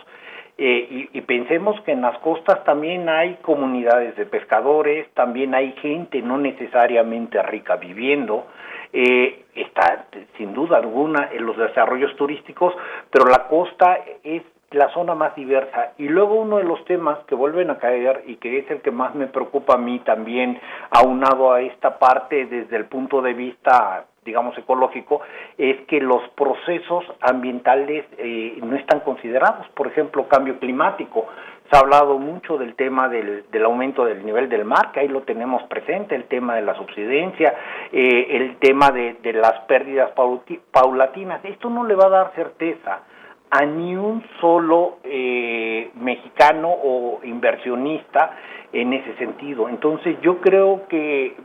Eh, 0.63 1.09
y, 1.13 1.21
pensemos 1.23 1.81
que 1.81 1.93
en 1.93 2.03
las 2.03 2.19
costas 2.19 2.63
también 2.65 3.09
hay 3.09 3.37
comunidades 3.43 4.15
de 4.15 4.27
pescadores, 4.27 5.09
también 5.15 5.55
hay 5.55 5.73
gente 5.81 6.21
no 6.21 6.37
necesariamente 6.37 7.43
rica 7.43 7.77
viviendo, 7.77 8.47
eh, 8.93 9.45
está 9.55 10.07
sin 10.37 10.55
duda 10.55 10.79
alguna 10.79 11.31
en 11.33 11.47
los 11.47 11.57
desarrollos 11.57 12.15
turísticos, 12.17 12.75
pero 13.11 13.27
la 13.27 13.49
costa 13.49 13.99
es 14.25 14.43
la 14.71 14.89
zona 14.93 15.15
más 15.15 15.35
diversa. 15.35 15.93
Y 15.99 16.09
luego 16.09 16.35
uno 16.35 16.59
de 16.59 16.65
los 16.65 16.85
temas 16.85 17.19
que 17.27 17.35
vuelven 17.35 17.71
a 17.71 17.79
caer 17.79 18.23
y 18.27 18.37
que 18.37 18.59
es 18.59 18.71
el 18.71 18.81
que 18.81 18.91
más 18.91 19.15
me 19.15 19.27
preocupa 19.27 19.75
a 19.75 19.79
mí 19.79 19.99
también, 20.01 20.61
aunado 20.91 21.53
a 21.53 21.61
esta 21.61 21.99
parte 21.99 22.47
desde 22.47 22.77
el 22.77 22.87
punto 22.87 23.21
de 23.21 23.35
vista 23.35 24.07
digamos, 24.25 24.57
ecológico, 24.59 25.23
es 25.57 25.81
que 25.87 26.01
los 26.01 26.23
procesos 26.37 27.05
ambientales 27.21 28.05
eh, 28.19 28.59
no 28.63 28.77
están 28.77 29.01
considerados. 29.01 29.67
Por 29.71 29.87
ejemplo, 29.87 30.29
cambio 30.29 30.59
climático. 30.59 31.27
Se 31.71 31.77
ha 31.77 31.81
hablado 31.81 32.19
mucho 32.19 32.59
del 32.59 32.75
tema 32.75 33.09
del, 33.09 33.45
del, 33.53 33.65
aumento 33.65 34.05
del 34.05 34.27
nivel 34.27 34.49
del 34.49 34.65
mar, 34.65 34.91
que 34.93 35.01
ahí 35.01 35.09
lo 35.09 35.23
tenemos 35.23 35.63
presente, 35.65 36.17
el 36.17 36.25
tema 36.25 36.57
de 36.57 36.63
la 36.63 36.75
subsidencia, 36.75 37.55
eh, 37.93 38.27
el 38.31 38.57
tema 38.57 38.91
de, 38.91 39.15
de, 39.23 39.35
las 39.35 39.61
pérdidas 39.69 40.11
paulatinas. 40.73 41.45
Esto 41.45 41.71
no 41.71 41.85
le 41.85 41.95
va 41.95 42.07
a 42.07 42.11
dar 42.11 42.33
certeza 42.35 43.03
a 43.51 43.65
ni 43.67 43.95
un 43.95 44.25
solo 44.41 44.99
eh, 45.05 45.91
mexicano 45.95 46.71
o 46.71 47.21
inversionista 47.23 48.33
en 48.73 48.93
ese 48.93 49.15
sentido. 49.17 49.69
Entonces 49.69 50.17
yo 50.23 50.41
creo 50.41 50.87
que 50.89 51.37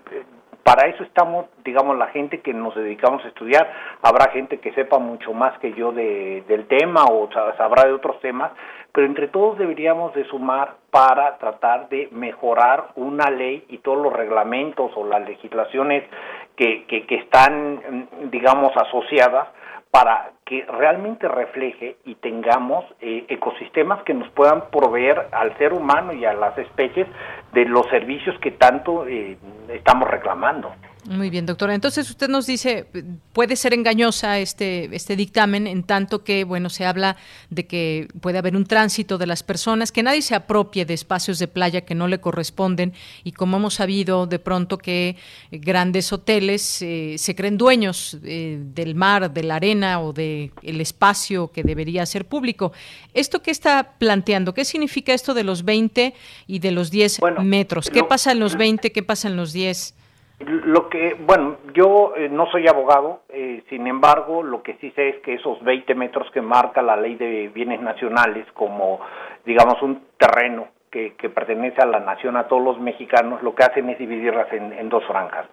para 0.65 0.89
eso 0.89 1.03
estamos, 1.03 1.45
digamos, 1.63 1.95
la 1.95 2.07
gente 2.07 2.41
que 2.41 2.51
nos 2.51 2.73
dedicamos 2.73 3.23
a 3.23 3.27
estudiar. 3.27 3.71
Habrá 4.01 4.31
gente 4.31 4.57
que 4.57 4.73
sepa 4.73 4.97
mucho 4.97 5.31
más 5.31 5.55
que 5.59 5.73
yo 5.73 5.91
de, 5.91 6.43
del 6.47 6.65
tema 6.65 7.03
o 7.05 7.29
sabrá 7.55 7.85
de 7.85 7.93
otros 7.93 8.19
temas, 8.19 8.51
pero 8.91 9.05
entre 9.05 9.27
todos 9.27 9.59
deberíamos 9.59 10.15
de 10.15 10.25
sumar 10.25 10.77
para 10.89 11.37
tratar 11.37 11.87
de 11.89 12.09
mejorar 12.11 12.87
una 12.95 13.29
ley 13.29 13.63
y 13.69 13.77
todos 13.77 14.01
los 14.01 14.11
reglamentos 14.11 14.91
o 14.95 15.05
las 15.05 15.23
legislaciones 15.27 16.03
que, 16.55 16.85
que, 16.85 17.05
que 17.05 17.15
están, 17.17 18.07
digamos, 18.31 18.75
asociadas 18.75 19.49
para 19.95 20.31
que 20.45 20.65
realmente 20.65 21.25
refleje 21.25 21.95
y 22.03 22.15
tengamos 22.15 22.83
eh, 22.99 23.23
ecosistemas 23.29 24.03
que 24.03 24.13
nos 24.13 24.27
puedan 24.31 24.69
proveer 24.69 25.29
al 25.31 25.57
ser 25.57 25.71
humano 25.71 26.11
y 26.11 26.25
a 26.25 26.33
las 26.33 26.57
especies 26.57 27.07
de 27.53 27.63
los 27.63 27.87
servicios 27.87 28.37
que 28.39 28.51
tanto 28.51 29.07
eh, 29.07 29.37
estamos 29.69 30.09
reclamando. 30.09 30.73
Muy 31.07 31.29
bien, 31.29 31.45
doctora. 31.45 31.75
Entonces 31.75 32.09
usted 32.09 32.29
nos 32.29 32.47
dice, 32.47 32.87
puede 33.31 33.55
ser 33.55 33.75
engañosa 33.75 34.39
este, 34.39 34.89
este 34.95 35.15
dictamen 35.15 35.67
en 35.67 35.83
tanto 35.83 36.23
que, 36.23 36.43
bueno, 36.43 36.71
se 36.71 36.85
habla 36.85 37.15
de 37.51 37.67
que 37.67 38.07
puede 38.21 38.39
haber 38.39 38.55
un 38.55 38.65
tránsito 38.65 39.19
de 39.19 39.27
las 39.27 39.43
personas, 39.43 39.91
que 39.91 40.01
nadie 40.01 40.23
se 40.23 40.33
apropie 40.33 40.83
de 40.83 40.95
espacios 40.95 41.37
de 41.37 41.47
playa 41.47 41.81
que 41.81 41.93
no 41.93 42.07
le 42.07 42.19
corresponden 42.19 42.93
y 43.23 43.33
como 43.33 43.57
hemos 43.57 43.75
sabido 43.75 44.25
de 44.25 44.39
pronto 44.39 44.79
que 44.79 45.15
grandes 45.51 46.11
hoteles 46.11 46.81
eh, 46.81 47.17
se 47.19 47.35
creen 47.35 47.57
dueños 47.57 48.17
eh, 48.23 48.59
del 48.59 48.95
mar, 48.95 49.31
de 49.31 49.43
la 49.43 49.57
arena 49.57 50.01
o 50.01 50.11
del 50.11 50.53
el 50.63 50.81
espacio 50.81 51.51
que 51.51 51.61
debería 51.61 52.03
ser 52.07 52.25
público. 52.25 52.71
¿Esto 53.13 53.43
qué 53.43 53.51
está 53.51 53.93
planteando? 53.99 54.55
¿Qué 54.55 54.65
significa 54.65 55.13
esto 55.13 55.35
de 55.35 55.43
los 55.43 55.65
20 55.65 56.15
y 56.47 56.59
de 56.59 56.71
los 56.71 56.89
10 56.89 57.19
metros? 57.43 57.91
¿Qué 57.91 58.03
pasa 58.03 58.31
en 58.31 58.39
los 58.39 58.55
20? 58.55 58.91
¿Qué 58.91 59.03
pasa 59.03 59.27
en 59.27 59.35
los 59.35 59.53
10? 59.53 59.93
Lo 60.39 60.89
que, 60.89 61.15
bueno, 61.17 61.57
yo 61.73 62.13
eh, 62.17 62.27
no 62.29 62.45
soy 62.47 62.67
abogado, 62.67 63.21
eh, 63.29 63.63
sin 63.69 63.87
embargo, 63.87 64.43
lo 64.43 64.61
que 64.61 64.75
sí 64.75 64.91
sé 64.91 65.09
es 65.09 65.15
que 65.21 65.35
esos 65.35 65.63
20 65.63 65.95
metros 65.95 66.29
que 66.31 66.41
marca 66.41 66.81
la 66.81 66.97
ley 66.97 67.15
de 67.15 67.47
bienes 67.47 67.81
nacionales 67.81 68.45
como, 68.53 68.99
digamos, 69.45 69.81
un 69.81 70.03
terreno 70.17 70.67
que, 70.95 71.13
que 71.15 71.29
pertenece 71.29 71.81
a 71.81 71.85
la 71.85 71.99
nación, 71.99 72.37
a 72.37 72.47
todos 72.47 72.63
los 72.63 72.79
mexicanos, 72.79 73.43
lo 73.43 73.53
que 73.53 73.63
hacen 73.65 73.89
es 73.89 73.99
dividirlas 73.99 74.47
en, 74.53 74.71
en 74.71 74.87
dos 74.87 75.03
franjas. 75.05 75.45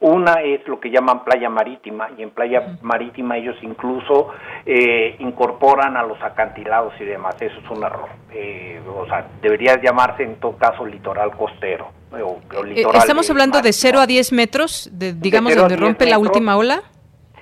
Una 0.00 0.42
es 0.42 0.68
lo 0.68 0.78
que 0.78 0.90
llaman 0.90 1.24
playa 1.24 1.48
marítima, 1.48 2.10
y 2.18 2.22
en 2.22 2.28
playa 2.28 2.76
marítima 2.82 3.38
ellos 3.38 3.56
incluso 3.62 4.28
eh, 4.66 5.16
incorporan 5.20 5.96
a 5.96 6.02
los 6.02 6.20
acantilados 6.20 6.92
y 7.00 7.06
demás. 7.06 7.34
Eso 7.40 7.58
es 7.64 7.70
un 7.70 7.82
error. 7.82 8.10
Eh, 8.30 8.78
o 8.94 9.06
sea, 9.06 9.26
debería 9.40 9.80
llamarse 9.80 10.22
en 10.22 10.38
todo 10.38 10.58
caso 10.58 10.84
litoral 10.84 11.34
costero. 11.34 11.88
O, 12.12 12.38
eh, 12.66 12.84
¿Estamos 12.92 13.30
hablando 13.30 13.62
de 13.62 13.72
0 13.72 14.00
a 14.00 14.06
10 14.06 14.32
metros, 14.32 14.90
de, 14.92 15.14
digamos, 15.14 15.56
donde 15.56 15.76
rompe 15.76 16.04
la 16.04 16.18
última 16.18 16.58
ola? 16.58 16.82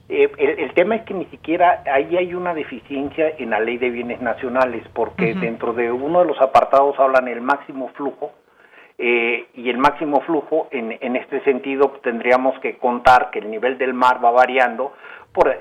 El, 0.09 0.31
el, 0.39 0.73
tema 0.75 0.97
es 0.97 1.03
que 1.03 1.15
ni 1.15 1.27
siquiera 1.27 1.83
ahí 1.93 2.17
hay 2.17 2.35
una 2.35 2.55
deficiencia 2.55 3.31
en 3.39 3.51
la 3.51 3.61
ley 3.61 3.77
de 3.77 3.91
bienes 3.91 4.21
nacionales, 4.23 4.83
porque 4.95 5.35
dentro 5.35 5.75
de 5.75 5.93
uno 5.93 6.21
de 6.21 6.25
los 6.25 6.41
apartados 6.41 6.99
hablan 6.99 7.29
el 7.29 7.43
máximo 7.43 7.89
flujo 7.89 8.33
eh, 8.97 9.47
y 9.55 9.71
el 9.71 9.79
máximo 9.79 10.21
flujo, 10.23 10.69
en, 10.73 10.97
en 11.01 11.15
este 11.15 11.41
sentido, 11.45 12.01
tendríamos 12.03 12.59
que 12.59 12.79
contar 12.79 13.31
que 13.31 13.39
el 13.39 13.51
nivel 13.51 13.79
del 13.79 13.95
mar 13.95 14.23
va 14.25 14.33
variando 14.33 14.93
por 15.39 15.57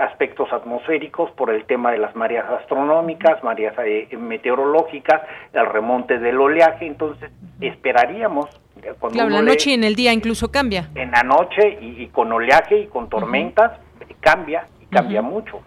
aspectos 0.00 0.50
atmosféricos, 0.50 1.30
por 1.32 1.50
el 1.50 1.66
tema 1.66 1.92
de 1.92 1.98
las 1.98 2.16
mareas 2.16 2.46
astronómicas, 2.48 3.44
mareas 3.44 3.74
eh, 3.84 4.08
meteorológicas, 4.16 5.20
el 5.52 5.66
remonte 5.66 6.18
del 6.18 6.40
oleaje, 6.40 6.86
entonces 6.86 7.30
esperaríamos 7.60 8.48
eh, 8.82 8.94
cuando 8.98 9.18
claro, 9.18 9.28
la 9.28 9.42
noche 9.42 9.72
y 9.72 9.74
en 9.74 9.84
el 9.84 9.94
día 9.94 10.14
incluso 10.14 10.50
cambia. 10.50 10.88
En 10.94 11.10
la 11.10 11.22
noche 11.22 11.76
y, 11.82 12.06
con 12.06 12.32
oleaje 12.32 12.78
y 12.78 12.86
con 12.86 13.10
tormentas 13.10 13.72
cambia 14.20 14.66
y 14.80 14.86
cambia 14.86 15.20
mucho. 15.20 15.60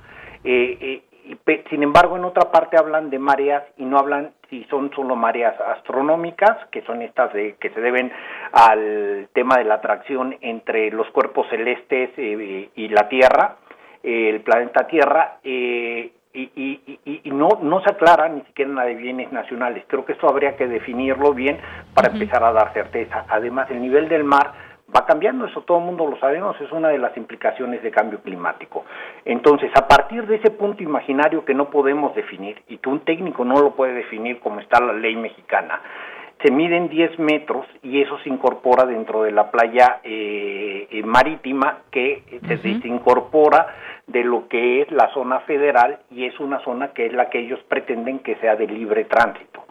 Eh, 0.43 1.03
sin 1.69 1.83
embargo, 1.83 2.17
en 2.17 2.25
otra 2.25 2.51
parte 2.51 2.77
hablan 2.77 3.09
de 3.09 3.19
mareas 3.19 3.63
y 3.77 3.85
no 3.85 3.97
hablan 3.97 4.31
si 4.49 4.63
son 4.65 4.91
solo 4.93 5.15
mareas 5.15 5.59
astronómicas, 5.61 6.67
que 6.71 6.81
son 6.83 7.01
estas 7.01 7.33
de, 7.33 7.55
que 7.59 7.69
se 7.69 7.81
deben 7.81 8.11
al 8.51 9.29
tema 9.33 9.57
de 9.57 9.63
la 9.63 9.75
atracción 9.75 10.35
entre 10.41 10.91
los 10.91 11.07
cuerpos 11.11 11.47
celestes 11.49 12.11
eh, 12.17 12.69
y 12.75 12.87
la 12.89 13.07
Tierra, 13.07 13.55
eh, 14.03 14.29
el 14.29 14.41
planeta 14.41 14.85
Tierra, 14.87 15.37
eh, 15.43 16.11
y, 16.35 16.49
y, 16.55 17.21
y, 17.23 17.31
no, 17.31 17.59
no 17.61 17.81
se 17.81 17.91
aclara 17.91 18.27
ni 18.27 18.41
siquiera 18.41 18.71
en 18.71 18.75
la 18.75 18.85
de 18.85 18.95
bienes 18.95 19.31
nacionales. 19.31 19.83
Creo 19.87 20.03
que 20.03 20.13
esto 20.13 20.27
habría 20.27 20.57
que 20.57 20.67
definirlo 20.67 21.31
bien 21.33 21.59
para 21.93 22.11
empezar 22.11 22.43
a 22.43 22.51
dar 22.51 22.73
certeza. 22.73 23.25
Además, 23.29 23.69
el 23.69 23.79
nivel 23.79 24.09
del 24.09 24.23
mar 24.23 24.51
va 24.95 25.05
cambiando, 25.05 25.45
eso 25.45 25.61
todo 25.61 25.79
el 25.79 25.85
mundo 25.85 26.07
lo 26.07 26.17
sabemos, 26.19 26.59
es 26.61 26.71
una 26.71 26.89
de 26.89 26.97
las 26.97 27.15
implicaciones 27.17 27.81
de 27.81 27.91
cambio 27.91 28.19
climático. 28.21 28.85
Entonces, 29.25 29.71
a 29.75 29.87
partir 29.87 30.25
de 30.27 30.35
ese 30.35 30.51
punto 30.51 30.83
imaginario 30.83 31.45
que 31.45 31.53
no 31.53 31.69
podemos 31.69 32.15
definir 32.15 32.61
y 32.67 32.77
que 32.77 32.89
un 32.89 33.01
técnico 33.01 33.43
no 33.45 33.59
lo 33.61 33.71
puede 33.71 33.93
definir 33.93 34.39
como 34.39 34.59
está 34.59 34.79
la 34.79 34.93
ley 34.93 35.15
mexicana, 35.15 35.81
se 36.43 36.51
miden 36.51 36.89
10 36.89 37.19
metros 37.19 37.65
y 37.81 38.01
eso 38.01 38.17
se 38.19 38.29
incorpora 38.29 38.85
dentro 38.85 39.23
de 39.23 39.31
la 39.31 39.49
playa 39.49 40.01
eh, 40.03 40.87
eh, 40.91 41.03
marítima 41.03 41.79
que 41.89 42.23
se 42.61 42.87
incorpora 42.87 43.67
de 44.07 44.23
lo 44.23 44.49
que 44.49 44.81
es 44.81 44.91
la 44.91 45.09
zona 45.13 45.39
federal 45.41 45.99
y 46.11 46.25
es 46.25 46.37
una 46.39 46.59
zona 46.59 46.89
que 46.89 47.05
es 47.05 47.13
la 47.13 47.29
que 47.29 47.39
ellos 47.39 47.59
pretenden 47.69 48.19
que 48.19 48.35
sea 48.35 48.57
de 48.57 48.67
libre 48.67 49.05
tránsito. 49.05 49.63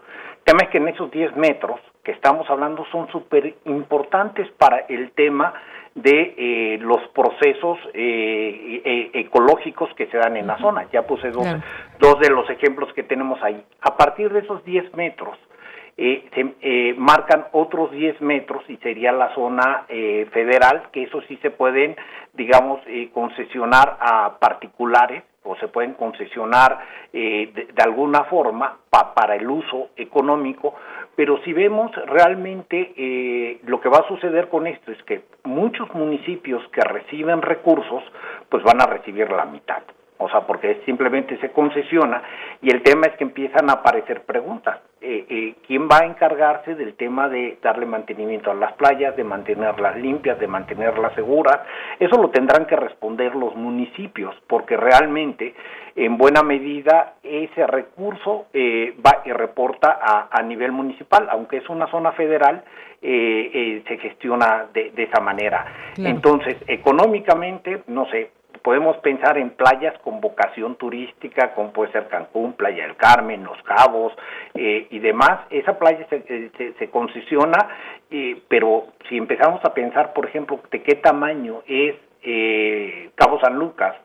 Tema 0.53 0.65
es 0.65 0.69
que 0.69 0.77
en 0.77 0.89
esos 0.89 1.11
10 1.11 1.35
metros 1.37 1.81
que 2.05 2.13
estamos 2.13 2.47
hablando 2.51 2.85
son 2.93 3.11
súper 3.11 3.55
importantes 3.65 4.51
para 4.59 4.81
el 4.87 5.13
tema 5.13 5.55
de 5.95 6.35
eh, 6.37 6.79
los 6.79 7.01
procesos 7.15 7.79
eh, 7.95 8.83
e, 8.85 9.21
ecológicos 9.21 9.89
que 9.95 10.09
se 10.09 10.19
dan 10.19 10.37
en 10.37 10.47
la 10.47 10.59
zona. 10.59 10.87
Ya 10.93 11.07
puse 11.07 11.31
dos, 11.31 11.47
dos 11.99 12.21
de 12.21 12.29
los 12.29 12.51
ejemplos 12.51 12.93
que 12.93 13.03
tenemos 13.03 13.43
ahí. 13.43 13.65
A 13.81 13.97
partir 13.97 14.31
de 14.31 14.41
esos 14.41 14.63
10 14.67 14.93
metros, 14.93 15.39
eh, 15.97 16.29
se 16.35 16.55
eh, 16.61 16.95
marcan 16.99 17.47
otros 17.53 17.91
10 17.91 18.21
metros 18.21 18.63
y 18.69 18.77
sería 18.77 19.11
la 19.11 19.35
zona 19.35 19.87
eh, 19.89 20.29
federal, 20.33 20.91
que 20.93 21.05
eso 21.05 21.23
sí 21.29 21.39
se 21.41 21.51
pueden, 21.51 21.97
digamos, 22.35 22.83
concesionar 23.15 23.97
a 24.01 24.39
particulares 24.39 25.23
o 25.45 25.57
se 25.57 25.69
pueden 25.69 25.95
concesionar 25.95 26.79
de, 27.13 27.83
alguna 27.85 28.25
forma 28.25 28.79
para 28.91 29.35
el 29.35 29.49
uso 29.49 29.91
económico, 29.97 30.75
pero 31.17 31.43
si 31.45 31.53
vemos 31.53 31.91
realmente 32.07 33.59
lo 33.65 33.81
que 33.81 33.89
va 33.89 33.99
a 33.99 34.09
suceder 34.09 34.49
con 34.49 34.67
esto 34.67 34.93
es 34.93 35.03
que 35.03 35.23
muchos 35.45 35.93
municipios 35.95 36.63
que 36.69 36.81
reciben 36.83 37.43
recursos, 37.43 38.03
pues 38.49 38.63
van 38.63 38.81
a 38.81 38.87
recibir 38.87 39.31
la 39.31 39.45
mitad 39.45 39.83
o 40.23 40.29
sea, 40.31 40.43
porque 40.43 40.81
simplemente 40.87 41.37
se 41.39 41.51
concesiona 41.51 42.23
y 42.61 42.71
el 42.71 42.83
tema 42.83 43.07
es 43.07 43.17
que 43.17 43.25
empiezan 43.25 43.69
a 43.71 43.75
aparecer 43.75 44.23
preguntas. 44.23 44.79
Eh, 45.01 45.27
eh, 45.29 45.55
¿Quién 45.67 45.89
va 45.89 45.99
a 46.03 46.07
encargarse 46.07 46.77
del 46.77 46.95
tema 46.95 47.29
de 47.29 47.59
darle 47.61 47.87
mantenimiento 47.87 48.53
a 48.53 48.55
las 48.55 48.73
playas, 48.75 49.17
de 49.17 49.25
mantenerlas 49.25 49.97
limpias, 49.97 50.39
de 50.39 50.47
mantenerlas 50.47 51.13
seguras? 51.15 51.59
Eso 51.99 52.23
lo 52.23 52.31
tendrán 52.31 52.67
que 52.67 52.77
responder 52.77 53.35
los 53.35 53.57
municipios, 53.57 54.33
porque 54.47 54.77
realmente, 54.77 55.55
en 55.97 56.17
buena 56.17 56.45
medida, 56.45 57.15
ese 57.25 57.67
recurso 57.67 58.47
eh, 58.53 58.95
va 59.05 59.23
y 59.25 59.33
reporta 59.33 59.99
a, 60.31 60.41
nivel 60.43 60.71
municipal, 60.71 61.27
aunque 61.33 61.57
es 61.57 61.69
una 61.69 61.89
zona 61.89 62.13
federal, 62.13 62.63
se 63.01 63.99
gestiona 64.01 64.67
de, 64.73 64.93
esa 64.97 65.21
manera. 65.21 65.67
Entonces, 65.97 66.57
económicamente, 66.69 67.83
no 67.89 68.07
sé, 68.07 68.31
podemos 68.63 68.97
pensar 68.99 69.39
en 69.39 69.51
playas 69.51 69.99
con 70.01 70.21
vocación 70.21 70.77
turística, 70.77 71.55
como 71.55 71.73
puede 71.73 71.93
ser 71.93 72.09
Cancún, 72.09 72.55
Playa 72.55 72.85
del 72.85 72.97
Carmen, 72.97 73.45
Los 73.45 73.61
Cabos 73.63 74.13
eh, 74.55 74.87
y 74.91 74.99
demás. 74.99 75.41
Esa 75.51 75.79
playa 75.79 76.07
se, 76.09 76.25
eh, 76.29 76.75
se, 76.79 76.91
concesiona, 76.91 77.59
eh, 78.11 78.41
pero 78.49 78.89
si 79.09 79.17
empezamos 79.17 79.65
a 79.65 79.75
pensar, 79.75 80.13
por 80.13 80.27
ejemplo, 80.27 80.61
de 80.71 80.83
qué 80.83 80.97
tamaño 80.97 81.63
es 81.67 81.97
Cabo 83.17 83.41
San 83.41 83.59
Lucas, 83.59 83.97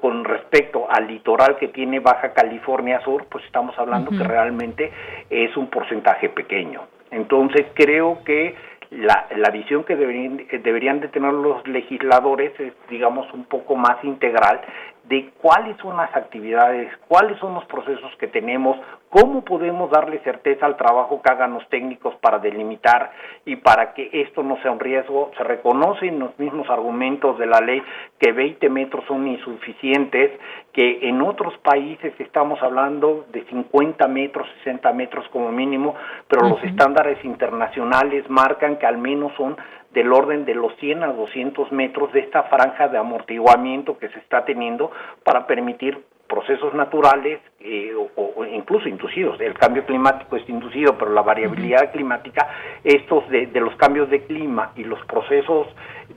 con 0.00 0.24
respecto 0.24 0.88
al 0.90 1.06
litoral 1.06 1.56
que 1.56 1.68
tiene 1.68 2.00
Baja 2.00 2.32
California 2.32 3.00
Sur, 3.04 3.26
pues 3.30 3.44
estamos 3.44 3.78
hablando 3.78 4.10
que 4.10 4.24
realmente 4.24 4.90
es 5.30 5.56
un 5.56 5.68
porcentaje 5.70 6.30
pequeño. 6.30 6.82
Entonces 7.12 7.66
creo 7.74 8.24
que 8.24 8.56
la, 8.90 9.26
la 9.36 9.50
visión 9.50 9.84
que 9.84 9.96
deberían, 9.96 10.46
deberían 10.62 11.00
de 11.00 11.08
tener 11.08 11.32
los 11.32 11.66
legisladores 11.68 12.58
es, 12.58 12.72
digamos, 12.88 13.32
un 13.32 13.44
poco 13.44 13.76
más 13.76 14.02
integral 14.02 14.60
de 15.08 15.30
cuáles 15.40 15.76
son 15.78 15.96
las 15.96 16.14
actividades, 16.14 16.92
cuáles 17.08 17.38
son 17.38 17.54
los 17.54 17.64
procesos 17.64 18.14
que 18.18 18.26
tenemos, 18.26 18.76
cómo 19.08 19.42
podemos 19.42 19.90
darle 19.90 20.18
certeza 20.18 20.66
al 20.66 20.76
trabajo 20.76 21.22
que 21.22 21.30
hagan 21.30 21.54
los 21.54 21.66
técnicos 21.70 22.14
para 22.16 22.38
delimitar 22.38 23.10
y 23.46 23.56
para 23.56 23.94
que 23.94 24.10
esto 24.12 24.42
no 24.42 24.60
sea 24.60 24.70
un 24.70 24.80
riesgo. 24.80 25.30
Se 25.38 25.44
reconocen 25.44 26.18
los 26.18 26.38
mismos 26.38 26.68
argumentos 26.68 27.38
de 27.38 27.46
la 27.46 27.60
ley 27.60 27.82
que 28.18 28.32
20 28.32 28.68
metros 28.68 29.04
son 29.06 29.26
insuficientes, 29.26 30.32
que 30.74 31.08
en 31.08 31.22
otros 31.22 31.56
países 31.58 32.12
estamos 32.18 32.62
hablando 32.62 33.24
de 33.32 33.44
50 33.44 34.06
metros, 34.08 34.46
60 34.64 34.92
metros 34.92 35.26
como 35.30 35.50
mínimo, 35.50 35.94
pero 36.28 36.48
los 36.48 36.62
estándares 36.64 37.24
internacionales 37.24 38.28
marcan 38.28 38.76
que 38.76 38.86
al 38.86 38.98
menos 38.98 39.32
son 39.36 39.56
del 39.92 40.12
orden 40.12 40.44
de 40.44 40.54
los 40.54 40.74
100 40.76 41.02
a 41.02 41.12
200 41.12 41.72
metros 41.72 42.12
de 42.12 42.20
esta 42.20 42.44
franja 42.44 42.88
de 42.88 42.98
amortiguamiento 42.98 43.98
que 43.98 44.08
se 44.08 44.18
está 44.18 44.44
teniendo 44.44 44.90
para 45.24 45.46
permitir 45.46 46.02
procesos 46.28 46.74
naturales 46.74 47.40
eh, 47.60 47.92
o, 47.94 48.44
incluso 48.44 48.88
inducidos. 48.88 49.40
El 49.40 49.54
cambio 49.54 49.84
climático 49.86 50.36
es 50.36 50.48
inducido, 50.48 50.96
pero 50.98 51.10
la 51.12 51.22
variabilidad 51.22 51.90
climática, 51.90 52.48
estos 52.84 53.28
de, 53.30 53.48
los 53.54 53.74
cambios 53.76 54.10
de 54.10 54.24
clima 54.24 54.72
y 54.76 54.84
los 54.84 55.00
procesos, 55.06 55.66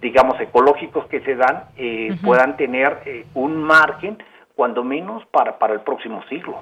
digamos, 0.01 0.39
ecológicos 0.39 1.05
que 1.07 1.21
se 1.21 1.35
dan, 1.35 1.63
eh, 1.77 2.15
puedan 2.23 2.57
tener 2.57 2.99
eh, 3.05 3.25
un 3.33 3.63
margen, 3.63 4.21
cuando 4.53 4.83
menos, 4.83 5.25
para, 5.27 5.57
para 5.57 5.73
el 5.73 5.79
próximo 5.79 6.21
siglo. 6.27 6.61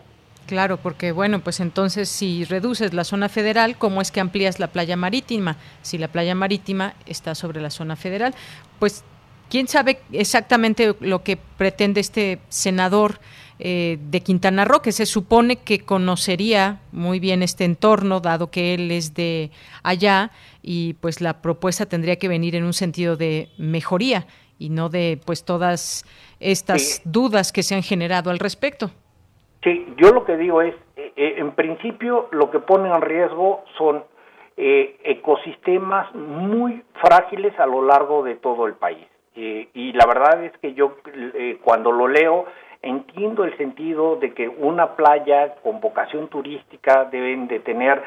Claro, 0.50 0.78
porque 0.78 1.12
bueno, 1.12 1.42
pues 1.42 1.60
entonces 1.60 2.10
si 2.10 2.44
reduces 2.44 2.92
la 2.96 3.04
zona 3.04 3.30
federal, 3.30 3.78
¿cómo 3.78 4.02
es 4.02 4.10
que 4.10 4.20
amplías 4.20 4.58
la 4.58 4.66
playa 4.66 4.96
marítima? 4.96 5.58
Si 5.84 6.00
la 6.00 6.08
playa 6.08 6.34
marítima 6.34 6.96
está 7.06 7.36
sobre 7.36 7.62
la 7.62 7.70
zona 7.70 7.96
federal, 7.96 8.34
pues 8.80 9.04
quién 9.52 9.68
sabe 9.68 10.02
exactamente 10.12 10.96
lo 11.02 11.22
que 11.22 11.38
pretende 11.38 12.02
este 12.02 12.40
senador 12.50 13.20
eh, 13.60 14.00
de 14.10 14.22
Quintana 14.22 14.66
Roo, 14.66 14.82
que 14.82 14.92
se 14.92 15.06
supone 15.06 15.58
que 15.58 15.82
conocería 15.82 16.80
muy 16.92 17.20
bien 17.20 17.44
este 17.44 17.64
entorno, 17.64 18.20
dado 18.20 18.50
que 18.50 18.74
él 18.74 18.90
es 18.90 19.14
de 19.14 19.52
allá, 19.84 20.32
y 20.64 20.94
pues 20.96 21.22
la 21.22 21.44
propuesta 21.44 21.86
tendría 21.86 22.16
que 22.16 22.28
venir 22.28 22.56
en 22.56 22.64
un 22.64 22.74
sentido 22.74 23.18
de 23.18 23.52
mejoría 23.60 24.26
y 24.58 24.70
no 24.70 24.90
de 24.90 25.22
pues 25.24 25.44
todas 25.44 26.06
estas 26.40 27.04
dudas 27.06 27.52
que 27.52 27.62
se 27.62 27.76
han 27.76 27.84
generado 27.84 28.32
al 28.32 28.40
respecto. 28.40 28.90
Sí, 29.64 29.94
yo 29.98 30.12
lo 30.12 30.24
que 30.24 30.38
digo 30.38 30.62
es, 30.62 30.74
eh, 30.96 31.12
eh, 31.16 31.36
en 31.38 31.52
principio 31.52 32.30
lo 32.32 32.50
que 32.50 32.60
pone 32.60 32.90
en 32.90 33.02
riesgo 33.02 33.64
son 33.78 34.04
eh, 34.56 34.98
ecosistemas 35.04 36.14
muy 36.16 36.82
frágiles 36.94 37.58
a 37.60 37.66
lo 37.66 37.86
largo 37.86 38.24
de 38.24 38.36
todo 38.36 38.68
el 38.68 38.74
país. 38.74 39.06
y 39.36 39.94
la 39.94 40.06
verdad 40.06 40.44
es 40.44 40.52
que 40.58 40.74
yo 40.74 40.98
cuando 41.64 41.94
lo 41.94 42.10
leo 42.10 42.46
entiendo 42.82 43.44
el 43.44 43.58
sentido 43.58 44.16
de 44.16 44.34
que 44.34 44.48
una 44.48 44.96
playa 44.96 45.56
con 45.64 45.82
vocación 45.82 46.28
turística 46.30 47.06
deben 47.06 47.48
de 47.48 47.60
tener 47.60 48.02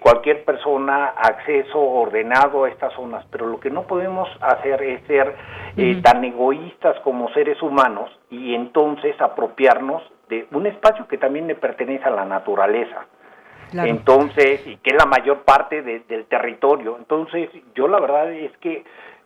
cualquier 0.00 0.44
persona 0.44 1.06
acceso 1.16 1.78
ordenado 1.78 2.64
a 2.64 2.68
estas 2.68 2.92
zonas, 2.94 3.24
pero 3.30 3.46
lo 3.46 3.60
que 3.60 3.70
no 3.70 3.82
podemos 3.84 4.28
hacer 4.40 4.82
es 4.82 5.02
ser 5.06 5.36
tan 6.02 6.24
egoístas 6.24 6.98
como 7.00 7.32
seres 7.32 7.62
humanos 7.62 8.10
y 8.30 8.54
entonces 8.54 9.20
apropiarnos 9.20 10.02
de 10.28 10.46
un 10.52 10.66
espacio 10.66 11.06
que 11.06 11.18
también 11.18 11.46
le 11.46 11.54
pertenece 11.54 12.04
a 12.04 12.10
la 12.10 12.24
naturaleza. 12.24 13.06
Entonces, 13.72 14.66
y 14.66 14.78
que 14.78 14.90
es 14.90 14.96
la 14.96 15.06
mayor 15.06 15.42
parte 15.42 15.82
del 15.82 16.24
territorio. 16.24 16.96
Entonces, 16.98 17.48
yo 17.76 17.86
la 17.86 18.00
verdad 18.00 18.32
es 18.32 18.50
que 18.56 18.84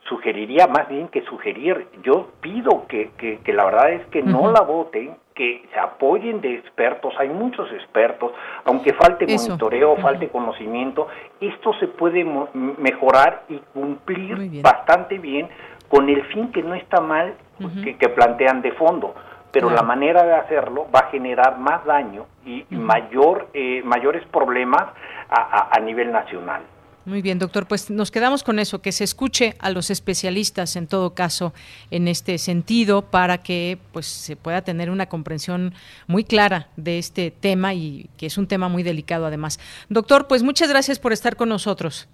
sugeriría 0.09 0.67
más 0.67 0.89
bien 0.89 1.09
que 1.09 1.23
sugerir, 1.23 1.87
yo 2.03 2.29
pido 2.41 2.87
que, 2.89 3.11
que, 3.17 3.53
la 3.53 3.65
verdad 3.65 3.93
es 3.93 4.07
que 4.07 4.23
no 4.23 4.51
la 4.51 4.61
voten, 4.61 5.17
que 5.35 5.67
se 5.73 5.79
apoyen 5.81 6.41
de 6.41 6.55
expertos, 6.57 7.15
hay 7.19 7.29
muchos 7.29 7.71
expertos, 7.73 8.33
aunque 8.65 8.93
falte 8.93 9.27
monitoreo, 9.27 9.97
falte 9.97 10.29
conocimiento, 10.29 11.09
esto 11.41 11.73
se 11.81 11.89
puede 11.89 12.25
mejorar 12.55 13.45
y 13.49 13.59
cumplir 13.73 14.63
bastante 14.63 15.19
bien 15.19 15.49
con 15.89 16.09
el 16.09 16.23
fin 16.27 16.53
que 16.53 16.63
no 16.63 16.75
está 16.75 17.01
mal 17.01 17.35
que, 17.83 18.09
plantean 18.09 18.63
de 18.63 18.73
fondo 18.73 19.15
pero 19.51 19.71
la 19.71 19.83
manera 19.83 20.25
de 20.25 20.35
hacerlo 20.35 20.89
va 20.93 20.99
a 20.99 21.11
generar 21.11 21.59
más 21.59 21.85
daño 21.85 22.27
y 22.45 22.67
mayor 22.71 23.47
eh, 23.55 23.83
mayores 23.85 24.27
problemas 24.27 24.83
a 25.31 25.79
nivel 25.79 26.11
nacional. 26.11 26.63
Muy 27.07 27.21
bien, 27.21 27.39
doctor. 27.39 27.67
Pues 27.67 27.91
nos 27.91 28.11
quedamos 28.11 28.43
con 28.43 28.59
eso, 28.59 28.81
que 28.81 28.91
se 28.91 29.05
escuche 29.05 29.55
a 29.59 29.71
los 29.71 29.91
especialistas 29.91 30.75
en 30.77 30.87
todo 30.87 31.15
caso 31.15 31.53
en 31.91 32.09
este 32.09 32.39
sentido 32.39 33.03
para 33.03 33.39
que 33.39 33.79
pues 33.93 34.07
se 34.07 34.37
pueda 34.37 34.63
tener 34.63 34.91
una 34.91 35.07
comprensión 35.07 35.75
muy 36.07 36.25
clara 36.25 36.69
de 36.77 36.99
este 36.99 37.31
tema 37.31 37.75
y 37.75 38.09
que 38.17 38.27
es 38.27 38.39
un 38.39 38.49
tema 38.49 38.69
muy 38.69 38.83
delicado 38.83 39.27
además. 39.27 39.61
Doctor, 39.91 40.27
pues 40.29 40.43
muchas 40.43 40.71
gracias 40.71 40.99
por 40.99 41.13
estar 41.13 41.37
con 41.37 41.51
nosotros. 41.51 42.09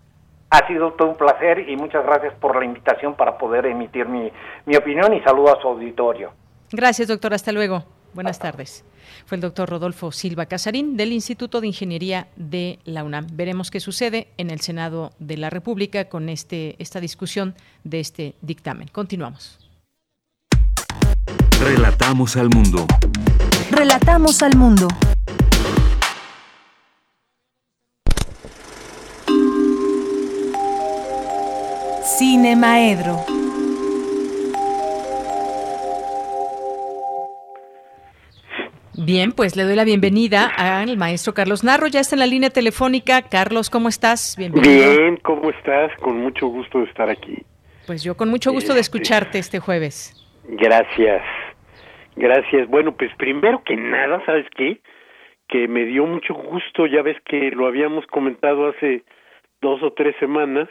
Ha 0.50 0.66
sido 0.66 0.92
todo 0.94 1.10
un 1.10 1.16
placer 1.16 1.68
y 1.68 1.76
muchas 1.76 2.04
gracias 2.04 2.34
por 2.40 2.58
la 2.58 2.64
invitación 2.64 3.14
para 3.14 3.38
poder 3.38 3.66
emitir 3.66 4.08
mi, 4.08 4.32
mi 4.66 4.74
opinión 4.74 5.14
y 5.14 5.20
saludo 5.20 5.56
a 5.56 5.62
su 5.62 5.68
auditorio. 5.68 6.32
Gracias, 6.72 7.06
doctor. 7.06 7.32
Hasta 7.32 7.52
luego. 7.52 7.84
Buenas 8.14 8.38
tardes. 8.38 8.84
Fue 9.26 9.36
el 9.36 9.40
doctor 9.40 9.68
Rodolfo 9.68 10.12
Silva 10.12 10.46
Casarín 10.46 10.96
del 10.96 11.12
Instituto 11.12 11.60
de 11.60 11.68
Ingeniería 11.68 12.28
de 12.36 12.78
la 12.84 13.04
UNAM. 13.04 13.26
Veremos 13.32 13.70
qué 13.70 13.80
sucede 13.80 14.28
en 14.36 14.50
el 14.50 14.60
Senado 14.60 15.12
de 15.18 15.36
la 15.36 15.50
República 15.50 16.08
con 16.08 16.28
este, 16.28 16.76
esta 16.78 17.00
discusión 17.00 17.54
de 17.84 18.00
este 18.00 18.34
dictamen. 18.42 18.88
Continuamos. 18.88 19.58
Relatamos 21.60 22.36
al 22.36 22.48
mundo. 22.50 22.86
Relatamos 23.70 24.42
al 24.42 24.56
mundo. 24.56 24.88
Cine 32.18 32.56
Maedro. 32.56 33.24
Bien, 39.02 39.32
pues 39.32 39.56
le 39.56 39.62
doy 39.62 39.76
la 39.76 39.84
bienvenida 39.84 40.44
al 40.44 40.98
maestro 40.98 41.32
Carlos 41.32 41.64
Narro. 41.64 41.86
Ya 41.86 42.00
está 42.00 42.16
en 42.16 42.20
la 42.20 42.26
línea 42.26 42.50
telefónica. 42.50 43.22
Carlos, 43.22 43.70
¿cómo 43.70 43.88
estás? 43.88 44.34
Bienvenido. 44.36 44.90
Bien, 44.90 45.16
¿cómo 45.22 45.48
estás? 45.48 45.90
Con 46.00 46.20
mucho 46.20 46.48
gusto 46.48 46.80
de 46.80 46.84
estar 46.84 47.08
aquí. 47.08 47.38
Pues 47.86 48.02
yo 48.02 48.14
con 48.14 48.28
mucho 48.28 48.52
gusto 48.52 48.74
de 48.74 48.80
este, 48.80 48.98
escucharte 48.98 49.38
este 49.38 49.58
jueves. 49.58 50.14
Gracias. 50.44 51.22
Gracias. 52.14 52.68
Bueno, 52.68 52.94
pues 52.94 53.10
primero 53.16 53.62
que 53.64 53.74
nada, 53.74 54.22
¿sabes 54.26 54.44
qué? 54.54 54.82
Que 55.48 55.66
me 55.66 55.86
dio 55.86 56.04
mucho 56.04 56.34
gusto, 56.34 56.86
ya 56.86 57.00
ves 57.00 57.16
que 57.24 57.52
lo 57.52 57.66
habíamos 57.66 58.06
comentado 58.06 58.68
hace 58.68 59.02
dos 59.62 59.82
o 59.82 59.94
tres 59.94 60.14
semanas, 60.20 60.68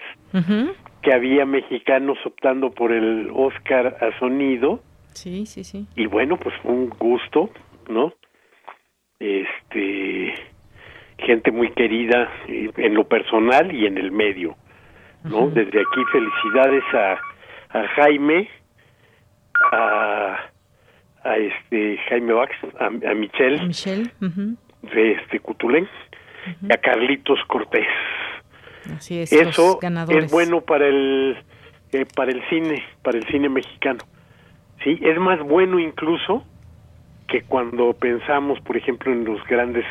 que 1.02 1.14
había 1.14 1.48
mexicanos 1.48 2.20
optando 2.24 2.70
por 2.70 2.92
el 2.92 3.32
Oscar 3.34 3.98
a 4.02 4.20
sonido. 4.20 4.84
Sí, 5.14 5.48
sí, 5.48 5.64
sí. 5.64 5.88
Y 5.96 6.06
bueno, 6.06 6.38
pues 6.38 6.54
fue 6.62 6.72
un 6.72 6.90
gusto, 6.90 7.50
¿no? 7.90 8.14
este 9.20 10.34
gente 11.18 11.52
muy 11.52 11.72
querida 11.74 12.32
en 12.48 12.94
lo 12.94 13.06
personal 13.08 13.76
y 13.76 13.86
en 13.86 13.98
el 13.98 14.12
medio 14.12 14.56
no 15.26 15.50
desde 15.50 15.82
aquí 15.82 16.02
felicidades 16.14 16.84
a, 16.94 17.20
a 17.78 17.88
Jaime 17.90 18.48
a, 19.74 20.40
a 21.24 21.38
este 21.38 21.98
Jaime 22.08 22.34
Bax 22.34 22.56
a, 22.80 22.86
a 22.86 23.14
Michelle, 23.14 23.62
Michelle. 23.68 24.10
de 24.22 25.12
este 25.12 25.40
Cutulén 25.42 25.88
y 26.62 26.72
a 26.72 26.78
Carlitos 26.78 27.40
Cortés. 27.48 27.86
Así 28.96 29.20
es, 29.20 29.34
eso 29.34 29.78
es 30.10 30.32
bueno 30.32 30.62
para 30.62 30.88
el 30.88 31.38
eh, 31.92 32.06
para 32.16 32.32
el 32.32 32.42
cine 32.50 32.82
para 33.04 33.18
el 33.18 33.28
cine 33.28 33.50
mexicano. 33.50 34.00
Sí 34.84 34.98
es 35.02 35.20
más 35.20 35.42
bueno 35.42 35.80
incluso 35.80 36.46
que 37.30 37.44
cuando 37.44 37.94
pensamos, 37.94 38.60
por 38.62 38.76
ejemplo, 38.76 39.12
en 39.12 39.24
los 39.24 39.44
grandes 39.46 39.86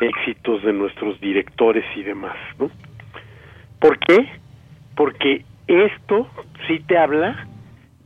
éxitos 0.00 0.62
de 0.62 0.72
nuestros 0.72 1.18
directores 1.20 1.84
y 1.96 2.02
demás, 2.02 2.36
¿no? 2.58 2.70
¿Por 3.80 3.98
qué? 3.98 4.28
Porque 4.94 5.44
esto 5.66 6.28
sí 6.66 6.80
te 6.80 6.98
habla 6.98 7.46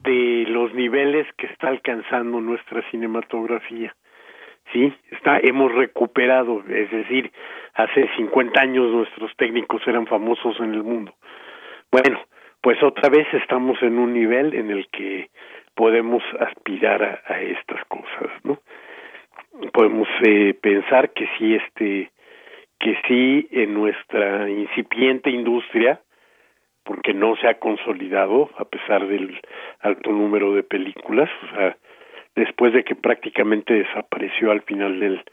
de 0.04 0.44
los 0.48 0.72
niveles 0.74 1.26
que 1.36 1.46
está 1.46 1.68
alcanzando 1.68 2.40
nuestra 2.40 2.82
cinematografía. 2.90 3.94
Sí, 4.72 4.92
está 5.10 5.40
hemos 5.40 5.72
recuperado, 5.72 6.62
es 6.68 6.90
decir, 6.90 7.32
hace 7.74 8.08
50 8.16 8.60
años 8.60 8.90
nuestros 8.92 9.34
técnicos 9.36 9.82
eran 9.86 10.06
famosos 10.06 10.58
en 10.60 10.74
el 10.74 10.84
mundo. 10.84 11.14
Bueno, 11.90 12.20
pues 12.60 12.80
otra 12.82 13.08
vez 13.08 13.26
estamos 13.34 13.82
en 13.82 13.98
un 13.98 14.12
nivel 14.12 14.54
en 14.54 14.70
el 14.70 14.88
que 14.88 15.30
podemos 15.80 16.22
aspirar 16.38 17.22
a, 17.26 17.40
estas 17.40 17.82
cosas, 17.86 18.30
¿no? 18.44 18.58
Podemos 19.72 20.06
eh, 20.26 20.52
pensar 20.60 21.14
que 21.14 21.26
sí, 21.38 21.54
este, 21.54 22.10
que 22.78 22.98
sí 23.08 23.48
en 23.50 23.72
nuestra 23.72 24.50
incipiente 24.50 25.30
industria, 25.30 25.98
porque 26.84 27.14
no 27.14 27.34
se 27.36 27.48
ha 27.48 27.58
consolidado 27.58 28.50
a 28.58 28.66
pesar 28.66 29.06
del 29.06 29.40
alto 29.80 30.12
número 30.12 30.52
de 30.52 30.64
películas, 30.64 31.30
o 31.44 31.56
sea, 31.56 31.78
después 32.36 32.74
de 32.74 32.84
que 32.84 32.94
prácticamente 32.94 33.72
desapareció 33.72 34.50
al 34.50 34.60
final 34.60 35.00
del, 35.00 35.24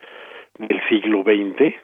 del 0.59 0.81
siglo 0.87 1.23
XX, 1.23 1.75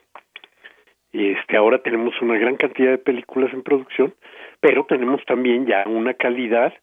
este, 1.11 1.57
ahora 1.57 1.80
tenemos 1.80 2.14
una 2.22 2.38
gran 2.38 2.56
cantidad 2.56 2.91
de 2.91 2.98
películas 2.98 3.53
en 3.53 3.61
producción, 3.61 4.14
pero 4.61 4.85
tenemos 4.85 5.22
también 5.26 5.65
ya 5.65 5.84
una 5.85 6.14
calidad 6.14 6.73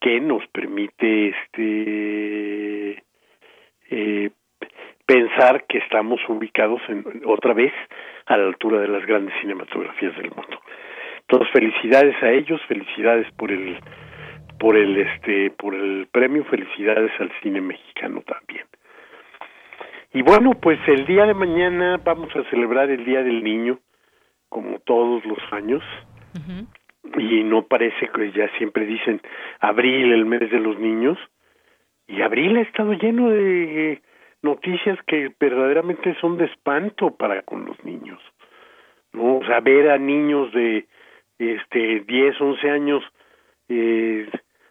que 0.00 0.20
nos 0.20 0.46
permite 0.48 1.28
este 1.28 3.04
eh, 3.90 4.30
pensar 5.06 5.64
que 5.66 5.78
estamos 5.78 6.20
ubicados 6.28 6.80
en, 6.88 7.22
otra 7.24 7.54
vez 7.54 7.72
a 8.26 8.36
la 8.36 8.46
altura 8.46 8.80
de 8.80 8.88
las 8.88 9.04
grandes 9.06 9.34
cinematografías 9.40 10.14
del 10.16 10.30
mundo. 10.30 10.60
Entonces 11.20 11.48
felicidades 11.52 12.22
a 12.22 12.30
ellos, 12.30 12.60
felicidades 12.68 13.30
por 13.32 13.50
el 13.50 13.78
por 14.58 14.76
el 14.76 14.96
este 14.98 15.50
por 15.50 15.74
el 15.74 16.08
premio, 16.10 16.44
felicidades 16.44 17.12
al 17.18 17.30
cine 17.42 17.60
mexicano 17.60 18.22
también. 18.22 18.66
Y 20.12 20.22
bueno, 20.22 20.52
pues 20.60 20.78
el 20.88 21.06
día 21.06 21.26
de 21.26 21.34
mañana 21.34 21.98
vamos 22.02 22.34
a 22.34 22.42
celebrar 22.50 22.90
el 22.90 23.04
Día 23.04 23.22
del 23.22 23.44
Niño, 23.44 23.78
como 24.48 24.78
todos 24.80 25.24
los 25.26 25.38
años 25.52 25.82
y 27.16 27.44
no 27.44 27.62
parece 27.62 28.08
que 28.08 28.32
ya 28.32 28.48
siempre 28.58 28.86
dicen 28.86 29.20
abril, 29.60 30.12
el 30.12 30.26
mes 30.26 30.50
de 30.50 30.60
los 30.60 30.78
niños, 30.78 31.18
y 32.06 32.22
abril 32.22 32.56
ha 32.56 32.62
estado 32.62 32.92
lleno 32.94 33.30
de 33.30 34.02
noticias 34.42 34.98
que 35.06 35.32
verdaderamente 35.38 36.14
son 36.20 36.38
de 36.38 36.46
espanto 36.46 37.10
para 37.16 37.42
con 37.42 37.64
los 37.64 37.82
niños. 37.84 38.20
¿no? 39.12 39.38
O 39.38 39.44
sea, 39.44 39.60
ver 39.60 39.90
a 39.90 39.98
niños 39.98 40.52
de 40.52 40.86
este 41.38 42.00
10, 42.00 42.40
11 42.40 42.70
años 42.70 43.04
eh, 43.68 44.28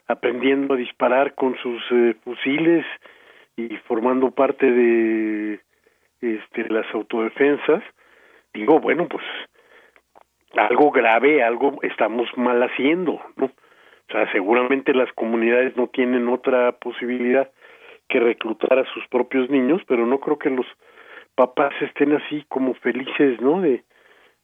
aprendiendo 0.08 0.74
a 0.74 0.78
disparar 0.78 1.36
con 1.36 1.56
sus 1.58 1.82
eh, 1.92 2.16
fusiles 2.24 2.86
y 3.56 3.68
formando 3.88 4.32
parte 4.32 4.70
de 4.72 5.60
este 6.22 6.70
las 6.70 6.86
autodefensas, 6.94 7.84
digo, 8.54 8.80
bueno, 8.80 9.08
pues 9.08 9.24
algo 10.56 10.92
grave, 10.92 11.44
algo 11.44 11.78
estamos 11.82 12.30
mal 12.38 12.62
haciendo, 12.64 13.22
¿no? 13.36 13.46
O 13.46 14.12
sea, 14.12 14.32
seguramente 14.32 14.94
las 14.94 15.12
comunidades 15.14 15.76
no 15.76 15.88
tienen 15.88 16.30
otra 16.30 16.72
posibilidad 16.74 17.52
que 18.08 18.20
reclutar 18.20 18.80
a 18.80 18.86
sus 18.94 19.06
propios 19.10 19.50
niños, 19.50 19.82
pero 19.86 20.06
no 20.06 20.20
creo 20.20 20.40
que 20.40 20.50
los 20.50 20.66
papás 21.36 21.74
estén 21.82 22.14
así 22.14 22.46
como 22.48 22.74
felices, 22.76 23.42
¿no? 23.42 23.62
De, 23.62 23.84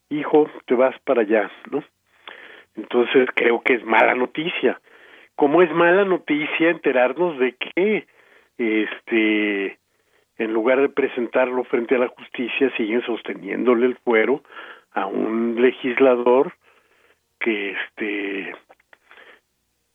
hijo, 0.10 0.50
te 0.66 0.76
vas 0.76 0.98
para 1.06 1.22
allá, 1.22 1.50
¿no? 1.72 1.84
Entonces 2.76 3.30
creo 3.36 3.62
que 3.62 3.76
es 3.76 3.86
mala 3.86 4.16
noticia. 4.16 4.82
Como 5.36 5.62
es 5.62 5.72
mala 5.72 6.04
noticia 6.04 6.70
enterarnos 6.70 7.40
de 7.40 7.56
que, 7.56 8.06
este, 8.58 9.80
en 10.38 10.54
lugar 10.54 10.82
de 10.82 10.90
presentarlo 10.90 11.64
frente 11.64 11.96
a 11.96 12.00
la 12.00 12.10
justicia, 12.10 12.72
siguen 12.76 13.02
sosteniéndole 13.04 13.86
el 13.86 13.96
fuero 13.96 14.44
a 14.94 15.06
un 15.06 15.62
legislador 15.62 16.54
que 17.40 17.72
este 17.72 18.56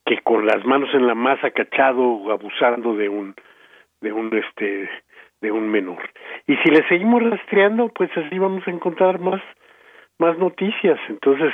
que 0.05 0.19
con 0.23 0.47
las 0.47 0.65
manos 0.65 0.93
en 0.95 1.07
la 1.07 1.15
masa 1.15 1.51
cachado 1.51 2.31
abusando 2.31 2.95
de 2.97 3.09
un 3.09 3.35
de 4.01 4.13
un 4.13 4.35
este 4.37 4.89
de 5.41 5.53
un 5.53 5.69
menor 5.69 6.11
y 6.47 6.57
si 6.57 6.71
le 6.71 6.87
seguimos 6.89 7.23
rastreando 7.23 7.89
pues 7.89 8.11
así 8.17 8.39
vamos 8.39 8.67
a 8.67 8.71
encontrar 8.71 9.21
más 9.21 9.43
más 10.19 10.37
noticias 10.39 10.99
entonces 11.09 11.53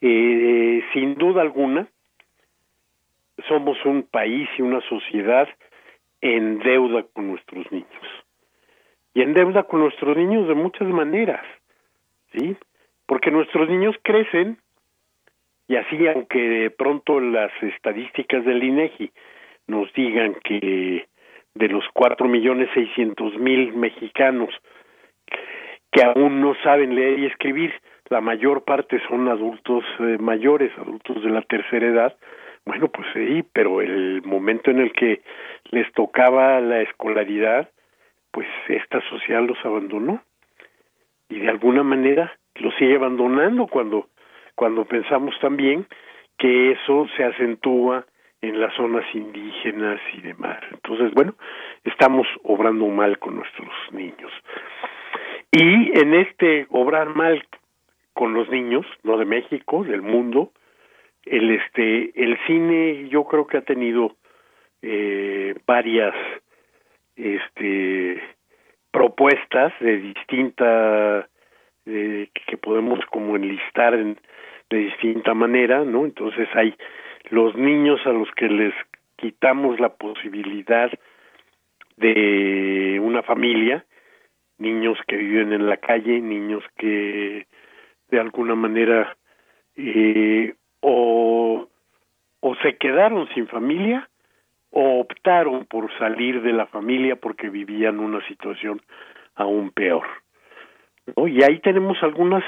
eh, 0.00 0.84
sin 0.92 1.14
duda 1.14 1.42
alguna 1.42 1.86
somos 3.48 3.76
un 3.84 4.02
país 4.04 4.48
y 4.58 4.62
una 4.62 4.80
sociedad 4.88 5.48
en 6.20 6.60
deuda 6.60 7.04
con 7.12 7.28
nuestros 7.28 7.70
niños. 7.70 7.88
Y 9.14 9.22
en 9.22 9.34
deuda 9.34 9.64
con 9.64 9.80
nuestros 9.80 10.16
niños 10.16 10.48
de 10.48 10.54
muchas 10.54 10.88
maneras, 10.88 11.44
¿sí? 12.32 12.56
Porque 13.12 13.30
nuestros 13.30 13.68
niños 13.68 13.94
crecen 14.02 14.56
y 15.68 15.76
así, 15.76 16.08
aunque 16.08 16.38
de 16.38 16.70
pronto 16.70 17.20
las 17.20 17.52
estadísticas 17.62 18.42
del 18.42 18.64
INEGI 18.64 19.12
nos 19.66 19.92
digan 19.92 20.34
que 20.42 21.06
de 21.54 21.68
los 21.68 21.84
cuatro 21.92 22.26
millones 22.26 22.70
seiscientos 22.72 23.36
mil 23.36 23.74
mexicanos 23.74 24.48
que 25.90 26.02
aún 26.02 26.40
no 26.40 26.54
saben 26.62 26.94
leer 26.94 27.18
y 27.18 27.26
escribir, 27.26 27.74
la 28.08 28.22
mayor 28.22 28.64
parte 28.64 28.98
son 29.06 29.28
adultos 29.28 29.84
eh, 29.98 30.16
mayores, 30.18 30.72
adultos 30.78 31.22
de 31.22 31.28
la 31.28 31.42
tercera 31.42 31.86
edad, 31.86 32.16
bueno, 32.64 32.88
pues 32.88 33.06
sí, 33.12 33.44
pero 33.52 33.82
el 33.82 34.22
momento 34.22 34.70
en 34.70 34.78
el 34.78 34.92
que 34.94 35.20
les 35.70 35.92
tocaba 35.92 36.62
la 36.62 36.80
escolaridad, 36.80 37.68
pues 38.30 38.48
esta 38.68 39.02
sociedad 39.10 39.42
los 39.42 39.62
abandonó. 39.66 40.22
Y 41.28 41.40
de 41.40 41.50
alguna 41.50 41.82
manera 41.82 42.32
los 42.56 42.74
sigue 42.76 42.96
abandonando 42.96 43.66
cuando 43.66 44.08
cuando 44.54 44.84
pensamos 44.84 45.34
también 45.40 45.86
que 46.38 46.72
eso 46.72 47.06
se 47.16 47.24
acentúa 47.24 48.04
en 48.40 48.60
las 48.60 48.74
zonas 48.74 49.04
indígenas 49.14 50.00
y 50.14 50.20
demás. 50.20 50.58
Entonces, 50.72 51.12
bueno, 51.14 51.34
estamos 51.84 52.26
obrando 52.42 52.86
mal 52.88 53.18
con 53.18 53.36
nuestros 53.36 53.70
niños. 53.92 54.32
Y 55.52 55.98
en 55.98 56.14
este 56.14 56.66
obrar 56.70 57.14
mal 57.14 57.44
con 58.12 58.34
los 58.34 58.48
niños, 58.50 58.84
no 59.04 59.16
de 59.16 59.24
México, 59.24 59.84
del 59.84 60.02
mundo, 60.02 60.52
el 61.24 61.50
este 61.50 62.12
el 62.20 62.36
cine 62.46 63.08
yo 63.08 63.24
creo 63.24 63.46
que 63.46 63.58
ha 63.58 63.62
tenido 63.62 64.16
eh, 64.82 65.54
varias 65.66 66.14
este 67.14 68.20
propuestas 68.90 69.72
de 69.80 69.98
distinta 69.98 71.28
que 71.84 72.56
podemos 72.60 73.04
como 73.06 73.36
enlistar 73.36 73.94
en, 73.94 74.18
de 74.70 74.78
distinta 74.78 75.34
manera, 75.34 75.84
¿no? 75.84 76.04
Entonces 76.04 76.48
hay 76.54 76.74
los 77.30 77.54
niños 77.56 78.00
a 78.06 78.10
los 78.10 78.30
que 78.32 78.48
les 78.48 78.74
quitamos 79.16 79.78
la 79.80 79.90
posibilidad 79.90 80.90
de 81.96 82.98
una 83.02 83.22
familia, 83.22 83.84
niños 84.58 84.98
que 85.06 85.16
viven 85.16 85.52
en 85.52 85.66
la 85.66 85.76
calle, 85.76 86.20
niños 86.20 86.64
que 86.76 87.46
de 88.10 88.20
alguna 88.20 88.54
manera 88.54 89.16
eh, 89.76 90.54
o, 90.80 91.68
o 92.40 92.54
se 92.56 92.76
quedaron 92.76 93.28
sin 93.34 93.46
familia 93.46 94.08
o 94.70 95.00
optaron 95.00 95.66
por 95.66 95.92
salir 95.98 96.42
de 96.42 96.52
la 96.52 96.66
familia 96.66 97.16
porque 97.16 97.50
vivían 97.50 98.00
una 98.00 98.26
situación 98.26 98.80
aún 99.34 99.70
peor. 99.70 100.06
¿No? 101.16 101.26
Y 101.28 101.42
ahí 101.42 101.60
tenemos 101.60 102.02
algunas 102.02 102.44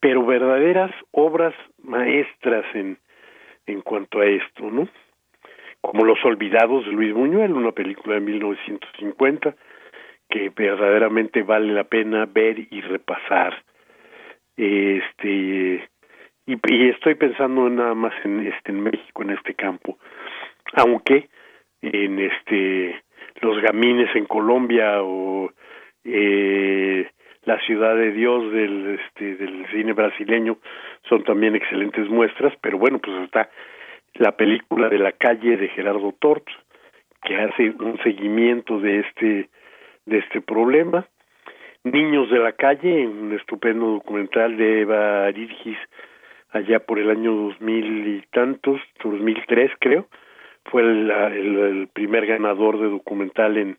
pero 0.00 0.24
verdaderas 0.24 0.90
obras 1.10 1.54
maestras 1.82 2.64
en, 2.74 2.98
en 3.66 3.82
cuanto 3.82 4.20
a 4.20 4.26
esto, 4.26 4.70
¿no? 4.70 4.88
Como 5.82 6.04
Los 6.04 6.24
Olvidados 6.24 6.86
de 6.86 6.92
Luis 6.92 7.12
Buñuel, 7.12 7.52
una 7.52 7.72
película 7.72 8.14
de 8.14 8.20
1950 8.22 9.54
que 10.28 10.50
verdaderamente 10.50 11.42
vale 11.42 11.72
la 11.72 11.84
pena 11.84 12.26
ver 12.26 12.58
y 12.58 12.80
repasar. 12.80 13.62
Este 14.56 15.88
y, 16.46 16.88
estoy 16.88 17.14
pensando 17.14 17.68
nada 17.68 17.94
más 17.94 18.12
en 18.24 18.46
este 18.46 18.72
en 18.72 18.82
México 18.82 19.22
en 19.22 19.30
este 19.30 19.54
campo, 19.54 19.98
aunque 20.74 21.28
en 21.82 22.18
este 22.18 23.02
los 23.40 23.60
gamines 23.60 24.14
en 24.14 24.26
Colombia 24.26 25.02
o 25.02 25.50
eh, 26.04 27.10
la 27.50 27.60
ciudad 27.66 27.96
de 27.96 28.12
Dios 28.12 28.52
del 28.52 29.00
este 29.00 29.34
del 29.34 29.66
cine 29.72 29.92
brasileño 29.92 30.58
son 31.08 31.24
también 31.24 31.56
excelentes 31.56 32.08
muestras 32.08 32.52
pero 32.60 32.78
bueno 32.78 33.00
pues 33.00 33.16
está 33.24 33.50
la 34.14 34.36
película 34.36 34.88
de 34.88 34.98
la 34.98 35.10
calle 35.10 35.56
de 35.56 35.66
Gerardo 35.68 36.14
Tort 36.20 36.46
que 37.24 37.36
hace 37.36 37.70
un 37.70 37.98
seguimiento 38.04 38.78
de 38.78 39.00
este 39.00 39.48
de 40.06 40.18
este 40.18 40.40
problema. 40.40 41.06
Niños 41.82 42.30
de 42.30 42.38
la 42.38 42.52
calle 42.52 43.08
un 43.08 43.32
estupendo 43.34 43.86
documental 43.86 44.56
de 44.56 44.82
Eva 44.82 45.24
Arirgis 45.24 45.78
allá 46.52 46.78
por 46.78 47.00
el 47.00 47.10
año 47.10 47.34
dos 47.34 47.60
mil 47.60 48.06
y 48.06 48.22
tantos 48.30 48.80
2003 49.02 49.72
creo. 49.80 50.06
Fue 50.66 50.82
el, 50.82 51.10
el 51.10 51.88
primer 51.88 52.26
ganador 52.26 52.78
de 52.78 52.90
documental 52.90 53.56
en 53.56 53.76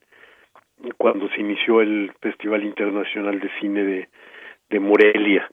cuando 0.98 1.30
se 1.30 1.41
inició 1.41 1.82
el 1.82 2.12
Festival 2.22 2.64
Internacional 2.64 3.40
de 3.40 3.49
Cine 3.60 3.84
de, 3.84 4.10
de 4.70 4.80
Morelia. 4.80 5.49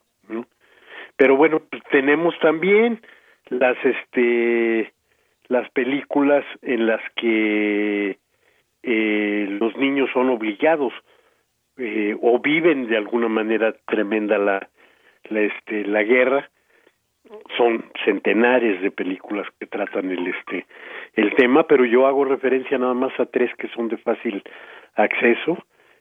Pero 1.16 1.36
bueno, 1.36 1.60
pues 1.68 1.82
tenemos 1.90 2.38
también 2.38 3.00
las 3.48 3.76
este 3.84 4.92
las 5.48 5.68
películas 5.70 6.44
en 6.62 6.86
las 6.86 7.00
que 7.16 8.18
eh, 8.82 9.46
los 9.58 9.76
niños 9.76 10.10
son 10.12 10.28
obligados 10.28 10.92
eh, 11.78 12.16
o 12.20 12.38
viven 12.38 12.86
de 12.86 12.96
alguna 12.96 13.28
manera 13.28 13.74
tremenda 13.86 14.38
la, 14.38 14.68
la 15.30 15.40
este 15.40 15.84
la 15.86 16.02
guerra 16.02 16.50
son 17.56 17.84
centenares 18.04 18.80
de 18.80 18.90
películas 18.90 19.46
que 19.58 19.66
tratan 19.66 20.10
el 20.10 20.26
este 20.28 20.66
el 21.14 21.34
tema 21.34 21.66
pero 21.66 21.84
yo 21.84 22.06
hago 22.06 22.24
referencia 22.24 22.78
nada 22.78 22.94
más 22.94 23.18
a 23.18 23.26
tres 23.26 23.50
que 23.56 23.68
son 23.68 23.88
de 23.88 23.96
fácil 23.96 24.42
acceso 24.98 25.58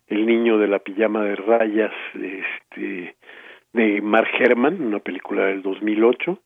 el 0.07 0.25
niño 0.25 0.57
de 0.57 0.67
la 0.67 0.79
pijama 0.79 1.23
de 1.23 1.35
rayas 1.35 1.93
este 2.13 3.15
de 3.73 4.01
Mark 4.01 4.29
Herman 4.39 4.81
una 4.81 4.99
película 4.99 5.45
del 5.45 5.61
2008 5.61 6.39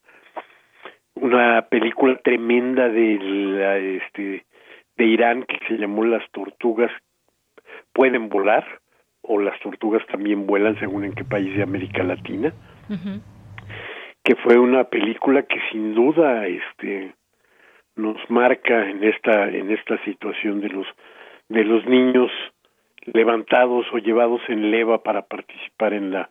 una 1.16 1.68
película 1.70 2.18
tremenda 2.24 2.90
de 2.90 3.20
la, 3.22 3.78
este 3.78 4.46
de 4.98 5.06
Irán 5.06 5.44
que 5.44 5.60
se 5.68 5.78
llamó 5.78 6.04
las 6.06 6.24
tortugas 6.32 6.92
pueden 7.94 8.30
volar 8.30 8.66
o 9.22 9.40
las 9.40 9.60
tortugas 9.60 10.06
también 10.08 10.48
vuelan 10.48 10.80
según 10.80 11.06
en 11.06 11.14
qué 11.14 11.24
país 11.24 11.56
de 11.56 11.64
América 11.64 12.04
Latina. 12.04 12.54
Que 14.24 14.36
fue 14.36 14.58
una 14.58 14.86
película 14.86 15.44
que 15.44 15.60
sin 15.72 15.94
duda 15.94 16.48
este 16.48 17.16
nos 17.96 18.18
marca 18.30 18.90
en 18.90 19.04
esta 19.04 19.50
en 19.50 19.72
esta 19.72 20.04
situación 20.06 20.62
de 20.62 20.70
los 20.70 20.88
de 21.52 21.64
los 21.66 21.86
niños 21.86 22.32
levantados 23.06 23.86
o 23.92 23.98
llevados 23.98 24.42
en 24.48 24.72
leva 24.72 25.04
para 25.04 25.24
participar 25.24 25.94
en 25.94 26.12
la 26.12 26.30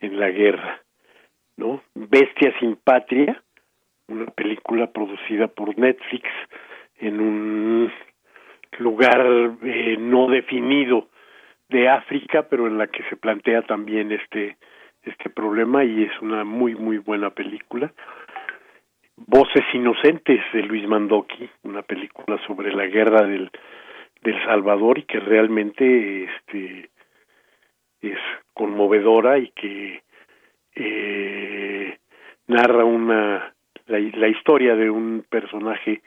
en 0.00 0.18
la 0.18 0.30
guerra 0.30 0.80
no 1.56 1.82
Bestia 1.94 2.54
sin 2.60 2.76
patria 2.76 3.42
una 4.08 4.26
película 4.26 4.90
producida 4.90 5.48
por 5.48 5.76
Netflix 5.78 6.28
en 6.98 7.20
un 7.20 7.92
lugar 8.78 9.56
eh, 9.62 9.96
no 9.98 10.28
definido 10.28 11.08
de 11.68 11.88
África 11.88 12.48
pero 12.48 12.66
en 12.66 12.78
la 12.78 12.86
que 12.86 13.02
se 13.10 13.16
plantea 13.16 13.62
también 13.62 14.12
este 14.12 14.56
este 15.02 15.28
problema 15.28 15.84
y 15.84 16.04
es 16.04 16.22
una 16.22 16.44
muy 16.44 16.74
muy 16.74 16.98
buena 16.98 17.30
película. 17.30 17.92
Voces 19.16 19.62
Inocentes 19.74 20.40
de 20.52 20.62
Luis 20.62 20.88
Mandoki, 20.88 21.48
una 21.62 21.82
película 21.82 22.40
sobre 22.46 22.72
la 22.72 22.86
guerra 22.86 23.26
del 23.26 23.50
del 24.24 24.42
Salvador 24.44 24.98
y 24.98 25.02
que 25.02 25.20
realmente 25.20 26.24
este 26.24 26.90
es 28.00 28.18
conmovedora 28.54 29.38
y 29.38 29.50
que 29.50 30.02
eh, 30.74 31.98
narra 32.46 32.84
una 32.84 33.54
la, 33.86 33.98
la, 33.98 34.28
historia 34.28 34.76
de 34.76 34.90
un 34.90 35.24
personaje 35.28 36.02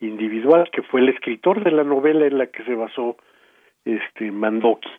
individual 0.00 0.68
que 0.72 0.82
fue 0.82 1.00
el 1.00 1.08
escritor 1.08 1.62
de 1.62 1.70
la 1.70 1.84
novela 1.84 2.26
en 2.26 2.38
la 2.38 2.48
que 2.48 2.64
se 2.64 2.74
basó 2.74 3.16
este 3.84 4.32
Mandoki. 4.32 4.90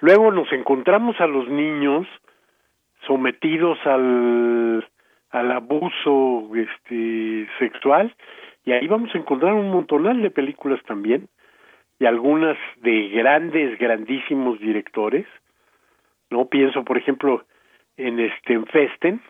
Luego 0.00 0.32
nos 0.32 0.52
encontramos 0.52 1.20
a 1.20 1.28
los 1.28 1.48
niños 1.48 2.06
sometidos 3.06 3.78
al 3.86 4.84
al 5.30 5.52
abuso 5.52 6.50
este 6.56 7.46
sexual 7.58 8.14
y 8.64 8.72
ahí 8.72 8.88
vamos 8.88 9.14
a 9.14 9.18
encontrar 9.18 9.54
un 9.54 9.70
montonal 9.70 10.20
de 10.22 10.30
películas 10.30 10.82
también 10.84 11.28
y 11.98 12.06
algunas 12.06 12.56
de 12.76 13.08
grandes, 13.08 13.78
grandísimos 13.78 14.60
directores. 14.60 15.26
No 16.30 16.46
pienso, 16.46 16.84
por 16.84 16.98
ejemplo, 16.98 17.44
en 17.96 18.20
este 18.20 18.54
en 18.54 18.66
Festen, 18.66 19.20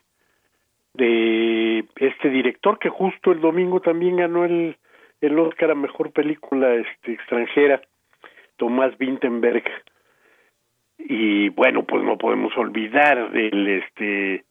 de 0.95 1.85
este 1.97 2.29
director 2.29 2.79
que 2.79 2.89
justo 2.89 3.33
el 3.33 3.41
domingo 3.41 3.81
también 3.81 4.17
ganó 4.17 4.45
el, 4.45 4.77
el 5.21 5.39
Oscar 5.39 5.71
a 5.71 5.75
mejor 5.75 6.13
película 6.13 6.75
este 6.75 7.13
extranjera, 7.13 7.81
Tomás 8.57 8.97
Vintenberg. 8.99 9.65
Y 10.99 11.49
bueno, 11.51 11.85
pues 11.85 12.03
no 12.03 12.19
podemos 12.19 12.57
olvidar 12.57 13.31
del 13.31 13.69
este 13.69 14.45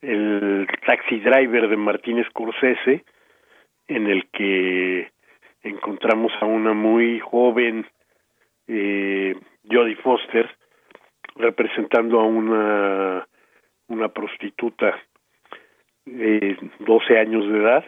el 0.00 0.68
Taxi 0.86 1.18
Driver 1.18 1.68
de 1.68 1.76
Martínez 1.76 2.26
Scorsese, 2.28 3.04
en 3.88 4.06
el 4.06 4.26
que 4.28 5.10
encontramos 5.68 6.32
a 6.40 6.46
una 6.46 6.72
muy 6.72 7.20
joven 7.20 7.86
eh, 8.66 9.34
Jodie 9.70 9.96
Foster 9.96 10.48
representando 11.36 12.20
a 12.20 12.24
una 12.24 13.26
una 13.88 14.08
prostituta 14.08 14.98
de 16.04 16.56
12 16.80 17.18
años 17.18 17.48
de 17.50 17.58
edad, 17.58 17.84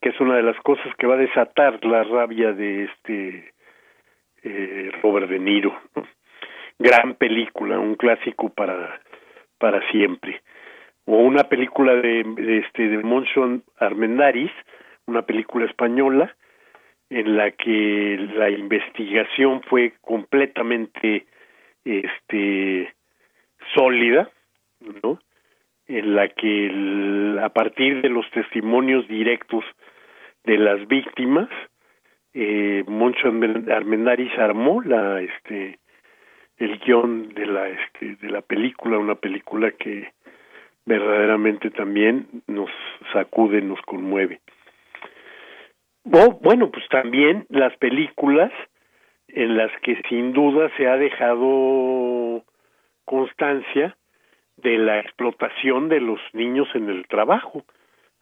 que 0.00 0.10
es 0.10 0.20
una 0.20 0.36
de 0.36 0.42
las 0.42 0.56
cosas 0.60 0.94
que 0.96 1.06
va 1.06 1.14
a 1.14 1.18
desatar 1.18 1.84
la 1.84 2.04
rabia 2.04 2.52
de 2.52 2.84
este 2.84 3.52
eh, 4.42 4.90
Robert 5.02 5.28
De 5.28 5.38
Niro. 5.38 5.76
Gran 6.78 7.14
película, 7.14 7.78
un 7.78 7.96
clásico 7.96 8.48
para 8.48 9.00
para 9.58 9.86
siempre. 9.90 10.40
O 11.04 11.18
una 11.18 11.44
película 11.44 11.94
de, 11.94 12.62
este 12.64 12.88
de 12.88 12.98
Monson 12.98 13.62
Armendaris, 13.78 14.52
una 15.06 15.22
película 15.22 15.66
española 15.66 16.34
en 17.10 17.36
la 17.36 17.50
que 17.50 18.16
la 18.34 18.50
investigación 18.50 19.62
fue 19.62 19.94
completamente 20.00 21.26
este 21.84 22.94
sólida, 23.74 24.30
¿no? 25.02 25.18
En 25.88 26.14
la 26.14 26.28
que 26.28 27.40
a 27.42 27.48
partir 27.48 28.00
de 28.00 28.08
los 28.08 28.30
testimonios 28.30 29.08
directos 29.08 29.64
de 30.44 30.56
las 30.56 30.86
víctimas, 30.86 31.48
eh, 32.32 32.84
Moncho 32.86 33.26
Armendáriz 33.26 34.32
armó 34.38 34.80
la 34.82 35.20
este 35.20 35.78
el 36.58 36.78
guion 36.78 37.30
de 37.30 37.46
la 37.46 37.68
este 37.68 38.16
de 38.16 38.30
la 38.30 38.42
película, 38.42 38.98
una 38.98 39.16
película 39.16 39.72
que 39.72 40.12
verdaderamente 40.86 41.70
también 41.70 42.26
nos 42.46 42.70
sacude, 43.12 43.60
nos 43.62 43.80
conmueve. 43.82 44.40
Oh, 46.04 46.38
bueno, 46.42 46.70
pues 46.70 46.84
también 46.88 47.46
las 47.50 47.76
películas 47.76 48.50
en 49.28 49.56
las 49.56 49.70
que 49.82 50.00
sin 50.08 50.32
duda 50.32 50.70
se 50.76 50.88
ha 50.88 50.96
dejado 50.96 52.44
constancia 53.04 53.96
de 54.56 54.78
la 54.78 55.00
explotación 55.00 55.88
de 55.88 56.00
los 56.00 56.20
niños 56.32 56.68
en 56.74 56.88
el 56.88 57.06
trabajo. 57.06 57.64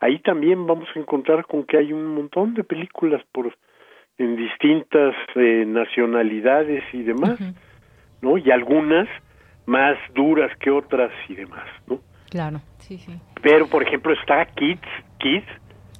Ahí 0.00 0.18
también 0.20 0.66
vamos 0.66 0.88
a 0.94 0.98
encontrar 0.98 1.46
con 1.46 1.64
que 1.64 1.78
hay 1.78 1.92
un 1.92 2.06
montón 2.14 2.54
de 2.54 2.64
películas 2.64 3.22
por 3.32 3.56
en 4.18 4.36
distintas 4.36 5.14
eh, 5.36 5.64
nacionalidades 5.66 6.82
y 6.92 7.02
demás, 7.02 7.38
¿no? 8.20 8.36
Y 8.36 8.50
algunas 8.50 9.08
más 9.66 9.96
duras 10.12 10.50
que 10.58 10.70
otras 10.70 11.12
y 11.28 11.36
demás, 11.36 11.68
¿no? 11.86 12.00
Claro, 12.28 12.60
sí, 12.78 12.98
sí. 12.98 13.12
Pero 13.42 13.68
por 13.68 13.82
ejemplo 13.84 14.12
está 14.12 14.44
Kids, 14.46 14.88
Kids, 15.18 15.46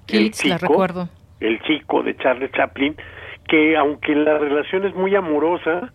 Kids, 0.06 0.44
la 0.46 0.58
recuerdo 0.58 1.08
el 1.40 1.60
chico 1.62 2.02
de 2.02 2.16
Charles 2.16 2.52
Chaplin, 2.52 2.96
que 3.46 3.76
aunque 3.76 4.14
la 4.14 4.38
relación 4.38 4.86
es 4.86 4.94
muy 4.94 5.14
amorosa, 5.14 5.92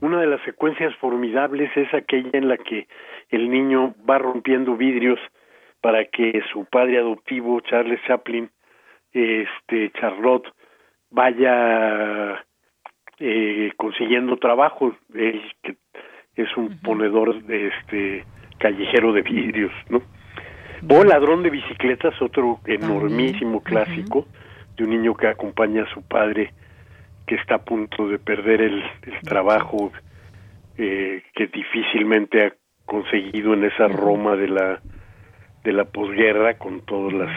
una 0.00 0.20
de 0.20 0.26
las 0.26 0.40
secuencias 0.42 0.94
formidables 0.96 1.70
es 1.76 1.92
aquella 1.92 2.30
en 2.32 2.48
la 2.48 2.56
que 2.56 2.88
el 3.28 3.50
niño 3.50 3.94
va 4.08 4.18
rompiendo 4.18 4.76
vidrios 4.76 5.18
para 5.80 6.04
que 6.06 6.42
su 6.52 6.64
padre 6.66 6.98
adoptivo, 6.98 7.60
Charles 7.60 8.00
Chaplin, 8.06 8.50
este 9.12 9.90
Charlotte, 9.92 10.48
vaya 11.10 12.44
eh, 13.18 13.72
consiguiendo 13.76 14.36
trabajo, 14.36 14.94
él 15.14 15.42
que 15.62 15.76
es 16.36 16.56
un 16.56 16.80
ponedor 16.80 17.42
de 17.42 17.68
este 17.68 18.24
callejero 18.58 19.12
de 19.12 19.22
vidrios, 19.22 19.72
¿no? 19.88 20.02
O 20.88 21.04
Ladrón 21.04 21.42
de 21.42 21.50
bicicletas, 21.50 22.20
otro 22.22 22.60
enormísimo 22.64 23.62
clásico, 23.62 24.26
de 24.80 24.84
un 24.84 24.90
niño 24.90 25.14
que 25.14 25.28
acompaña 25.28 25.82
a 25.82 25.94
su 25.94 26.02
padre 26.02 26.52
que 27.26 27.34
está 27.34 27.56
a 27.56 27.64
punto 27.64 28.08
de 28.08 28.18
perder 28.18 28.62
el, 28.62 28.82
trabajo 29.22 29.92
eh, 30.78 31.22
que 31.34 31.46
difícilmente 31.46 32.46
ha 32.46 32.52
conseguido 32.86 33.52
en 33.54 33.64
esa 33.64 33.88
Roma 33.88 34.36
de 34.36 34.48
la 34.48 34.80
de 35.62 35.72
la 35.72 35.84
posguerra 35.84 36.56
con 36.56 36.80
todas 36.86 37.12
las 37.12 37.30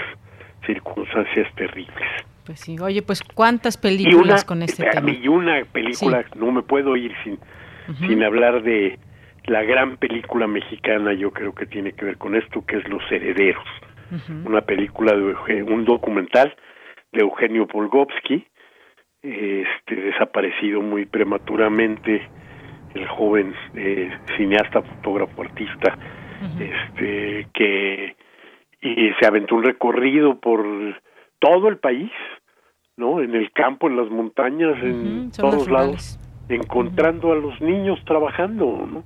circunstancias 0.65 1.53
terribles. 1.55 2.07
Pues 2.45 2.61
sí, 2.61 2.77
oye, 2.79 3.01
pues 3.01 3.21
cuántas 3.21 3.75
películas 3.75 4.45
con 4.45 4.61
este 4.61 4.89
tema. 4.89 5.11
Y 5.11 5.27
una 5.27 5.61
película, 5.65 6.23
no 6.35 6.51
me 6.53 6.61
puedo 6.61 6.95
ir 6.95 7.11
sin, 7.25 7.37
sin 7.99 8.23
hablar 8.23 8.63
de 8.63 8.97
la 9.45 9.63
gran 9.63 9.97
película 9.97 10.47
mexicana, 10.47 11.13
yo 11.13 11.31
creo 11.31 11.53
que 11.53 11.65
tiene 11.65 11.91
que 11.91 12.05
ver 12.05 12.17
con 12.17 12.35
esto, 12.35 12.65
que 12.65 12.77
es 12.77 12.87
Los 12.87 13.03
Herederos. 13.11 13.67
Una 14.45 14.61
película, 14.61 15.13
de 15.13 15.63
un 15.63 15.85
documental 15.85 16.55
de 17.13 17.21
Eugenio 17.21 17.67
Polgovsky, 17.67 18.45
este, 19.21 19.95
desaparecido 19.95 20.81
muy 20.81 21.05
prematuramente, 21.05 22.27
el 22.93 23.07
joven 23.07 23.55
eh, 23.75 24.11
cineasta, 24.35 24.81
fotógrafo, 24.81 25.41
artista, 25.41 25.97
este, 26.59 27.47
que 27.53 28.15
y 28.81 29.11
se 29.17 29.25
aventó 29.25 29.55
un 29.55 29.63
recorrido 29.63 30.39
por 30.39 30.65
todo 31.39 31.69
el 31.69 31.77
país, 31.77 32.11
¿no? 32.97 33.21
En 33.21 33.33
el 33.33 33.51
campo, 33.51 33.87
en 33.87 33.95
las 33.95 34.09
montañas, 34.09 34.75
en 34.83 35.31
todos 35.31 35.69
lados, 35.69 36.19
encontrando 36.49 37.31
a 37.31 37.35
los 37.35 37.59
niños 37.61 37.97
trabajando, 38.05 38.85
¿no? 38.91 39.03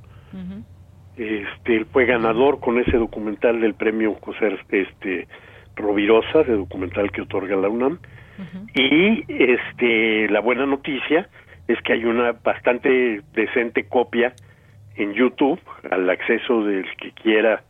Este, 1.16 1.76
él 1.76 1.86
fue 1.92 2.06
ganador 2.06 2.60
con 2.60 2.80
ese 2.80 2.98
documental 2.98 3.62
del 3.62 3.76
premio 3.76 4.16
José 4.22 4.58
este 4.70 5.28
Rovirosa, 5.78 6.44
de 6.44 6.54
documental 6.54 7.12
que 7.12 7.22
otorga 7.22 7.56
la 7.56 7.70
UNAM. 7.70 8.00
Y 8.76 9.26
este 9.30 10.30
la 10.30 10.42
buena 10.42 10.66
noticia 10.66 11.28
es 11.68 11.82
que 11.82 11.94
hay 11.94 12.06
una 12.06 12.34
bastante 12.34 13.22
decente 13.34 13.88
copia 13.88 14.34
en 14.96 15.14
YouTube 15.14 15.60
al 15.90 16.10
acceso 16.10 16.64
del 16.64 16.86
que 16.98 17.12
quiera 17.12 17.64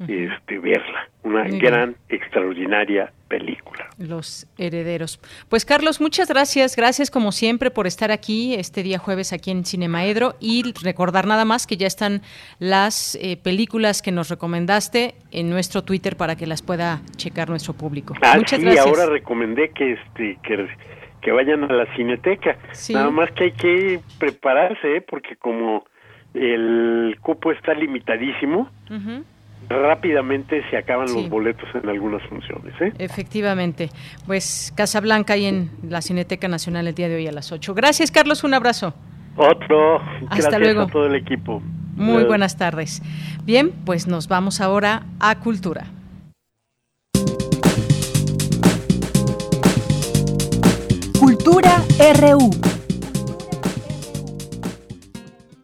este 0.00 0.58
verla. 0.58 1.08
Una 1.22 1.44
gran, 1.48 1.96
extraordinaria 2.08 3.12
película. 3.28 3.88
Los 3.98 4.46
herederos. 4.58 5.18
Pues 5.48 5.64
Carlos, 5.64 6.00
muchas 6.00 6.28
gracias. 6.28 6.76
Gracias 6.76 7.10
como 7.10 7.32
siempre 7.32 7.70
por 7.70 7.86
estar 7.86 8.12
aquí 8.12 8.54
este 8.54 8.82
día 8.82 8.98
jueves 8.98 9.32
aquí 9.32 9.50
en 9.50 9.64
Cinemaedro 9.64 10.34
y 10.38 10.62
recordar 10.82 11.26
nada 11.26 11.44
más 11.44 11.66
que 11.66 11.76
ya 11.76 11.86
están 11.86 12.22
las 12.58 13.16
eh, 13.20 13.36
películas 13.36 14.02
que 14.02 14.12
nos 14.12 14.28
recomendaste 14.28 15.14
en 15.32 15.50
nuestro 15.50 15.82
Twitter 15.82 16.16
para 16.16 16.36
que 16.36 16.46
las 16.46 16.62
pueda 16.62 17.00
checar 17.16 17.48
nuestro 17.48 17.74
público. 17.74 18.14
Ah, 18.22 18.34
muchas 18.36 18.60
sí, 18.60 18.78
ahora 18.78 19.06
recomendé 19.06 19.70
que 19.70 19.92
este 19.94 20.38
que, 20.42 20.68
que 21.22 21.32
vayan 21.32 21.64
a 21.64 21.72
la 21.72 21.86
Cineteca. 21.96 22.56
Nada 22.90 23.10
más 23.10 23.32
que 23.32 23.44
hay 23.44 23.52
que 23.52 24.00
prepararse 24.18 24.98
¿eh? 24.98 25.00
porque 25.00 25.36
como 25.36 25.84
el 26.34 27.16
cupo 27.22 27.50
está 27.50 27.74
limitadísimo 27.74 28.70
rápidamente 29.68 30.62
se 30.70 30.76
acaban 30.76 31.12
los 31.12 31.28
boletos 31.28 31.68
en 31.74 31.88
algunas 31.88 32.22
funciones. 32.28 32.74
¿eh? 32.80 32.92
Efectivamente. 32.98 33.90
Pues 34.26 34.72
Casablanca 34.76 35.36
y 35.36 35.46
en 35.46 35.70
la 35.88 36.00
Cineteca 36.00 36.48
Nacional 36.48 36.86
el 36.86 36.94
día 36.94 37.08
de 37.08 37.16
hoy 37.16 37.26
a 37.26 37.32
las 37.32 37.52
8. 37.52 37.74
Gracias, 37.74 38.10
Carlos. 38.10 38.44
Un 38.44 38.54
abrazo. 38.54 38.94
Otro. 39.36 39.96
Hasta 40.28 40.36
Gracias 40.36 40.60
luego. 40.60 40.82
a 40.82 40.86
todo 40.86 41.06
el 41.06 41.14
equipo. 41.14 41.62
Muy 41.94 42.24
buenas 42.24 42.56
tardes. 42.56 43.02
Bien, 43.44 43.72
pues 43.84 44.06
nos 44.06 44.28
vamos 44.28 44.60
ahora 44.60 45.04
a 45.18 45.38
Cultura. 45.40 45.86
Cultura 51.18 51.82
RU. 52.20 52.75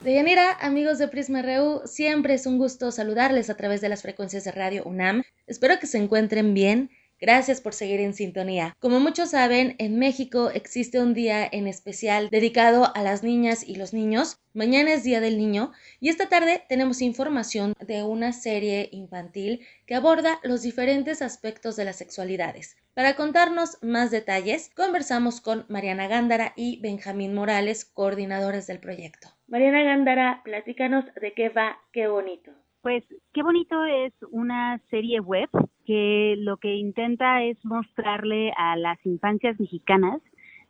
Deyanira, 0.05 0.51
amigos 0.61 0.99
de 0.99 1.07
Prisma 1.07 1.43
RU, 1.43 1.83
siempre 1.85 2.35
es 2.35 2.47
un 2.47 2.59
gusto 2.59 2.91
saludarles 2.91 3.51
a 3.51 3.57
través 3.57 3.81
de 3.81 3.89
las 3.89 4.03
frecuencias 4.03 4.43
de 4.43 4.51
Radio 4.51 4.83
UNAM. 4.85 5.23
Espero 5.47 5.79
que 5.79 5.87
se 5.87 5.99
encuentren 5.99 6.55
bien. 6.55 6.91
Gracias 7.21 7.61
por 7.61 7.73
seguir 7.73 8.01
en 8.01 8.13
sintonía. 8.13 8.75
Como 8.81 8.99
muchos 8.99 9.31
saben, 9.31 9.77
en 9.79 10.01
México 10.01 10.51
existe 10.51 10.99
un 10.99 11.15
día 11.15 11.49
en 11.53 11.69
especial 11.69 12.31
dedicado 12.31 12.91
a 12.97 13.03
las 13.05 13.23
niñas 13.23 13.63
y 13.65 13.77
los 13.77 13.93
niños. 13.93 14.39
Mañana 14.55 14.93
es 14.93 15.05
Día 15.05 15.21
del 15.21 15.39
Niño 15.39 15.71
y 16.01 16.09
esta 16.09 16.29
tarde 16.29 16.65
tenemos 16.69 17.01
información 17.01 17.73
de 17.79 18.03
una 18.03 18.33
serie 18.33 18.89
infantil 18.91 19.65
que 19.87 19.95
aborda 19.95 20.41
los 20.43 20.63
diferentes 20.63 21.23
aspectos 21.23 21.77
de 21.77 21.85
las 21.85 21.95
sexualidades. 21.95 22.75
Para 22.93 23.15
contarnos 23.15 23.79
más 23.83 24.11
detalles, 24.11 24.71
conversamos 24.75 25.41
con 25.41 25.65
Mariana 25.69 26.09
Gándara 26.09 26.55
y 26.57 26.81
Benjamín 26.81 27.35
Morales, 27.35 27.85
coordinadores 27.85 28.67
del 28.67 28.81
proyecto. 28.81 29.29
Mariana 29.53 29.83
Gándara, 29.83 30.41
platícanos 30.45 31.05
de 31.21 31.35
qué 31.35 31.51
va, 31.51 31.77
qué 31.93 32.09
bonito. 32.09 32.51
Pues 32.81 33.05
qué 33.35 33.43
bonito 33.43 33.85
es 33.85 34.15
una 34.31 34.81
serie 34.89 35.21
web 35.21 35.51
que 35.85 36.37
lo 36.39 36.57
que 36.57 36.75
intenta 36.75 37.43
es 37.43 37.63
mostrarle 37.63 38.55
a 38.57 38.77
las 38.77 38.97
infancias 39.05 39.61
mexicanas 39.61 40.23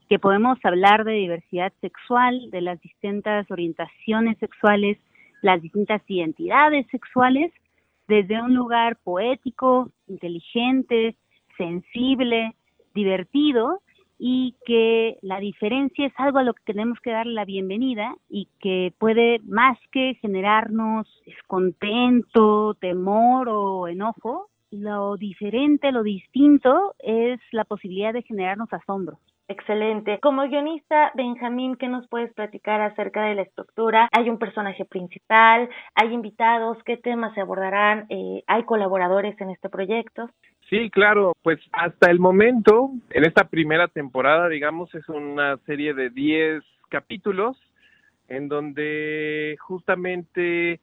que 0.08 0.18
podemos 0.18 0.58
hablar 0.64 1.04
de 1.04 1.12
diversidad 1.12 1.72
sexual, 1.80 2.50
de 2.50 2.60
las 2.60 2.80
distintas 2.80 3.48
orientaciones 3.52 4.36
sexuales, 4.38 4.98
las 5.42 5.62
distintas 5.62 6.02
identidades 6.08 6.84
sexuales, 6.90 7.52
desde 8.08 8.42
un 8.42 8.52
lugar 8.52 8.96
poético, 9.04 9.92
inteligente, 10.08 11.14
sensible, 11.56 12.56
divertido 12.94 13.80
y 14.24 14.54
que 14.64 15.18
la 15.20 15.40
diferencia 15.40 16.06
es 16.06 16.12
algo 16.16 16.38
a 16.38 16.44
lo 16.44 16.54
que 16.54 16.62
tenemos 16.62 17.00
que 17.00 17.10
darle 17.10 17.32
la 17.32 17.44
bienvenida 17.44 18.14
y 18.28 18.46
que 18.60 18.94
puede 18.96 19.40
más 19.42 19.76
que 19.90 20.14
generarnos 20.20 21.08
descontento, 21.26 22.74
temor 22.74 23.48
o 23.48 23.88
enojo, 23.88 24.48
lo 24.70 25.16
diferente, 25.16 25.90
lo 25.90 26.04
distinto 26.04 26.94
es 27.00 27.40
la 27.50 27.64
posibilidad 27.64 28.12
de 28.12 28.22
generarnos 28.22 28.72
asombro. 28.72 29.18
Excelente. 29.48 30.20
Como 30.20 30.42
guionista, 30.48 31.10
Benjamín, 31.14 31.74
¿qué 31.74 31.88
nos 31.88 32.06
puedes 32.06 32.32
platicar 32.32 32.80
acerca 32.80 33.24
de 33.24 33.34
la 33.34 33.42
estructura? 33.42 34.08
¿Hay 34.12 34.30
un 34.30 34.38
personaje 34.38 34.84
principal? 34.84 35.68
¿Hay 35.96 36.14
invitados? 36.14 36.78
¿Qué 36.84 36.96
temas 36.96 37.34
se 37.34 37.40
abordarán? 37.40 38.06
Eh, 38.08 38.44
¿Hay 38.46 38.62
colaboradores 38.62 39.38
en 39.40 39.50
este 39.50 39.68
proyecto? 39.68 40.30
Sí, 40.72 40.88
claro, 40.88 41.34
pues 41.42 41.60
hasta 41.70 42.10
el 42.10 42.18
momento, 42.18 42.92
en 43.10 43.26
esta 43.26 43.44
primera 43.44 43.88
temporada, 43.88 44.48
digamos, 44.48 44.94
es 44.94 45.06
una 45.10 45.58
serie 45.66 45.92
de 45.92 46.08
10 46.08 46.64
capítulos 46.88 47.58
en 48.28 48.48
donde 48.48 49.58
justamente 49.60 50.80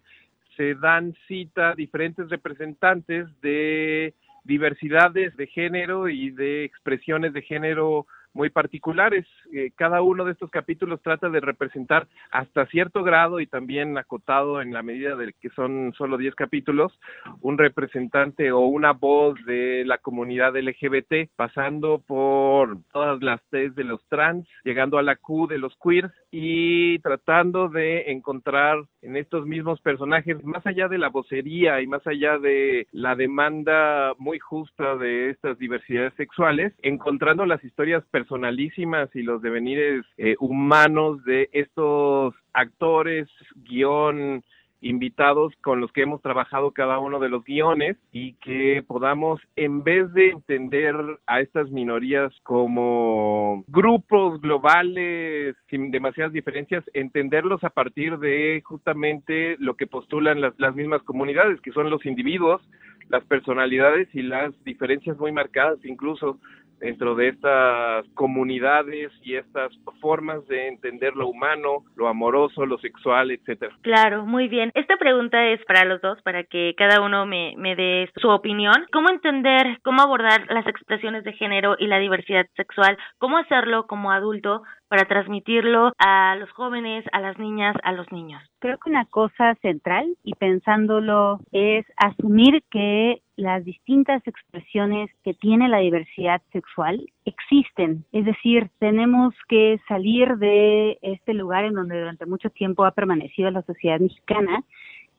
se 0.56 0.76
dan 0.76 1.16
cita 1.28 1.74
diferentes 1.74 2.30
representantes 2.30 3.26
de 3.42 4.14
diversidades 4.44 5.36
de 5.38 5.48
género 5.48 6.08
y 6.08 6.30
de 6.30 6.66
expresiones 6.66 7.34
de 7.34 7.42
género 7.42 8.06
muy 8.34 8.50
particulares. 8.50 9.26
Eh, 9.54 9.72
cada 9.76 10.02
uno 10.02 10.26
de 10.26 10.34
estos 10.34 10.50
capítulos 10.50 11.02
trata 11.02 11.30
de 11.30 11.40
representar 11.40 12.08
hasta 12.32 12.66
cierto 12.68 13.04
grado 13.04 13.40
y 13.40 13.48
también 13.48 13.98
acotado 13.98 14.62
en 14.62 14.74
la 14.74 14.84
medida 14.84 15.16
de 15.16 15.34
que 15.40 15.50
son 15.50 15.94
solo 15.98 16.18
10 16.18 16.36
capítulos, 16.36 16.98
un 17.42 17.58
representante 17.58 18.52
o 18.52 18.60
una 18.62 18.94
voz 18.94 19.44
de 19.46 19.84
la 19.86 19.98
comunidad 19.98 20.56
LGBT, 20.56 21.30
pasando 21.36 22.00
por 22.00 22.78
todas 22.92 23.22
las 23.22 23.42
T 23.50 23.72
de 23.72 23.84
los 23.84 24.06
trans, 24.08 24.48
llegando 24.64 24.98
a 24.98 25.04
la 25.04 25.16
Q 25.16 25.48
de 25.48 25.58
los 25.58 25.76
queers 25.82 26.12
y 26.32 27.00
tratando 27.00 27.70
de 27.70 28.12
encontrar 28.12 28.84
en 29.02 29.16
estos 29.16 29.46
mismos 29.46 29.80
personajes, 29.82 30.44
más 30.44 30.66
allá 30.66 30.88
de 30.88 30.98
la 30.98 31.10
vocería 31.10 31.82
y 31.82 31.88
más 31.88 32.06
allá 32.06 32.38
de 32.38 32.88
la 32.92 33.16
demanda 33.16 34.14
muy 34.18 34.40
justa 34.40 34.96
de 34.98 35.30
estas 35.30 35.58
diversidades 35.58 36.14
sexuales, 36.16 36.74
encontrando 36.82 37.46
las 37.46 37.64
historias 37.64 38.04
personalísimas 38.12 39.10
y 39.16 39.22
los 39.22 39.42
devenires 39.42 40.06
eh, 40.18 40.36
humanos 40.40 41.24
de 41.24 41.50
estos 41.54 42.34
actores, 42.54 43.28
guion, 43.56 44.44
invitados 44.82 45.54
con 45.62 45.82
los 45.82 45.92
que 45.92 46.04
hemos 46.04 46.22
trabajado 46.22 46.72
cada 46.72 47.00
uno 47.00 47.20
de 47.20 47.30
los 47.30 47.44
guiones 47.44 47.98
y 48.12 48.34
que 48.36 48.84
podamos, 48.88 49.42
en 49.56 49.84
vez 49.84 50.12
de 50.14 50.30
entender 50.30 50.96
a 51.28 51.42
estas 51.42 51.70
minorías 51.70 52.34
como 52.44 53.64
grupos 53.68 54.40
globales 54.42 55.56
sin 55.70 55.92
demasiadas 55.92 56.34
diferencias, 56.34 56.84
entenderlos 56.94 57.64
a 57.64 57.70
partir 57.70 58.18
de 58.20 58.62
justamente 58.66 59.58
lo 59.60 59.76
que 59.76 59.88
postulan 59.88 60.42
las, 60.42 60.54
las 60.60 60.76
mismas 60.76 61.04
comunidades, 61.04 61.60
que 61.62 61.72
son 61.72 61.90
los 61.90 62.06
individuos, 62.06 62.62
las 63.10 63.24
personalidades 63.26 64.08
y 64.14 64.22
las 64.22 64.54
diferencias 64.64 65.18
muy 65.18 65.32
marcadas 65.32 65.80
incluso 65.84 66.40
dentro 66.80 67.16
de 67.16 67.30
estas 67.30 68.06
comunidades 68.14 69.12
y 69.24 69.36
estas 69.36 69.72
formas 70.02 70.46
de 70.48 70.68
entender 70.68 71.16
lo 71.16 71.28
humano, 71.28 71.84
lo 71.96 72.08
amoroso, 72.08 72.66
lo 72.66 72.78
sexual, 72.78 73.32
etcétera. 73.32 73.76
Claro, 73.82 74.26
muy 74.26 74.48
bien. 74.48 74.72
Esta 74.76 74.98
pregunta 74.98 75.48
es 75.48 75.64
para 75.66 75.86
los 75.86 76.02
dos, 76.02 76.22
para 76.22 76.44
que 76.44 76.74
cada 76.78 77.02
uno 77.02 77.26
me, 77.26 77.54
me 77.58 77.76
dé 77.76 78.10
su 78.16 78.30
opinión. 78.30 78.86
¿Cómo 78.92 79.10
entender, 79.10 79.80
cómo 79.84 80.02
abordar 80.02 80.46
las 80.50 80.68
expresiones 80.68 81.24
de 81.24 81.34
género 81.34 81.76
y 81.78 81.88
la 81.88 82.00
diversidad 82.00 82.46
sexual? 82.56 82.98
¿Cómo 83.18 83.38
hacerlo 83.38 83.88
como 83.88 84.12
adulto 84.12 84.64
para 84.90 85.06
transmitirlo 85.06 85.94
a 86.00 86.36
los 86.36 86.52
jóvenes, 86.52 87.06
a 87.14 87.22
las 87.22 87.38
niñas, 87.40 87.76
a 87.84 87.94
los 87.94 88.12
niños? 88.12 88.44
Creo 88.60 88.78
que 88.78 88.90
una 88.90 89.06
cosa 89.06 89.56
central 89.62 90.18
y 90.24 90.34
pensándolo 90.34 91.40
es 91.52 91.86
asumir 91.96 92.64
que 92.70 93.22
las 93.38 93.64
distintas 93.64 94.22
expresiones 94.28 95.10
que 95.24 95.34
tiene 95.34 95.70
la 95.70 95.78
diversidad 95.78 96.42
sexual 96.52 97.10
existen. 97.24 98.04
Es 98.12 98.26
decir, 98.26 98.70
tenemos 98.80 99.34
que 99.48 99.80
salir 99.88 100.36
de 100.38 100.98
este 101.02 101.34
lugar 101.34 101.64
en 101.64 101.76
donde 101.76 101.98
durante 101.98 102.26
mucho 102.26 102.50
tiempo 102.50 102.84
ha 102.84 102.92
permanecido 102.92 103.50
la 103.52 103.62
sociedad 103.62 104.00
mexicana 104.00 104.64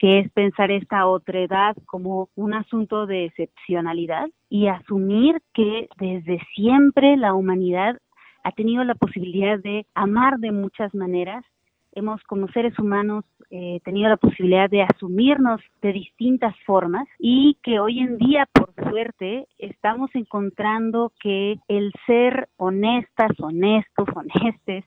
que 0.00 0.20
es 0.20 0.32
pensar 0.32 0.70
esta 0.70 1.06
otredad 1.06 1.76
como 1.84 2.30
un 2.34 2.54
asunto 2.54 3.06
de 3.06 3.26
excepcionalidad 3.26 4.30
y 4.48 4.66
asumir 4.66 5.42
que 5.52 5.88
desde 5.98 6.40
siempre 6.54 7.18
la 7.18 7.34
humanidad 7.34 7.98
ha 8.42 8.52
tenido 8.52 8.84
la 8.84 8.94
posibilidad 8.94 9.58
de 9.58 9.86
amar 9.94 10.38
de 10.38 10.52
muchas 10.52 10.94
maneras. 10.94 11.44
Hemos 11.92 12.22
como 12.24 12.48
seres 12.48 12.78
humanos 12.78 13.24
eh, 13.50 13.80
tenido 13.84 14.08
la 14.08 14.16
posibilidad 14.16 14.70
de 14.70 14.82
asumirnos 14.82 15.60
de 15.82 15.92
distintas 15.92 16.54
formas 16.64 17.08
y 17.18 17.58
que 17.62 17.80
hoy 17.80 17.98
en 17.98 18.16
día, 18.16 18.46
por 18.52 18.72
suerte, 18.90 19.48
estamos 19.58 20.10
encontrando 20.14 21.12
que 21.20 21.58
el 21.66 21.92
ser 22.06 22.48
honestas, 22.56 23.32
honestos, 23.40 24.08
honestes, 24.14 24.84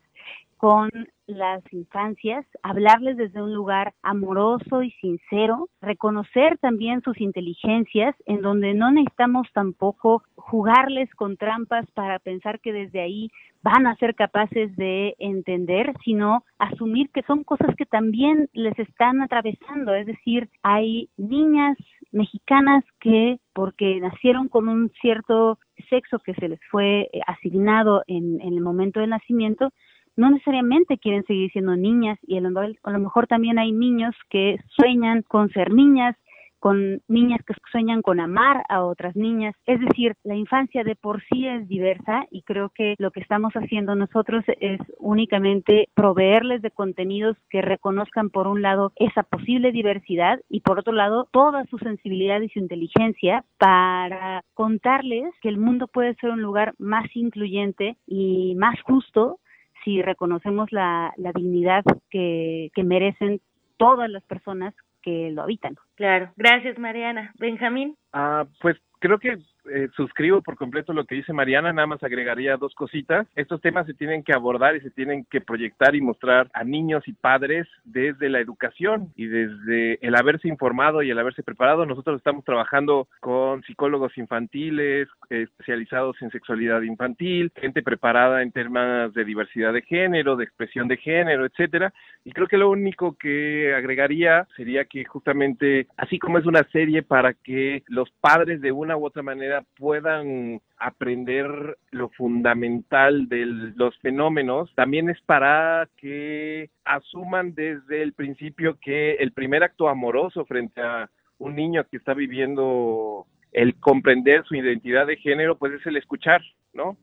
con 0.56 0.90
las 1.26 1.62
infancias, 1.72 2.44
hablarles 2.62 3.16
desde 3.16 3.42
un 3.42 3.54
lugar 3.54 3.94
amoroso 4.02 4.82
y 4.82 4.90
sincero, 4.92 5.68
reconocer 5.80 6.58
también 6.58 7.02
sus 7.02 7.20
inteligencias, 7.20 8.14
en 8.26 8.42
donde 8.42 8.74
no 8.74 8.90
necesitamos 8.90 9.48
tampoco 9.52 10.22
jugarles 10.34 11.12
con 11.14 11.36
trampas 11.36 11.86
para 11.92 12.18
pensar 12.18 12.60
que 12.60 12.72
desde 12.72 13.00
ahí 13.00 13.30
van 13.62 13.86
a 13.86 13.96
ser 13.96 14.14
capaces 14.14 14.76
de 14.76 15.14
entender, 15.18 15.94
sino 16.04 16.44
asumir 16.58 17.08
que 17.10 17.22
son 17.22 17.44
cosas 17.44 17.74
que 17.76 17.86
también 17.86 18.50
les 18.52 18.78
están 18.78 19.22
atravesando. 19.22 19.94
Es 19.94 20.06
decir, 20.06 20.50
hay 20.62 21.08
niñas 21.16 21.78
mexicanas 22.12 22.84
que 23.00 23.38
porque 23.54 24.00
nacieron 24.00 24.48
con 24.48 24.68
un 24.68 24.90
cierto 25.00 25.58
sexo 25.88 26.18
que 26.18 26.34
se 26.34 26.48
les 26.48 26.60
fue 26.70 27.08
asignado 27.26 28.02
en, 28.06 28.40
en 28.42 28.52
el 28.52 28.60
momento 28.60 29.00
del 29.00 29.10
nacimiento, 29.10 29.72
no 30.16 30.30
necesariamente 30.30 30.98
quieren 30.98 31.24
seguir 31.24 31.50
siendo 31.52 31.76
niñas 31.76 32.18
y 32.22 32.36
a 32.36 32.40
lo 32.40 32.98
mejor 32.98 33.26
también 33.26 33.58
hay 33.58 33.72
niños 33.72 34.14
que 34.30 34.58
sueñan 34.76 35.22
con 35.22 35.50
ser 35.50 35.72
niñas, 35.72 36.16
con 36.64 37.02
niñas 37.08 37.40
que 37.46 37.52
sueñan 37.70 38.00
con 38.00 38.20
amar 38.20 38.64
a 38.70 38.82
otras 38.84 39.14
niñas. 39.14 39.54
Es 39.66 39.80
decir, 39.80 40.14
la 40.24 40.34
infancia 40.34 40.82
de 40.82 40.96
por 40.96 41.22
sí 41.24 41.46
es 41.46 41.68
diversa 41.68 42.24
y 42.30 42.40
creo 42.40 42.70
que 42.70 42.94
lo 42.96 43.10
que 43.10 43.20
estamos 43.20 43.52
haciendo 43.52 43.94
nosotros 43.94 44.42
es 44.60 44.80
únicamente 44.98 45.90
proveerles 45.92 46.62
de 46.62 46.70
contenidos 46.70 47.36
que 47.50 47.60
reconozcan 47.60 48.30
por 48.30 48.46
un 48.46 48.62
lado 48.62 48.92
esa 48.96 49.24
posible 49.24 49.72
diversidad 49.72 50.40
y 50.48 50.60
por 50.60 50.78
otro 50.78 50.94
lado 50.94 51.28
toda 51.32 51.66
su 51.66 51.76
sensibilidad 51.76 52.40
y 52.40 52.48
su 52.48 52.60
inteligencia 52.60 53.44
para 53.58 54.42
contarles 54.54 55.34
que 55.42 55.50
el 55.50 55.58
mundo 55.58 55.86
puede 55.86 56.14
ser 56.14 56.30
un 56.30 56.40
lugar 56.40 56.72
más 56.78 57.14
incluyente 57.14 57.98
y 58.06 58.54
más 58.54 58.80
justo 58.84 59.38
si 59.84 60.02
reconocemos 60.02 60.72
la, 60.72 61.12
la 61.16 61.32
dignidad 61.32 61.84
que, 62.10 62.70
que 62.74 62.84
merecen 62.84 63.40
todas 63.76 64.10
las 64.10 64.22
personas 64.24 64.74
que 65.02 65.30
lo 65.30 65.42
habitan. 65.42 65.76
Claro, 65.96 66.32
gracias 66.36 66.78
Mariana. 66.78 67.32
Benjamín. 67.38 67.96
Ah, 68.12 68.46
pues 68.60 68.76
creo 69.00 69.18
que 69.18 69.38
eh, 69.70 69.88
suscribo 69.96 70.42
por 70.42 70.56
completo 70.56 70.92
lo 70.92 71.04
que 71.04 71.14
dice 71.14 71.32
Mariana, 71.32 71.72
nada 71.72 71.86
más 71.86 72.02
agregaría 72.02 72.56
dos 72.56 72.74
cositas. 72.74 73.26
Estos 73.34 73.60
temas 73.60 73.86
se 73.86 73.94
tienen 73.94 74.22
que 74.22 74.32
abordar 74.32 74.76
y 74.76 74.80
se 74.80 74.90
tienen 74.90 75.24
que 75.30 75.40
proyectar 75.40 75.94
y 75.94 76.00
mostrar 76.00 76.50
a 76.52 76.64
niños 76.64 77.06
y 77.06 77.12
padres 77.12 77.66
desde 77.84 78.28
la 78.28 78.40
educación 78.40 79.12
y 79.16 79.26
desde 79.26 79.98
el 80.06 80.14
haberse 80.14 80.48
informado 80.48 81.02
y 81.02 81.10
el 81.10 81.18
haberse 81.18 81.42
preparado. 81.42 81.86
Nosotros 81.86 82.18
estamos 82.18 82.44
trabajando 82.44 83.08
con 83.20 83.62
psicólogos 83.62 84.16
infantiles, 84.18 85.08
especializados 85.30 86.20
en 86.22 86.30
sexualidad 86.30 86.82
infantil, 86.82 87.52
gente 87.56 87.82
preparada 87.82 88.42
en 88.42 88.52
temas 88.52 89.12
de 89.14 89.24
diversidad 89.24 89.72
de 89.72 89.82
género, 89.82 90.36
de 90.36 90.44
expresión 90.44 90.88
de 90.88 90.96
género, 90.96 91.46
etcétera. 91.46 91.92
Y 92.24 92.32
creo 92.32 92.46
que 92.46 92.58
lo 92.58 92.70
único 92.70 93.16
que 93.16 93.74
agregaría 93.74 94.46
sería 94.56 94.84
que 94.84 95.04
justamente, 95.04 95.86
así 95.96 96.18
como 96.18 96.38
es 96.38 96.46
una 96.46 96.64
serie 96.72 97.02
para 97.02 97.34
que 97.34 97.82
los 97.88 98.10
padres 98.20 98.60
de 98.60 98.72
una 98.72 98.96
u 98.96 99.06
otra 99.06 99.22
manera 99.22 99.53
puedan 99.76 100.60
aprender 100.78 101.78
lo 101.90 102.08
fundamental 102.10 103.28
de 103.28 103.46
los 103.46 103.96
fenómenos, 103.98 104.72
también 104.74 105.08
es 105.08 105.20
para 105.22 105.88
que 105.96 106.70
asuman 106.84 107.54
desde 107.54 108.02
el 108.02 108.12
principio 108.12 108.78
que 108.80 109.14
el 109.14 109.32
primer 109.32 109.62
acto 109.62 109.88
amoroso 109.88 110.44
frente 110.44 110.80
a 110.80 111.10
un 111.38 111.56
niño 111.56 111.84
que 111.90 111.96
está 111.96 112.14
viviendo 112.14 113.26
el 113.52 113.78
comprender 113.80 114.44
su 114.44 114.56
identidad 114.56 115.06
de 115.06 115.16
género, 115.16 115.56
pues 115.56 115.72
es 115.72 115.86
el 115.86 115.96
escuchar, 115.96 116.42
¿no? 116.72 116.96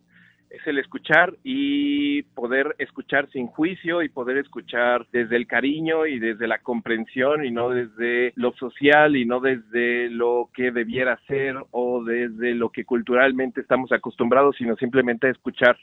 Es 0.52 0.68
el 0.68 0.80
escuchar 0.80 1.34
y 1.44 2.24
poder 2.24 2.76
escuchar 2.78 3.30
sin 3.32 3.48
juicio 3.48 4.02
y 4.02 4.10
poder 4.10 4.38
escuchar 4.38 5.08
desde 5.12 5.38
el 5.38 5.48
cariño 5.48 6.06
y 6.06 6.20
desde 6.20 6.48
la 6.48 6.60
comprensión 6.60 7.46
y 7.46 7.52
no 7.52 7.70
desde 7.70 8.34
lo 8.36 8.52
social 8.54 9.16
y 9.16 9.26
no 9.26 9.40
desde 9.40 10.10
lo 10.10 10.50
que 10.54 10.72
debiera 10.72 11.18
ser 11.28 11.56
o 11.72 12.04
desde 12.04 12.54
lo 12.54 12.70
que 12.70 12.84
culturalmente 12.84 13.62
estamos 13.62 13.92
acostumbrados, 13.92 14.58
sino 14.58 14.76
simplemente 14.76 15.30
escuchar. 15.30 15.78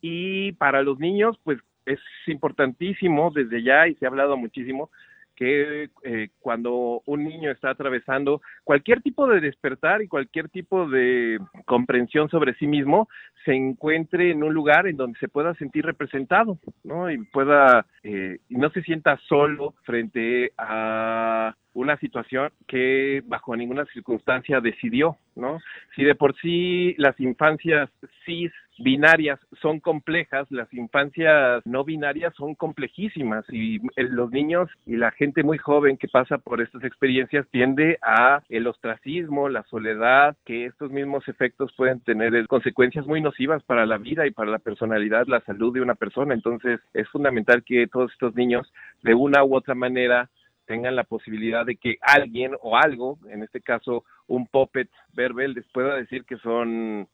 Y 0.00 0.52
para 0.52 0.82
los 0.82 0.98
niños, 0.98 1.38
pues 1.44 1.58
es 1.84 2.00
importantísimo 2.26 3.30
desde 3.34 3.62
ya 3.62 3.88
y 3.88 3.94
se 3.96 4.06
ha 4.06 4.08
hablado 4.08 4.36
muchísimo 4.36 4.90
que 5.38 5.88
eh, 6.02 6.30
cuando 6.40 7.00
un 7.06 7.22
niño 7.22 7.52
está 7.52 7.70
atravesando 7.70 8.42
cualquier 8.64 9.02
tipo 9.02 9.28
de 9.28 9.40
despertar 9.40 10.02
y 10.02 10.08
cualquier 10.08 10.48
tipo 10.48 10.88
de 10.88 11.38
comprensión 11.64 12.28
sobre 12.28 12.54
sí 12.54 12.66
mismo, 12.66 13.08
se 13.44 13.54
encuentre 13.54 14.32
en 14.32 14.42
un 14.42 14.52
lugar 14.52 14.88
en 14.88 14.96
donde 14.96 15.16
se 15.20 15.28
pueda 15.28 15.54
sentir 15.54 15.86
representado, 15.86 16.58
¿no? 16.82 17.08
Y 17.08 17.18
pueda, 17.26 17.86
eh, 18.02 18.38
y 18.48 18.56
no 18.56 18.70
se 18.70 18.82
sienta 18.82 19.16
solo 19.28 19.74
frente 19.84 20.50
a 20.58 21.54
una 21.78 21.96
situación 21.98 22.50
que 22.66 23.22
bajo 23.26 23.56
ninguna 23.56 23.84
circunstancia 23.86 24.60
decidió, 24.60 25.16
¿no? 25.36 25.60
Si 25.94 26.02
de 26.02 26.16
por 26.16 26.34
sí 26.40 26.94
las 26.98 27.18
infancias 27.20 27.88
cis 28.24 28.52
binarias 28.80 29.38
son 29.60 29.78
complejas, 29.80 30.46
las 30.50 30.72
infancias 30.72 31.64
no 31.64 31.84
binarias 31.84 32.34
son 32.34 32.54
complejísimas 32.54 33.44
y 33.50 33.80
los 33.96 34.30
niños 34.30 34.68
y 34.86 34.96
la 34.96 35.10
gente 35.12 35.42
muy 35.42 35.58
joven 35.58 35.96
que 35.96 36.08
pasa 36.08 36.38
por 36.38 36.60
estas 36.60 36.82
experiencias 36.84 37.46
tiende 37.50 37.98
a 38.02 38.42
el 38.48 38.66
ostracismo, 38.66 39.48
la 39.48 39.62
soledad, 39.64 40.36
que 40.44 40.66
estos 40.66 40.90
mismos 40.90 41.28
efectos 41.28 41.72
pueden 41.76 42.00
tener 42.00 42.46
consecuencias 42.48 43.06
muy 43.06 43.20
nocivas 43.20 43.62
para 43.62 43.86
la 43.86 43.98
vida 43.98 44.26
y 44.26 44.32
para 44.32 44.50
la 44.50 44.58
personalidad, 44.58 45.26
la 45.26 45.40
salud 45.42 45.74
de 45.74 45.80
una 45.80 45.94
persona. 45.94 46.34
Entonces 46.34 46.80
es 46.92 47.08
fundamental 47.08 47.62
que 47.62 47.86
todos 47.86 48.12
estos 48.12 48.34
niños 48.34 48.72
de 49.02 49.14
una 49.14 49.44
u 49.44 49.54
otra 49.56 49.74
manera 49.74 50.28
tengan 50.68 50.94
la 50.94 51.04
posibilidad 51.04 51.66
de 51.66 51.76
que 51.76 51.96
alguien 52.02 52.52
o 52.60 52.76
algo, 52.76 53.18
en 53.30 53.42
este 53.42 53.60
caso 53.60 54.04
un 54.28 54.46
puppet 54.46 54.88
verbal, 55.14 55.54
les 55.54 55.66
pueda 55.68 55.96
decir 55.96 56.24
que 56.24 56.36
son 56.36 57.08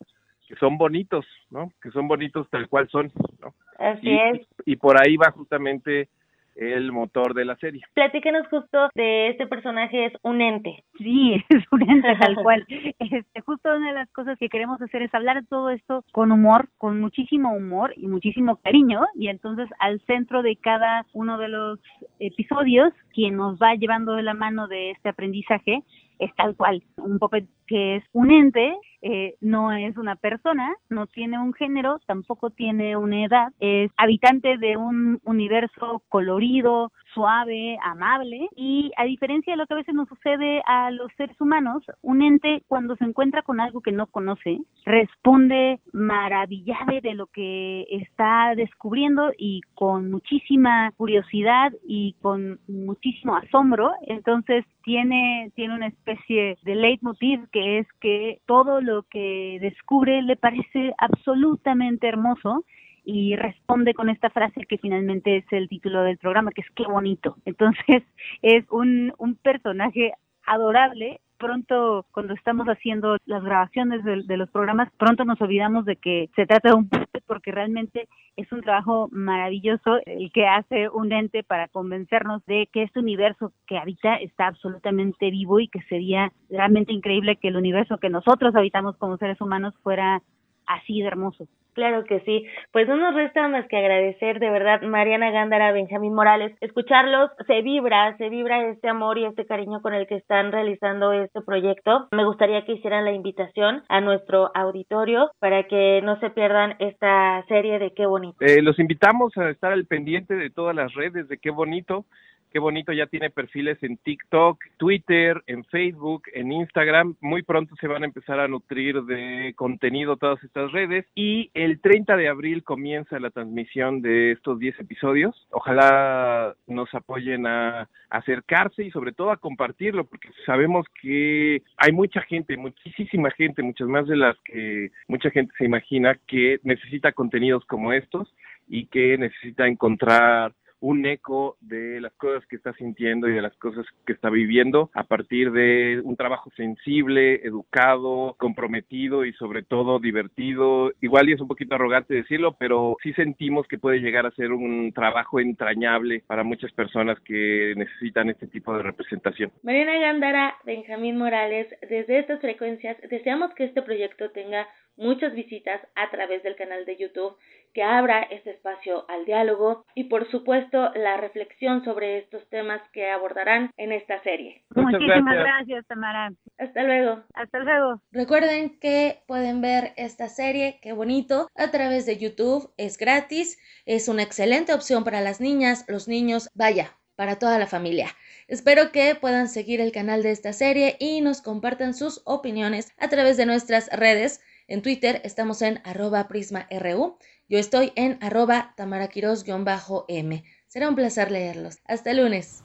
que 0.47 0.56
son 0.56 0.76
bonitos, 0.76 1.24
¿no? 1.51 1.72
Que 1.81 1.90
son 1.90 2.06
bonitos 2.06 2.51
tal 2.51 2.68
cual 2.68 2.89
son, 2.90 3.10
¿no? 3.40 3.55
Así 3.78 4.10
y, 4.10 4.18
es. 4.18 4.47
Y 4.66 4.76
por 4.76 5.01
ahí 5.01 5.16
va 5.16 5.31
justamente 5.31 6.09
el 6.56 6.93
motor 6.93 7.35
de 7.35 7.44
la 7.44 7.56
serie. 7.56 7.82
Platícanos 7.94 8.47
justo 8.48 8.89
de 8.94 9.28
este 9.31 9.47
personaje, 9.47 10.06
es 10.06 10.12
un 10.22 10.40
ente. 10.40 10.85
Sí, 10.98 11.35
es 11.48 11.64
un 11.70 11.82
ente 11.89 12.16
tal 12.20 12.36
cual. 12.36 12.64
Este, 12.98 13.40
justo 13.43 13.68
una 13.74 13.89
de 13.89 13.94
las 13.94 14.10
cosas 14.10 14.39
que 14.39 14.48
queremos 14.48 14.81
hacer 14.81 15.02
es 15.02 15.14
hablar 15.14 15.40
de 15.40 15.47
todo 15.47 15.70
esto 15.70 16.05
con 16.12 16.32
humor, 16.32 16.68
con 16.78 17.01
muchísimo 17.01 17.55
humor 17.55 17.93
y 17.97 18.09
muchísimo 18.09 18.56
cariño. 18.56 19.05
Y 19.14 19.28
entonces 19.28 19.68
al 19.78 20.01
centro 20.06 20.43
de 20.43 20.56
cada 20.56 21.05
uno 21.12 21.39
de 21.39 21.48
los 21.48 21.81
episodios, 22.18 22.93
quien 23.12 23.36
nos 23.36 23.59
va 23.59 23.74
llevando 23.74 24.14
de 24.14 24.22
la 24.22 24.35
mano 24.35 24.68
de 24.68 24.93
este 24.93 25.10
aprendizaje 25.10 25.82
es 26.18 26.35
tal 26.36 26.56
cual, 26.56 26.82
un 26.97 27.18
puppet 27.18 27.47
que 27.66 27.97
es 27.97 28.05
un 28.12 28.31
ente, 28.31 28.74
eh, 29.06 29.36
no 29.43 29.70
es 29.70 29.98
una 29.98 30.16
persona, 30.16 30.74
no 30.89 31.06
tiene 31.06 31.39
un 31.39 31.52
género, 31.52 32.01
tampoco 32.06 32.48
tiene 32.48 32.97
una 32.97 33.22
edad, 33.22 33.52
es 33.60 33.90
habitante 33.98 34.56
de 34.56 34.78
un 34.78 35.20
universo 35.24 36.02
colorido, 36.09 36.90
suave, 37.12 37.78
amable. 37.82 38.48
Y 38.56 38.93
a 38.97 39.05
diferencia 39.05 39.52
de 39.52 39.59
lo 39.59 39.66
que 39.66 39.74
a 39.74 39.76
veces 39.76 39.94
nos 39.94 40.09
sucede 40.09 40.62
a 40.66 40.90
los 40.90 41.12
seres 41.18 41.39
humanos, 41.39 41.82
un 42.01 42.22
ente 42.22 42.62
cuando 42.66 42.97
se 42.97 43.05
encuentra 43.05 43.43
con 43.43 43.60
algo 43.60 43.82
que 43.82 43.93
no 43.93 44.06
conoce, 44.06 44.59
responde 44.86 45.81
maravillado 45.93 47.01
de 47.02 47.14
lo 47.14 47.26
que 47.26 47.86
está 47.90 48.55
descubriendo 48.56 49.32
y 49.36 49.60
con 49.74 50.10
muchísima 50.10 50.90
curiosidad 50.97 51.72
y 51.86 52.14
con 52.22 52.59
muchísimo 52.68 53.36
asombro, 53.36 53.93
entonces 54.06 54.64
tiene 54.85 55.51
tiene 55.55 55.74
una 55.74 55.89
especie 55.89 56.59
de 56.62 56.74
leitmotiv 56.74 57.48
que 57.51 57.78
es 57.78 57.86
que 58.01 58.40
todo 58.47 58.81
lo 58.81 59.02
que 59.05 59.59
descubre 59.61 60.23
le 60.23 60.36
parece 60.36 60.94
absolutamente 60.98 62.06
hermoso 62.06 62.65
y 63.05 63.36
responde 63.36 63.94
con 63.94 64.09
esta 64.09 64.31
frase 64.31 64.65
que 64.66 64.78
finalmente 64.78 65.39
es 65.39 65.44
el 65.51 65.69
título 65.69 66.02
del 66.02 66.19
programa, 66.19 66.52
que 66.52 66.62
es 66.62 66.70
qué 66.74 66.85
bonito. 66.85 67.36
Entonces 67.44 68.02
es 68.43 68.65
un, 68.70 69.12
un 69.19 69.35
personaje 69.36 70.12
adorable. 70.47 71.20
Pronto, 71.39 72.06
cuando 72.12 72.35
estamos 72.35 72.66
haciendo 72.66 73.16
las 73.27 73.43
grabaciones 73.43 74.05
de, 74.05 74.23
de, 74.23 74.36
los 74.36 74.51
programas, 74.51 74.90
pronto 74.97 75.24
nos 75.24 75.40
olvidamos 75.40 75.85
de 75.85 75.97
que 75.97 76.31
se 76.36 76.47
trata 76.47 76.70
de 76.70 76.74
un 76.77 76.89
porque 77.27 77.52
realmente 77.52 78.09
es 78.36 78.51
un 78.52 78.61
trabajo 78.61 79.09
maravilloso 79.11 79.98
el 80.06 80.31
que 80.32 80.47
hace 80.47 80.89
un 80.89 81.12
ente 81.12 81.43
para 81.43 81.69
convencernos 81.69 82.44
de 82.47 82.69
que 82.73 82.82
este 82.82 83.01
universo 83.01 83.52
que 83.66 83.78
habita 83.78 84.16
está 84.16 84.47
absolutamente 84.47 85.31
vivo 85.31 85.61
y 85.61 85.69
que 85.69 85.82
sería 85.82 86.32
realmente 86.51 86.93
increíble 86.93 87.36
que 87.36 87.48
el 87.48 87.56
universo 87.56 87.98
que 87.98 88.11
nosotros 88.11 88.55
habitamos 88.55 88.97
como 88.97 89.16
seres 89.16 89.40
humanos 89.40 89.74
fuera 89.82 90.23
así 90.66 91.01
de 91.01 91.09
hermoso. 91.09 91.47
Claro 91.74 92.05
que 92.05 92.20
sí. 92.20 92.47
Pues 92.73 92.89
no 92.89 92.97
nos 92.97 93.15
resta 93.15 93.47
más 93.49 93.66
que 93.66 93.77
agradecer 93.77 94.39
de 94.39 94.49
verdad 94.49 94.82
Mariana 94.82 95.31
Gándara, 95.31 95.73
Benjamín 95.73 96.15
Morales, 96.15 96.57
escucharlos, 96.61 97.31
se 97.47 97.62
vibra, 97.62 98.16
se 98.16 98.28
vibra 98.28 98.69
este 98.69 98.89
amor 98.89 99.19
y 99.19 99.24
este 99.24 99.45
cariño 99.45 99.82
con 99.82 99.93
el 99.93 100.07
que 100.07 100.15
están 100.15 100.53
realizando 100.53 101.12
este 101.12 101.41
proyecto. 101.43 102.09
Me 102.12 102.24
gustaría 102.24 102.65
que 102.65 102.74
hicieran 102.74 103.05
la 103.05 103.12
invitación 103.12 103.82
a 103.89 104.01
nuestro 104.01 104.51
auditorio 104.55 105.31
para 105.41 105.65
que 105.65 106.01
no 106.03 106.19
se 106.20 106.31
pierdan 106.31 106.77
esta 106.78 107.45
serie 107.49 107.81
de 107.81 107.93
Qué 107.93 108.07
Bonito. 108.07 108.36
Eh, 108.41 108.62
los 108.62 108.78
invitamos 108.78 109.36
a 109.36 109.51
estar 109.51 109.73
al 109.73 109.86
pendiente 109.86 110.35
de 110.35 110.51
todas 110.51 110.77
las 110.77 110.95
redes 110.95 111.28
de 111.28 111.39
Qué 111.39 111.51
Bonito. 111.51 112.07
Qué 112.55 112.60
bonito, 112.60 112.93
ya 112.93 113.09
tiene 113.09 113.31
perfiles 113.31 113.82
en 113.82 113.97
TikTok, 113.97 114.62
Twitter, 114.76 115.43
en 115.48 115.64
Facebook, 115.64 116.22
en 116.35 116.52
Instagram. 116.52 117.16
Muy 117.20 117.43
pronto 117.43 117.74
se 117.81 117.89
van 117.89 118.05
a 118.05 118.06
empezar 118.06 118.39
a 118.39 118.47
nutrir 118.47 119.02
de 119.02 119.55
contenido 119.56 120.16
todas 120.16 120.40
estas 120.44 120.70
redes. 120.70 121.05
Y 121.16 121.51
el 121.55 121.81
30 121.81 122.16
de 122.16 122.28
abril 122.28 122.62
comienza 122.62 123.18
la 123.18 123.31
transmisión 123.31 124.02
de 124.02 124.31
estos 124.31 124.60
10 124.60 124.78
episodios. 124.78 125.48
Ojalá 125.51 126.55
nos 126.68 126.94
apoyen 126.94 127.44
a 127.48 127.89
acercarse 128.09 128.85
y 128.85 128.93
sobre 128.93 129.10
todo 129.10 129.32
a 129.32 129.39
compartirlo, 129.39 130.05
porque 130.05 130.28
sabemos 130.47 130.86
que 131.02 131.60
hay 131.76 131.90
mucha 131.90 132.22
gente, 132.22 132.56
muchísima 132.56 133.32
gente, 133.32 133.64
muchas 133.64 133.89
más 133.89 134.06
de 134.06 134.14
las 134.14 134.36
que 134.44 134.93
mucha 135.09 135.31
gente 135.31 135.52
se 135.59 135.64
imagina 135.64 136.20
que 136.28 136.60
necesita 136.62 137.10
contenidos 137.10 137.64
como 137.64 137.93
estos 137.93 138.32
y 138.68 138.86
que 138.86 139.18
necesita 139.18 139.66
encontrar 139.66 140.55
un 140.85 141.06
eco 141.06 141.56
de 141.62 141.98
las 141.98 142.12
cosas 142.12 142.47
que 142.47 142.56
está 142.56 142.74
sintiendo 142.74 143.27
y 143.27 143.32
de 143.32 143.40
las 143.40 143.56
cosas 143.56 143.86
que 144.06 144.12
está 144.12 144.28
viviendo 144.28 144.90
a 144.93 145.05
partir 145.05 145.51
de 145.51 146.02
un 146.05 146.15
trabajo 146.15 146.51
sensible, 146.56 147.40
educado, 147.43 148.35
comprometido 148.39 149.24
y 149.24 149.32
sobre 149.32 149.62
todo 149.62 149.98
divertido. 149.98 150.93
Igual 151.01 151.31
y 151.31 151.32
es 151.32 151.40
un 151.40 151.48
poquito 151.48 151.74
arrogante 151.74 152.12
decirlo, 152.12 152.56
pero 152.59 152.98
sí 153.02 153.15
sentimos 153.15 153.66
que 153.66 153.78
puede 153.78 154.01
llegar 154.01 154.27
a 154.27 154.31
ser 154.32 154.52
un 154.52 154.93
trabajo 154.93 155.40
entrañable 155.40 156.23
para 156.27 156.44
muchas 156.44 156.70
personas 156.73 157.19
que 157.20 157.73
necesitan 157.78 158.28
este 158.28 158.47
tipo 158.47 158.77
de 158.77 158.82
representación. 158.82 159.52
Mariana 159.62 159.98
Gándara, 159.98 160.55
Benjamín 160.66 161.16
Morales, 161.16 161.66
desde 161.89 162.19
estas 162.19 162.43
frecuencias 162.43 162.98
deseamos 163.09 163.55
que 163.55 163.65
este 163.65 163.81
proyecto 163.81 164.31
tenga 164.32 164.69
muchas 164.96 165.34
visitas 165.34 165.80
a 165.94 166.10
través 166.10 166.42
del 166.42 166.56
canal 166.56 166.84
de 166.84 166.96
YouTube, 166.96 167.36
que 167.72 167.82
abra 167.82 168.22
este 168.22 168.52
espacio 168.52 169.04
al 169.08 169.24
diálogo 169.24 169.84
y 169.94 170.04
por 170.04 170.30
supuesto 170.30 170.90
la 170.94 171.16
reflexión 171.16 171.84
sobre 171.84 172.18
estos 172.18 172.48
temas 172.48 172.80
que 172.92 173.10
abordarán 173.10 173.70
en 173.76 173.92
esta 173.92 174.22
serie. 174.22 174.62
Muchísimas 174.74 175.36
gracias. 175.36 175.86
Tamara. 175.86 176.32
Hasta 176.58 176.82
luego. 176.84 177.24
Hasta 177.34 177.58
luego. 177.58 178.00
Recuerden 178.12 178.78
que 178.78 179.18
pueden 179.26 179.60
ver 179.60 179.92
esta 179.96 180.28
serie, 180.28 180.78
qué 180.82 180.92
bonito, 180.92 181.48
a 181.56 181.70
través 181.70 182.06
de 182.06 182.16
YouTube, 182.16 182.72
es 182.76 182.96
gratis, 182.96 183.58
es 183.86 184.08
una 184.08 184.22
excelente 184.22 184.72
opción 184.72 185.02
para 185.02 185.20
las 185.20 185.40
niñas, 185.40 185.84
los 185.88 186.06
niños, 186.06 186.48
vaya, 186.54 186.92
para 187.16 187.38
toda 187.38 187.58
la 187.58 187.66
familia. 187.66 188.08
Espero 188.46 188.92
que 188.92 189.14
puedan 189.14 189.48
seguir 189.48 189.80
el 189.80 189.92
canal 189.92 190.22
de 190.22 190.30
esta 190.30 190.52
serie 190.52 190.96
y 191.00 191.20
nos 191.22 191.42
compartan 191.42 191.94
sus 191.94 192.22
opiniones 192.24 192.92
a 192.98 193.08
través 193.08 193.36
de 193.36 193.46
nuestras 193.46 193.88
redes 193.90 194.42
en 194.69 194.82
Twitter 194.82 195.20
estamos 195.24 195.62
en 195.62 195.81
arroba 195.85 196.28
prisma.ru. 196.28 197.19
Yo 197.49 197.59
estoy 197.59 197.93
en 197.97 198.19
arroba 198.20 198.74
tamaraquiros-m. 198.77 200.45
Será 200.66 200.89
un 200.89 200.95
placer 200.95 201.31
leerlos. 201.31 201.78
Hasta 201.85 202.12
lunes. 202.12 202.62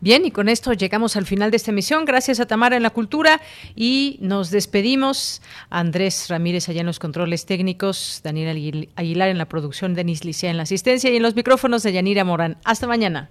Bien, 0.00 0.26
y 0.26 0.32
con 0.32 0.48
esto 0.48 0.72
llegamos 0.72 1.14
al 1.14 1.26
final 1.26 1.52
de 1.52 1.58
esta 1.58 1.70
emisión. 1.70 2.04
Gracias 2.04 2.40
a 2.40 2.46
Tamara 2.46 2.76
en 2.76 2.82
la 2.82 2.90
Cultura 2.90 3.40
y 3.76 4.18
nos 4.20 4.50
despedimos. 4.50 5.42
Andrés 5.70 6.26
Ramírez 6.28 6.68
allá 6.68 6.80
en 6.80 6.86
los 6.86 6.98
controles 6.98 7.46
técnicos, 7.46 8.20
Daniel 8.24 8.88
Aguilar 8.96 9.28
en 9.28 9.38
la 9.38 9.48
producción, 9.48 9.94
Denis 9.94 10.24
Licea 10.24 10.50
en 10.50 10.56
la 10.56 10.64
asistencia 10.64 11.08
y 11.08 11.16
en 11.16 11.22
los 11.22 11.36
micrófonos 11.36 11.84
de 11.84 11.92
Yanira 11.92 12.24
Morán. 12.24 12.58
Hasta 12.64 12.88
mañana. 12.88 13.30